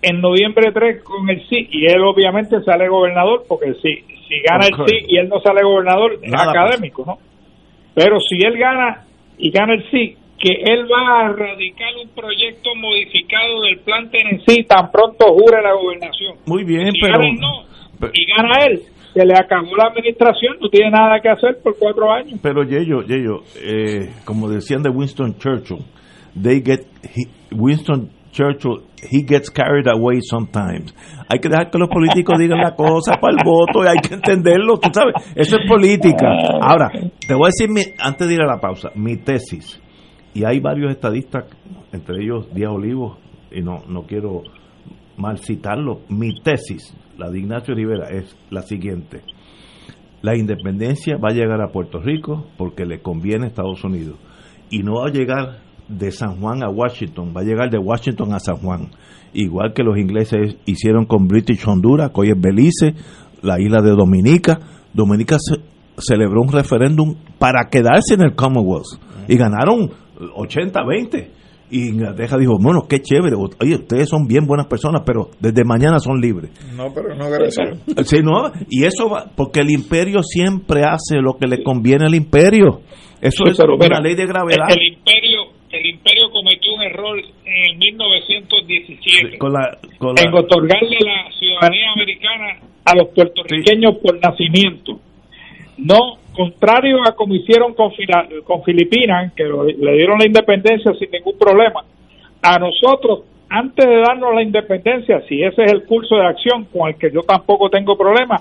en 0.00 0.20
noviembre 0.20 0.72
3 0.72 1.02
con 1.04 1.28
el 1.28 1.46
sí 1.48 1.68
y 1.70 1.86
él 1.86 2.02
obviamente 2.02 2.62
sale 2.62 2.88
gobernador 2.88 3.44
porque 3.46 3.74
si 3.74 3.94
si 4.26 4.40
gana 4.40 4.66
el 4.66 4.88
sí 4.88 5.04
y 5.08 5.18
él 5.18 5.28
no 5.28 5.40
sale 5.40 5.62
gobernador 5.62 6.18
es 6.22 6.32
académico, 6.32 7.04
¿no? 7.06 7.18
Pero 7.94 8.18
si 8.20 8.36
él 8.44 8.56
gana 8.56 9.04
y 9.36 9.50
gana 9.50 9.74
el 9.74 9.84
sí, 9.90 10.16
que 10.44 10.52
él 10.72 10.84
va 10.84 11.20
a 11.26 11.32
radicar 11.32 11.88
un 12.02 12.10
proyecto 12.14 12.70
modificado 12.76 13.62
del 13.62 13.78
plan 13.80 14.10
Tennessee 14.10 14.64
tan 14.64 14.90
pronto 14.92 15.26
jure 15.32 15.62
la 15.62 15.72
gobernación. 15.72 16.36
Muy 16.46 16.64
bien, 16.64 16.92
Si 16.92 17.00
pero... 17.00 17.18
gana 17.18 18.10
y 18.12 18.26
gana 18.36 18.66
él, 18.66 18.80
se 19.14 19.24
le 19.24 19.32
acabó 19.34 19.74
la 19.76 19.84
administración, 19.88 20.56
no 20.60 20.68
tiene 20.68 20.90
nada 20.90 21.18
que 21.20 21.28
hacer 21.30 21.56
por 21.62 21.76
cuatro 21.78 22.12
años. 22.12 22.38
Pero 22.42 22.62
Yeyo, 22.64 23.02
Yeyo, 23.02 23.42
eh, 23.62 24.10
como 24.26 24.48
decían 24.50 24.82
de 24.82 24.90
Winston 24.90 25.38
Churchill, 25.38 25.78
they 26.40 26.60
get 26.60 26.80
he- 27.02 27.30
Winston 27.56 28.10
Churchill, 28.32 28.82
he 29.10 29.22
gets 29.26 29.48
carried 29.48 29.86
away 29.86 30.18
sometimes. 30.20 30.92
Hay 31.30 31.38
que 31.38 31.48
dejar 31.48 31.70
que 31.70 31.78
los 31.78 31.88
políticos 31.88 32.36
digan 32.38 32.58
la 32.58 32.74
cosa 32.74 33.14
para 33.20 33.32
el 33.32 33.44
voto 33.44 33.84
y 33.84 33.88
hay 33.88 33.98
que 34.06 34.14
entenderlo, 34.14 34.76
tú 34.78 34.90
sabes, 34.92 35.14
eso 35.36 35.56
es 35.56 35.68
política. 35.68 36.26
Ahora, 36.60 36.90
te 37.26 37.32
voy 37.34 37.44
a 37.46 37.50
decir, 37.56 37.70
mi- 37.70 37.94
antes 38.00 38.26
de 38.28 38.34
ir 38.34 38.40
a 38.42 38.46
la 38.46 38.60
pausa, 38.60 38.90
mi 38.96 39.16
tesis, 39.16 39.80
y 40.34 40.44
hay 40.44 40.60
varios 40.60 40.90
estadistas, 40.90 41.44
entre 41.92 42.22
ellos 42.22 42.46
Díaz 42.54 42.72
Olivos, 42.72 43.18
y 43.50 43.62
no, 43.62 43.82
no 43.88 44.02
quiero 44.02 44.42
mal 45.16 45.38
citarlo, 45.38 46.00
mi 46.08 46.34
tesis, 46.42 46.94
la 47.16 47.30
de 47.30 47.38
Ignacio 47.38 47.74
Rivera, 47.74 48.08
es 48.10 48.36
la 48.50 48.62
siguiente. 48.62 49.22
La 50.22 50.36
independencia 50.36 51.16
va 51.18 51.28
a 51.30 51.34
llegar 51.34 51.60
a 51.60 51.70
Puerto 51.70 52.00
Rico 52.00 52.46
porque 52.56 52.84
le 52.86 53.00
conviene 53.00 53.44
a 53.44 53.48
Estados 53.48 53.84
Unidos. 53.84 54.16
Y 54.70 54.78
no 54.82 54.94
va 55.00 55.08
a 55.08 55.12
llegar 55.12 55.58
de 55.86 56.10
San 56.10 56.40
Juan 56.40 56.64
a 56.64 56.70
Washington, 56.70 57.32
va 57.36 57.42
a 57.42 57.44
llegar 57.44 57.70
de 57.70 57.78
Washington 57.78 58.32
a 58.32 58.40
San 58.40 58.56
Juan. 58.56 58.88
Igual 59.34 59.72
que 59.74 59.82
los 59.82 59.98
ingleses 59.98 60.56
hicieron 60.64 61.04
con 61.04 61.28
British 61.28 61.68
Honduras, 61.68 62.10
que 62.10 62.20
hoy 62.22 62.30
es 62.30 62.40
Belice, 62.40 62.94
la 63.42 63.60
isla 63.60 63.82
de 63.82 63.90
Dominica. 63.90 64.58
Dominica 64.94 65.36
ce- 65.38 65.60
celebró 65.98 66.40
un 66.40 66.50
referéndum 66.52 67.14
para 67.38 67.68
quedarse 67.70 68.14
en 68.14 68.22
el 68.22 68.34
Commonwealth. 68.34 68.98
Y 69.28 69.36
ganaron 69.36 69.90
80-20. 70.18 71.28
Y 71.70 71.88
Inglaterra 71.88 72.36
dijo, 72.38 72.56
bueno, 72.60 72.82
qué 72.88 73.00
chévere, 73.00 73.34
oye, 73.36 73.74
ustedes 73.76 74.08
son 74.08 74.26
bien 74.28 74.46
buenas 74.46 74.66
personas, 74.66 75.02
pero 75.04 75.30
desde 75.40 75.64
mañana 75.64 75.98
son 75.98 76.20
libres. 76.20 76.50
No, 76.76 76.92
pero 76.94 77.14
no 77.16 77.28
gracias. 77.30 77.78
Sí, 78.06 78.18
no, 78.22 78.52
y 78.68 78.84
eso 78.84 79.08
va, 79.08 79.30
porque 79.34 79.60
el 79.60 79.70
imperio 79.70 80.22
siempre 80.22 80.84
hace 80.84 81.16
lo 81.20 81.36
que 81.38 81.46
le 81.48 81.62
conviene 81.64 82.04
al 82.04 82.14
imperio. 82.14 82.82
Eso 83.20 83.44
Sí, 83.46 83.50
es 83.52 83.56
pero 83.56 83.74
una 83.76 83.84
mira, 83.86 84.00
ley 84.00 84.14
de 84.14 84.26
gravedad. 84.26 84.68
El, 84.68 84.92
imperio, 84.92 85.40
el 85.72 85.86
imperio 85.86 86.30
cometió 86.30 86.74
un 86.74 86.82
error 86.82 87.18
en 87.18 87.72
el 87.72 87.78
1917 87.78 89.38
Con 89.38 89.52
la, 89.54 89.78
con 89.98 90.14
la- 90.14 90.22
en 90.22 90.34
otorgarle 90.34 90.98
la 91.00 91.32
ciudadanía 91.38 91.92
americana 91.92 92.60
a 92.84 92.94
los 92.94 93.08
puertorriqueños 93.14 93.96
por 94.02 94.20
nacimiento. 94.20 95.00
No, 95.78 96.18
contrario 96.34 96.98
a 97.06 97.12
como 97.14 97.34
hicieron 97.34 97.74
con, 97.74 97.92
Filipinas, 98.64 99.32
que 99.34 99.44
lo- 99.44 99.64
le 99.64 99.92
dieron 99.94 100.18
la 100.18 100.26
independencia 100.26 100.92
sin 100.94 101.10
ningún 101.10 101.38
problema. 101.38 101.80
A 102.42 102.58
nosotros, 102.58 103.20
antes 103.48 103.86
de 103.86 103.96
darnos 104.00 104.34
la 104.34 104.42
independencia, 104.42 105.22
si 105.28 105.42
ese 105.42 105.64
es 105.64 105.72
el 105.72 105.84
curso 105.84 106.16
de 106.16 106.26
acción 106.26 106.64
con 106.66 106.88
el 106.88 106.96
que 106.96 107.10
yo 107.12 107.20
tampoco 107.22 107.70
tengo 107.70 107.96
problema, 107.96 108.36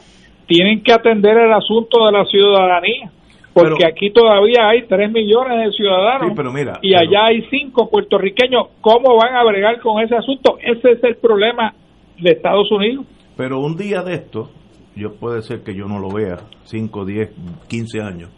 tienen 0.48 0.84
que 0.84 0.92
atender 0.92 1.38
el 1.38 1.54
asunto 1.54 2.06
de 2.06 2.12
la 2.12 2.26
ciudadanía. 2.26 3.12
Porque 3.54 3.76
Pero- 3.78 3.88
aquí 3.92 4.10
todavía 4.10 4.68
hay 4.68 4.82
3 4.88 5.12
millones 5.12 5.64
de 5.68 5.72
ciudadanos 5.74 6.30
Sí, 6.30 6.34
pero 6.36 6.52
mira, 6.52 6.80
y 6.82 6.96
allá 6.96 7.26
hay 7.26 7.44
5 7.52 7.88
puertorriqueños. 7.88 8.70
¿Cómo 8.82 9.16
van 9.16 9.36
a 9.36 9.44
bregar 9.44 9.80
con 9.80 10.02
ese 10.04 10.16
asunto? 10.16 10.58
Ese 10.60 10.94
es 10.94 11.04
el 11.04 11.18
problema 11.18 11.74
de 12.20 12.32
Estados 12.32 12.72
Unidos. 12.72 13.06
Pero 13.38 13.60
un 13.60 13.78
día 13.78 14.02
de 14.02 14.16
esto, 14.16 14.50
yo 14.96 15.16
puede 15.16 15.42
ser 15.42 15.64
que 15.64 15.76
yo 15.76 15.86
no 15.86 16.00
lo 16.00 16.10
vea, 16.12 16.38
5, 16.66 17.06
10, 17.06 17.30
15 17.68 18.02
años, 18.02 18.30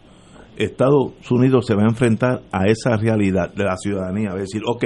Estados 0.56 1.12
Unidos 1.30 1.66
se 1.66 1.74
va 1.74 1.82
a 1.82 1.88
enfrentar 1.88 2.42
a 2.50 2.66
esa 2.66 2.96
realidad 2.96 3.52
de 3.54 3.64
la 3.64 3.76
ciudadanía, 3.76 4.30
va 4.30 4.36
a 4.36 4.40
decir, 4.40 4.62
ok, 4.66 4.84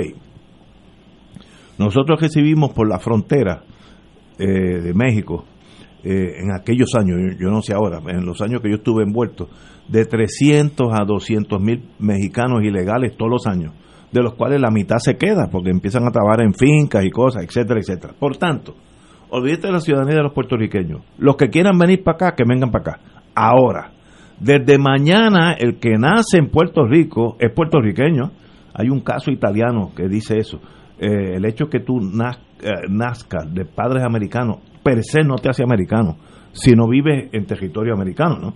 nosotros 1.78 2.20
recibimos 2.20 2.72
por 2.72 2.88
la 2.88 2.98
frontera 2.98 3.62
eh, 4.38 4.47
de 4.47 4.94
México, 4.94 5.44
eh, 6.02 6.40
en 6.42 6.52
aquellos 6.52 6.88
años, 6.98 7.18
yo, 7.20 7.47
yo 7.47 7.51
no 7.51 7.62
sé 7.62 7.74
ahora, 7.74 8.01
en 8.09 8.24
los 8.24 8.40
años 8.40 8.60
que 8.62 8.70
yo 8.70 8.76
estuve 8.76 9.05
envuelto, 9.05 9.48
de 9.88 10.05
300 10.05 10.88
a 10.92 11.05
200 11.05 11.60
mil 11.60 11.82
mexicanos 11.98 12.62
ilegales 12.62 13.16
todos 13.16 13.30
los 13.30 13.47
años, 13.47 13.74
de 14.10 14.22
los 14.22 14.34
cuales 14.34 14.60
la 14.60 14.70
mitad 14.70 14.98
se 14.98 15.16
queda 15.16 15.48
porque 15.51 15.70
empiezan 15.70 16.06
a 16.06 16.10
trabajar 16.10 16.42
en 16.42 16.55
fincas 16.55 17.05
y 17.05 17.10
cosas, 17.10 17.44
etcétera, 17.44 17.80
etcétera. 17.80 18.14
Por 18.18 18.36
tanto, 18.36 18.74
olvídate 19.31 19.66
de 19.69 19.73
la 19.73 19.81
ciudadanía 19.81 20.16
de 20.16 20.23
los 20.23 20.32
puertorriqueños. 20.32 21.02
Los 21.19 21.36
que 21.36 21.48
quieran 21.48 21.78
venir 21.78 22.02
para 22.02 22.16
acá, 22.16 22.35
que 22.36 22.44
vengan 22.47 22.70
para 22.70 22.93
acá. 22.93 23.01
Ahora, 23.35 23.90
desde 24.39 24.78
mañana, 24.78 25.52
el 25.59 25.78
que 25.78 25.90
nace 25.98 26.39
en 26.39 26.48
Puerto 26.51 26.85
Rico 26.86 27.36
es 27.39 27.52
puertorriqueño. 27.52 28.31
Hay 28.74 28.89
un 28.89 29.01
caso 29.01 29.31
italiano 29.31 29.90
que 29.97 30.09
dice 30.09 30.39
eso. 30.39 30.61
Eh, 30.98 31.36
el 31.36 31.44
hecho 31.44 31.66
que 31.69 31.81
tú 31.81 31.94
naz- 32.01 32.39
eh, 32.62 32.70
nazcas 32.89 33.52
de 33.55 33.65
padres 33.65 34.05
americanos, 34.05 34.59
per 34.82 35.02
se 35.02 35.23
no 35.23 35.36
te 35.36 35.48
hace 35.51 35.62
americano, 35.62 36.16
si 36.52 36.73
no 36.73 36.89
vives 36.89 37.28
en 37.32 37.47
territorio 37.47 37.94
americano, 37.94 38.36
¿no? 38.39 38.55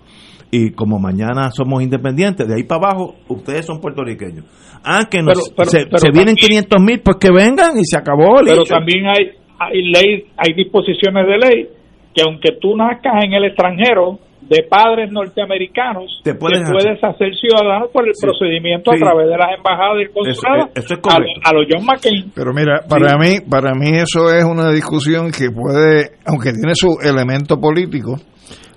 Y 0.51 0.71
como 0.71 0.99
mañana 0.99 1.49
somos 1.51 1.81
independientes, 1.81 2.47
de 2.47 2.55
ahí 2.55 2.63
para 2.63 2.87
abajo, 2.89 3.15
ustedes 3.27 3.65
son 3.65 3.79
puertorriqueños. 3.81 4.45
Ah, 4.83 5.05
que 5.09 5.21
nos, 5.21 5.33
Pero- 5.33 5.55
pero- 5.57 5.69
se, 5.71 5.77
pero 5.85 5.97
se 5.97 6.11
vienen 6.11 6.35
también- 6.35 6.65
500 6.67 6.81
mil, 6.83 7.01
pues 7.01 7.17
que 7.19 7.29
vengan 7.31 7.77
y 7.77 7.83
se 7.83 7.97
acabó. 7.97 8.35
Pero 8.45 8.63
también 8.63 9.05
hay, 9.07 9.31
hay 9.59 9.81
ley, 9.91 10.25
hay 10.37 10.53
disposiciones 10.53 11.25
de 11.27 11.37
ley 11.37 11.69
que 12.13 12.21
aunque 12.23 12.53
tú 12.61 12.75
nazcas 12.75 13.23
en 13.23 13.33
el 13.33 13.45
extranjero 13.45 14.19
de 14.41 14.61
padres 14.69 15.11
norteamericanos, 15.11 16.21
Te 16.23 16.35
puedes 16.35 16.69
puedes 16.69 17.03
hacer 17.03 17.33
ciudadano 17.35 17.87
por 17.91 18.07
el 18.07 18.13
procedimiento 18.21 18.91
Sí. 18.91 18.97
a 18.97 18.99
través 19.05 19.27
de 19.27 19.37
las 19.37 19.57
embajadas 19.57 19.97
y 19.97 20.01
el 20.03 20.11
consulado 20.11 20.69
Eso- 20.75 20.85
eso 20.85 20.93
es 20.93 20.99
a, 21.45 21.49
a 21.49 21.53
los 21.53 21.65
John 21.69 21.83
McCain. 21.85 22.31
Pero 22.35 22.53
mira, 22.53 22.81
para 22.87 23.17
mí, 23.17 23.37
para 23.49 23.73
mí 23.73 23.89
eso 23.97 24.31
es 24.31 24.43
una 24.43 24.71
discusión 24.71 25.31
que 25.31 25.49
puede, 25.49 26.11
aunque 26.27 26.51
tiene 26.53 26.73
su 26.75 26.95
elemento 27.03 27.59
político, 27.59 28.17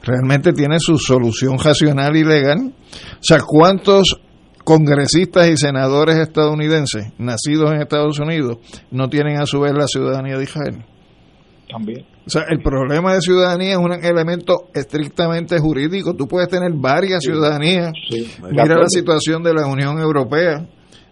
realmente 0.02 0.52
tiene 0.54 0.76
su 0.78 0.96
solución 0.96 1.58
racional 1.62 2.16
y 2.16 2.24
legal. 2.24 2.58
O 2.72 3.20
sea, 3.22 3.38
¿cuántos 3.46 4.18
congresistas 4.68 5.48
y 5.48 5.56
senadores 5.56 6.16
estadounidenses 6.16 7.06
nacidos 7.16 7.72
en 7.72 7.80
Estados 7.80 8.18
Unidos 8.18 8.58
no 8.90 9.08
tienen 9.08 9.40
a 9.40 9.46
su 9.46 9.60
vez 9.60 9.72
la 9.72 9.86
ciudadanía 9.86 10.36
de 10.36 10.44
Israel? 10.44 10.84
También. 11.70 12.04
O 12.26 12.28
sea, 12.28 12.42
el 12.50 12.60
problema 12.60 13.14
de 13.14 13.22
ciudadanía 13.22 13.72
es 13.72 13.78
un 13.78 13.94
elemento 13.94 14.68
estrictamente 14.74 15.58
jurídico. 15.58 16.14
Tú 16.14 16.28
puedes 16.28 16.50
tener 16.50 16.70
varias 16.74 17.24
ciudadanías. 17.24 17.92
Mira 18.50 18.76
la 18.76 18.88
situación 18.88 19.42
de 19.42 19.54
la 19.54 19.66
Unión 19.66 19.98
Europea, 19.98 20.68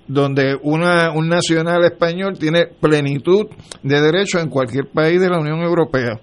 donde 0.07 0.55
una, 0.62 1.12
un 1.12 1.27
nacional 1.27 1.83
español 1.85 2.37
tiene 2.39 2.66
plenitud 2.66 3.47
de 3.83 4.03
derechos 4.03 4.43
en 4.43 4.51
cualquier 4.51 4.91
país 4.93 5.19
de 5.19 5.31
la 5.31 5.39
Unión 5.39 5.61
Europea 5.62 6.20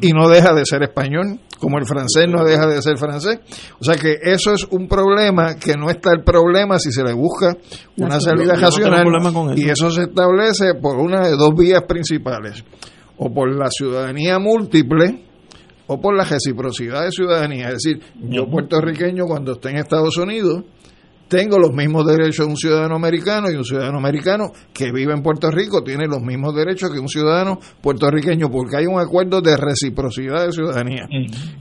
y 0.00 0.12
no 0.12 0.28
deja 0.28 0.54
de 0.54 0.64
ser 0.64 0.84
español, 0.84 1.40
como 1.64 1.78
el 1.78 1.86
francés 1.86 2.26
no 2.28 2.44
deja 2.44 2.66
de 2.66 2.82
ser 2.82 2.98
francés. 2.98 3.40
O 3.80 3.84
sea 3.84 3.96
que 3.96 4.18
eso 4.22 4.52
es 4.52 4.64
un 4.70 4.86
problema 4.86 5.56
que 5.56 5.78
no 5.78 5.88
está 5.88 6.10
el 6.12 6.22
problema 6.22 6.78
si 6.78 6.92
se 6.92 7.02
le 7.02 7.14
busca 7.14 7.56
una 7.96 8.20
salida 8.20 8.54
racional 8.54 9.06
y 9.56 9.70
eso 9.70 9.90
se 9.90 10.02
establece 10.02 10.74
por 10.74 10.98
una 10.98 11.26
de 11.26 11.30
dos 11.36 11.54
vías 11.56 11.82
principales, 11.88 12.62
o 13.16 13.32
por 13.32 13.50
la 13.50 13.70
ciudadanía 13.70 14.38
múltiple 14.38 15.24
o 15.86 15.98
por 15.98 16.14
la 16.14 16.24
reciprocidad 16.24 17.02
de 17.02 17.12
ciudadanía. 17.12 17.68
Es 17.68 17.82
decir, 17.82 18.02
yo 18.20 18.46
puertorriqueño 18.46 19.24
cuando 19.24 19.52
esté 19.52 19.70
en 19.70 19.78
Estados 19.78 20.18
Unidos 20.18 20.64
tengo 21.28 21.58
los 21.58 21.72
mismos 21.72 22.06
derechos 22.06 22.46
de 22.46 22.50
un 22.52 22.56
ciudadano 22.56 22.94
americano 22.96 23.50
y 23.50 23.54
un 23.56 23.64
ciudadano 23.64 23.98
americano 23.98 24.52
que 24.72 24.92
vive 24.92 25.12
en 25.14 25.22
Puerto 25.22 25.50
Rico 25.50 25.82
tiene 25.82 26.06
los 26.06 26.20
mismos 26.22 26.54
derechos 26.54 26.90
que 26.92 26.98
un 26.98 27.08
ciudadano 27.08 27.58
puertorriqueño 27.80 28.50
porque 28.50 28.76
hay 28.76 28.86
un 28.86 29.00
acuerdo 29.00 29.40
de 29.40 29.56
reciprocidad 29.56 30.46
de 30.46 30.52
ciudadanía. 30.52 31.06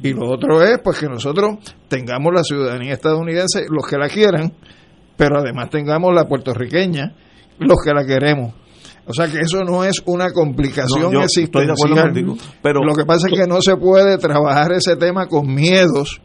Y 0.02 0.14
lo 0.14 0.30
otro 0.30 0.62
es 0.62 0.80
pues 0.84 1.00
que 1.00 1.08
nosotros 1.08 1.58
tengamos 1.88 2.34
la 2.34 2.44
ciudadanía 2.44 2.94
estadounidense, 2.94 3.66
los 3.70 3.88
que 3.88 3.98
la 3.98 4.10
quieran, 4.10 4.54
pero 5.16 5.40
además 5.40 5.70
tengamos 5.70 6.14
la 6.14 6.28
puertorriqueña, 6.28 7.16
los 7.60 7.78
que 7.84 7.94
la 7.94 8.06
queremos. 8.06 8.54
O 9.06 9.14
sea 9.14 9.28
que 9.28 9.40
eso 9.40 9.64
no 9.64 9.84
es 9.84 10.02
una 10.06 10.32
complicación 10.32 11.02
No, 11.02 11.12
yo 11.12 11.22
estoy 11.24 11.44
de 11.66 11.72
acuerdo 11.74 11.96
existencial. 11.96 12.06
contigo, 12.14 12.38
pero- 12.62 12.84
lo 12.86 12.94
que 12.96 13.04
pasa 13.06 13.28
es 13.30 13.38
que 13.38 13.48
no 13.48 13.62
se 13.62 13.76
puede 13.76 14.18
trabajar 14.18 14.72
ese 14.74 14.96
tema 14.96 15.28
con 15.28 15.54
miedos 15.54 16.22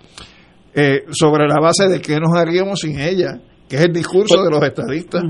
eh, 0.79 1.03
sobre 1.11 1.47
la 1.49 1.61
base 1.61 1.89
de 1.89 2.01
qué 2.01 2.19
nos 2.21 2.33
haríamos 2.37 2.81
sin 2.81 2.99
ella, 3.01 3.41
que 3.69 3.77
es 3.77 3.83
el 3.83 3.93
discurso 3.93 4.43
de 4.43 4.51
los 4.51 4.63
estadistas. 4.63 5.23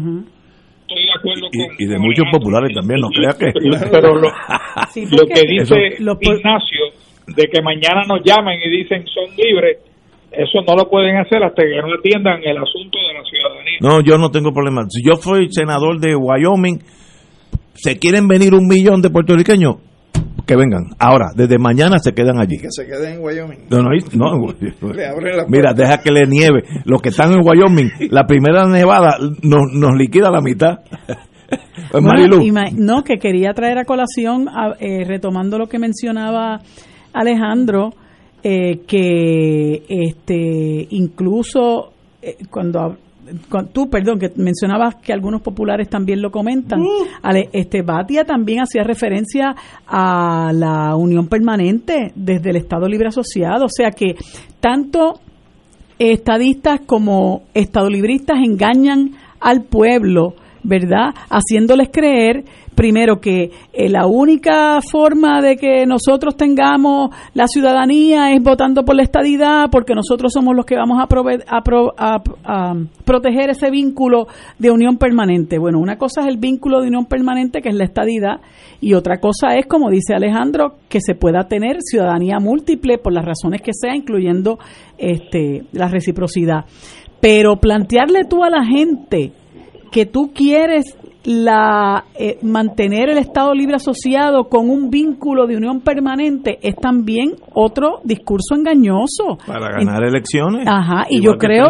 y, 1.53 1.85
y 1.85 1.87
de 1.87 1.99
muchos 1.99 2.25
populares 2.33 2.71
también, 2.75 3.01
no 3.01 3.09
creas 3.09 3.37
que. 3.37 3.47
Pero 3.91 4.15
lo, 4.17 4.29
Sí, 4.93 5.05
lo 5.07 5.19
porque 5.19 5.35
que 5.35 5.49
dice 5.49 5.75
Eso- 5.99 6.19
Ignacio 6.21 6.81
de 7.27 7.45
que 7.45 7.61
mañana 7.63 8.03
nos 8.09 8.21
llamen 8.25 8.59
y 8.65 8.71
dicen 8.71 9.05
son 9.07 9.35
libres, 9.37 9.79
eso 10.33 10.61
no 10.67 10.75
lo 10.77 10.89
pueden 10.89 11.17
hacer 11.17 11.43
hasta 11.43 11.63
que 11.63 11.77
no 11.77 11.95
atiendan 11.99 12.41
el 12.43 12.57
asunto 12.57 12.97
de 12.99 13.15
la 13.15 13.25
ciudadanía. 13.25 13.79
No, 13.81 14.01
yo 14.01 14.17
no 14.19 14.31
tengo 14.31 14.53
problema. 14.53 14.83
Si 14.89 15.03
yo 15.05 15.17
soy 15.17 15.49
senador 15.51 16.01
de 16.01 16.17
Wyoming, 16.17 16.79
se 17.75 17.99
quieren 17.99 18.29
venir 18.29 18.55
un 18.55 18.67
millón 18.67 19.03
de 19.03 19.11
puertorriqueños, 19.11 19.77
que 20.49 20.57
vengan. 20.57 20.87
Ahora, 20.99 21.27
desde 21.37 21.59
mañana 21.59 21.99
se 21.99 22.13
quedan 22.15 22.41
allí. 22.41 22.59
Que 22.59 22.69
se 22.71 22.87
queden 22.87 23.17
en 23.19 23.23
Wyoming. 23.23 23.59
No, 23.71 23.83
no, 23.83 23.91
no, 24.81 24.93
Le 24.93 25.07
abren 25.07 25.37
la 25.37 25.47
Mira, 25.47 25.75
deja 25.75 25.99
que 25.99 26.11
le 26.11 26.27
nieve. 26.27 26.63
Los 26.87 27.03
que 27.03 27.11
están 27.11 27.33
en 27.33 27.41
Wyoming, 27.47 27.91
la 28.11 28.25
primera 28.27 28.67
nevada 28.67 29.19
nos, 29.43 29.73
nos 29.75 29.95
liquida 29.97 30.31
la 30.31 30.41
mitad. 30.41 30.79
Pues, 31.91 32.03
Bueno, 32.03 32.41
no, 32.77 33.05
que 33.05 33.19
quería 33.19 33.53
traer 33.55 33.79
a 33.79 33.85
colación, 33.85 34.49
a- 34.49 34.75
eh, 34.81 35.05
retomando 35.07 35.59
lo 35.59 35.67
que 35.67 35.79
mencionaba 35.79 36.61
Alejandro, 37.13 37.91
eh, 38.43 38.81
que 38.87 39.83
este 39.89 40.87
incluso 40.91 41.93
eh, 42.23 42.37
cuando, 42.51 42.97
tú, 43.73 43.89
perdón, 43.91 44.19
que 44.19 44.31
mencionabas 44.37 44.97
que 44.97 45.13
algunos 45.13 45.41
populares 45.43 45.89
también 45.89 46.21
lo 46.23 46.31
comentan, 46.31 46.81
Ale- 47.23 47.49
este 47.53 47.83
Batia 47.83 48.25
también 48.25 48.61
hacía 48.61 48.83
referencia 48.83 49.55
a 49.87 50.51
la 50.55 50.95
unión 50.97 51.29
permanente 51.29 52.13
desde 52.15 52.51
el 52.51 52.57
Estado 52.57 52.87
Libre 52.89 53.09
Asociado, 53.09 53.67
o 53.67 53.69
sea 53.71 53.91
que 53.91 54.15
tanto 54.61 55.21
estadistas 55.99 56.81
como 56.87 57.43
estadolibristas 57.55 58.39
engañan 58.45 59.13
al 59.41 59.63
pueblo, 59.65 60.35
¿verdad? 60.63 61.15
Haciéndoles 61.31 61.89
creer, 61.93 62.45
primero, 62.75 63.21
que 63.21 63.51
eh, 63.73 63.89
la 63.89 64.07
única 64.07 64.79
forma 64.81 65.41
de 65.43 65.57
que 65.57 65.85
nosotros 65.87 66.37
tengamos 66.37 67.11
la 67.35 67.47
ciudadanía 67.49 68.33
es 68.33 68.43
votando 68.43 68.85
por 68.85 68.95
la 68.97 69.03
estadidad, 69.03 69.69
porque 69.71 69.95
nosotros 69.95 70.33
somos 70.33 70.55
los 70.55 70.65
que 70.65 70.77
vamos 70.77 70.99
a, 71.01 71.09
prove- 71.09 71.43
a 71.49 71.61
pro- 71.63 71.95
a- 71.99 72.23
a 72.45 72.75
proteger 73.05 73.51
ese 73.51 73.71
vínculo 73.71 74.27
de 74.59 74.71
unión 74.71 74.97
permanente. 74.97 75.59
Bueno, 75.59 75.79
una 75.81 75.97
cosa 75.97 76.21
es 76.21 76.29
el 76.29 76.37
vínculo 76.39 76.81
de 76.81 76.89
unión 76.89 77.07
permanente, 77.07 77.61
que 77.63 77.69
es 77.71 77.75
la 77.75 77.85
estadidad, 77.85 78.41
y 78.81 78.95
otra 78.95 79.19
cosa 79.19 79.57
es, 79.57 79.67
como 79.67 79.91
dice 79.91 80.15
Alejandro, 80.15 80.75
que 80.89 81.01
se 81.01 81.17
pueda 81.17 81.49
tener 81.49 81.79
ciudadanía 81.81 82.39
múltiple 82.39 82.99
por 82.99 83.13
las 83.13 83.25
razones 83.25 83.61
que 83.61 83.73
sea, 83.73 83.97
incluyendo 83.97 84.59
este, 84.99 85.65
la 85.73 85.89
reciprocidad. 85.89 86.65
Pero 87.21 87.57
plantearle 87.57 88.21
tú 88.31 88.45
a 88.45 88.51
la 88.51 88.65
gente 88.65 89.33
que 89.91 90.07
tú 90.07 90.31
quieres 90.35 90.97
la 91.25 92.05
eh, 92.19 92.39
mantener 92.43 93.11
el 93.11 93.19
Estado 93.19 93.53
Libre 93.53 93.77
Asociado 93.77 94.45
con 94.49 94.71
un 94.71 94.89
vínculo 94.89 95.47
de 95.47 95.57
unión 95.57 95.81
permanente 95.81 96.59
es 96.63 96.75
también 96.77 97.35
otro 97.53 98.01
discurso 98.05 98.55
engañoso. 98.55 99.39
Para 99.47 99.71
ganar 99.73 100.05
elecciones. 100.05 100.67
Ajá, 100.67 101.07
y 101.11 101.21
yo 101.21 101.33
que 101.33 101.47
creo, 101.47 101.67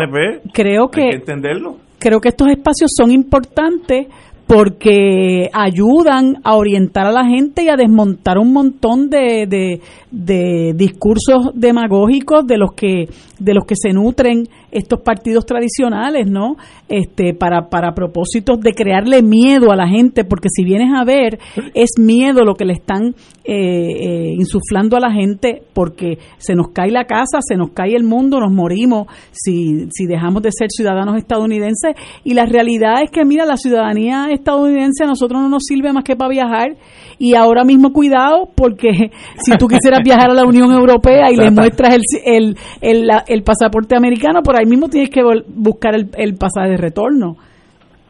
creo 0.53 0.83
Hay 0.85 1.11
que 1.11 1.17
entenderlo. 1.17 1.77
creo 1.99 2.21
que 2.21 2.29
estos 2.29 2.49
espacios 2.49 2.93
son 2.97 3.11
importantes 3.11 4.07
porque 4.49 5.51
ayudan 5.53 6.39
a 6.43 6.57
orientar 6.57 7.07
a 7.07 7.13
la 7.13 7.27
gente 7.27 7.65
y 7.65 7.69
a 7.69 7.77
desmontar 7.77 8.39
un 8.39 8.55
montón 8.55 9.11
de, 9.11 9.47
de, 10.11 10.73
discursos 10.75 11.51
demagógicos 11.55 12.47
de 12.47 12.57
los 12.57 12.73
que 12.73 13.11
de 13.39 13.55
los 13.55 13.67
que 13.67 13.75
se 13.77 13.93
nutren 13.93 14.49
estos 14.73 15.01
partidos 15.03 15.45
tradicionales, 15.45 16.31
¿no? 16.31 16.57
Este 16.89 17.35
para 17.35 17.69
para 17.69 17.93
propósitos 17.93 18.59
de 18.61 18.73
crearle 18.73 19.23
miedo 19.23 19.71
a 19.71 19.77
la 19.77 19.87
gente, 19.87 20.25
porque 20.25 20.49
si 20.51 20.65
vienes 20.65 20.89
a 20.99 21.05
ver 21.05 21.39
es 21.75 21.91
miedo 21.99 22.43
lo 22.43 22.55
que 22.55 22.65
le 22.65 22.73
están 22.73 23.15
eh, 23.45 23.55
eh, 23.55 24.35
insuflando 24.35 24.97
a 24.97 25.01
la 25.01 25.13
gente, 25.13 25.63
porque 25.75 26.19
se 26.39 26.55
nos 26.55 26.69
cae 26.73 26.91
la 26.91 27.05
casa, 27.05 27.41
se 27.41 27.57
nos 27.57 27.73
cae 27.73 27.95
el 27.95 28.05
mundo, 28.05 28.41
nos 28.41 28.53
morimos 28.53 29.09
si 29.31 29.89
si 29.91 30.07
dejamos 30.07 30.43
de 30.43 30.53
ser 30.53 30.69
ciudadanos 30.71 31.19
estadounidenses 31.19 31.95
y 32.25 32.33
la 32.33 32.47
realidad 32.47 33.03
es 33.03 33.11
que 33.11 33.27
mira 33.27 33.45
la 33.45 33.59
ciudadanía 33.59 34.29
estadounidense 34.39 35.05
a 35.05 35.07
nosotros 35.07 35.41
no 35.41 35.49
nos 35.49 35.63
sirve 35.65 35.93
más 35.93 36.03
que 36.05 36.17
para 36.17 36.31
viajar 36.31 36.69
y 37.19 37.35
ahora 37.35 37.65
mismo 37.65 37.93
cuidado 37.93 38.49
porque 38.57 38.91
si 39.45 39.57
tú 39.59 39.67
quisieras 39.69 40.01
viajar 40.05 40.31
a 40.31 40.35
la 40.35 40.45
Unión 40.45 40.73
Europea 40.73 41.31
y 41.31 41.37
le 41.37 41.51
muestras 41.51 41.95
el, 41.95 42.03
el, 42.25 42.57
el, 42.81 43.09
el 43.27 43.43
pasaporte 43.43 43.97
americano, 43.97 44.43
por 44.43 44.59
ahí 44.59 44.67
mismo 44.67 44.89
tienes 44.89 45.11
que 45.11 45.23
buscar 45.49 45.95
el, 45.95 46.09
el 46.17 46.35
pasaje 46.37 46.71
de 46.71 46.77
retorno. 46.77 47.37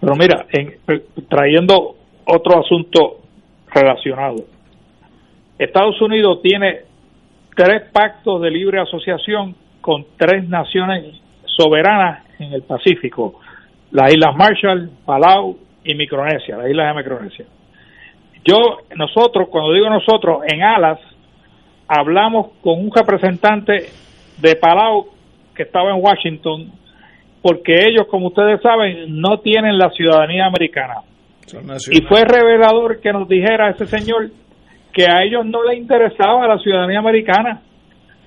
Pero 0.01 0.15
mira, 0.15 0.47
en- 0.53 0.69
eh, 0.89 1.05
trayendo 1.29 1.97
otro 2.25 2.61
asunto 2.61 3.19
relacionado. 3.75 4.37
Estados 5.59 6.01
Unidos 6.01 6.41
tiene 6.43 6.81
tres 7.57 7.83
pactos 7.93 8.41
de 8.43 8.51
libre 8.51 8.81
asociación 8.81 9.57
con 9.81 10.05
tres 10.17 10.49
naciones 10.49 11.17
soberanas 11.47 12.25
en 12.39 12.53
el 12.53 12.63
Pacífico, 12.63 13.41
las 13.91 14.13
Islas 14.13 14.37
Marshall, 14.37 14.91
Palau 15.05 15.57
y 15.85 15.95
Micronesia, 15.95 16.57
las 16.57 16.71
Islas 16.71 16.95
de 16.95 17.03
Micronesia. 17.03 17.45
Yo, 18.45 18.79
nosotros, 18.97 19.49
cuando 19.51 19.73
digo 19.73 19.89
nosotros, 19.91 20.43
en 20.47 20.63
Alas, 20.63 20.99
hablamos 21.87 22.53
con 22.63 22.81
un 22.81 22.91
representante 22.95 23.87
de 24.39 24.57
Palau 24.57 25.07
que 25.55 25.65
estaba 25.65 25.91
en 25.91 26.03
Washington, 26.03 26.73
porque 27.43 27.85
ellos, 27.89 28.07
como 28.09 28.29
ustedes 28.29 28.61
saben, 28.63 29.21
no 29.21 29.39
tienen 29.41 29.77
la 29.79 29.91
ciudadanía 29.91 30.47
americana. 30.47 31.03
Y 31.91 32.03
fue 32.03 32.25
revelador 32.25 33.01
que 33.01 33.13
nos 33.13 33.29
dijera 33.29 33.71
ese 33.71 33.87
señor 33.87 34.31
que 34.93 35.05
a 35.05 35.23
ellos 35.23 35.47
no 35.47 35.63
les 35.63 35.79
interesaba 35.79 36.47
la 36.47 36.59
ciudadanía 36.59 36.99
americana, 36.99 37.63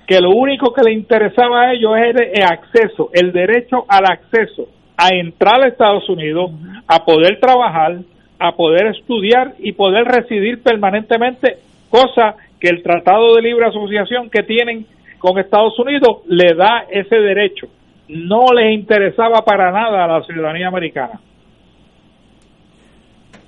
que 0.06 0.20
lo 0.20 0.30
único 0.30 0.72
que 0.72 0.82
le 0.82 0.92
interesaba 0.92 1.62
a 1.62 1.72
ellos 1.72 1.92
era 1.96 2.24
el 2.24 2.42
acceso, 2.42 3.10
el 3.12 3.32
derecho 3.32 3.84
al 3.88 4.06
acceso 4.06 4.68
a 5.02 5.08
entrar 5.16 5.60
a 5.64 5.68
Estados 5.68 6.08
Unidos, 6.08 6.52
a 6.86 7.04
poder 7.04 7.40
trabajar, 7.40 7.98
a 8.38 8.52
poder 8.52 8.86
estudiar 8.96 9.54
y 9.58 9.72
poder 9.72 10.04
residir 10.04 10.62
permanentemente, 10.62 11.56
cosa 11.90 12.36
que 12.60 12.68
el 12.68 12.84
Tratado 12.84 13.34
de 13.34 13.42
Libre 13.42 13.66
Asociación 13.66 14.30
que 14.30 14.44
tienen 14.44 14.86
con 15.18 15.38
Estados 15.40 15.76
Unidos 15.80 16.18
le 16.28 16.54
da 16.56 16.84
ese 16.88 17.16
derecho. 17.16 17.66
No 18.08 18.46
les 18.54 18.74
interesaba 18.74 19.42
para 19.44 19.72
nada 19.72 20.04
a 20.04 20.06
la 20.06 20.22
ciudadanía 20.22 20.68
americana. 20.68 21.20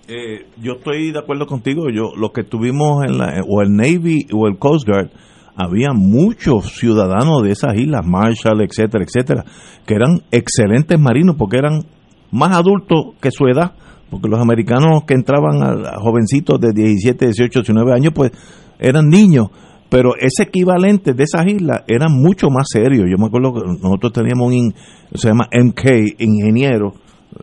Eh, 0.09 0.47
yo 0.61 0.73
estoy 0.73 1.13
de 1.13 1.21
acuerdo 1.21 1.47
contigo. 1.47 1.89
Yo 1.91 2.17
lo 2.17 2.31
que 2.31 2.43
tuvimos 2.43 3.05
en 3.05 3.19
la 3.19 3.43
o 3.49 3.63
el 3.63 3.71
Navy 3.77 4.27
o 4.35 4.49
el 4.49 4.59
Coast 4.59 4.89
Guard 4.89 5.11
había 5.57 5.93
muchos 5.93 6.77
ciudadanos 6.77 7.43
de 7.43 7.53
esas 7.53 7.77
islas, 7.77 8.05
Marshall, 8.05 8.61
etcétera, 8.63 9.05
etcétera, 9.05 9.45
que 9.87 9.95
eran 9.95 10.23
excelentes 10.31 10.99
marinos 10.99 11.37
porque 11.39 11.59
eran 11.59 11.85
más 12.31 12.57
adultos 12.57 13.15
que 13.21 13.31
su 13.31 13.47
edad, 13.47 13.73
porque 14.11 14.29
los 14.29 14.41
americanos 14.41 15.05
que 15.07 15.15
entraban 15.15 15.63
a, 15.63 15.99
jovencitos 15.99 16.61
de 16.61 16.73
17, 16.73 17.27
18, 17.27 17.61
19 17.61 17.93
años, 17.93 18.13
pues 18.15 18.33
eran 18.79 19.09
niños, 19.09 19.49
pero 19.89 20.17
ese 20.17 20.45
equivalente 20.45 21.13
de 21.13 21.23
esas 21.23 21.47
islas 21.47 21.83
eran 21.87 22.13
mucho 22.13 22.49
más 22.51 22.67
serios. 22.69 23.07
Yo 23.09 23.17
me 23.19 23.27
acuerdo 23.27 23.55
que 23.55 23.61
nosotros 23.81 24.13
teníamos 24.13 24.53
un, 24.53 24.75
se 25.15 25.29
llama 25.29 25.49
MK, 25.53 26.21
ingeniero, 26.21 26.95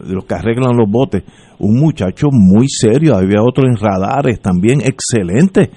de 0.05 0.13
los 0.13 0.25
que 0.25 0.35
arreglan 0.35 0.75
los 0.75 0.89
botes, 0.89 1.23
un 1.59 1.79
muchacho 1.79 2.27
muy 2.31 2.67
serio, 2.67 3.15
había 3.15 3.41
otro 3.41 3.67
en 3.67 3.75
radares 3.75 4.39
también 4.41 4.81
excelente. 4.81 5.69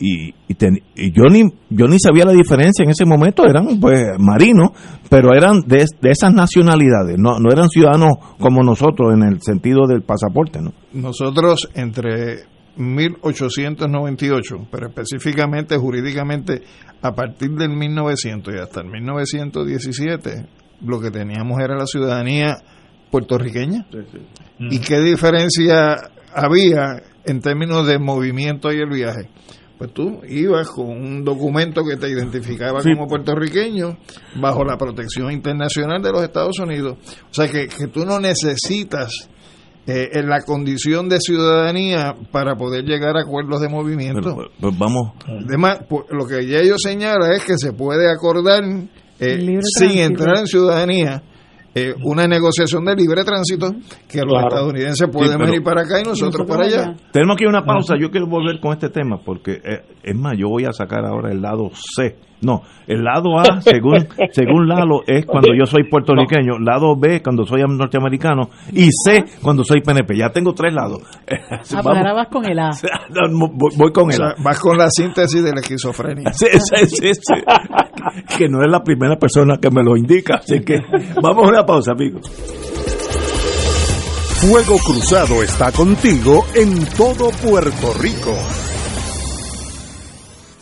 Y, 0.00 0.32
y, 0.46 0.54
ten- 0.54 0.80
y 0.94 1.10
yo 1.10 1.24
ni 1.28 1.42
yo 1.70 1.86
ni 1.88 1.98
sabía 1.98 2.24
la 2.24 2.30
diferencia 2.32 2.84
en 2.84 2.90
ese 2.90 3.04
momento, 3.04 3.44
eran 3.44 3.80
pues 3.80 4.00
marinos, 4.18 4.70
pero 5.10 5.34
eran 5.34 5.60
de, 5.66 5.84
de 6.00 6.10
esas 6.10 6.32
nacionalidades, 6.32 7.16
no, 7.18 7.38
no 7.40 7.50
eran 7.52 7.68
ciudadanos 7.68 8.12
como 8.38 8.62
nosotros 8.62 9.12
en 9.14 9.24
el 9.24 9.42
sentido 9.42 9.86
del 9.88 10.02
pasaporte, 10.02 10.60
¿no? 10.62 10.72
Nosotros 10.92 11.68
entre 11.74 12.44
1898, 12.76 14.68
pero 14.70 14.88
específicamente 14.88 15.76
jurídicamente 15.76 16.62
a 17.02 17.12
partir 17.12 17.50
del 17.52 17.70
1900 17.70 18.54
y 18.54 18.58
hasta 18.58 18.80
el 18.80 18.88
1917, 18.90 20.46
lo 20.84 21.00
que 21.00 21.10
teníamos 21.10 21.58
era 21.60 21.76
la 21.76 21.86
ciudadanía 21.86 22.56
puertorriqueña. 23.10 23.86
¿Y 24.58 24.78
qué 24.80 25.00
diferencia 25.00 25.96
había 26.34 27.02
en 27.24 27.40
términos 27.40 27.86
de 27.86 27.98
movimiento 27.98 28.72
y 28.72 28.76
el 28.78 28.90
viaje? 28.90 29.28
Pues 29.78 29.94
tú 29.94 30.20
ibas 30.28 30.68
con 30.70 30.88
un 30.90 31.24
documento 31.24 31.84
que 31.84 31.96
te 31.96 32.08
identificaba 32.10 32.80
Sí. 32.82 32.90
como 32.94 33.06
puertorriqueño 33.06 33.96
bajo 34.40 34.64
la 34.64 34.76
protección 34.76 35.30
internacional 35.30 36.02
de 36.02 36.10
los 36.10 36.22
Estados 36.22 36.58
Unidos. 36.58 36.96
O 37.30 37.32
sea 37.34 37.46
que, 37.48 37.68
que 37.68 37.86
tú 37.86 38.04
no 38.04 38.18
necesitas 38.18 39.28
eh, 39.86 40.08
en 40.12 40.28
la 40.28 40.42
condición 40.42 41.08
de 41.08 41.20
ciudadanía 41.20 42.14
para 42.32 42.56
poder 42.56 42.84
llegar 42.84 43.16
a 43.16 43.22
acuerdos 43.22 43.60
de 43.60 43.68
movimiento. 43.68 44.34
Pero, 44.36 44.50
pues, 44.60 44.78
vamos, 44.78 45.12
Además, 45.46 45.78
pues, 45.88 46.04
lo 46.10 46.26
que 46.26 46.44
ya 46.46 46.58
ellos 46.58 46.78
señala 46.82 47.32
es 47.34 47.44
que 47.44 47.56
se 47.56 47.72
puede 47.72 48.10
acordar 48.10 48.64
eh, 49.20 49.58
sin 49.78 49.98
entrar 49.98 50.38
en 50.38 50.46
ciudadanía 50.46 51.22
eh, 51.78 51.94
una 52.04 52.26
negociación 52.26 52.84
de 52.84 52.94
libre 52.96 53.24
tránsito 53.24 53.70
que 54.08 54.18
los 54.20 54.32
Claro. 54.32 54.48
estadounidenses 54.48 55.08
pueden 55.12 55.32
Sí, 55.32 55.38
venir 55.38 55.62
para 55.62 55.82
acá 55.82 56.00
y 56.00 56.04
nosotros, 56.04 56.46
para 56.46 56.64
allá. 56.64 56.96
Tenemos 57.12 57.34
aquí 57.36 57.46
una 57.46 57.64
pausa. 57.64 57.94
Yo 58.00 58.10
quiero 58.10 58.26
volver 58.26 58.60
con 58.60 58.72
este 58.72 58.88
tema 58.90 59.18
porque, 59.24 59.60
eh, 59.64 59.82
es 60.02 60.16
más, 60.16 60.36
yo 60.38 60.48
voy 60.48 60.64
a 60.64 60.72
sacar 60.72 61.04
ahora 61.04 61.30
el 61.32 61.40
lado 61.40 61.70
C 61.96 62.16
No, 62.40 62.62
el 62.86 63.02
lado 63.02 63.38
A, 63.38 63.60
según 63.60 64.06
según 64.32 64.68
Lalo, 64.68 65.02
es 65.06 65.26
cuando 65.26 65.48
yo 65.58 65.66
soy 65.66 65.84
puertorriqueño, 65.90 66.58
lado 66.60 66.94
B 66.96 67.20
cuando 67.22 67.44
soy 67.44 67.62
norteamericano 67.62 68.50
y 68.72 68.90
C 68.92 69.24
cuando 69.42 69.64
soy 69.64 69.80
PNP. 69.80 70.16
Ya 70.16 70.30
tengo 70.30 70.52
tres 70.54 70.72
lados. 70.72 71.02
Ah, 71.28 71.80
ahora 71.84 72.12
vas 72.14 72.28
con 72.28 72.44
el 72.48 72.58
A. 72.58 72.70
Voy 73.76 73.92
con 73.92 74.04
O 74.04 74.10
el 74.10 74.16
sea, 74.16 74.26
A. 74.28 74.34
vas 74.42 74.60
con 74.60 74.78
la 74.78 74.88
síntesis 74.90 75.42
de 75.42 75.52
la 75.52 75.60
esquizofrenia. 75.60 76.32
Sí, 76.32 76.46
sí, 76.52 76.86
sí, 76.86 77.14
sí. 77.14 77.34
Que 78.36 78.48
no 78.48 78.62
es 78.62 78.70
la 78.70 78.82
primera 78.82 79.16
persona 79.16 79.56
que 79.58 79.70
me 79.70 79.82
lo 79.82 79.96
indica. 79.96 80.36
Así 80.36 80.60
que 80.60 80.76
vamos 81.20 81.44
a 81.44 81.48
una 81.48 81.66
pausa, 81.66 81.92
amigos. 81.92 82.30
Fuego 84.40 84.78
Cruzado 84.78 85.42
está 85.42 85.72
contigo 85.72 86.44
en 86.54 86.86
todo 86.96 87.30
Puerto 87.42 87.92
Rico. 88.00 88.32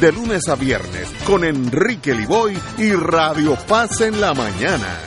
de 0.00 0.12
lunes 0.12 0.48
a 0.48 0.54
viernes 0.54 1.08
con 1.26 1.44
Enrique 1.44 2.14
Liboy 2.14 2.56
y 2.78 2.92
Radio 2.92 3.56
Paz 3.66 4.00
en 4.00 4.20
la 4.20 4.32
mañana. 4.34 4.98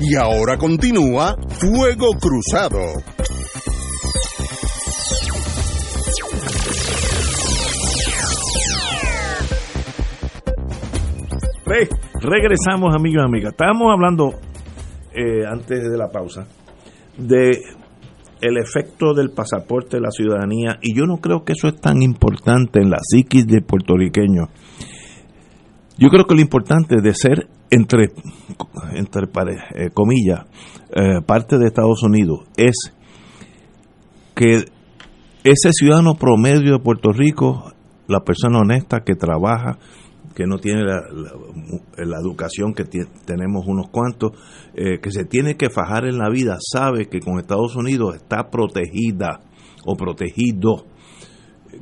Y 0.00 0.16
ahora 0.16 0.58
continúa 0.58 1.36
Fuego 1.60 2.08
Cruzado. 2.20 2.80
Re- 11.64 11.88
regresamos, 12.20 12.94
amigos 12.94 13.22
y 13.22 13.26
amigas. 13.26 13.52
Estábamos 13.52 13.92
hablando 13.92 14.34
eh, 15.14 15.46
antes 15.46 15.90
de 15.90 15.96
la 15.96 16.08
pausa 16.10 16.46
de 17.16 17.52
el 18.42 18.58
efecto 18.58 19.14
del 19.14 19.30
pasaporte 19.30 19.96
de 19.96 20.02
la 20.02 20.10
ciudadanía 20.10 20.78
y 20.82 20.94
yo 20.94 21.06
no 21.06 21.18
creo 21.18 21.44
que 21.44 21.52
eso 21.52 21.68
es 21.68 21.80
tan 21.80 22.02
importante 22.02 22.80
en 22.82 22.90
la 22.90 22.98
psiquis 23.00 23.46
de 23.46 23.62
puertorriqueños. 23.62 24.48
Yo 25.96 26.08
creo 26.08 26.24
que 26.24 26.34
lo 26.34 26.40
importante 26.40 26.96
de 27.00 27.14
ser 27.14 27.46
entre 27.70 28.08
entre 28.94 29.26
eh, 29.26 29.90
comillas 29.94 30.40
eh, 30.90 31.22
parte 31.24 31.56
de 31.56 31.66
Estados 31.66 32.02
Unidos 32.02 32.40
es 32.56 32.92
que 34.34 34.64
ese 35.44 35.72
ciudadano 35.72 36.14
promedio 36.14 36.72
de 36.72 36.82
Puerto 36.82 37.12
Rico, 37.12 37.72
la 38.08 38.20
persona 38.20 38.58
honesta 38.58 39.00
que 39.00 39.14
trabaja, 39.14 39.78
que 40.34 40.46
no 40.46 40.58
tiene 40.58 40.82
la, 40.82 41.00
la- 41.12 41.32
la 42.04 42.16
educación 42.20 42.72
que 42.74 42.84
tenemos 43.24 43.64
unos 43.66 43.88
cuantos, 43.90 44.32
eh, 44.74 44.98
que 45.00 45.10
se 45.10 45.24
tiene 45.24 45.56
que 45.56 45.70
fajar 45.70 46.04
en 46.06 46.18
la 46.18 46.28
vida, 46.30 46.56
sabe 46.60 47.06
que 47.08 47.20
con 47.20 47.38
Estados 47.38 47.76
Unidos 47.76 48.16
está 48.16 48.50
protegida 48.50 49.40
o 49.84 49.96
protegido, 49.96 50.86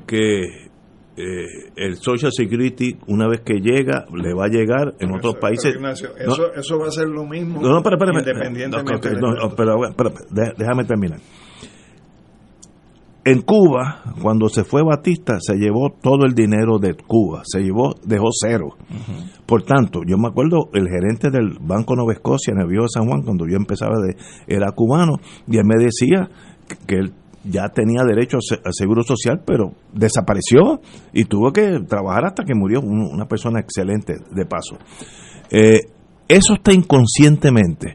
que 0.06 0.43
eh, 1.16 1.44
el 1.77 1.97
Social 1.97 2.32
Security, 2.32 2.97
una 3.09 3.28
vez 3.28 3.40
que 3.44 3.55
llega, 3.60 4.06
le 4.14 4.32
va 4.35 4.44
a 4.47 4.48
llegar 4.48 4.94
en 5.01 5.12
otros 5.14 5.35
Pero, 5.35 5.40
países. 5.40 5.74
Ignacio, 5.74 6.10
No, 6.27 6.32
eso, 6.32 6.55
eso 6.55 6.78
va 6.78 6.86
a 6.86 6.90
ser 6.90 7.09
lo 7.09 7.27
mismo 7.27 7.60
no, 7.60 7.68
no, 7.68 7.78
espera. 7.78 7.97
independientemente 8.12 9.10
No, 9.20 9.32
no, 9.35 9.55
pero, 9.55 9.77
pero, 9.97 10.12
déjame 10.56 10.85
terminar. 10.85 11.18
En 13.22 13.42
Cuba, 13.42 14.02
cuando 14.22 14.48
se 14.48 14.64
fue 14.64 14.82
Batista, 14.82 15.38
se 15.40 15.56
llevó 15.56 15.90
todo 16.01 16.24
el 16.24 16.32
dinero 16.34 16.78
de 16.78 16.94
Cuba, 16.94 17.42
se 17.44 17.60
llevó, 17.60 17.94
dejó 18.05 18.28
cero. 18.32 18.76
Por 19.44 19.62
tanto, 19.62 20.01
yo 20.06 20.16
me 20.16 20.28
acuerdo, 20.28 20.70
el 20.72 20.88
gerente 20.88 21.30
del 21.30 21.59
Banco 21.60 21.94
Nueva 21.97 22.14
Escocia 22.14 22.52
en 22.55 22.60
el 22.62 22.66
Viejo 22.68 22.88
San 22.88 23.06
Juan, 23.06 23.22
cuando 23.22 23.47
yo 23.47 23.56
empezaba, 23.56 23.97
de, 24.01 24.16
era 24.47 24.72
cubano, 24.72 25.16
y 25.47 25.59
él 25.59 25.64
me 25.66 25.76
decía 25.82 26.30
que- 26.66 26.76
que 26.86 26.94
él 26.97 27.12
ya 27.44 27.68
tenía 27.68 28.02
derecho 28.05 28.38
a 28.38 28.40
se- 28.40 28.60
a 28.64 28.72
seguro 28.72 29.02
social, 29.02 29.42
pero 29.47 29.72
desapareció 29.92 30.80
y 31.12 31.24
tuvo 31.24 31.52
que 31.52 31.78
trabajar 31.86 32.24
hasta 32.26 32.44
que 32.44 32.55
murió, 32.55 32.80
un- 32.80 33.06
una 33.12 33.26
persona 33.26 33.60
excelente 33.60 34.14
de 34.34 34.47
paso. 34.47 34.76
Eh, 35.51 35.80
eso 36.28 36.55
está 36.55 36.72
inconscientemente. 36.72 37.94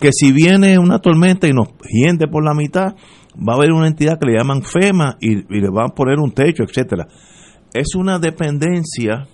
Que 0.00 0.10
si 0.12 0.32
viene 0.32 0.78
una 0.78 0.98
tormenta 0.98 1.46
y 1.46 1.52
nos 1.52 1.68
hiende 1.88 2.26
por 2.26 2.44
la 2.44 2.54
mitad, 2.54 2.94
va 3.36 3.54
a 3.54 3.56
haber 3.56 3.72
una 3.72 3.88
entidad 3.88 4.18
que 4.18 4.26
le 4.26 4.38
llaman 4.38 4.62
FEMA 4.62 5.16
y, 5.20 5.42
le 5.48 5.70
van 5.70 5.90
a 5.90 5.94
poner 5.94 6.18
un 6.18 6.32
techo, 6.32 6.62
etcétera. 6.62 7.08
Es 7.72 7.94
una 7.96 8.18
dependencia 8.18 9.26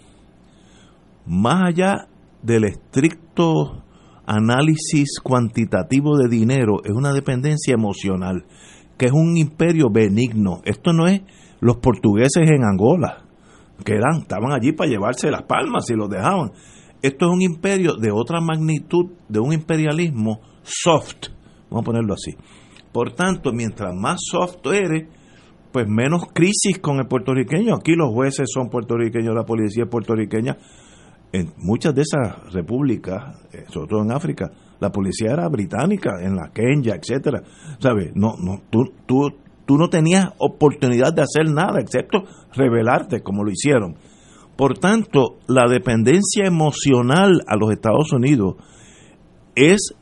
más 1.27 1.69
allá 1.69 2.09
del 2.43 2.65
estricto 2.65 3.85
análisis 4.27 5.21
cuantitativo 5.23 6.17
de 6.17 6.29
dinero, 6.29 6.83
es 6.85 6.93
una 6.93 7.13
dependencia 7.13 7.75
emocional, 7.75 8.45
que 8.97 9.07
es 9.07 9.13
un 9.13 9.37
imperio 9.37 9.91
benigno. 9.91 10.63
Esto 10.65 10.93
no 10.93 11.07
es 11.07 11.23
los 11.61 11.77
portugueses 11.77 12.49
en 12.49 12.65
Angola, 12.65 13.25
que 13.85 13.93
eran, 13.93 14.23
estaban 14.23 14.53
allí 14.53 14.73
para 14.73 14.89
llevarse 14.89 15.31
las 15.31 15.43
palmas 15.43 15.91
y 15.91 15.95
los 15.95 16.09
dejaban. 16.09 16.53
Esto 17.03 17.27
es 17.27 17.33
un 17.33 17.43
imperio 17.43 17.95
de 17.95 18.11
otra 18.13 18.41
magnitud, 18.41 19.07
de 19.29 19.41
un 19.41 19.53
imperialismo 19.53 20.41
soft, 20.63 21.29
vamos 21.71 21.83
a 21.83 21.87
ponerlo 21.87 22.15
así. 22.15 22.37
Por 22.93 23.13
tanto, 23.13 23.53
mientras 23.53 23.95
más 23.95 24.19
soft 24.21 24.67
eres, 24.67 25.09
pues 25.73 25.87
menos 25.89 26.25
crisis 26.33 26.79
con 26.81 26.99
el 26.99 27.07
puertorriqueño. 27.07 27.75
Aquí 27.77 27.95
los 27.95 28.11
jueces 28.13 28.49
son 28.53 28.69
puertorriqueños, 28.69 29.35
la 29.35 29.45
policía 29.45 29.85
es 29.85 29.91
puertorriqueña. 29.91 30.57
En 31.33 31.53
muchas 31.59 31.95
de 31.95 32.03
esas 32.03 32.53
repúblicas, 32.53 33.37
eh, 33.53 33.65
sobre 33.69 33.89
todo 33.89 34.03
en 34.03 34.13
África, 34.13 34.51
la 34.81 34.91
policía 34.91 35.33
era 35.33 35.49
británica, 35.49 36.21
en 36.21 36.35
la 36.35 36.51
Kenya, 36.53 36.97
etcétera. 36.97 37.43
¿Sabes? 37.79 38.11
No, 38.15 38.35
no, 38.39 38.63
tú, 38.71 38.93
tú, 39.07 39.29
tú 39.65 39.77
no 39.77 39.89
tenías 39.89 40.27
oportunidad 40.39 41.13
de 41.13 41.23
hacer 41.23 41.49
nada, 41.49 41.79
excepto 41.81 42.25
rebelarte, 42.53 43.21
como 43.23 43.45
lo 43.45 43.53
hicieron. 43.53 43.97
Por 44.57 44.79
tanto, 44.79 45.39
la 45.47 45.69
dependencia 45.69 46.45
emocional 46.45 47.43
a 47.47 47.57
los 47.57 47.71
Estados 47.71 48.13
Unidos 48.13 48.57
es 49.55 49.95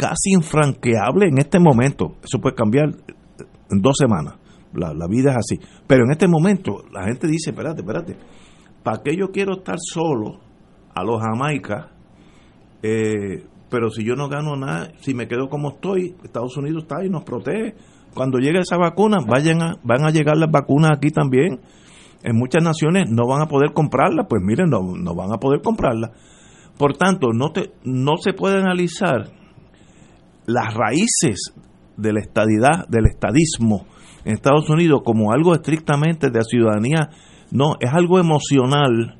casi 0.00 0.32
infranqueable 0.32 1.26
en 1.26 1.36
este 1.36 1.60
momento. 1.60 2.16
Eso 2.24 2.40
puede 2.40 2.54
cambiar 2.54 2.86
en 2.88 3.82
dos 3.82 3.96
semanas. 3.98 4.36
La, 4.72 5.06
vida 5.06 5.32
es 5.32 5.36
así. 5.36 5.58
Pero 5.86 6.04
en 6.04 6.12
este 6.12 6.26
momento 6.26 6.84
la 6.90 7.04
gente 7.04 7.26
dice, 7.26 7.50
espérate, 7.50 7.82
espérate, 7.82 8.16
¿para 8.82 9.02
qué 9.02 9.14
yo 9.14 9.30
quiero 9.30 9.58
estar 9.58 9.76
solo 9.78 10.40
a 10.94 11.04
los 11.04 11.20
Jamaica? 11.20 11.90
Eh, 12.82 13.44
pero 13.68 13.90
si 13.90 14.02
yo 14.02 14.14
no 14.14 14.30
gano 14.30 14.56
nada, 14.56 14.90
si 15.00 15.12
me 15.12 15.28
quedo 15.28 15.50
como 15.50 15.72
estoy, 15.72 16.16
Estados 16.24 16.56
Unidos 16.56 16.84
está 16.84 17.04
y 17.04 17.10
nos 17.10 17.24
protege. 17.24 17.74
Cuando 18.14 18.38
llegue 18.38 18.60
esa 18.60 18.78
vacuna, 18.78 19.18
vayan 19.28 19.60
a, 19.60 19.74
van 19.84 20.06
a 20.06 20.10
llegar 20.10 20.38
las 20.38 20.50
vacunas 20.50 20.92
aquí 20.96 21.10
también. 21.10 21.60
En 22.22 22.36
muchas 22.36 22.64
naciones 22.64 23.10
no 23.10 23.26
van 23.28 23.42
a 23.42 23.48
poder 23.48 23.74
comprarlas, 23.74 24.26
pues 24.30 24.40
miren, 24.42 24.70
no, 24.70 24.80
no 24.96 25.14
van 25.14 25.30
a 25.34 25.38
poder 25.38 25.60
comprarlas. 25.60 26.12
Por 26.78 26.96
tanto, 26.96 27.34
no, 27.34 27.52
te, 27.52 27.72
no 27.84 28.16
se 28.16 28.32
puede 28.32 28.58
analizar 28.58 29.39
las 30.52 30.74
raíces 30.74 31.54
de 31.96 32.12
la 32.12 32.20
estadidad, 32.20 32.88
del 32.88 33.06
estadismo 33.06 33.86
en 34.24 34.34
Estados 34.34 34.68
Unidos 34.68 35.02
como 35.04 35.32
algo 35.32 35.54
estrictamente 35.54 36.30
de 36.30 36.42
ciudadanía. 36.42 37.10
No, 37.50 37.76
es 37.80 37.92
algo 37.92 38.18
emocional. 38.18 39.18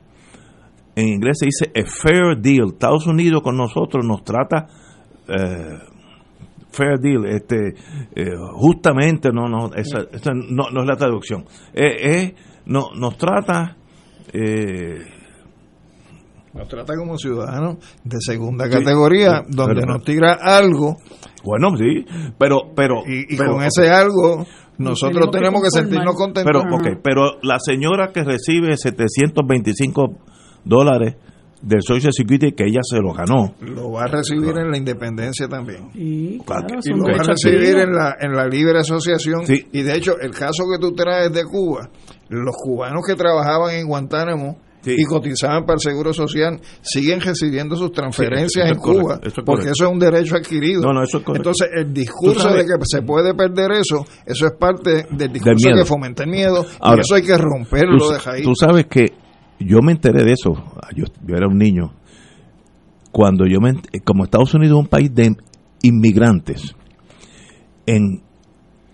En 0.97 1.09
inglés 1.09 1.39
se 1.41 1.47
dice 1.47 1.73
a 1.75 1.87
fair 1.87 2.41
deal. 2.41 2.73
Estados 2.73 3.07
Unidos 3.07 3.43
con 3.43 3.57
nosotros 3.57 4.05
nos 4.05 4.23
trata 4.23 4.67
eh, 5.29 5.79
fair 6.71 6.99
deal, 7.01 7.27
este, 7.27 7.75
eh, 8.15 8.37
justamente, 8.55 9.31
no, 9.33 9.49
no, 9.49 9.73
esa, 9.75 10.01
esa 10.13 10.33
no, 10.33 10.71
no 10.71 10.83
es 10.83 10.87
la 10.87 10.97
traducción. 10.97 11.45
Eh, 11.73 12.13
eh, 12.13 12.35
no, 12.67 12.91
nos 12.95 13.17
trata 13.17 13.77
eh, 14.33 15.05
Nos 16.53 16.69
trata 16.69 16.95
como 16.97 17.17
ciudadanos 17.17 17.77
de 18.03 18.17
segunda 18.21 18.69
categoría, 18.69 19.43
sí, 19.47 19.55
donde 19.57 19.83
pero- 19.83 19.93
nos 19.95 20.05
tira 20.05 20.33
algo. 20.41 20.97
Bueno, 21.45 21.77
sí, 21.77 22.05
pero... 22.39 22.73
pero 22.75 23.03
y, 23.07 23.35
y 23.35 23.37
pero- 23.37 23.53
con 23.55 23.63
ese 23.65 23.89
algo, 23.89 24.45
nosotros 24.79 25.31
tenemos 25.31 25.63
que 25.63 25.71
sentirnos 25.71 26.15
contentos. 26.17 26.51
Pero, 26.53 26.75
ok, 26.77 27.01
pero 27.03 27.23
la 27.43 27.59
señora 27.61 28.11
que 28.13 28.25
recibe 28.25 28.77
725 28.77 30.17
dólares 30.65 31.17
del 31.63 31.83
Social 31.83 32.13
Security, 32.13 32.53
que 32.53 32.65
ella 32.65 32.81
se 32.83 32.99
lo 33.01 33.13
ganó. 33.13 33.55
Lo 33.61 33.93
va 33.93 34.05
a 34.05 34.07
recibir 34.07 34.57
en 34.59 34.71
la 34.71 34.79
independencia 34.79 35.47
también. 35.47 35.91
Y, 35.95 36.39
claro, 36.41 36.67
y 36.83 36.89
son 36.89 36.99
lo 37.01 37.05
va 37.15 37.21
a 37.21 37.27
recibir 37.27 37.77
en 37.79 37.93
la, 37.93 38.17
en 38.19 38.33
la 38.33 38.47
libre 38.47 38.79
asociación. 38.79 39.45
Sí. 39.47 39.67
Y 39.73 39.83
de 39.83 39.95
hecho, 39.95 40.19
el 40.21 40.31
caso 40.31 40.65
que 40.73 40.79
tú 40.81 40.93
traes 40.95 41.31
de 41.33 41.45
Cuba, 41.45 41.91
los 42.31 42.55
cubanos 42.57 43.03
que 43.07 43.15
trabajaban 43.15 43.75
en 43.75 43.87
Guantánamo 43.87 44.57
Sí. 44.83 44.95
y 44.97 45.05
cotizaban 45.05 45.65
para 45.67 45.75
el 45.75 45.81
Seguro 45.81 46.13
Social 46.15 46.59
siguen 46.81 47.21
recibiendo 47.21 47.77
sus 47.77 47.93
transferencias 47.93 48.65
Sí, 48.67 48.73
en 48.73 48.79
correcto, 48.79 49.03
Cuba, 49.03 49.21
es 49.23 49.35
porque 49.45 49.65
eso 49.71 49.85
es 49.85 49.91
un 49.93 49.99
derecho 49.99 50.37
adquirido. 50.37 50.81
No, 50.83 50.93
no, 50.95 51.03
eso 51.03 51.19
es 51.19 51.25
correcto. 51.25 51.51
Entonces, 51.51 51.69
el 51.77 51.93
discurso 51.93 52.49
de 52.49 52.65
que 52.65 52.73
se 52.85 53.03
puede 53.03 53.35
perder 53.35 53.73
eso, 53.73 54.07
eso 54.25 54.47
es 54.47 54.53
parte 54.59 55.07
del 55.11 55.33
discurso 55.33 55.69
miedo. 55.69 55.83
que 55.83 55.85
fomenta 55.85 56.23
el 56.25 56.31
miedo, 56.31 56.65
y 56.65 56.77
Ahora, 56.81 57.03
eso 57.03 57.15
hay 57.15 57.23
que 57.23 57.37
romperlo 57.37 57.99
tú, 57.99 58.09
de 58.11 58.19
raíz. 58.19 58.45
tú 58.45 58.55
sabes 58.55 58.87
que 58.87 59.07
yo 59.59 59.81
me 59.83 59.93
enteré 59.93 60.25
de 60.25 60.33
eso, 60.33 60.53
yo, 60.97 61.05
yo 61.27 61.37
era 61.37 61.47
un 61.47 61.59
niño, 61.59 61.93
cuando 63.13 63.45
yo 63.47 63.61
me, 63.61 63.75
como 64.05 64.25
Estados 64.25 64.55
Unidos 64.55 64.79
es 64.79 64.85
un 64.85 64.89
país 64.89 65.15
de 65.15 65.37
inmigrantes, 65.83 66.75
en, 67.87 68.23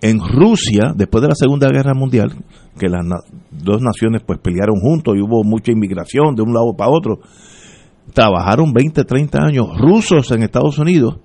en 0.09 0.21
Rusia, 0.21 0.93
después 0.95 1.23
de 1.23 1.29
la 1.29 1.35
Segunda 1.35 1.69
Guerra 1.71 1.95
Mundial, 1.95 2.33
que 2.79 2.89
las 2.89 3.05
na- 3.05 3.21
dos 3.51 3.81
naciones 3.83 4.23
pues 4.27 4.39
pelearon 4.41 4.77
juntos 4.81 5.15
y 5.17 5.21
hubo 5.23 5.43
mucha 5.45 5.73
inmigración 5.73 6.35
de 6.35 6.43
un 6.43 6.53
lado 6.53 6.75
para 6.77 6.91
otro, 6.91 7.21
trabajaron 8.13 8.73
20, 8.73 9.05
30 9.05 9.39
años 9.43 9.67
rusos 9.79 10.31
en 10.31 10.43
Estados 10.43 10.79
Unidos, 10.79 11.17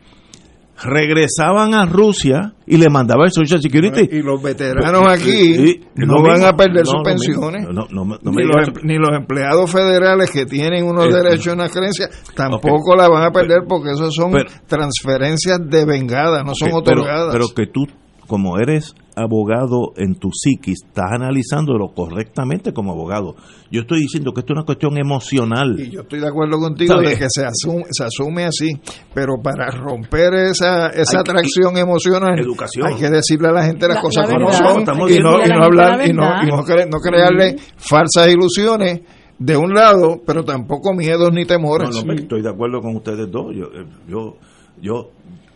regresaban 0.84 1.74
a 1.76 1.86
Rusia 1.86 2.54
y 2.66 2.78
le 2.78 2.90
mandaban 2.90 3.26
el 3.26 3.32
Social 3.32 3.62
Security. 3.62 4.10
Y 4.16 4.22
los 4.24 4.42
veteranos 4.42 5.04
Y- 5.04 5.22
aquí 5.22 5.70
y- 5.70 5.82
no 5.96 6.24
van 6.24 6.34
mismo. 6.34 6.48
a 6.48 6.54
perder 6.56 6.86
No, 6.86 6.92
sus 6.92 7.02
pensiones. 7.04 7.68
No, 7.70 7.86
ni, 8.32 8.44
los, 8.44 8.68
em- 8.68 8.74
ni 8.84 8.98
los 8.98 9.12
empleados 9.16 9.70
federales 9.72 10.32
que 10.32 10.46
tienen 10.46 10.86
unos 10.86 11.06
Eh, 11.08 11.14
derechos 11.14 11.46
y 11.48 11.50
unas 11.50 11.72
creencias 11.72 12.10
tampoco 12.36 12.96
la 12.96 13.08
van 13.10 13.26
a 13.26 13.32
perder 13.32 13.60
porque 13.68 13.92
eso 13.92 14.10
son 14.12 14.32
pero- 14.32 14.50
transferencias 14.66 15.60
de 15.70 15.86
vengada, 15.86 16.44
no 16.44 16.54
son 16.56 16.70
pero- 16.70 17.02
otorgadas. 17.02 17.32
Pero, 17.34 17.46
que 17.56 17.68
tú, 17.68 17.86
como 18.32 18.58
eres 18.60 18.96
abogado 19.18 19.92
en 19.98 20.16
tu 20.16 20.30
psiquis, 20.32 20.84
estás 20.88 21.12
analizándolo 21.12 21.90
correctamente 21.94 22.72
como 22.72 22.94
abogado. 22.94 23.36
Yo 23.70 23.82
estoy 23.82 24.00
diciendo 24.00 24.32
que 24.32 24.40
esto 24.40 24.54
es 24.54 24.58
una 24.60 24.66
cuestión 24.66 24.98
emocional. 24.98 25.76
y 25.78 25.90
yo 25.92 26.02
estoy 26.02 26.22
de 26.22 26.30
acuerdo 26.30 26.58
contigo 26.58 26.94
¿Sabes? 26.94 27.10
de 27.10 27.18
que 27.18 27.26
se 27.30 27.46
asume, 27.46 27.84
se 27.92 28.06
asume 28.06 28.46
así, 28.46 28.70
pero 29.14 29.34
para 29.44 29.70
romper 29.72 30.34
esa, 30.34 30.88
esa 30.88 31.18
Hay 31.20 31.24
que- 31.26 31.30
atracción 31.32 31.78
emocional 31.78 32.40
Educación. 32.40 32.88
hay 32.88 32.96
que 32.96 33.10
decirle 33.10 33.50
a 33.50 33.52
la 33.52 33.66
gente 33.66 33.86
las 33.86 33.98
La- 33.98 34.02
cosas 34.02 34.30
la 34.30 34.34
como 34.34 34.48
verdad. 34.48 34.70
son 34.70 34.80
Estamos 34.80 35.12
y 35.12 35.20
no, 35.20 35.46
y 35.46 35.52
hablar 35.52 36.08
y 36.08 36.14
no, 36.14 36.44
y 36.44 36.48
no, 36.48 36.64
cre- 36.64 36.88
no 36.90 37.00
crearle 37.00 37.58
falsas 37.76 38.30
ilusiones 38.30 39.02
de 39.40 39.58
un 39.58 39.74
lado, 39.74 40.22
pero 40.26 40.46
tampoco 40.46 40.94
miedos 40.94 41.34
ni 41.34 41.44
temores. 41.46 41.90
No, 41.90 42.00
no, 42.00 42.08
pero 42.08 42.22
estoy 42.22 42.42
de 42.44 42.50
acuerdo 42.50 42.80
con 42.80 42.96
ustedes 42.96 43.30
dos. 43.30 43.54
Yo, 43.54 43.66
eh, 43.66 43.86
yo, 44.08 44.38
yo, 44.82 45.10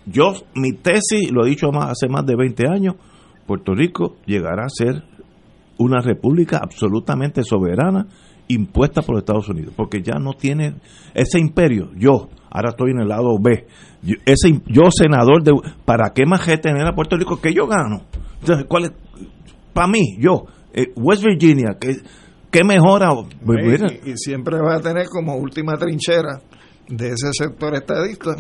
yo, 0.05 0.33
mi 0.55 0.73
tesis, 0.73 1.31
lo 1.31 1.45
he 1.45 1.49
dicho 1.49 1.71
más, 1.71 1.91
hace 1.91 2.07
más 2.07 2.25
de 2.25 2.35
20 2.35 2.67
años, 2.67 2.95
Puerto 3.45 3.73
Rico 3.73 4.17
llegará 4.25 4.65
a 4.65 4.69
ser 4.69 5.03
una 5.77 6.01
república 6.01 6.59
absolutamente 6.61 7.43
soberana, 7.43 8.07
impuesta 8.47 9.01
por 9.01 9.17
Estados 9.17 9.49
Unidos, 9.49 9.73
porque 9.75 10.01
ya 10.01 10.19
no 10.19 10.33
tiene 10.33 10.75
ese 11.13 11.39
imperio. 11.39 11.91
Yo, 11.95 12.29
ahora 12.49 12.69
estoy 12.69 12.91
en 12.91 12.99
el 13.01 13.07
lado 13.07 13.37
B, 13.39 13.65
yo, 14.01 14.15
ese, 14.25 14.61
yo 14.67 14.83
senador 14.91 15.43
de... 15.43 15.51
¿Para 15.83 16.11
qué 16.13 16.25
más 16.25 16.45
retener 16.45 16.87
a 16.87 16.93
Puerto 16.93 17.17
Rico 17.17 17.41
que 17.41 17.53
yo 17.53 17.67
gano? 17.67 18.03
Entonces, 18.39 18.65
¿cuál 18.67 18.85
es? 18.85 18.91
Para 19.73 19.87
mí, 19.87 20.17
yo, 20.19 20.45
eh, 20.73 20.93
West 20.95 21.23
Virginia, 21.25 21.77
¿qué, 21.79 21.97
qué 22.51 22.63
mejora? 22.63 23.09
Y 24.05 24.15
siempre 24.17 24.59
va 24.59 24.75
a 24.75 24.79
tener 24.79 25.07
como 25.07 25.35
última 25.35 25.73
trinchera 25.77 26.39
de 26.87 27.07
ese 27.07 27.29
sector 27.33 27.73
estadista 27.75 28.35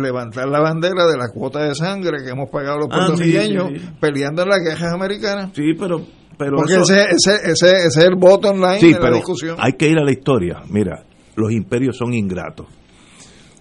levantar 0.00 0.48
la 0.48 0.60
bandera 0.60 1.06
de 1.06 1.16
la 1.18 1.28
cuota 1.28 1.62
de 1.64 1.74
sangre 1.74 2.18
que 2.24 2.30
hemos 2.30 2.48
pagado 2.50 2.78
los 2.78 2.88
Ah, 2.90 3.06
sí, 3.06 3.06
puertorriqueños 3.12 3.68
sí, 3.74 3.88
peleando 4.00 4.42
en 4.42 4.48
las 4.48 4.58
guerras 4.60 4.92
americanas. 4.92 5.50
Sí, 5.54 5.74
pero... 5.78 6.00
pero 6.38 6.56
Porque 6.56 6.74
eso- 6.74 6.82
ese, 6.82 7.02
ese, 7.10 7.34
ese, 7.50 7.70
ese 7.70 7.86
es 7.86 7.96
el 7.98 8.16
bottom 8.16 8.56
line 8.60 8.78
Sí, 8.80 8.86
de 8.88 8.92
la 8.94 9.00
pero 9.00 9.14
discusión. 9.16 9.56
hay 9.58 9.72
que 9.74 9.88
ir 9.88 9.98
a 9.98 10.04
la 10.04 10.10
historia. 10.12 10.62
Mira, 10.70 11.04
los 11.36 11.52
imperios 11.52 11.96
son 11.96 12.14
ingratos. 12.14 12.66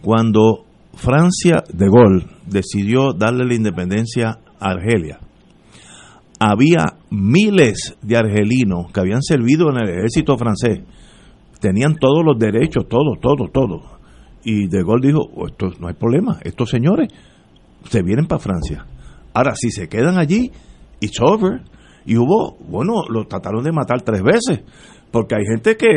Cuando 0.01 0.65
Francia 0.95 1.63
de 1.71 1.85
Gaulle 1.87 2.25
decidió 2.45 3.13
darle 3.13 3.45
la 3.45 3.53
independencia 3.55 4.39
a 4.59 4.69
Argelia, 4.71 5.19
había 6.39 6.85
miles 7.09 7.97
de 8.01 8.17
argelinos 8.17 8.91
que 8.93 8.99
habían 9.01 9.21
servido 9.21 9.69
en 9.69 9.77
el 9.77 9.89
ejército 9.97 10.37
francés. 10.37 10.79
Tenían 11.59 11.95
todos 11.95 12.23
los 12.23 12.39
derechos, 12.39 12.87
todos, 12.87 13.19
todos, 13.21 13.51
todos. 13.51 13.98
Y 14.43 14.67
de 14.67 14.83
Gaulle 14.83 15.07
dijo, 15.07 15.21
"Oh, 15.35 15.47
esto 15.47 15.71
no 15.79 15.87
hay 15.87 15.93
problema, 15.95 16.39
estos 16.43 16.69
señores 16.69 17.09
se 17.89 18.01
vienen 18.03 18.25
para 18.27 18.39
Francia. 18.39 18.85
Ahora, 19.33 19.53
si 19.55 19.69
se 19.71 19.87
quedan 19.87 20.17
allí, 20.17 20.51
it's 20.99 21.19
over. 21.21 21.61
Y 22.05 22.17
hubo, 22.17 22.57
bueno, 22.67 23.03
los 23.09 23.27
trataron 23.27 23.63
de 23.63 23.71
matar 23.71 24.01
tres 24.01 24.21
veces. 24.23 24.61
Porque 25.11 25.35
hay 25.35 25.41
gente 25.51 25.75
que. 25.75 25.87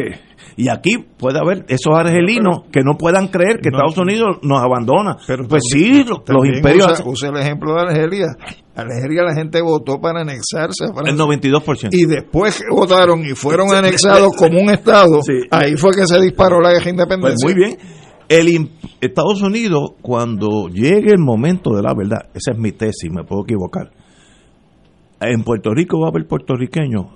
Y 0.56 0.68
aquí 0.70 0.96
puede 1.18 1.38
haber 1.38 1.66
esos 1.68 1.94
argelinos 1.94 2.62
que 2.72 2.80
no 2.82 2.96
puedan 2.96 3.28
creer 3.28 3.60
que 3.60 3.68
No. 3.70 3.76
Estados 3.78 3.98
Unidos 3.98 4.38
nos 4.42 4.58
abandona. 4.62 5.16
Pero 5.26 5.46
pues 5.46 5.62
también- 5.70 6.04
sí, 6.04 6.08
los, 6.08 6.20
los 6.26 6.46
imperios. 6.46 6.92
Usa, 6.92 7.04
usa 7.06 7.28
el 7.28 7.36
ejemplo 7.36 7.74
de 7.74 7.80
Argelia. 7.82 8.26
Argelia 8.74 9.22
la 9.22 9.34
gente 9.34 9.60
votó 9.60 10.00
para 10.00 10.22
anexarse 10.22 10.84
a 10.84 10.94
Francia. 10.94 11.12
el 11.12 11.18
92%. 11.18 11.88
Y 11.92 12.06
después 12.06 12.58
que 12.58 12.64
votaron 12.74 13.20
y 13.24 13.34
fueron 13.34 13.72
anexados 13.74 14.34
como 14.34 14.58
un 14.60 14.70
Estado, 14.70 15.20
ahí 15.50 15.76
fue 15.76 15.90
que 15.92 16.06
se 16.06 16.18
disparó 16.20 16.60
la 16.60 16.70
guerra 16.70 16.84
Pues 16.84 16.92
independencia. 16.94 17.46
muy 17.46 17.54
bien. 17.54 17.76
El 18.32 18.70
Estados 19.02 19.42
Unidos, 19.42 19.90
cuando 20.00 20.68
llegue 20.68 21.10
el 21.10 21.18
momento 21.18 21.74
de 21.74 21.82
la 21.82 21.92
verdad, 21.92 22.30
esa 22.32 22.52
es 22.52 22.58
mi 22.58 22.72
tesis, 22.72 23.10
me 23.10 23.24
puedo 23.24 23.42
equivocar. 23.42 23.90
En 25.20 25.44
Puerto 25.44 25.74
Rico 25.74 26.00
va 26.00 26.06
a 26.06 26.08
haber 26.08 26.26
puertorriqueños, 26.26 27.08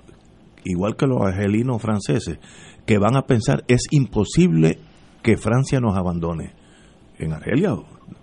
igual 0.66 0.94
que 0.94 1.06
los 1.06 1.22
argelinos 1.22 1.80
franceses, 1.80 2.38
que 2.84 2.98
van 2.98 3.16
a 3.16 3.22
pensar 3.22 3.64
es 3.66 3.84
imposible 3.92 4.78
que 5.22 5.38
Francia 5.38 5.80
nos 5.80 5.96
abandone. 5.96 6.52
En 7.18 7.32
Argelia, 7.32 7.70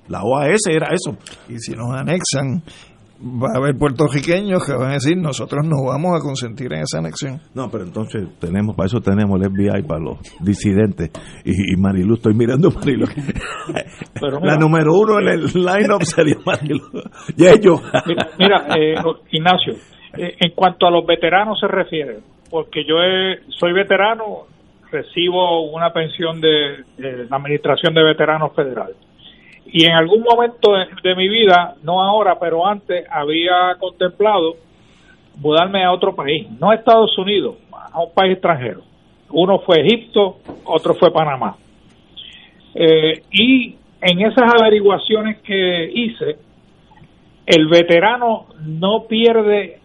la 0.08 0.22
OAS 0.22 0.62
era 0.70 0.94
eso. 0.94 1.18
Y 1.50 1.58
si 1.58 1.72
nos 1.72 2.00
anexan, 2.00 2.62
va 3.24 3.48
a 3.56 3.58
haber 3.58 3.78
puertorriqueños 3.78 4.66
que 4.66 4.74
van 4.74 4.90
a 4.92 4.94
decir, 4.94 5.18
nosotros 5.18 5.66
no 5.66 5.86
vamos 5.88 6.12
a 6.20 6.24
consentir 6.24 6.74
en 6.74 6.82
esa 6.82 7.00
anexión. 7.00 7.40
No, 7.56 7.70
pero 7.72 7.86
entonces 7.86 8.28
tenemos, 8.40 8.76
para 8.76 8.88
eso 8.88 9.00
tenemos 9.00 9.40
el 9.42 9.50
FBI 9.50 9.84
para 9.88 10.02
los 10.02 10.18
disidentes. 10.42 11.12
Y, 11.46 11.74
y 11.74 11.78
Marilu, 11.78 12.16
estoy 12.16 12.34
mirando 12.34 12.70
a 12.70 12.72
Marilu. 12.74 13.06
Pero 14.20 14.40
la 14.42 14.58
número 14.58 14.94
uno 14.94 15.20
en 15.20 15.28
el 15.28 15.44
line-up 15.54 16.04
sería 16.04 16.36
Marilu. 16.46 16.82
Y 17.38 17.46
ellos. 17.48 17.82
Mira, 18.06 18.28
mira, 18.38 18.68
eh, 18.78 18.96
Ignacio, 19.32 19.74
eh, 20.18 20.36
en 20.40 20.52
cuanto 20.56 20.86
a 20.88 20.92
los 20.92 21.06
veteranos 21.06 21.60
se 21.60 21.68
refiere, 21.68 22.20
porque 22.50 22.84
yo 22.88 22.96
he- 23.02 23.40
soy 23.60 23.74
veterano, 23.74 24.48
recibo 24.92 25.72
una 25.74 25.92
pensión 25.92 26.40
de, 26.40 26.84
de 26.98 27.26
la 27.30 27.38
Administración 27.38 27.94
de 27.96 28.04
Veteranos 28.04 28.54
Federal. 28.56 28.92
Y 29.76 29.86
en 29.86 29.94
algún 29.94 30.22
momento 30.22 30.74
de, 31.04 31.16
mi 31.16 31.28
vida, 31.28 31.74
no 31.82 32.00
ahora, 32.00 32.38
pero 32.40 32.64
antes, 32.64 33.08
había 33.10 33.76
contemplado 33.80 34.54
mudarme 35.38 35.84
a 35.84 35.92
otro 35.92 36.14
país, 36.14 36.48
no 36.60 36.70
a 36.70 36.76
Estados 36.76 37.18
Unidos, 37.18 37.56
a 37.72 38.04
un 38.04 38.14
país 38.14 38.34
extranjero. 38.34 38.82
Uno 39.32 39.58
fue 39.66 39.82
Egipto, 39.82 40.38
otro 40.66 40.94
fue 40.94 41.12
Panamá. 41.12 41.58
Eh, 42.76 43.24
y 43.32 43.76
en 44.00 44.22
esas 44.22 44.54
averiguaciones 44.62 45.40
que 45.40 45.90
hice, 45.92 46.38
el 47.48 47.68
veterano 47.68 48.46
no 48.64 49.06
pierde 49.10 49.80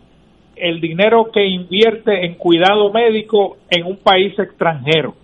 el 0.55 0.83
dinero 0.83 1.31
que 1.33 1.47
invierte 1.47 2.27
en 2.27 2.35
cuidado 2.35 2.93
médico 2.93 3.57
en 3.71 3.87
un 3.87 3.97
país 3.97 4.39
extranjero. 4.39 5.15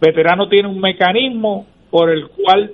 Veterano 0.00 0.48
tiene 0.48 0.68
un 0.68 0.78
mecanismo 0.78 1.66
por 1.90 2.10
el 2.10 2.28
cual 2.28 2.70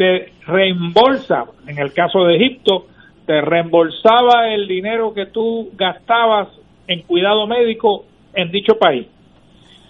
te 0.00 0.32
reembolsa, 0.46 1.44
en 1.66 1.78
el 1.78 1.92
caso 1.92 2.24
de 2.24 2.36
Egipto, 2.36 2.86
te 3.26 3.38
reembolsaba 3.42 4.48
el 4.48 4.66
dinero 4.66 5.12
que 5.12 5.26
tú 5.26 5.68
gastabas 5.74 6.48
en 6.86 7.02
cuidado 7.02 7.46
médico 7.46 8.06
en 8.32 8.50
dicho 8.50 8.78
país. 8.78 9.08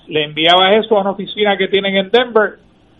Le 0.08 0.24
enviabas 0.24 0.84
eso 0.84 0.96
a 0.96 1.02
una 1.02 1.12
oficina 1.12 1.56
que 1.56 1.68
tienen 1.68 1.94
en 1.94 2.10
Denver 2.10 2.54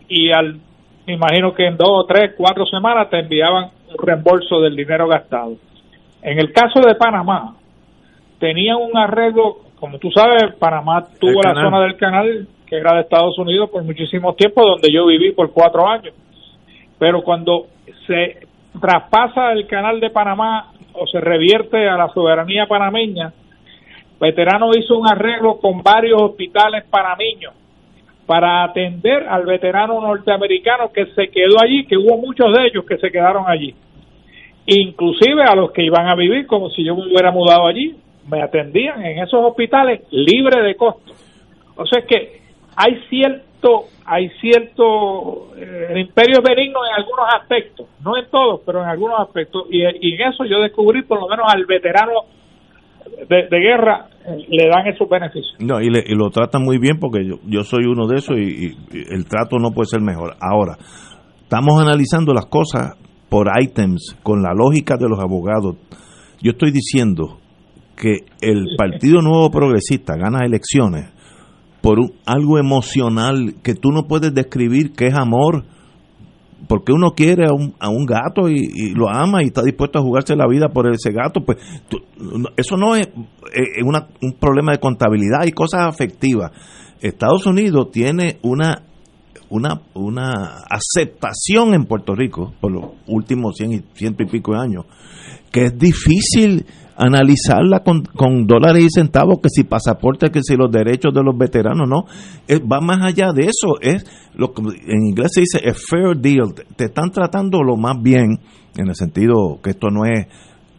y 0.09 0.31
al, 0.31 0.61
me 1.05 1.15
imagino 1.15 1.53
que 1.53 1.67
en 1.67 1.77
dos, 1.77 2.07
tres, 2.07 2.35
cuatro 2.37 2.65
semanas 2.67 3.11
te 3.11 3.19
enviaban 3.19 3.71
un 3.89 4.07
reembolso 4.07 4.61
del 4.61 4.77
dinero 4.77 5.09
gastado. 5.09 5.57
En 6.23 6.39
el 6.39 6.53
caso 6.53 6.79
de 6.79 6.95
Panamá, 6.95 7.57
tenían 8.39 8.77
un 8.77 8.97
arreglo, 8.97 9.57
como 9.81 9.99
tú 9.99 10.13
sabes, 10.13 10.55
Panamá 10.61 11.09
tuvo 11.19 11.43
la 11.43 11.55
zona 11.55 11.81
del 11.81 11.97
canal 11.97 12.47
que 12.69 12.77
era 12.77 12.95
de 12.95 13.01
Estados 13.01 13.37
Unidos 13.37 13.69
por 13.69 13.83
muchísimo 13.83 14.33
tiempo, 14.35 14.65
donde 14.65 14.93
yo 14.93 15.07
viví 15.07 15.33
por 15.33 15.51
cuatro 15.51 15.89
años. 15.89 16.15
Pero 17.01 17.23
cuando 17.23 17.69
se 18.07 18.47
traspasa 18.79 19.53
el 19.53 19.67
canal 19.67 20.01
de 20.01 20.11
Panamá 20.11 20.71
o 20.93 21.07
se 21.07 21.19
revierte 21.19 21.89
a 21.89 21.97
la 21.97 22.11
soberanía 22.11 22.67
panameña, 22.67 23.33
Veterano 24.21 24.71
hizo 24.77 24.99
un 24.99 25.09
arreglo 25.09 25.57
con 25.57 25.83
varios 25.83 26.21
hospitales 26.21 26.85
panameños 26.91 27.55
para 28.27 28.63
atender 28.65 29.27
al 29.27 29.47
veterano 29.47 29.99
norteamericano 29.99 30.93
que 30.93 31.07
se 31.07 31.29
quedó 31.29 31.57
allí, 31.61 31.87
que 31.87 31.97
hubo 31.97 32.19
muchos 32.19 32.55
de 32.55 32.67
ellos 32.67 32.85
que 32.85 32.99
se 32.99 33.11
quedaron 33.11 33.45
allí. 33.49 33.75
Inclusive 34.67 35.43
a 35.43 35.57
los 35.57 35.73
que 35.73 35.83
iban 35.83 36.07
a 36.07 36.15
vivir 36.15 36.47
como 36.47 36.69
si 36.69 36.85
yo 36.85 36.95
me 36.95 37.07
hubiera 37.07 37.31
mudado 37.31 37.67
allí, 37.67 37.97
me 38.29 38.43
atendían 38.43 39.03
en 39.07 39.23
esos 39.23 39.43
hospitales 39.43 40.03
libre 40.11 40.63
de 40.63 40.75
costo. 40.77 41.15
O 41.77 41.87
sea 41.87 42.03
que 42.03 42.43
hay 42.77 43.03
cierto 43.09 43.50
hay 44.07 44.29
cierto 44.41 45.55
eh, 45.57 45.89
el 45.91 45.99
imperio 45.99 46.39
es 46.39 46.45
benigno 46.49 46.81
en 46.87 46.95
algunos 47.03 47.27
aspectos, 47.41 47.87
no 48.05 48.17
en 48.17 48.29
todos, 48.31 48.61
pero 48.65 48.83
en 48.83 48.89
algunos 48.89 49.21
aspectos 49.21 49.65
y, 49.71 49.83
y 49.83 50.15
en 50.15 50.33
eso 50.33 50.45
yo 50.45 50.61
descubrí 50.61 51.03
por 51.03 51.21
lo 51.21 51.29
menos 51.29 51.47
al 51.53 51.65
veterano 51.67 52.13
de, 53.29 53.49
de 53.49 53.59
guerra 53.61 54.09
eh, 54.27 54.47
le 54.49 54.69
dan 54.69 54.87
esos 54.87 55.09
beneficios. 55.09 55.55
No, 55.59 55.81
y, 55.81 55.91
le, 55.91 56.03
y 56.07 56.15
lo 56.15 56.31
tratan 56.31 56.63
muy 56.63 56.79
bien 56.79 56.99
porque 56.99 57.25
yo, 57.25 57.37
yo 57.47 57.63
soy 57.63 57.85
uno 57.87 58.07
de 58.07 58.17
esos 58.17 58.37
y, 58.37 58.69
y 58.69 59.15
el 59.15 59.27
trato 59.27 59.59
no 59.59 59.71
puede 59.73 59.87
ser 59.87 60.01
mejor. 60.01 60.37
Ahora, 60.41 60.77
estamos 61.43 61.81
analizando 61.81 62.33
las 62.33 62.47
cosas 62.47 62.97
por 63.29 63.49
items, 63.61 64.17
con 64.23 64.43
la 64.43 64.53
lógica 64.55 64.97
de 64.97 65.09
los 65.09 65.21
abogados. 65.21 65.77
Yo 66.43 66.53
estoy 66.53 66.73
diciendo 66.73 67.39
que 67.97 68.25
el 68.41 68.75
Partido 68.79 69.23
Nuevo 69.23 69.51
Progresista 69.51 70.15
gana 70.17 70.45
elecciones 70.45 71.13
por 71.81 71.99
un- 71.99 72.13
algo 72.27 72.59
emocional 72.59 73.55
que 73.63 73.75
tú 73.75 73.91
no 73.91 74.07
puedes 74.07 74.33
describir 74.35 74.93
que 74.93 75.07
es 75.07 75.15
amor, 75.15 75.65
porque 76.69 76.93
uno 76.93 77.13
quiere 77.13 77.47
a 77.49 77.53
un, 77.53 77.75
a 77.81 77.89
un 77.89 78.05
gato 78.07 78.49
y, 78.49 78.93
lo 78.95 79.09
ama 79.09 79.43
y 79.43 79.47
está 79.47 79.63
dispuesto 79.63 79.99
a 79.99 80.03
jugarse 80.03 80.37
la 80.37 80.47
vida 80.47 80.69
por 80.69 80.89
ese 80.93 81.11
gato, 81.11 81.41
pues 81.45 81.59
eso 82.57 82.77
no 82.77 82.95
es 82.97 83.07
eh, 83.07 83.83
una- 83.85 84.09
un 84.23 84.35
problema 84.35 84.73
de 84.73 84.79
contabilidad 84.79 85.45
y 85.47 85.53
cosas 85.53 85.83
afectivas. 85.89 86.53
Estados 87.01 87.47
Unidos 87.47 87.91
tiene 87.93 88.39
una 88.43 88.83
una, 89.49 89.81
una 89.95 90.63
aceptación 90.71 91.75
en 91.75 91.85
Puerto 91.85 92.15
Rico 92.15 92.53
por 92.61 92.71
los 92.71 92.85
últimos 93.09 93.57
cien 93.57 93.73
y, 93.73 93.81
ciento 93.95 94.23
y 94.23 94.27
pico 94.27 94.53
de 94.53 94.61
años 94.61 94.85
que 95.51 95.65
es 95.65 95.77
difícil 95.77 96.65
analizarla 97.01 97.81
con, 97.83 98.03
con 98.05 98.47
dólares 98.47 98.85
y 98.85 98.89
centavos, 98.91 99.39
que 99.43 99.49
si 99.49 99.65
pasaporte, 99.65 100.31
que 100.31 100.43
si 100.43 100.55
los 100.55 100.71
derechos 100.71 101.15
de 101.15 101.23
los 101.23 101.37
veteranos, 101.37 101.89
no, 101.89 102.05
Es- 102.47 102.61
va 102.61 102.81
más 102.81 103.01
allá 103.03 103.33
de 103.33 103.45
eso, 103.45 103.81
es 103.81 104.05
lo 104.35 104.53
que 104.53 104.63
en 104.63 105.07
inglés 105.09 105.31
se 105.35 105.41
dice 105.41 105.59
a 105.69 105.73
fair 105.75 106.17
deal, 106.17 106.55
te, 106.77 106.85
están 106.85 107.11
tratando 107.11 107.63
lo 107.63 107.77
más 107.77 107.97
bien, 108.03 108.39
en 108.77 108.89
el 108.89 108.95
sentido 108.95 109.59
que 109.63 109.71
esto 109.71 109.89
no 109.89 110.05
es 110.05 110.27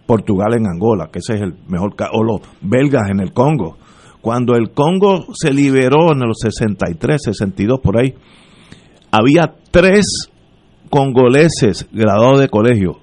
Portugal 0.06 0.54
en 0.56 0.68
Angola, 0.68 1.10
que 1.12 1.20
ese 1.20 1.36
es 1.36 1.42
el 1.42 1.56
mejor 1.68 1.96
caso, 1.96 2.12
o 2.14 2.24
los 2.24 2.42
belgas 2.62 3.10
en 3.10 3.20
el 3.20 3.34
Congo. 3.34 3.78
Cuando 4.22 4.54
el 4.54 4.72
Congo 4.72 5.26
se 5.34 5.52
liberó 5.52 6.12
en 6.14 6.20
los 6.20 6.38
63, 6.40 7.20
62 7.24 7.80
por 7.80 7.98
ahí, 7.98 8.14
había 9.12 9.54
tres 9.72 10.06
congoleses 10.90 11.88
graduados 11.92 12.40
de 12.42 12.50
colegio 12.50 12.98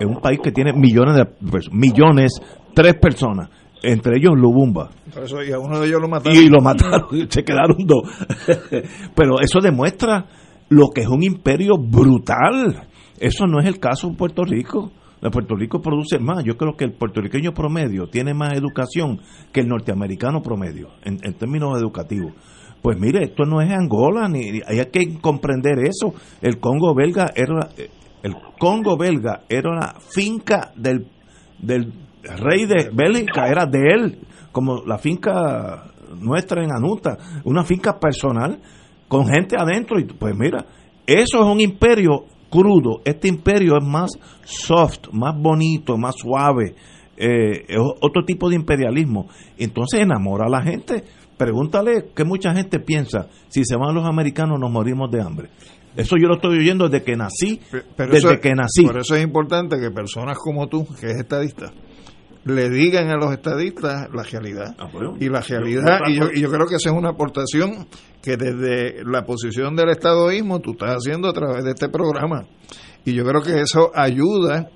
en 0.00 0.08
un 0.08 0.20
país 0.20 0.40
que 0.42 0.50
tiene 0.50 0.72
millones 0.72 1.14
de 1.16 1.24
pues, 1.26 1.72
millones, 1.72 2.32
tres 2.74 2.94
personas, 3.00 3.48
entre 3.82 4.16
ellos 4.18 4.32
Lubumba. 4.36 4.90
Eso, 5.22 5.42
y 5.42 5.52
a 5.52 5.58
uno 5.58 5.80
de 5.80 5.86
ellos 5.86 6.00
lo 6.00 6.08
mataron. 6.08 6.38
Y 6.38 6.48
lo 6.48 6.60
mataron, 6.60 7.06
y 7.12 7.26
se 7.28 7.42
quedaron 7.44 7.76
dos. 7.86 8.02
Pero 9.14 9.40
eso 9.40 9.60
demuestra 9.60 10.26
lo 10.68 10.88
que 10.94 11.02
es 11.02 11.08
un 11.08 11.22
imperio 11.22 11.74
brutal. 11.78 12.88
Eso 13.18 13.46
no 13.46 13.60
es 13.60 13.66
el 13.66 13.78
caso 13.78 14.08
en 14.08 14.16
Puerto 14.16 14.42
Rico. 14.44 14.90
En 15.22 15.30
Puerto 15.30 15.54
Rico 15.56 15.80
produce 15.80 16.18
más. 16.18 16.44
Yo 16.44 16.56
creo 16.56 16.74
que 16.76 16.84
el 16.84 16.92
puertorriqueño 16.92 17.52
promedio 17.52 18.08
tiene 18.08 18.34
más 18.34 18.52
educación 18.52 19.20
que 19.52 19.60
el 19.60 19.68
norteamericano 19.68 20.42
promedio, 20.42 20.88
en, 21.02 21.18
en 21.22 21.34
términos 21.34 21.80
educativos. 21.80 22.32
Pues 22.82 22.98
mire, 23.00 23.24
esto 23.24 23.44
no 23.46 23.62
es 23.62 23.70
Angola, 23.70 24.28
ni 24.28 24.50
ni- 24.52 24.60
hay 24.66 24.84
que 24.92 25.18
comprender 25.22 25.78
eso. 25.88 26.12
El 26.42 26.58
Congo 26.60 26.94
belga 26.94 27.30
era 27.34 27.68
el 28.22 28.34
Congo 28.58 28.98
belga 28.98 29.42
era 29.48 29.70
una 29.70 29.94
finca 30.14 30.72
del, 30.76 31.06
del 31.58 31.90
rey 32.38 32.66
de 32.66 32.90
Bélgica, 32.92 33.46
era 33.48 33.66
de 33.66 33.78
él, 33.92 34.18
como 34.52 34.84
la 34.84 34.98
finca 34.98 35.84
nuestra 36.18 36.62
en 36.62 36.70
Anuta, 36.72 37.16
una 37.44 37.64
finca 37.64 37.98
personal 37.98 38.60
con 39.08 39.26
gente 39.26 39.56
adentro. 39.58 39.98
Y 39.98 40.04
pues 40.04 40.34
mira, 40.36 40.64
eso 41.06 41.40
es 41.40 41.46
un 41.46 41.60
imperio 41.60 42.24
crudo, 42.50 43.00
este 43.04 43.28
imperio 43.28 43.76
es 43.76 43.84
más 43.84 44.10
soft, 44.44 45.08
más 45.12 45.34
bonito, 45.36 45.96
más 45.98 46.14
suave, 46.16 46.74
eh, 47.16 47.64
es 47.68 47.78
otro 48.00 48.24
tipo 48.24 48.48
de 48.48 48.54
imperialismo, 48.56 49.28
entonces 49.58 50.00
enamora 50.00 50.46
a 50.46 50.50
la 50.50 50.62
gente, 50.62 51.02
pregúntale 51.36 52.06
que 52.14 52.24
mucha 52.24 52.54
gente 52.54 52.78
piensa, 52.78 53.26
si 53.48 53.64
se 53.64 53.76
van 53.76 53.92
los 53.94 54.06
americanos 54.06 54.60
nos 54.60 54.70
morimos 54.70 55.10
de 55.10 55.20
hambre. 55.20 55.48
Eso 55.96 56.16
yo 56.16 56.28
lo 56.28 56.36
estoy 56.36 56.58
oyendo 56.58 56.88
desde 56.88 57.04
que 57.04 57.16
nací, 57.16 57.60
Pero 57.96 58.12
desde 58.12 58.32
eso- 58.34 58.40
que 58.40 58.52
nací. 58.54 58.84
Por 58.86 58.98
eso 58.98 59.14
es 59.16 59.22
importante 59.24 59.76
que 59.80 59.90
personas 59.90 60.38
como 60.38 60.68
tú, 60.68 60.86
que 61.00 61.06
es 61.06 61.16
estadista, 61.16 61.72
le 62.44 62.68
digan 62.70 63.08
a 63.10 63.16
los 63.16 63.32
estadistas 63.32 64.08
la 64.12 64.22
realidad. 64.22 64.74
y 65.20 65.28
la 65.28 65.40
realidad, 65.40 65.98
y 66.08 66.14
yo, 66.16 66.26
y 66.34 66.40
yo 66.42 66.50
creo 66.50 66.66
que 66.66 66.76
esa 66.76 66.90
es 66.90 66.96
una 66.96 67.10
aportación 67.10 67.86
que 68.22 68.36
desde 68.36 69.02
la 69.04 69.24
posición 69.24 69.74
del 69.76 69.90
estadoísmo 69.90 70.60
tú 70.60 70.72
estás 70.72 70.96
haciendo 70.96 71.28
a 71.28 71.32
través 71.32 71.64
de 71.64 71.70
este 71.70 71.88
programa. 71.88 72.46
Y 73.04 73.12
yo 73.14 73.24
creo 73.24 73.42
que 73.42 73.60
eso 73.60 73.90
ayuda 73.94 74.68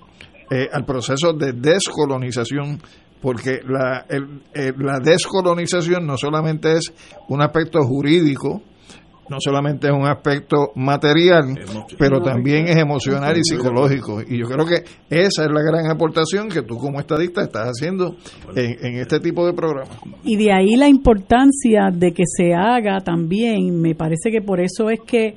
eh, 0.50 0.68
al 0.72 0.84
proceso 0.86 1.32
de 1.34 1.52
descolonización, 1.52 2.80
porque 3.20 3.60
la, 3.66 4.06
el- 4.08 4.42
el- 4.54 4.74
la 4.78 4.98
descolonización 5.00 6.06
no 6.06 6.16
solamente 6.16 6.72
es 6.72 6.92
un 7.28 7.42
aspecto 7.42 7.80
jurídico, 7.82 8.62
no 9.28 9.38
solamente 9.40 9.88
es 9.88 9.92
un 9.92 10.06
aspecto 10.06 10.72
material, 10.74 11.58
pero 11.98 12.20
también 12.20 12.68
es 12.68 12.76
emocional 12.76 13.36
y 13.36 13.44
psicológico. 13.44 14.20
Y 14.22 14.38
yo 14.38 14.46
creo 14.46 14.66
que 14.66 14.84
esa 15.10 15.44
es 15.44 15.50
la 15.50 15.62
gran 15.62 15.90
aportación 15.90 16.48
que 16.48 16.62
tú 16.62 16.76
como 16.76 17.00
estadista 17.00 17.42
estás 17.42 17.66
haciendo 17.66 18.16
en, 18.54 18.86
en 18.86 19.00
este 19.00 19.20
tipo 19.20 19.46
de 19.46 19.52
programas. 19.52 19.98
Y 20.24 20.36
de 20.36 20.52
ahí 20.52 20.76
la 20.76 20.88
importancia 20.88 21.90
de 21.92 22.12
que 22.12 22.24
se 22.26 22.54
haga 22.54 23.00
también, 23.00 23.80
me 23.80 23.94
parece 23.94 24.30
que 24.30 24.40
por 24.40 24.60
eso 24.60 24.90
es 24.90 25.00
que, 25.06 25.34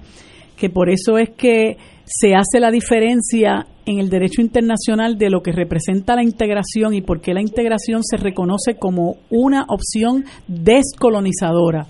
que 0.58 0.70
por 0.70 0.90
eso 0.90 1.18
es 1.18 1.30
que 1.32 1.78
se 2.06 2.36
hace 2.36 2.60
la 2.60 2.72
diferencia 2.72 3.68
en 3.86 4.00
el 4.00 4.10
derecho 4.10 4.42
internacional 4.42 5.18
de 5.18 5.30
lo 5.30 5.42
que 5.42 5.52
representa 5.52 6.16
la 6.16 6.24
integración 6.24 6.94
y 6.94 7.02
por 7.02 7.22
qué 7.22 7.34
la 7.34 7.42
integración 7.42 8.04
se 8.04 8.18
reconoce 8.18 8.76
como 8.76 9.18
una 9.30 9.66
opción 9.68 10.26
descolonizadora. 10.48 11.88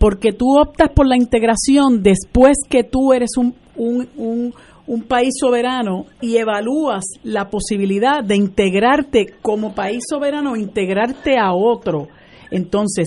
Porque 0.00 0.32
tú 0.32 0.58
optas 0.58 0.88
por 0.94 1.06
la 1.06 1.16
integración 1.16 2.02
después 2.02 2.56
que 2.68 2.84
tú 2.84 3.12
eres 3.12 3.36
un, 3.36 3.54
un, 3.76 4.08
un, 4.16 4.54
un 4.86 5.02
país 5.02 5.34
soberano 5.38 6.06
y 6.22 6.38
evalúas 6.38 7.04
la 7.22 7.50
posibilidad 7.50 8.24
de 8.24 8.34
integrarte 8.34 9.34
como 9.42 9.74
país 9.74 10.02
soberano 10.08 10.56
integrarte 10.56 11.38
a 11.38 11.52
otro. 11.52 12.08
Entonces, 12.50 13.06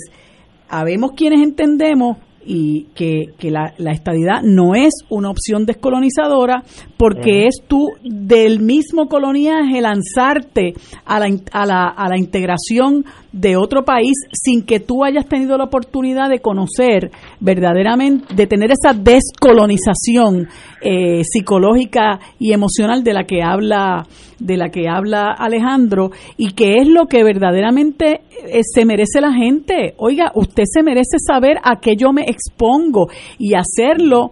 habemos 0.69 1.11
quienes 1.11 1.41
entendemos 1.41 2.17
y 2.45 2.85
que, 2.95 3.25
que 3.37 3.51
la, 3.51 3.73
la, 3.77 3.91
estadidad 3.91 4.41
no 4.43 4.75
es 4.75 4.93
una 5.09 5.29
opción 5.29 5.65
descolonizadora 5.65 6.63
porque 6.97 7.47
es 7.47 7.63
tú 7.67 7.89
del 8.03 8.59
mismo 8.59 9.07
coloniaje 9.07 9.81
lanzarte 9.81 10.73
a 11.05 11.19
la, 11.19 11.27
a 11.51 11.65
la, 11.65 11.87
a 11.87 12.09
la 12.09 12.17
integración 12.17 13.05
de 13.33 13.57
otro 13.57 13.83
país 13.83 14.13
sin 14.31 14.63
que 14.63 14.79
tú 14.79 15.03
hayas 15.03 15.27
tenido 15.27 15.57
la 15.57 15.65
oportunidad 15.65 16.29
de 16.29 16.39
conocer 16.39 17.11
verdaderamente, 17.39 18.33
de 18.35 18.47
tener 18.47 18.71
esa 18.71 18.93
descolonización 18.93 20.47
eh, 20.81 21.23
psicológica 21.23 22.19
y 22.39 22.53
emocional 22.53 23.03
de 23.03 23.13
la 23.13 23.23
que 23.25 23.41
habla 23.41 24.05
de 24.39 24.57
la 24.57 24.69
que 24.69 24.87
habla 24.87 25.31
Alejandro 25.31 26.11
y 26.37 26.51
que 26.51 26.75
es 26.77 26.87
lo 26.87 27.07
que 27.07 27.23
verdaderamente 27.23 28.21
eh, 28.45 28.61
se 28.61 28.85
merece 28.85 29.21
la 29.21 29.33
gente. 29.33 29.95
Oiga, 29.97 30.31
usted 30.35 30.63
se 30.65 30.83
merece 30.83 31.17
saber 31.25 31.57
a 31.63 31.79
qué 31.79 31.95
yo 31.95 32.11
me 32.11 32.23
expongo 32.23 33.07
y 33.39 33.53
hacerlo 33.55 34.31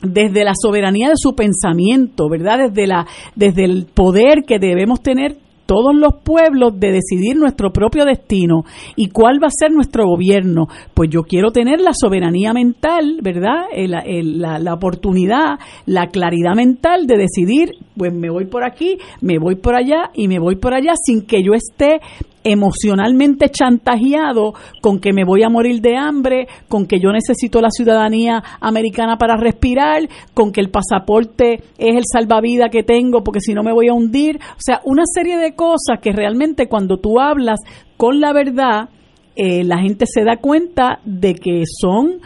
desde 0.00 0.44
la 0.44 0.54
soberanía 0.60 1.08
de 1.08 1.16
su 1.16 1.34
pensamiento, 1.34 2.28
¿verdad? 2.28 2.70
Desde 2.70 2.86
la 2.86 3.06
desde 3.36 3.64
el 3.64 3.86
poder 3.86 4.42
que 4.46 4.58
debemos 4.58 5.02
tener 5.02 5.36
todos 5.66 5.94
los 5.94 6.14
pueblos 6.22 6.78
de 6.78 6.92
decidir 6.92 7.36
nuestro 7.36 7.72
propio 7.72 8.04
destino 8.04 8.64
y 8.96 9.08
cuál 9.08 9.42
va 9.42 9.48
a 9.48 9.56
ser 9.56 9.70
nuestro 9.70 10.06
gobierno. 10.06 10.66
Pues 10.94 11.10
yo 11.10 11.22
quiero 11.22 11.50
tener 11.50 11.80
la 11.80 11.92
soberanía 11.94 12.52
mental, 12.52 13.18
¿verdad? 13.22 13.64
la, 13.74 14.58
la, 14.58 14.74
oportunidad, 14.74 15.58
la 15.86 16.08
claridad 16.08 16.54
mental 16.54 17.06
de 17.06 17.16
decidir, 17.16 17.70
pues 17.96 18.12
me 18.12 18.30
voy 18.30 18.46
por 18.46 18.64
aquí, 18.64 18.98
me 19.20 19.38
voy 19.38 19.56
por 19.56 19.74
allá 19.74 20.10
y 20.14 20.28
me 20.28 20.38
voy 20.38 20.56
por 20.56 20.74
allá 20.74 20.94
sin 21.02 21.26
que 21.26 21.42
yo 21.42 21.52
esté 21.54 22.00
emocionalmente 22.44 23.48
chantajeado 23.48 24.52
con 24.82 25.00
que 25.00 25.12
me 25.12 25.24
voy 25.24 25.42
a 25.42 25.48
morir 25.48 25.80
de 25.80 25.96
hambre, 25.96 26.46
con 26.68 26.86
que 26.86 27.00
yo 27.00 27.10
necesito 27.10 27.60
la 27.60 27.70
ciudadanía 27.70 28.42
americana 28.60 29.16
para 29.16 29.36
respirar, 29.36 30.02
con 30.34 30.52
que 30.52 30.60
el 30.60 30.70
pasaporte 30.70 31.54
es 31.78 31.96
el 31.96 32.04
salvavidas 32.10 32.70
que 32.70 32.82
tengo 32.82 33.24
porque 33.24 33.40
si 33.40 33.54
no 33.54 33.62
me 33.62 33.72
voy 33.72 33.88
a 33.88 33.94
hundir. 33.94 34.36
O 34.36 34.60
sea, 34.60 34.80
una 34.84 35.04
serie 35.06 35.38
de 35.38 35.54
cosas 35.54 36.00
que 36.02 36.12
realmente 36.12 36.68
cuando 36.68 36.98
tú 36.98 37.18
hablas 37.18 37.60
con 37.96 38.20
la 38.20 38.32
verdad, 38.32 38.90
eh, 39.36 39.64
la 39.64 39.78
gente 39.78 40.04
se 40.06 40.22
da 40.22 40.36
cuenta 40.36 41.00
de 41.04 41.34
que 41.34 41.62
son 41.66 42.20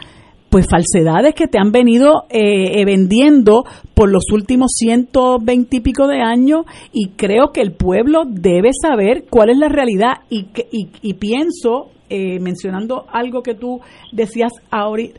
pues 0.49 0.67
falsedades 0.69 1.35
que 1.35 1.47
te 1.47 1.59
han 1.59 1.71
venido 1.71 2.25
eh, 2.29 2.83
vendiendo 2.85 3.65
por 3.93 4.11
los 4.11 4.31
últimos 4.31 4.71
120 4.75 5.77
y 5.77 5.79
pico 5.79 6.07
de 6.07 6.21
años 6.21 6.65
y 6.91 7.09
creo 7.09 7.51
que 7.53 7.61
el 7.61 7.71
pueblo 7.71 8.23
debe 8.25 8.69
saber 8.73 9.25
cuál 9.29 9.49
es 9.49 9.57
la 9.57 9.69
realidad 9.69 10.21
y, 10.29 10.47
y, 10.71 10.89
y 11.01 11.13
pienso 11.13 11.91
eh, 12.11 12.39
mencionando 12.39 13.05
algo 13.11 13.43
que 13.43 13.53
tú 13.53 13.81
decías 14.11 14.51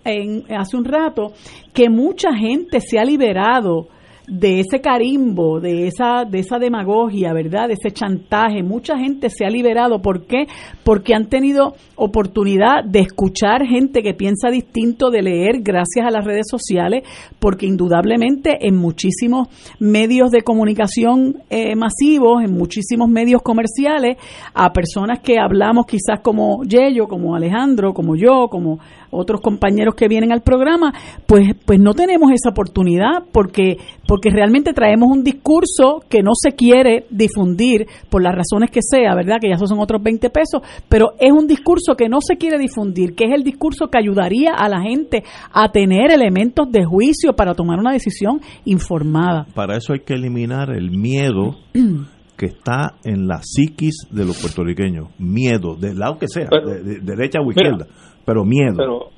en, 0.05 0.45
hace 0.53 0.77
un 0.77 0.85
rato, 0.85 1.33
que 1.73 1.89
mucha 1.89 2.35
gente 2.35 2.81
se 2.81 2.99
ha 2.99 3.05
liberado 3.05 3.87
de 4.31 4.61
ese 4.61 4.81
carimbo, 4.81 5.59
de 5.59 5.89
esa, 5.89 6.25
de 6.25 6.39
esa 6.39 6.59
demagogia, 6.59 7.33
¿verdad? 7.33 7.67
De 7.67 7.75
ese 7.75 7.91
chantaje. 7.91 8.63
Mucha 8.63 8.97
gente 8.97 9.29
se 9.29 9.45
ha 9.45 9.51
liberado. 9.51 10.01
¿Por 10.01 10.25
qué? 10.25 10.47
Porque 10.85 11.15
han 11.15 11.29
tenido 11.29 11.75
oportunidad 11.97 12.85
de 12.85 13.01
escuchar 13.01 13.67
gente 13.67 14.03
que 14.03 14.15
piensa 14.15 14.49
distinto, 14.49 15.11
de 15.11 15.23
leer 15.23 15.61
gracias 15.63 16.07
a 16.07 16.11
las 16.11 16.25
redes 16.25 16.47
sociales, 16.49 17.03
porque 17.41 17.67
indudablemente 17.67 18.67
en 18.67 18.77
muchísimos 18.77 19.49
medios 19.81 20.31
de 20.31 20.43
comunicación 20.43 21.43
eh, 21.51 21.75
masivos, 21.75 22.45
en 22.45 22.53
muchísimos 22.53 23.09
medios 23.09 23.43
comerciales, 23.43 24.17
a 24.55 24.73
personas 24.73 25.19
que 25.21 25.41
hablamos 25.41 25.87
quizás 25.87 26.21
como 26.23 26.63
Yello, 26.63 27.09
como 27.09 27.35
Alejandro, 27.35 27.93
como 27.93 28.15
yo, 28.15 28.47
como 28.49 28.79
otros 29.11 29.41
compañeros 29.41 29.95
que 29.95 30.09
vienen 30.09 30.33
al 30.33 30.43
programa, 30.43 30.93
pues, 31.27 31.55
pues 31.65 31.81
no 31.81 31.95
tenemos 31.95 32.31
esa 32.33 32.51
oportunidad 32.51 33.25
porque, 33.33 33.77
porque 34.07 34.31
realmente 34.31 34.73
traemos 34.73 35.09
un 35.11 35.23
discurso 35.23 36.03
que 36.09 36.23
no 36.23 36.33
se 36.35 36.53
quiere 36.53 37.07
difundir 37.11 37.87
por 38.09 38.23
las 38.23 38.35
razones 38.35 38.71
que 38.71 38.81
sea, 38.83 39.15
¿verdad? 39.15 39.37
Que 39.41 39.49
ya 39.49 39.55
esos 39.55 39.69
son 39.69 39.81
otros 39.81 40.03
20 40.03 40.31
pesos, 40.31 40.63
pero 40.89 41.13
es 41.19 41.33
un 41.33 41.47
discurso 41.47 41.95
que 41.97 42.09
no 42.09 42.21
se 42.21 42.37
quiere 42.37 42.59
difundir, 42.59 43.15
que 43.15 43.25
es 43.25 43.33
el 43.33 43.43
discurso 43.43 43.89
que 43.89 43.99
ayudaría 43.99 44.53
a 44.55 44.69
la 44.69 44.81
gente 44.81 45.25
a 45.53 45.71
tener 45.71 46.13
elementos 46.13 46.71
de 46.71 46.85
juicio 46.85 47.35
para 47.35 47.55
tomar 47.55 47.79
una 47.79 47.93
decisión 47.93 48.41
informada. 48.65 49.47
Para 49.55 49.77
eso 49.77 49.93
hay 49.93 50.01
que 50.01 50.15
eliminar 50.15 50.71
el 50.71 50.91
miedo 50.91 51.57
que 52.37 52.47
está 52.47 52.95
en 53.05 53.27
la 53.27 53.41
psiquis 53.43 54.07
de 54.11 54.25
los 54.25 54.41
puertorriqueños. 54.41 55.09
Miedo, 55.19 55.77
del 55.77 55.99
lado 55.99 56.19
que 56.19 56.27
sea, 56.27 56.49
de, 56.49 57.01
derecha 57.01 57.41
o 57.41 57.51
izquierda 57.51 57.87
pero 58.25 58.45
miedo. 58.45 58.77
Pero, 58.77 59.11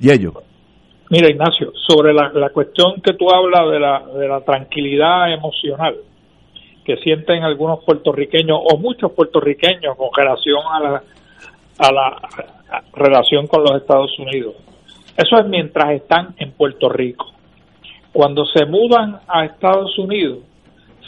y 0.00 0.10
ellos. 0.10 0.34
Mira, 1.10 1.30
Ignacio, 1.30 1.72
sobre 1.86 2.12
la, 2.12 2.30
la 2.34 2.50
cuestión 2.50 3.00
que 3.02 3.14
tú 3.14 3.30
hablas 3.30 3.70
de 3.70 3.80
la, 3.80 4.06
de 4.18 4.28
la 4.28 4.40
tranquilidad 4.42 5.32
emocional 5.32 5.96
que 6.84 6.96
sienten 6.98 7.44
algunos 7.44 7.84
puertorriqueños 7.84 8.58
o 8.62 8.78
muchos 8.78 9.12
puertorriqueños 9.12 9.94
con 9.94 10.08
relación 10.16 10.58
a 10.70 10.80
la, 10.80 11.02
a 11.78 11.92
la 11.92 12.28
relación 12.94 13.46
con 13.46 13.62
los 13.62 13.74
Estados 13.76 14.18
Unidos. 14.18 14.54
Eso 15.14 15.38
es 15.38 15.46
mientras 15.48 15.90
están 15.90 16.34
en 16.38 16.52
Puerto 16.52 16.88
Rico. 16.88 17.26
Cuando 18.10 18.46
se 18.46 18.64
mudan 18.64 19.20
a 19.28 19.44
Estados 19.44 19.98
Unidos, 19.98 20.38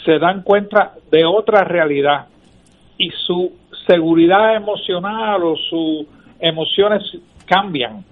se 0.05 0.19
dan 0.19 0.43
cuenta 0.43 0.97
de 1.11 1.25
otra 1.25 1.65
realidad 1.65 2.27
y 2.99 3.11
su 3.27 3.53
seguridad 3.87 4.57
emocional 4.57 5.43
o 5.43 5.57
sus 5.57 6.07
emociones 6.41 7.03
cambian. 7.51 8.05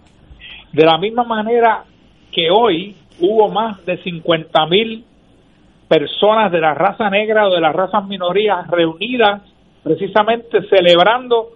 De 0.73 0.85
la 0.85 0.99
misma 0.99 1.23
manera 1.23 1.85
que 2.33 2.51
hoy 2.51 2.95
hubo 3.21 3.49
más 3.49 3.85
de 3.87 3.97
50 4.03 4.67
mil 4.67 5.05
personas 5.89 6.53
de 6.53 6.61
la 6.61 6.75
raza 6.75 7.09
negra 7.09 7.49
o 7.49 7.55
de 7.55 7.61
las 7.61 7.75
razas 7.75 8.07
minorías 8.07 8.67
reunidas 8.69 9.43
precisamente 9.83 10.69
celebrando 10.69 11.51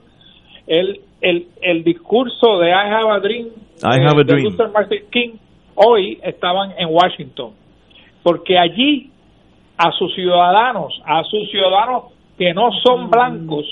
el, 0.67 1.01
el, 1.21 1.49
el 1.61 1.85
discurso 1.85 2.59
de 2.59 2.71
I 2.71 2.73
Have 2.73 3.11
a 3.11 3.21
Dream, 3.21 3.49
eh, 3.49 4.25
de 4.25 4.43
Luther 4.43 4.71
Martin 4.71 5.03
King, 5.11 5.31
hoy 5.75 6.19
estaban 6.23 6.73
en 6.79 6.89
Washington. 6.91 7.53
Porque 8.23 8.57
allí 8.59 9.11
a 9.77 9.91
sus 9.93 10.15
ciudadanos, 10.15 11.03
a 11.05 11.23
sus 11.25 11.51
ciudadanos 11.51 12.05
que 12.39 12.55
no 12.55 12.71
son 12.83 13.11
blancos, 13.11 13.67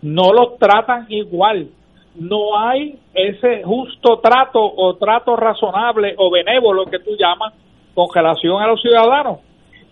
no 0.00 0.32
los 0.32 0.58
tratan 0.58 1.06
igual 1.10 1.68
no 2.14 2.58
hay 2.58 2.98
ese 3.14 3.62
justo 3.64 4.20
trato 4.20 4.60
o 4.60 4.96
trato 4.96 5.36
razonable 5.36 6.14
o 6.18 6.30
benévolo 6.30 6.84
que 6.86 6.98
tú 6.98 7.12
llamas 7.18 7.54
con 7.94 8.06
relación 8.14 8.62
a 8.62 8.66
los 8.66 8.80
ciudadanos, 8.80 9.40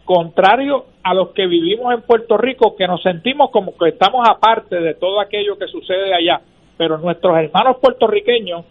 contrario 0.04 0.84
a 1.02 1.14
los 1.14 1.30
que 1.30 1.46
vivimos 1.46 1.94
en 1.94 2.02
Puerto 2.02 2.36
Rico, 2.36 2.74
que 2.76 2.86
nos 2.86 3.02
sentimos 3.02 3.50
como 3.50 3.72
que 3.76 3.90
estamos 3.90 4.26
aparte 4.28 4.80
de 4.80 4.94
todo 4.94 5.20
aquello 5.20 5.56
que 5.58 5.66
sucede 5.66 6.14
allá, 6.14 6.40
pero 6.76 6.98
nuestros 6.98 7.36
hermanos 7.38 7.76
puertorriqueños 7.80 8.64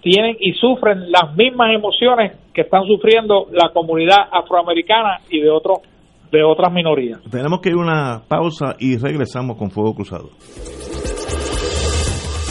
tienen 0.00 0.36
y 0.38 0.52
sufren 0.52 1.10
las 1.10 1.34
mismas 1.34 1.74
emociones 1.74 2.32
que 2.52 2.62
están 2.62 2.84
sufriendo 2.84 3.46
la 3.50 3.70
comunidad 3.70 4.28
afroamericana 4.30 5.20
y 5.30 5.40
de 5.40 5.50
otros 5.50 5.78
de 6.30 6.42
otras 6.42 6.72
minorías. 6.72 7.22
Tenemos 7.30 7.60
que 7.60 7.68
ir 7.68 7.76
a 7.76 7.78
una 7.78 8.22
pausa 8.28 8.74
y 8.80 8.96
regresamos 8.98 9.56
con 9.56 9.70
Fuego 9.70 9.94
Cruzado. 9.94 10.30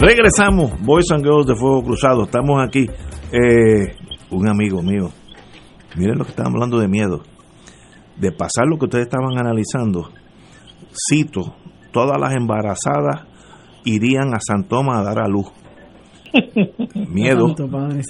Regresamos, 0.00 0.80
Boys 0.80 1.10
and 1.12 1.22
Girls 1.22 1.46
de 1.46 1.54
Fuego 1.54 1.82
Cruzado. 1.82 2.24
Estamos 2.24 2.58
aquí. 2.66 2.86
Eh, 3.30 3.94
un 4.30 4.48
amigo 4.48 4.82
mío. 4.82 5.10
Miren 5.94 6.16
lo 6.16 6.24
que 6.24 6.30
estaban 6.30 6.54
hablando 6.54 6.78
de 6.78 6.88
miedo. 6.88 7.20
De 8.16 8.32
pasar 8.32 8.64
lo 8.66 8.78
que 8.78 8.86
ustedes 8.86 9.08
estaban 9.08 9.38
analizando. 9.38 10.08
Cito, 10.90 11.54
todas 11.92 12.18
las 12.18 12.34
embarazadas 12.34 13.26
irían 13.84 14.32
a 14.34 14.38
San 14.40 14.64
Tomás 14.64 15.00
a 15.00 15.02
dar 15.02 15.20
a 15.22 15.28
luz. 15.28 15.48
Miedo. 16.94 17.54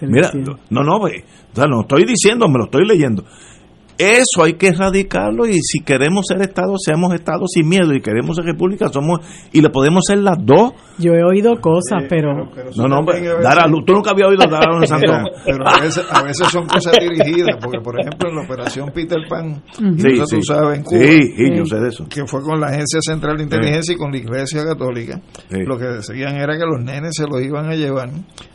Mira, 0.03 0.31
no, 0.71 0.85
no, 0.85 0.99
no 1.01 1.81
estoy 1.81 2.05
diciendo, 2.05 2.49
me 2.49 2.59
lo 2.59 2.65
estoy 2.67 2.87
leyendo. 2.87 3.25
Eso 4.01 4.45
hay 4.45 4.55
que 4.55 4.69
erradicarlo 4.69 5.47
y 5.47 5.61
si 5.61 5.81
queremos 5.81 6.25
ser 6.27 6.41
Estado, 6.41 6.75
seamos 6.79 7.13
Estado 7.15 7.47
sin 7.47 7.69
miedo 7.69 7.93
y 7.95 8.01
queremos 8.01 8.37
ser 8.37 8.47
República, 8.47 8.89
somos 8.89 9.21
y 9.53 9.61
le 9.61 9.69
podemos 9.71 10.03
ser 10.07 10.19
las 10.19 10.39
dos. 10.41 10.73
Yo 10.99 11.13
he 11.13 11.23
oído 11.23 11.61
cosas, 11.61 12.05
pero... 12.09 12.33
No, 12.77 12.89
no, 12.89 12.99
hombre, 12.99 13.21
dar 13.43 13.59
a 13.59 13.67
luz. 13.67 13.85
Tú 13.87 13.93
nunca 13.93 14.11
habías 14.13 14.29
oído 14.29 14.43
dar 14.51 14.69
a 14.69 14.73
luz 14.73 14.83
en 14.83 14.89
San 14.89 15.01
Tomás. 15.01 15.25
Pero 15.45 15.69
a 15.69 15.81
veces, 15.81 16.05
a 16.11 16.23
veces 16.23 16.49
son 16.49 16.67
cosas 16.67 16.95
dirigidas, 16.99 17.57
porque 17.61 17.79
por 17.81 17.99
ejemplo 18.01 18.29
en 18.31 18.37
la 18.37 18.43
operación 18.43 18.91
Peter 18.95 19.19
Pan, 19.29 19.63
que 19.77 20.13
eso 20.13 20.27
Sí, 20.27 20.37
tú 20.37 20.43
sí. 20.43 20.43
sabes 20.45 20.79
en 20.79 20.85
Cuba, 20.85 21.01
Sí, 21.01 21.23
sí, 21.37 21.51
yo 21.57 21.65
sé 21.67 21.77
de 21.81 21.89
eso. 21.89 22.07
que 22.09 22.27
fue 22.27 22.43
con 22.43 22.61
la 22.61 22.69
Agencia 22.69 23.01
Central 23.03 23.37
de 23.37 23.43
Inteligencia 23.45 23.95
y 23.95 23.97
con 23.99 24.11
la 24.13 24.19
Iglesia 24.19 24.65
Católica, 24.65 25.21
lo 25.51 25.77
que 25.79 25.85
decían 25.87 26.37
era 26.37 26.55
que 26.57 26.65
los 26.65 26.83
nenes 26.83 27.13
se 27.17 27.27
los 27.27 27.43
iban 27.43 27.67
a 27.71 27.75
llevar 27.75 28.11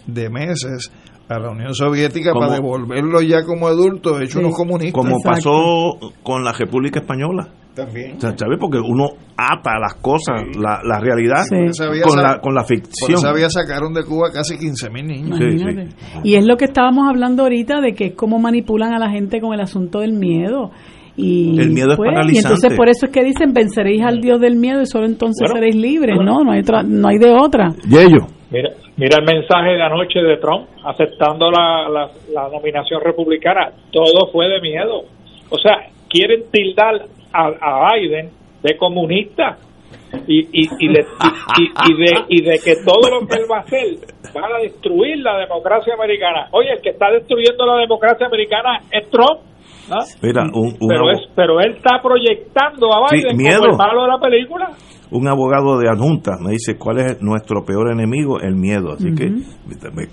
de 0.08 0.30
meses 0.30 0.92
a 1.28 1.40
la 1.40 1.50
Unión 1.50 1.74
Soviética 1.74 2.32
Como- 2.32 2.46
para 2.48 2.56
devolverlos 2.60 3.28
ya 3.28 3.44
como 3.44 3.68
adultos, 3.68 4.22
hechos 4.22 4.36
unos 4.38 4.56
comunistas. 4.56 4.94
Como 4.94 5.18
pasó 5.24 5.98
con 6.24 6.44
la 6.44 6.52
República 6.54 7.00
Española. 7.00 7.48
También. 7.74 8.16
O 8.16 8.22
sea, 8.22 8.34
¿sabes? 8.38 8.58
Porque 8.58 8.78
uno 8.80 9.08
ata 9.36 9.78
las 9.80 9.96
cosas, 9.96 10.44
la, 10.58 10.80
la 10.84 10.98
realidad, 11.02 11.42
Por 11.50 12.02
con, 12.10 12.24
la, 12.24 12.40
con 12.40 12.54
la 12.56 12.62
Por 12.62 12.68
ficción. 12.70 13.12
eso 13.20 13.28
había 13.28 13.50
sacaron 13.50 13.94
de 13.94 14.04
Cuba 14.06 14.30
casi 14.34 14.58
15 14.58 14.90
mil 14.90 15.06
niños. 15.06 15.38
Imagínate. 15.42 15.90
Y 16.24 16.36
es 16.36 16.46
lo 16.46 16.56
que 16.56 16.66
estábamos 16.66 17.10
hablando 17.10 17.44
ahorita 17.44 17.82
de 17.82 17.94
que 17.94 18.06
es 18.06 18.14
cómo 18.16 18.40
manipulan 18.40 18.94
a 18.94 19.00
la 19.00 19.10
gente 19.10 19.42
con 19.42 19.54
el 19.54 19.60
asunto 19.60 20.00
del 20.00 20.14
miedo. 20.14 20.72
Y, 21.18 21.60
El 21.60 21.72
miedo 21.72 21.92
es 21.92 21.98
pues, 21.98 22.12
Y 22.12 22.14
paralizante. 22.14 22.48
entonces 22.48 22.78
por 22.78 22.88
eso 22.90 23.06
es 23.08 23.12
que 23.12 23.24
dicen 23.24 23.52
venceréis 23.54 24.04
al 24.04 24.22
Dios 24.22 24.40
del 24.40 24.56
miedo 24.58 24.82
y 24.82 24.86
solo 24.86 25.06
entonces 25.06 25.42
Bueno, 25.50 25.56
seréis 25.56 25.76
libres, 25.76 26.16
bueno. 26.16 26.34
¿no? 26.40 26.44
No 26.46 26.52
hay, 26.54 26.60
otra, 26.60 26.84
no 26.84 27.08
hay 27.10 27.18
de 27.18 27.32
otra. 27.32 27.74
Y 27.90 27.98
ellos. 27.98 28.24
Mira, 28.52 28.70
mira 28.98 29.18
el 29.20 29.26
mensaje 29.26 29.72
de 29.72 29.82
anoche 29.84 30.20
de 30.22 30.38
Trump 30.38 30.68
aceptando 30.84 31.52
la, 31.52 31.88
la, 31.90 32.10
la 32.34 32.50
nominación 32.50 33.02
republicana. 33.02 33.72
Todo 33.92 34.32
fue 34.32 34.48
de 34.48 34.62
miedo. 34.62 35.04
O 35.50 35.58
sea, 35.58 35.88
quieren 36.10 36.44
tildar 36.52 37.02
a, 37.34 37.48
a 37.62 37.94
Biden 37.96 38.30
de 38.64 38.78
comunista 38.78 39.58
y, 40.28 40.40
y, 40.52 40.70
y, 40.80 40.94
de, 40.94 41.06
y, 41.58 41.94
de, 41.98 42.12
y 42.30 42.42
de 42.44 42.60
que 42.64 42.74
todo 42.86 43.10
lo 43.20 43.28
que 43.28 43.36
él 43.36 43.46
va 43.52 43.58
a 43.58 43.62
hacer 43.62 43.86
van 44.34 44.52
a 44.54 44.58
destruir 44.60 45.18
la 45.20 45.38
democracia 45.40 45.94
americana. 45.94 46.48
Oye, 46.52 46.72
el 46.74 46.82
que 46.82 46.90
está 46.90 47.12
destruyendo 47.12 47.66
la 47.66 47.78
democracia 47.78 48.28
americana 48.28 48.80
es 48.92 49.10
Trump. 49.10 49.42
¿no? 49.90 49.98
Mira, 50.24 50.44
un, 50.54 50.74
un 50.80 50.88
pero, 50.90 51.12
es, 51.12 51.20
pero 51.36 51.60
él 51.62 51.76
está 51.76 52.02
proyectando 52.02 52.88
a 52.92 53.08
Sí, 53.10 53.18
Biden 53.18 53.38
miedo. 53.38 53.60
como 53.60 53.72
el 53.74 53.78
malo 53.78 54.02
de 54.04 54.08
la 54.08 54.20
película. 54.20 54.70
Un 55.18 55.28
abogado 55.28 55.78
de 55.80 55.88
adjunta 55.90 56.34
me 56.42 56.52
dice 56.52 56.76
cuál 56.78 57.00
es 57.00 57.22
nuestro 57.22 57.64
peor 57.64 57.92
enemigo, 57.92 58.40
el 58.40 58.56
miedo. 58.56 58.92
Así 58.94 59.14
que 59.14 59.32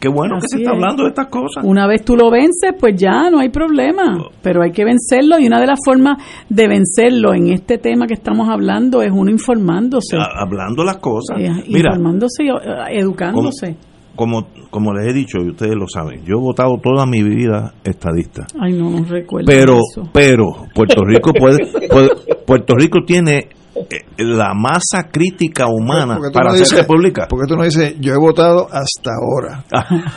qué 0.01 0.09
bueno 0.09 0.37
que 0.41 0.49
se 0.49 0.59
está 0.59 0.71
es. 0.71 0.77
hablando 0.77 1.03
de 1.05 1.09
estas 1.11 1.27
cosas. 1.29 1.65
Una 1.65 1.87
vez 1.87 2.05
tú 2.05 2.17
lo 2.17 2.31
vences, 2.31 2.73
pues 2.79 2.95
ya 2.97 3.31
no 3.31 3.39
hay 3.41 3.49
problema. 3.49 4.19
Pero 4.43 4.63
hay 4.63 4.73
que 4.73 4.85
vencerlo 4.85 5.39
y 5.39 5.47
una 5.47 5.61
de 5.61 5.67
las 5.67 5.79
formas 5.85 6.19
de 6.49 6.69
vencerlo 6.69 7.35
en 7.35 7.49
este 7.53 7.79
tema 7.79 8.07
que 8.07 8.15
estamos 8.15 8.49
hablando 8.49 9.03
es 9.03 9.11
uno 9.13 9.31
informándose. 9.31 10.17
Hablando 10.17 10.85
las 10.85 10.99
cosas. 10.99 11.39
Eh, 11.39 11.51
Mira, 11.69 11.91
informándose 11.91 12.45
y 12.45 12.49
eh, 12.49 12.99
educándose. 13.01 13.77
como, 14.15 14.47
como 14.71 14.93
les 14.95 15.09
he 15.09 15.13
dicho, 15.13 15.39
y 15.39 15.49
ustedes 15.51 15.75
lo 15.75 15.87
saben, 15.89 16.23
yo 16.25 16.37
he 16.37 16.41
votado 16.41 16.79
toda 16.83 17.07
mi 17.07 17.23
vida 17.23 17.75
estadista. 17.85 18.47
Ay, 18.61 18.73
no 18.75 18.91
nos 18.91 19.09
recuerdo 19.09 19.47
Pero, 19.47 19.75
eso. 19.79 20.09
pero, 20.13 20.45
Puerto 20.75 21.03
Rico 21.05 21.33
puede, 21.33 21.59
puede- 21.89 22.11
Puerto 22.47 22.75
Rico 22.75 23.01
tiene 23.07 23.49
la 24.19 24.55
masa 24.55 25.09
crítica 25.11 25.67
humana 25.69 26.19
para 26.33 26.51
no 26.53 26.57
dices- 26.57 26.77
república. 26.77 27.27
Porque 27.29 27.47
tú 27.49 27.57
no 27.57 27.65
dices, 27.65 27.95
yo 28.01 28.13
he 28.15 28.19
votado 28.19 28.67
hasta 28.71 29.11
ahora. 29.21 29.65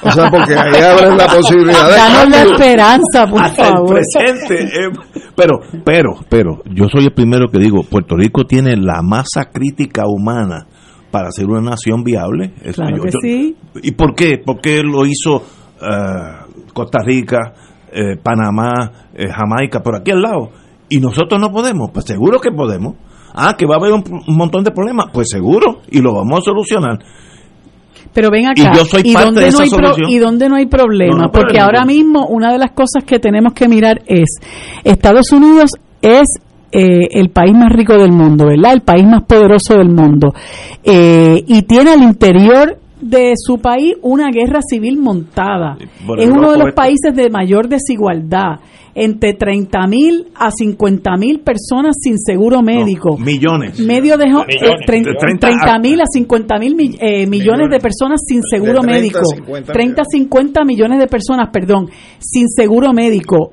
O 0.01 0.11
sea, 0.11 0.29
porque 0.29 0.53
ahí 0.55 0.81
abres 0.81 1.15
la 1.15 1.27
posibilidad 1.35 1.87
de 1.87 1.95
Danos 1.95 2.29
la 2.29 2.41
esperanza, 2.43 3.27
por 3.29 3.41
Hasta 3.41 3.67
el 3.67 3.73
favor. 3.73 3.95
presente. 3.95 4.63
eh, 4.63 4.89
pero, 5.35 5.59
pero, 5.83 6.09
pero, 6.29 6.61
yo 6.65 6.85
soy 6.89 7.05
el 7.05 7.13
primero 7.13 7.47
que 7.49 7.59
digo, 7.59 7.83
Puerto 7.83 8.15
Rico 8.15 8.43
tiene 8.45 8.75
la 8.77 9.01
masa 9.01 9.49
crítica 9.51 10.03
humana 10.07 10.67
para 11.11 11.31
ser 11.31 11.45
una 11.47 11.61
nación 11.71 12.03
viable. 12.03 12.53
Eso 12.63 12.81
Claro 12.81 12.97
yo- 12.97 13.03
que 13.03 13.09
yo- 13.11 13.19
sí. 13.21 13.55
¿Y 13.83 13.91
por 13.91 14.15
qué? 14.15 14.37
¿Por 14.45 14.59
qué 14.61 14.81
lo 14.83 15.05
hizo 15.05 15.43
eh, 15.81 16.63
Costa 16.73 16.99
Rica? 17.05 17.53
eh, 17.97 18.17
Panamá, 18.21 18.91
eh, 19.13 19.29
Jamaica, 19.31 19.79
por 19.81 19.95
aquí 19.95 20.11
al 20.11 20.21
lado, 20.21 20.49
y 20.89 20.97
nosotros 20.99 21.39
no 21.39 21.49
podemos, 21.49 21.91
pues 21.93 22.03
seguro 22.05 22.41
que 22.41 22.51
podemos. 22.51 22.95
Ah, 23.35 23.55
que 23.57 23.65
va 23.65 23.75
a 23.75 23.77
haber 23.79 23.91
un, 23.91 24.03
un 24.27 24.37
montón 24.37 24.63
de 24.63 24.71
problemas, 24.71 25.07
pues 25.13 25.27
seguro, 25.29 25.81
y 25.91 25.99
lo 25.99 26.13
vamos 26.13 26.39
a 26.39 26.41
solucionar. 26.41 26.99
Pero 28.13 28.29
ven 28.31 28.47
acá, 28.47 28.71
Y 28.73 28.77
yo 28.77 28.85
soy 28.85 29.03
parte 29.13 29.25
dónde 29.25 29.41
de 29.45 29.51
no 29.51 29.59
hay 29.59 29.69
solución? 29.69 30.09
y 30.09 30.17
dónde 30.19 30.47
no 30.49 30.55
hay 30.55 30.67
problema? 30.67 31.17
No, 31.17 31.23
no, 31.23 31.31
Porque 31.31 31.59
ahora 31.59 31.83
mismo 31.83 32.27
una 32.27 32.51
de 32.53 32.57
las 32.57 32.71
cosas 32.71 33.03
que 33.05 33.19
tenemos 33.19 33.53
que 33.53 33.67
mirar 33.67 34.01
es, 34.05 34.39
Estados 34.85 35.31
Unidos 35.33 35.71
es 36.01 36.23
eh, 36.71 37.07
el 37.11 37.29
país 37.29 37.53
más 37.53 37.71
rico 37.73 37.93
del 37.97 38.13
mundo, 38.13 38.45
¿verdad? 38.47 38.73
El 38.73 38.81
país 38.83 39.05
más 39.05 39.23
poderoso 39.23 39.75
del 39.75 39.89
mundo. 39.89 40.33
Eh, 40.83 41.43
y 41.45 41.63
tiene 41.63 41.91
al 41.91 42.03
interior 42.03 42.77
de 43.01 43.33
su 43.35 43.57
país 43.59 43.93
una 44.01 44.29
guerra 44.31 44.59
civil 44.67 44.97
montada. 44.97 45.77
por 46.05 46.19
Es 46.19 46.29
uno 46.29 46.51
de 46.51 46.57
los 46.57 46.73
países 46.73 47.13
de 47.15 47.29
mayor 47.29 47.67
desigualdad. 47.67 48.59
Entre 48.97 49.33
30 49.33 49.87
mil 49.87 50.27
a 50.35 50.49
50 50.51 51.17
mil 51.17 51.41
personas 51.41 51.97
sin 52.01 52.17
seguro 52.17 52.61
médico. 52.61 53.17
Millones. 53.17 53.77
Medio 53.81 54.17
de 54.17 54.25
Millones, 54.27 54.55
eh, 54.55 54.69
trein- 54.87 54.99
millones. 55.05 55.39
30 55.41 55.79
mil 55.79 55.99
a 55.99 56.05
50 56.09 56.57
mil 56.59 56.75
mi- 56.77 56.95
eh, 57.01 57.27
millones 57.27 57.69
de 57.69 57.79
personas 57.79 58.21
sin 58.25 58.41
seguro 58.41 58.79
30 58.79 58.87
a 58.89 58.95
médico. 58.95 59.19
50 59.35 59.73
30 59.73 60.01
a 60.01 60.05
50 60.05 60.63
millones 60.63 60.99
de 60.99 61.07
personas, 61.07 61.49
perdón, 61.51 61.89
sin 62.19 62.47
seguro 62.47 62.93
médico. 62.93 63.51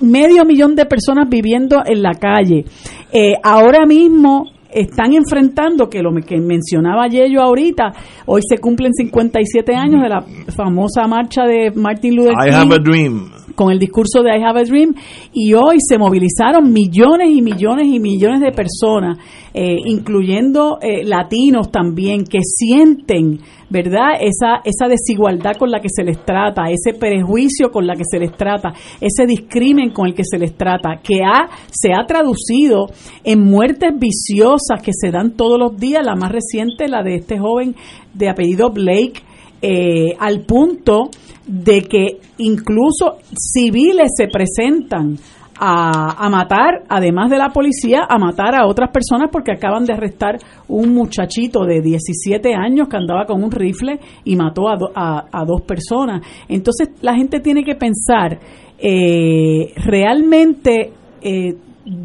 Medio 0.00 0.44
millón 0.44 0.76
de 0.76 0.86
personas 0.86 1.28
viviendo 1.28 1.82
en 1.84 2.00
la 2.00 2.12
calle. 2.14 2.64
Eh, 3.12 3.34
ahora 3.42 3.86
mismo 3.86 4.44
están 4.74 5.12
enfrentando, 5.12 5.88
que 5.88 6.02
lo 6.02 6.10
que 6.26 6.40
mencionaba 6.40 7.08
Yello 7.08 7.42
ahorita, 7.42 7.92
hoy 8.26 8.40
se 8.48 8.58
cumplen 8.58 8.92
57 8.92 9.74
años 9.74 10.02
de 10.02 10.08
la 10.08 10.24
famosa 10.54 11.06
marcha 11.06 11.44
de 11.44 11.70
Martin 11.74 12.16
Luther 12.16 12.32
I 12.32 12.50
King 12.50 12.54
have 12.54 12.74
a 12.74 12.78
dream. 12.78 13.30
con 13.54 13.70
el 13.70 13.78
discurso 13.78 14.22
de 14.22 14.36
I 14.36 14.42
Have 14.42 14.60
a 14.60 14.64
Dream 14.64 14.94
y 15.32 15.54
hoy 15.54 15.76
se 15.78 15.98
movilizaron 15.98 16.72
millones 16.72 17.28
y 17.30 17.42
millones 17.42 17.86
y 17.86 18.00
millones 18.00 18.40
de 18.40 18.52
personas, 18.52 19.18
eh, 19.52 19.78
incluyendo 19.84 20.78
eh, 20.80 21.04
latinos 21.04 21.70
también, 21.70 22.24
que 22.24 22.40
sienten, 22.42 23.38
¿verdad? 23.70 24.14
Esa, 24.20 24.60
esa 24.64 24.88
desigualdad 24.88 25.52
con 25.58 25.70
la 25.70 25.80
que 25.80 25.88
se 25.88 26.02
les 26.02 26.24
trata, 26.24 26.64
ese 26.68 26.98
prejuicio 26.98 27.70
con 27.70 27.86
la 27.86 27.94
que 27.94 28.04
se 28.04 28.18
les 28.18 28.32
trata, 28.32 28.72
ese 29.00 29.26
discrimen 29.26 29.90
con 29.90 30.06
el 30.06 30.14
que 30.14 30.24
se 30.24 30.38
les 30.38 30.56
trata, 30.56 31.00
que 31.02 31.22
ha, 31.22 31.48
se 31.70 31.92
ha 31.92 32.04
traducido 32.06 32.86
en 33.22 33.40
muertes 33.40 33.90
viciosas 33.98 34.63
que 34.82 34.92
se 34.92 35.10
dan 35.10 35.32
todos 35.32 35.58
los 35.58 35.76
días, 35.78 36.04
la 36.04 36.14
más 36.16 36.32
reciente, 36.32 36.88
la 36.88 37.02
de 37.02 37.16
este 37.16 37.38
joven 37.38 37.74
de 38.12 38.28
apellido 38.28 38.70
Blake, 38.70 39.22
eh, 39.62 40.14
al 40.18 40.40
punto 40.40 41.10
de 41.46 41.82
que 41.82 42.18
incluso 42.38 43.16
civiles 43.36 44.10
se 44.16 44.28
presentan 44.28 45.16
a, 45.56 46.24
a 46.26 46.28
matar, 46.30 46.82
además 46.88 47.30
de 47.30 47.38
la 47.38 47.50
policía, 47.50 48.00
a 48.08 48.18
matar 48.18 48.56
a 48.56 48.66
otras 48.66 48.90
personas 48.90 49.28
porque 49.30 49.52
acaban 49.52 49.84
de 49.84 49.92
arrestar 49.92 50.36
un 50.66 50.92
muchachito 50.92 51.64
de 51.64 51.80
17 51.80 52.54
años 52.54 52.88
que 52.88 52.96
andaba 52.96 53.24
con 53.24 53.42
un 53.44 53.52
rifle 53.52 54.00
y 54.24 54.34
mató 54.34 54.68
a, 54.68 54.76
do- 54.76 54.90
a- 54.94 55.44
dos 55.46 55.62
personas. 55.62 56.22
Entonces 56.48 56.88
la 57.02 57.14
gente 57.14 57.38
tiene 57.40 57.62
que 57.62 57.76
pensar, 57.76 58.40
eh, 58.78 59.72
realmente, 59.76 60.92
eh, 61.22 61.54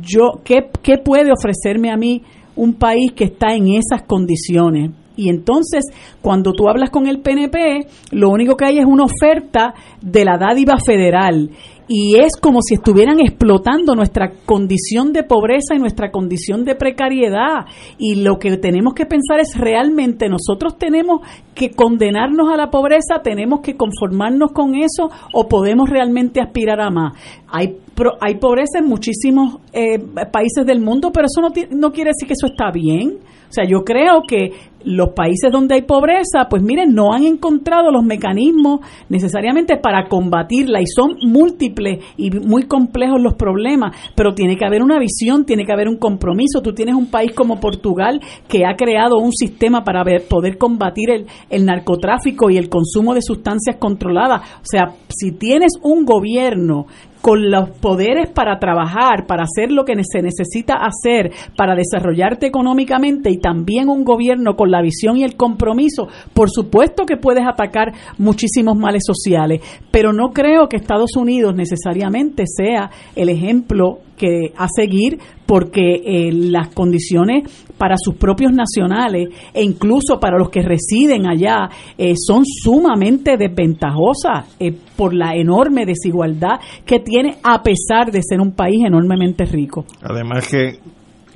yo, 0.01 0.41
¿qué, 0.43 0.69
¿qué 0.83 0.97
puede 0.97 1.31
ofrecerme 1.31 1.89
a 1.91 1.97
mí 1.97 2.21
un 2.59 2.73
país 2.73 3.13
que 3.13 3.25
está 3.25 3.53
en 3.55 3.67
esas 3.69 4.03
condiciones? 4.03 4.91
Y 5.15 5.29
entonces, 5.29 5.83
cuando 6.21 6.53
tú 6.53 6.69
hablas 6.69 6.89
con 6.89 7.07
el 7.07 7.19
PNP, 7.19 7.87
lo 8.11 8.29
único 8.29 8.55
que 8.55 8.65
hay 8.65 8.79
es 8.79 8.85
una 8.85 9.03
oferta 9.03 9.73
de 10.01 10.23
la 10.23 10.37
dádiva 10.37 10.77
federal. 10.85 11.49
Y 11.91 12.19
es 12.19 12.37
como 12.39 12.61
si 12.61 12.75
estuvieran 12.75 13.19
explotando 13.19 13.95
nuestra 13.95 14.31
condición 14.45 15.11
de 15.11 15.23
pobreza 15.23 15.73
y 15.73 15.79
nuestra 15.79 16.11
condición 16.11 16.63
de 16.63 16.75
precariedad. 16.75 17.65
Y 17.97 18.21
lo 18.21 18.37
que 18.37 18.57
tenemos 18.57 18.93
que 18.93 19.07
pensar 19.07 19.39
es 19.39 19.57
realmente 19.57 20.29
nosotros 20.29 20.77
tenemos 20.77 21.21
que 21.55 21.71
condenarnos 21.71 22.53
a 22.53 22.57
la 22.57 22.69
pobreza, 22.69 23.23
tenemos 23.23 23.61
que 23.61 23.75
conformarnos 23.75 24.51
con 24.51 24.75
eso 24.75 25.09
o 25.33 25.47
podemos 25.47 25.89
realmente 25.89 26.39
aspirar 26.39 26.79
a 26.79 26.91
más. 26.91 27.13
Hay, 27.47 27.77
hay 28.21 28.35
pobreza 28.35 28.77
en 28.77 28.85
muchísimos 28.85 29.57
eh, 29.73 29.97
países 30.31 30.67
del 30.67 30.81
mundo, 30.81 31.11
pero 31.11 31.25
eso 31.25 31.41
no, 31.41 31.49
no 31.75 31.91
quiere 31.91 32.11
decir 32.11 32.27
que 32.27 32.33
eso 32.33 32.45
está 32.45 32.69
bien. 32.71 33.17
O 33.49 33.51
sea, 33.51 33.65
yo 33.67 33.83
creo 33.83 34.21
que 34.27 34.51
los 34.83 35.09
países 35.09 35.51
donde 35.51 35.75
hay 35.75 35.81
pobreza, 35.81 36.47
pues 36.49 36.61
miren, 36.63 36.93
no 36.93 37.13
han 37.13 37.23
encontrado 37.23 37.91
los 37.91 38.03
mecanismos 38.03 38.79
necesariamente 39.09 39.77
para 39.77 40.07
combatirla 40.07 40.81
y 40.81 40.85
son 40.85 41.17
múltiples 41.21 42.03
y 42.17 42.31
muy 42.31 42.63
complejos 42.63 43.21
los 43.21 43.33
problemas, 43.35 43.95
pero 44.15 44.33
tiene 44.33 44.55
que 44.55 44.65
haber 44.65 44.81
una 44.81 44.99
visión, 44.99 45.45
tiene 45.45 45.65
que 45.65 45.73
haber 45.73 45.87
un 45.87 45.97
compromiso. 45.97 46.61
Tú 46.61 46.73
tienes 46.73 46.95
un 46.95 47.07
país 47.07 47.33
como 47.33 47.59
Portugal 47.59 48.21
que 48.47 48.65
ha 48.65 48.75
creado 48.75 49.17
un 49.17 49.31
sistema 49.31 49.83
para 49.83 50.03
poder 50.27 50.57
combatir 50.57 51.09
el, 51.11 51.25
el 51.49 51.65
narcotráfico 51.65 52.49
y 52.49 52.57
el 52.57 52.69
consumo 52.69 53.13
de 53.13 53.21
sustancias 53.21 53.77
controladas. 53.77 54.41
O 54.61 54.65
sea, 54.65 54.95
si 55.09 55.31
tienes 55.31 55.73
un 55.81 56.05
gobierno 56.05 56.85
con 57.21 57.49
los 57.49 57.69
poderes 57.69 58.29
para 58.29 58.59
trabajar, 58.59 59.25
para 59.27 59.43
hacer 59.43 59.71
lo 59.71 59.83
que 59.83 59.93
se 60.03 60.21
necesita 60.21 60.75
hacer, 60.75 61.31
para 61.57 61.75
desarrollarte 61.75 62.47
económicamente 62.47 63.29
y 63.29 63.37
también 63.37 63.89
un 63.89 64.03
gobierno 64.03 64.55
con 64.55 64.68
la 64.69 64.81
visión 64.81 65.17
y 65.17 65.23
el 65.23 65.35
compromiso, 65.35 66.07
por 66.33 66.49
supuesto 66.49 67.05
que 67.05 67.17
puedes 67.17 67.43
atacar 67.47 67.93
muchísimos 68.17 68.77
males 68.77 69.03
sociales, 69.05 69.61
pero 69.91 70.13
no 70.13 70.31
creo 70.31 70.67
que 70.67 70.77
Estados 70.77 71.15
Unidos 71.15 71.55
necesariamente 71.55 72.43
sea 72.45 72.89
el 73.15 73.29
ejemplo 73.29 73.99
que 74.19 74.51
a 74.55 74.67
seguir 74.67 75.17
porque 75.45 76.01
eh, 76.05 76.31
las 76.31 76.67
condiciones 76.75 77.65
para 77.77 77.95
sus 77.97 78.15
propios 78.15 78.51
nacionales 78.51 79.29
e 79.53 79.63
incluso 79.63 80.19
para 80.19 80.37
los 80.37 80.49
que 80.49 80.61
residen 80.61 81.27
allá 81.27 81.69
eh, 81.97 82.13
son 82.15 82.43
sumamente 82.45 83.37
desventajosas 83.37 84.55
eh, 84.59 84.75
por 84.95 85.15
la 85.15 85.33
enorme 85.35 85.85
desigualdad 85.85 86.59
que 86.85 86.99
tiene 86.99 87.37
a 87.41 87.63
pesar 87.63 88.11
de 88.11 88.21
ser 88.21 88.41
un 88.41 88.51
país 88.51 88.85
enormemente 88.85 89.45
rico. 89.45 89.85
Además 90.03 90.47
que 90.49 90.79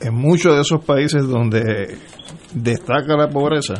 en 0.02 0.14
muchos 0.14 0.56
de 0.56 0.62
esos 0.62 0.84
países 0.84 1.26
donde 1.26 1.96
destaca 2.54 3.16
la 3.18 3.30
pobreza 3.30 3.74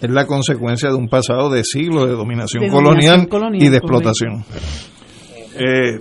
es 0.00 0.10
la 0.10 0.26
consecuencia 0.26 0.88
de 0.90 0.96
un 0.96 1.08
pasado 1.08 1.50
de 1.50 1.62
siglos 1.64 2.06
de 2.08 2.14
dominación, 2.14 2.62
De 2.64 2.70
colonial, 2.70 2.94
dominación 2.94 3.26
colonial, 3.26 3.62
y 3.64 3.68
de 3.68 3.76
explotación. 3.76 4.44
Eh, 5.54 6.00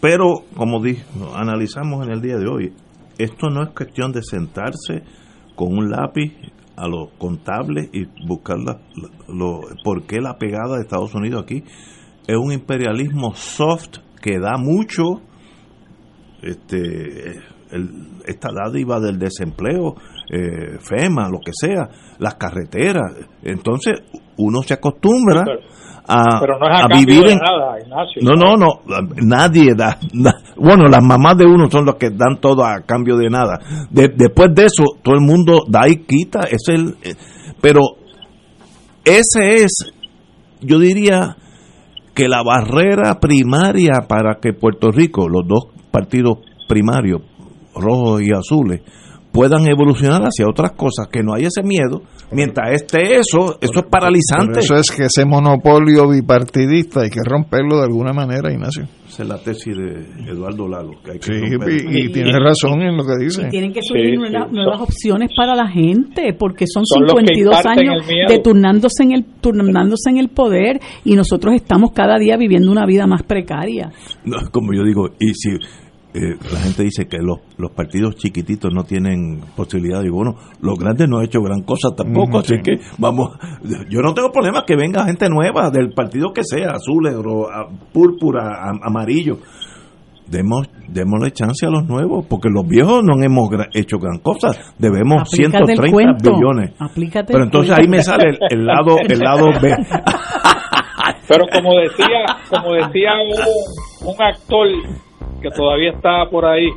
pero, 0.00 0.44
como 0.56 0.82
di, 0.82 0.96
analizamos 1.34 2.06
en 2.06 2.12
el 2.12 2.20
día 2.22 2.36
de 2.36 2.46
hoy, 2.48 2.72
esto 3.18 3.48
no 3.50 3.62
es 3.62 3.70
cuestión 3.70 4.12
de 4.12 4.22
sentarse 4.22 5.02
con 5.56 5.76
un 5.76 5.90
lápiz 5.90 6.32
a 6.76 6.88
los 6.88 7.10
contables 7.18 7.90
y 7.92 8.06
buscar 8.26 8.58
la, 8.58 8.72
la- 8.96 9.34
lo, 9.34 9.60
por 9.84 10.04
qué 10.06 10.20
la 10.20 10.38
pegada 10.38 10.76
de 10.76 10.82
Estados 10.82 11.14
Unidos 11.14 11.42
aquí. 11.42 11.62
Es 12.26 12.36
un 12.36 12.52
imperialismo 12.52 13.34
soft 13.34 13.98
que 14.22 14.38
da 14.38 14.56
mucho, 14.56 15.20
este, 16.42 17.32
el- 17.70 18.08
esta 18.26 18.48
dádiva 18.52 19.00
del 19.00 19.18
desempleo, 19.18 19.96
eh, 20.30 20.78
FEMA, 20.80 21.28
lo 21.28 21.40
que 21.40 21.52
sea, 21.52 21.88
las 22.18 22.34
carreteras. 22.36 23.12
Entonces, 23.42 24.00
uno 24.36 24.62
se 24.62 24.74
acostumbra 24.74 25.44
a, 26.08 26.40
Pero 26.40 26.58
no 26.58 26.66
es 26.68 26.72
a, 26.80 26.84
a 26.84 26.88
cambio 26.88 27.06
vivir 27.06 27.28
en, 27.32 27.38
nada, 27.38 27.78
Ignacio. 27.80 28.22
no, 28.22 28.32
no, 28.34 28.56
no, 28.56 28.80
nadie 29.22 29.74
da. 29.76 29.98
na- 30.12 30.34
bueno, 30.56 30.86
las 30.88 31.02
mamás 31.04 31.36
de 31.36 31.44
uno 31.46 31.70
son 31.70 31.84
los 31.84 31.96
que 31.96 32.10
dan 32.10 32.40
todo 32.40 32.64
a 32.64 32.80
cambio 32.86 33.16
de 33.16 33.28
nada. 33.28 33.58
De- 33.90 34.08
después 34.16 34.48
de 34.54 34.64
eso, 34.64 34.84
todo 35.02 35.14
el 35.14 35.20
mundo 35.20 35.64
da 35.68 35.88
y 35.88 35.96
quita. 36.04 36.40
Es 36.50 36.68
el, 36.68 36.96
eh, 37.02 37.14
pero 37.60 37.80
ese 39.04 39.62
es, 39.64 39.92
yo 40.60 40.78
diría 40.78 41.36
que 42.14 42.28
la 42.28 42.42
barrera 42.42 43.18
primaria 43.20 44.06
para 44.08 44.36
que 44.40 44.52
Puerto 44.52 44.90
Rico, 44.90 45.28
los 45.28 45.46
dos 45.46 45.66
partidos 45.90 46.38
primarios, 46.68 47.22
rojos 47.74 48.22
y 48.22 48.32
azules, 48.32 48.82
puedan 49.32 49.66
evolucionar 49.68 50.22
hacia 50.22 50.46
otras 50.48 50.72
cosas, 50.72 51.08
que 51.10 51.22
no 51.22 51.34
hay 51.34 51.44
ese 51.44 51.62
miedo. 51.62 52.02
Mientras 52.32 52.72
esté 52.72 53.16
eso, 53.16 53.58
eso 53.60 53.80
es 53.80 53.86
paralizante. 53.90 54.54
Por 54.54 54.62
eso 54.62 54.74
es 54.74 54.90
que 54.90 55.04
ese 55.04 55.24
monopolio 55.24 56.08
bipartidista 56.08 57.00
hay 57.02 57.10
que 57.10 57.20
romperlo 57.24 57.78
de 57.78 57.84
alguna 57.84 58.12
manera, 58.12 58.52
Ignacio. 58.52 58.84
Esa 59.08 59.24
es 59.24 59.28
la 59.28 59.38
tesis 59.38 59.76
de 59.76 60.30
Eduardo 60.30 60.68
Lalo. 60.68 60.92
Que 61.04 61.12
hay 61.12 61.18
que 61.18 61.32
Sí, 61.32 61.86
y, 61.90 62.06
y 62.06 62.12
tienes 62.12 62.36
razón 62.38 62.80
en 62.82 62.96
lo 62.96 63.04
que 63.04 63.24
dice. 63.24 63.42
Y 63.46 63.50
tienen 63.50 63.72
que 63.72 63.82
surgir 63.82 64.10
Sí, 64.10 64.16
nuevas, 64.16 64.48
sí. 64.48 64.54
nuevas 64.54 64.80
opciones 64.80 65.30
para 65.36 65.54
la 65.56 65.68
gente, 65.68 66.32
porque 66.38 66.66
son, 66.68 66.86
Son 66.86 67.02
los 67.02 67.14
que 67.14 67.34
52 67.34 67.56
imparten 67.56 67.88
años 67.88 68.06
de 68.06 68.38
turnándose 68.38 69.02
en, 69.02 69.12
el, 69.12 69.24
turnándose 69.40 70.10
en 70.10 70.18
el 70.18 70.28
poder 70.28 70.80
y 71.04 71.14
nosotros 71.14 71.54
estamos 71.54 71.90
cada 71.92 72.18
día 72.18 72.36
viviendo 72.36 72.70
una 72.70 72.86
vida 72.86 73.06
más 73.06 73.22
precaria. 73.24 73.90
No, 74.24 74.36
como 74.52 74.72
yo 74.72 74.84
digo, 74.84 75.08
y 75.18 75.34
si 75.34 75.50
eh, 76.14 76.36
la 76.52 76.58
gente 76.60 76.82
dice 76.84 77.06
que 77.06 77.18
los, 77.18 77.38
los 77.56 77.70
partidos 77.72 78.16
chiquititos 78.16 78.72
no 78.74 78.84
tienen 78.84 79.40
posibilidad. 79.56 80.02
Y 80.02 80.08
bueno, 80.10 80.34
los 80.60 80.78
grandes 80.78 81.08
no 81.08 81.18
han 81.18 81.24
hecho 81.24 81.40
gran 81.40 81.62
cosa 81.62 81.90
tampoco, 81.96 82.38
así 82.38 82.54
que 82.62 82.76
vamos, 82.98 83.30
yo 83.88 84.00
no 84.00 84.12
tengo 84.14 84.30
problema 84.32 84.64
que 84.66 84.76
venga 84.76 85.04
gente 85.04 85.28
nueva 85.28 85.70
del 85.70 85.92
partido 85.92 86.32
que 86.32 86.42
sea, 86.44 86.70
azul, 86.72 87.08
ro- 87.22 87.48
a- 87.50 87.68
púrpura, 87.92 88.54
a- 88.54 88.86
amarillo. 88.88 89.38
Demos, 90.28 90.68
démosle 90.88 91.32
chance 91.32 91.66
a 91.66 91.70
los 91.70 91.84
nuevos, 91.88 92.24
porque 92.28 92.48
los 92.50 92.64
viejos 92.64 93.02
no 93.02 93.20
hemos 93.20 93.48
gra- 93.50 93.68
hecho 93.74 93.98
gran 93.98 94.20
cosa. 94.20 94.50
Debemos 94.78 95.22
Aplícate 95.22 95.58
el 95.72 95.78
130 95.78 95.90
cuento. 95.92 96.32
billones. 96.32 96.70
Aplícate 96.78 97.32
Pero 97.32 97.44
entonces 97.44 97.76
ahí 97.76 97.88
me 97.88 98.00
sale 98.00 98.30
el, 98.30 98.38
el 98.60 98.64
lado 98.64 98.96
el 99.08 99.18
lado 99.18 99.46
B. 99.60 99.74
Pero 101.28 101.46
como 101.52 101.78
decía, 101.80 102.24
como 102.48 102.74
decía 102.74 103.10
un, 103.22 104.08
un 104.08 104.22
actor 104.22 104.66
que 105.42 105.48
todavía 105.50 105.90
está 105.92 106.26
por 106.30 106.44
ahí, 106.44 106.68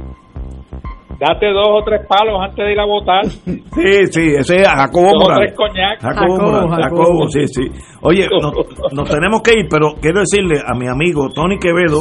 date 1.20 1.48
dos 1.52 1.68
o 1.70 1.84
tres 1.84 2.06
palos 2.08 2.40
antes 2.42 2.66
de 2.66 2.72
ir 2.74 2.80
a 2.80 2.86
votar. 2.86 3.24
Sí, 3.74 4.06
sí, 4.12 4.22
ese 4.38 4.58
es 4.62 4.68
Jacobo 4.68 5.08
Dos 5.08 5.14
o 5.16 5.20
Morales. 5.24 5.54
tres 5.56 5.58
coñac. 5.58 6.00
Jacobo, 6.00 6.36
Jacobo, 6.38 6.52
Morales, 6.52 6.86
Jacobo. 6.86 7.04
Jacobo, 7.04 7.28
sí, 7.28 7.48
sí. 7.48 7.62
Oye, 8.02 8.28
nos, 8.30 8.94
nos 8.94 9.10
tenemos 9.10 9.42
que 9.42 9.60
ir, 9.60 9.66
pero 9.70 9.94
quiero 10.00 10.20
decirle 10.20 10.60
a 10.66 10.74
mi 10.78 10.88
amigo 10.88 11.28
Tony 11.34 11.58
Quevedo, 11.58 12.00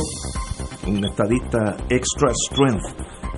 un 0.87 1.05
estadista 1.05 1.77
extra 1.89 2.29
strength, 2.31 2.85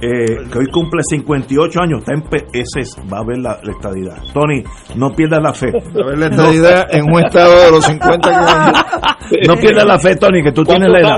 eh, 0.00 0.36
que 0.52 0.58
hoy 0.58 0.66
cumple 0.72 1.02
58 1.02 1.80
años, 1.80 2.00
está 2.00 2.12
en 2.14 2.22
P- 2.22 2.46
ese 2.52 2.80
es- 2.80 2.96
va 3.12 3.18
a 3.18 3.24
ver 3.24 3.38
la, 3.38 3.58
la 3.62 3.72
estadidad. 3.72 4.16
Tony, 4.32 4.62
no 4.96 5.10
pierdas 5.10 5.40
la 5.42 5.52
fe. 5.52 5.68
A 5.68 6.06
ver 6.06 6.18
la 6.18 6.26
estadidad 6.26 6.86
en 6.94 7.04
un 7.10 7.24
estado 7.24 7.52
de 7.64 7.70
los 7.70 7.84
50 7.84 8.30
que 9.30 9.46
No 9.48 9.54
pierdas 9.56 9.84
la 9.86 9.98
fe, 9.98 10.16
Tony, 10.16 10.42
que 10.42 10.52
tú 10.52 10.64
tienes 10.64 10.88
la 10.88 10.98
edad. 11.00 11.16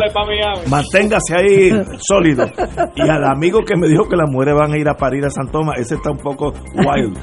Manténgase 0.71 1.37
ahí 1.37 1.71
sólido. 1.99 2.47
Y 2.95 3.09
al 3.09 3.25
amigo 3.25 3.63
que 3.65 3.77
me 3.77 3.89
dijo 3.89 4.09
que 4.09 4.17
las 4.17 4.31
mujeres 4.31 4.55
van 4.55 4.73
a 4.73 4.79
ir 4.79 4.89
a 4.89 4.95
parir 4.95 5.25
a 5.25 5.31
San 5.31 5.49
Tomás, 5.51 5.79
ese 5.79 5.95
está 5.97 6.11
un 6.13 6.19
poco 6.19 6.53
wild. 6.75 7.17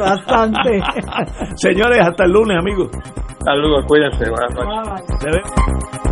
Bastante. 0.00 0.80
Señores, 1.56 1.98
hasta 2.00 2.24
el 2.24 2.32
lunes, 2.32 2.58
amigos. 2.58 2.88
Saludos, 3.44 3.84
cuídense. 3.86 4.24
buenas 4.30 4.54
noches. 4.54 6.11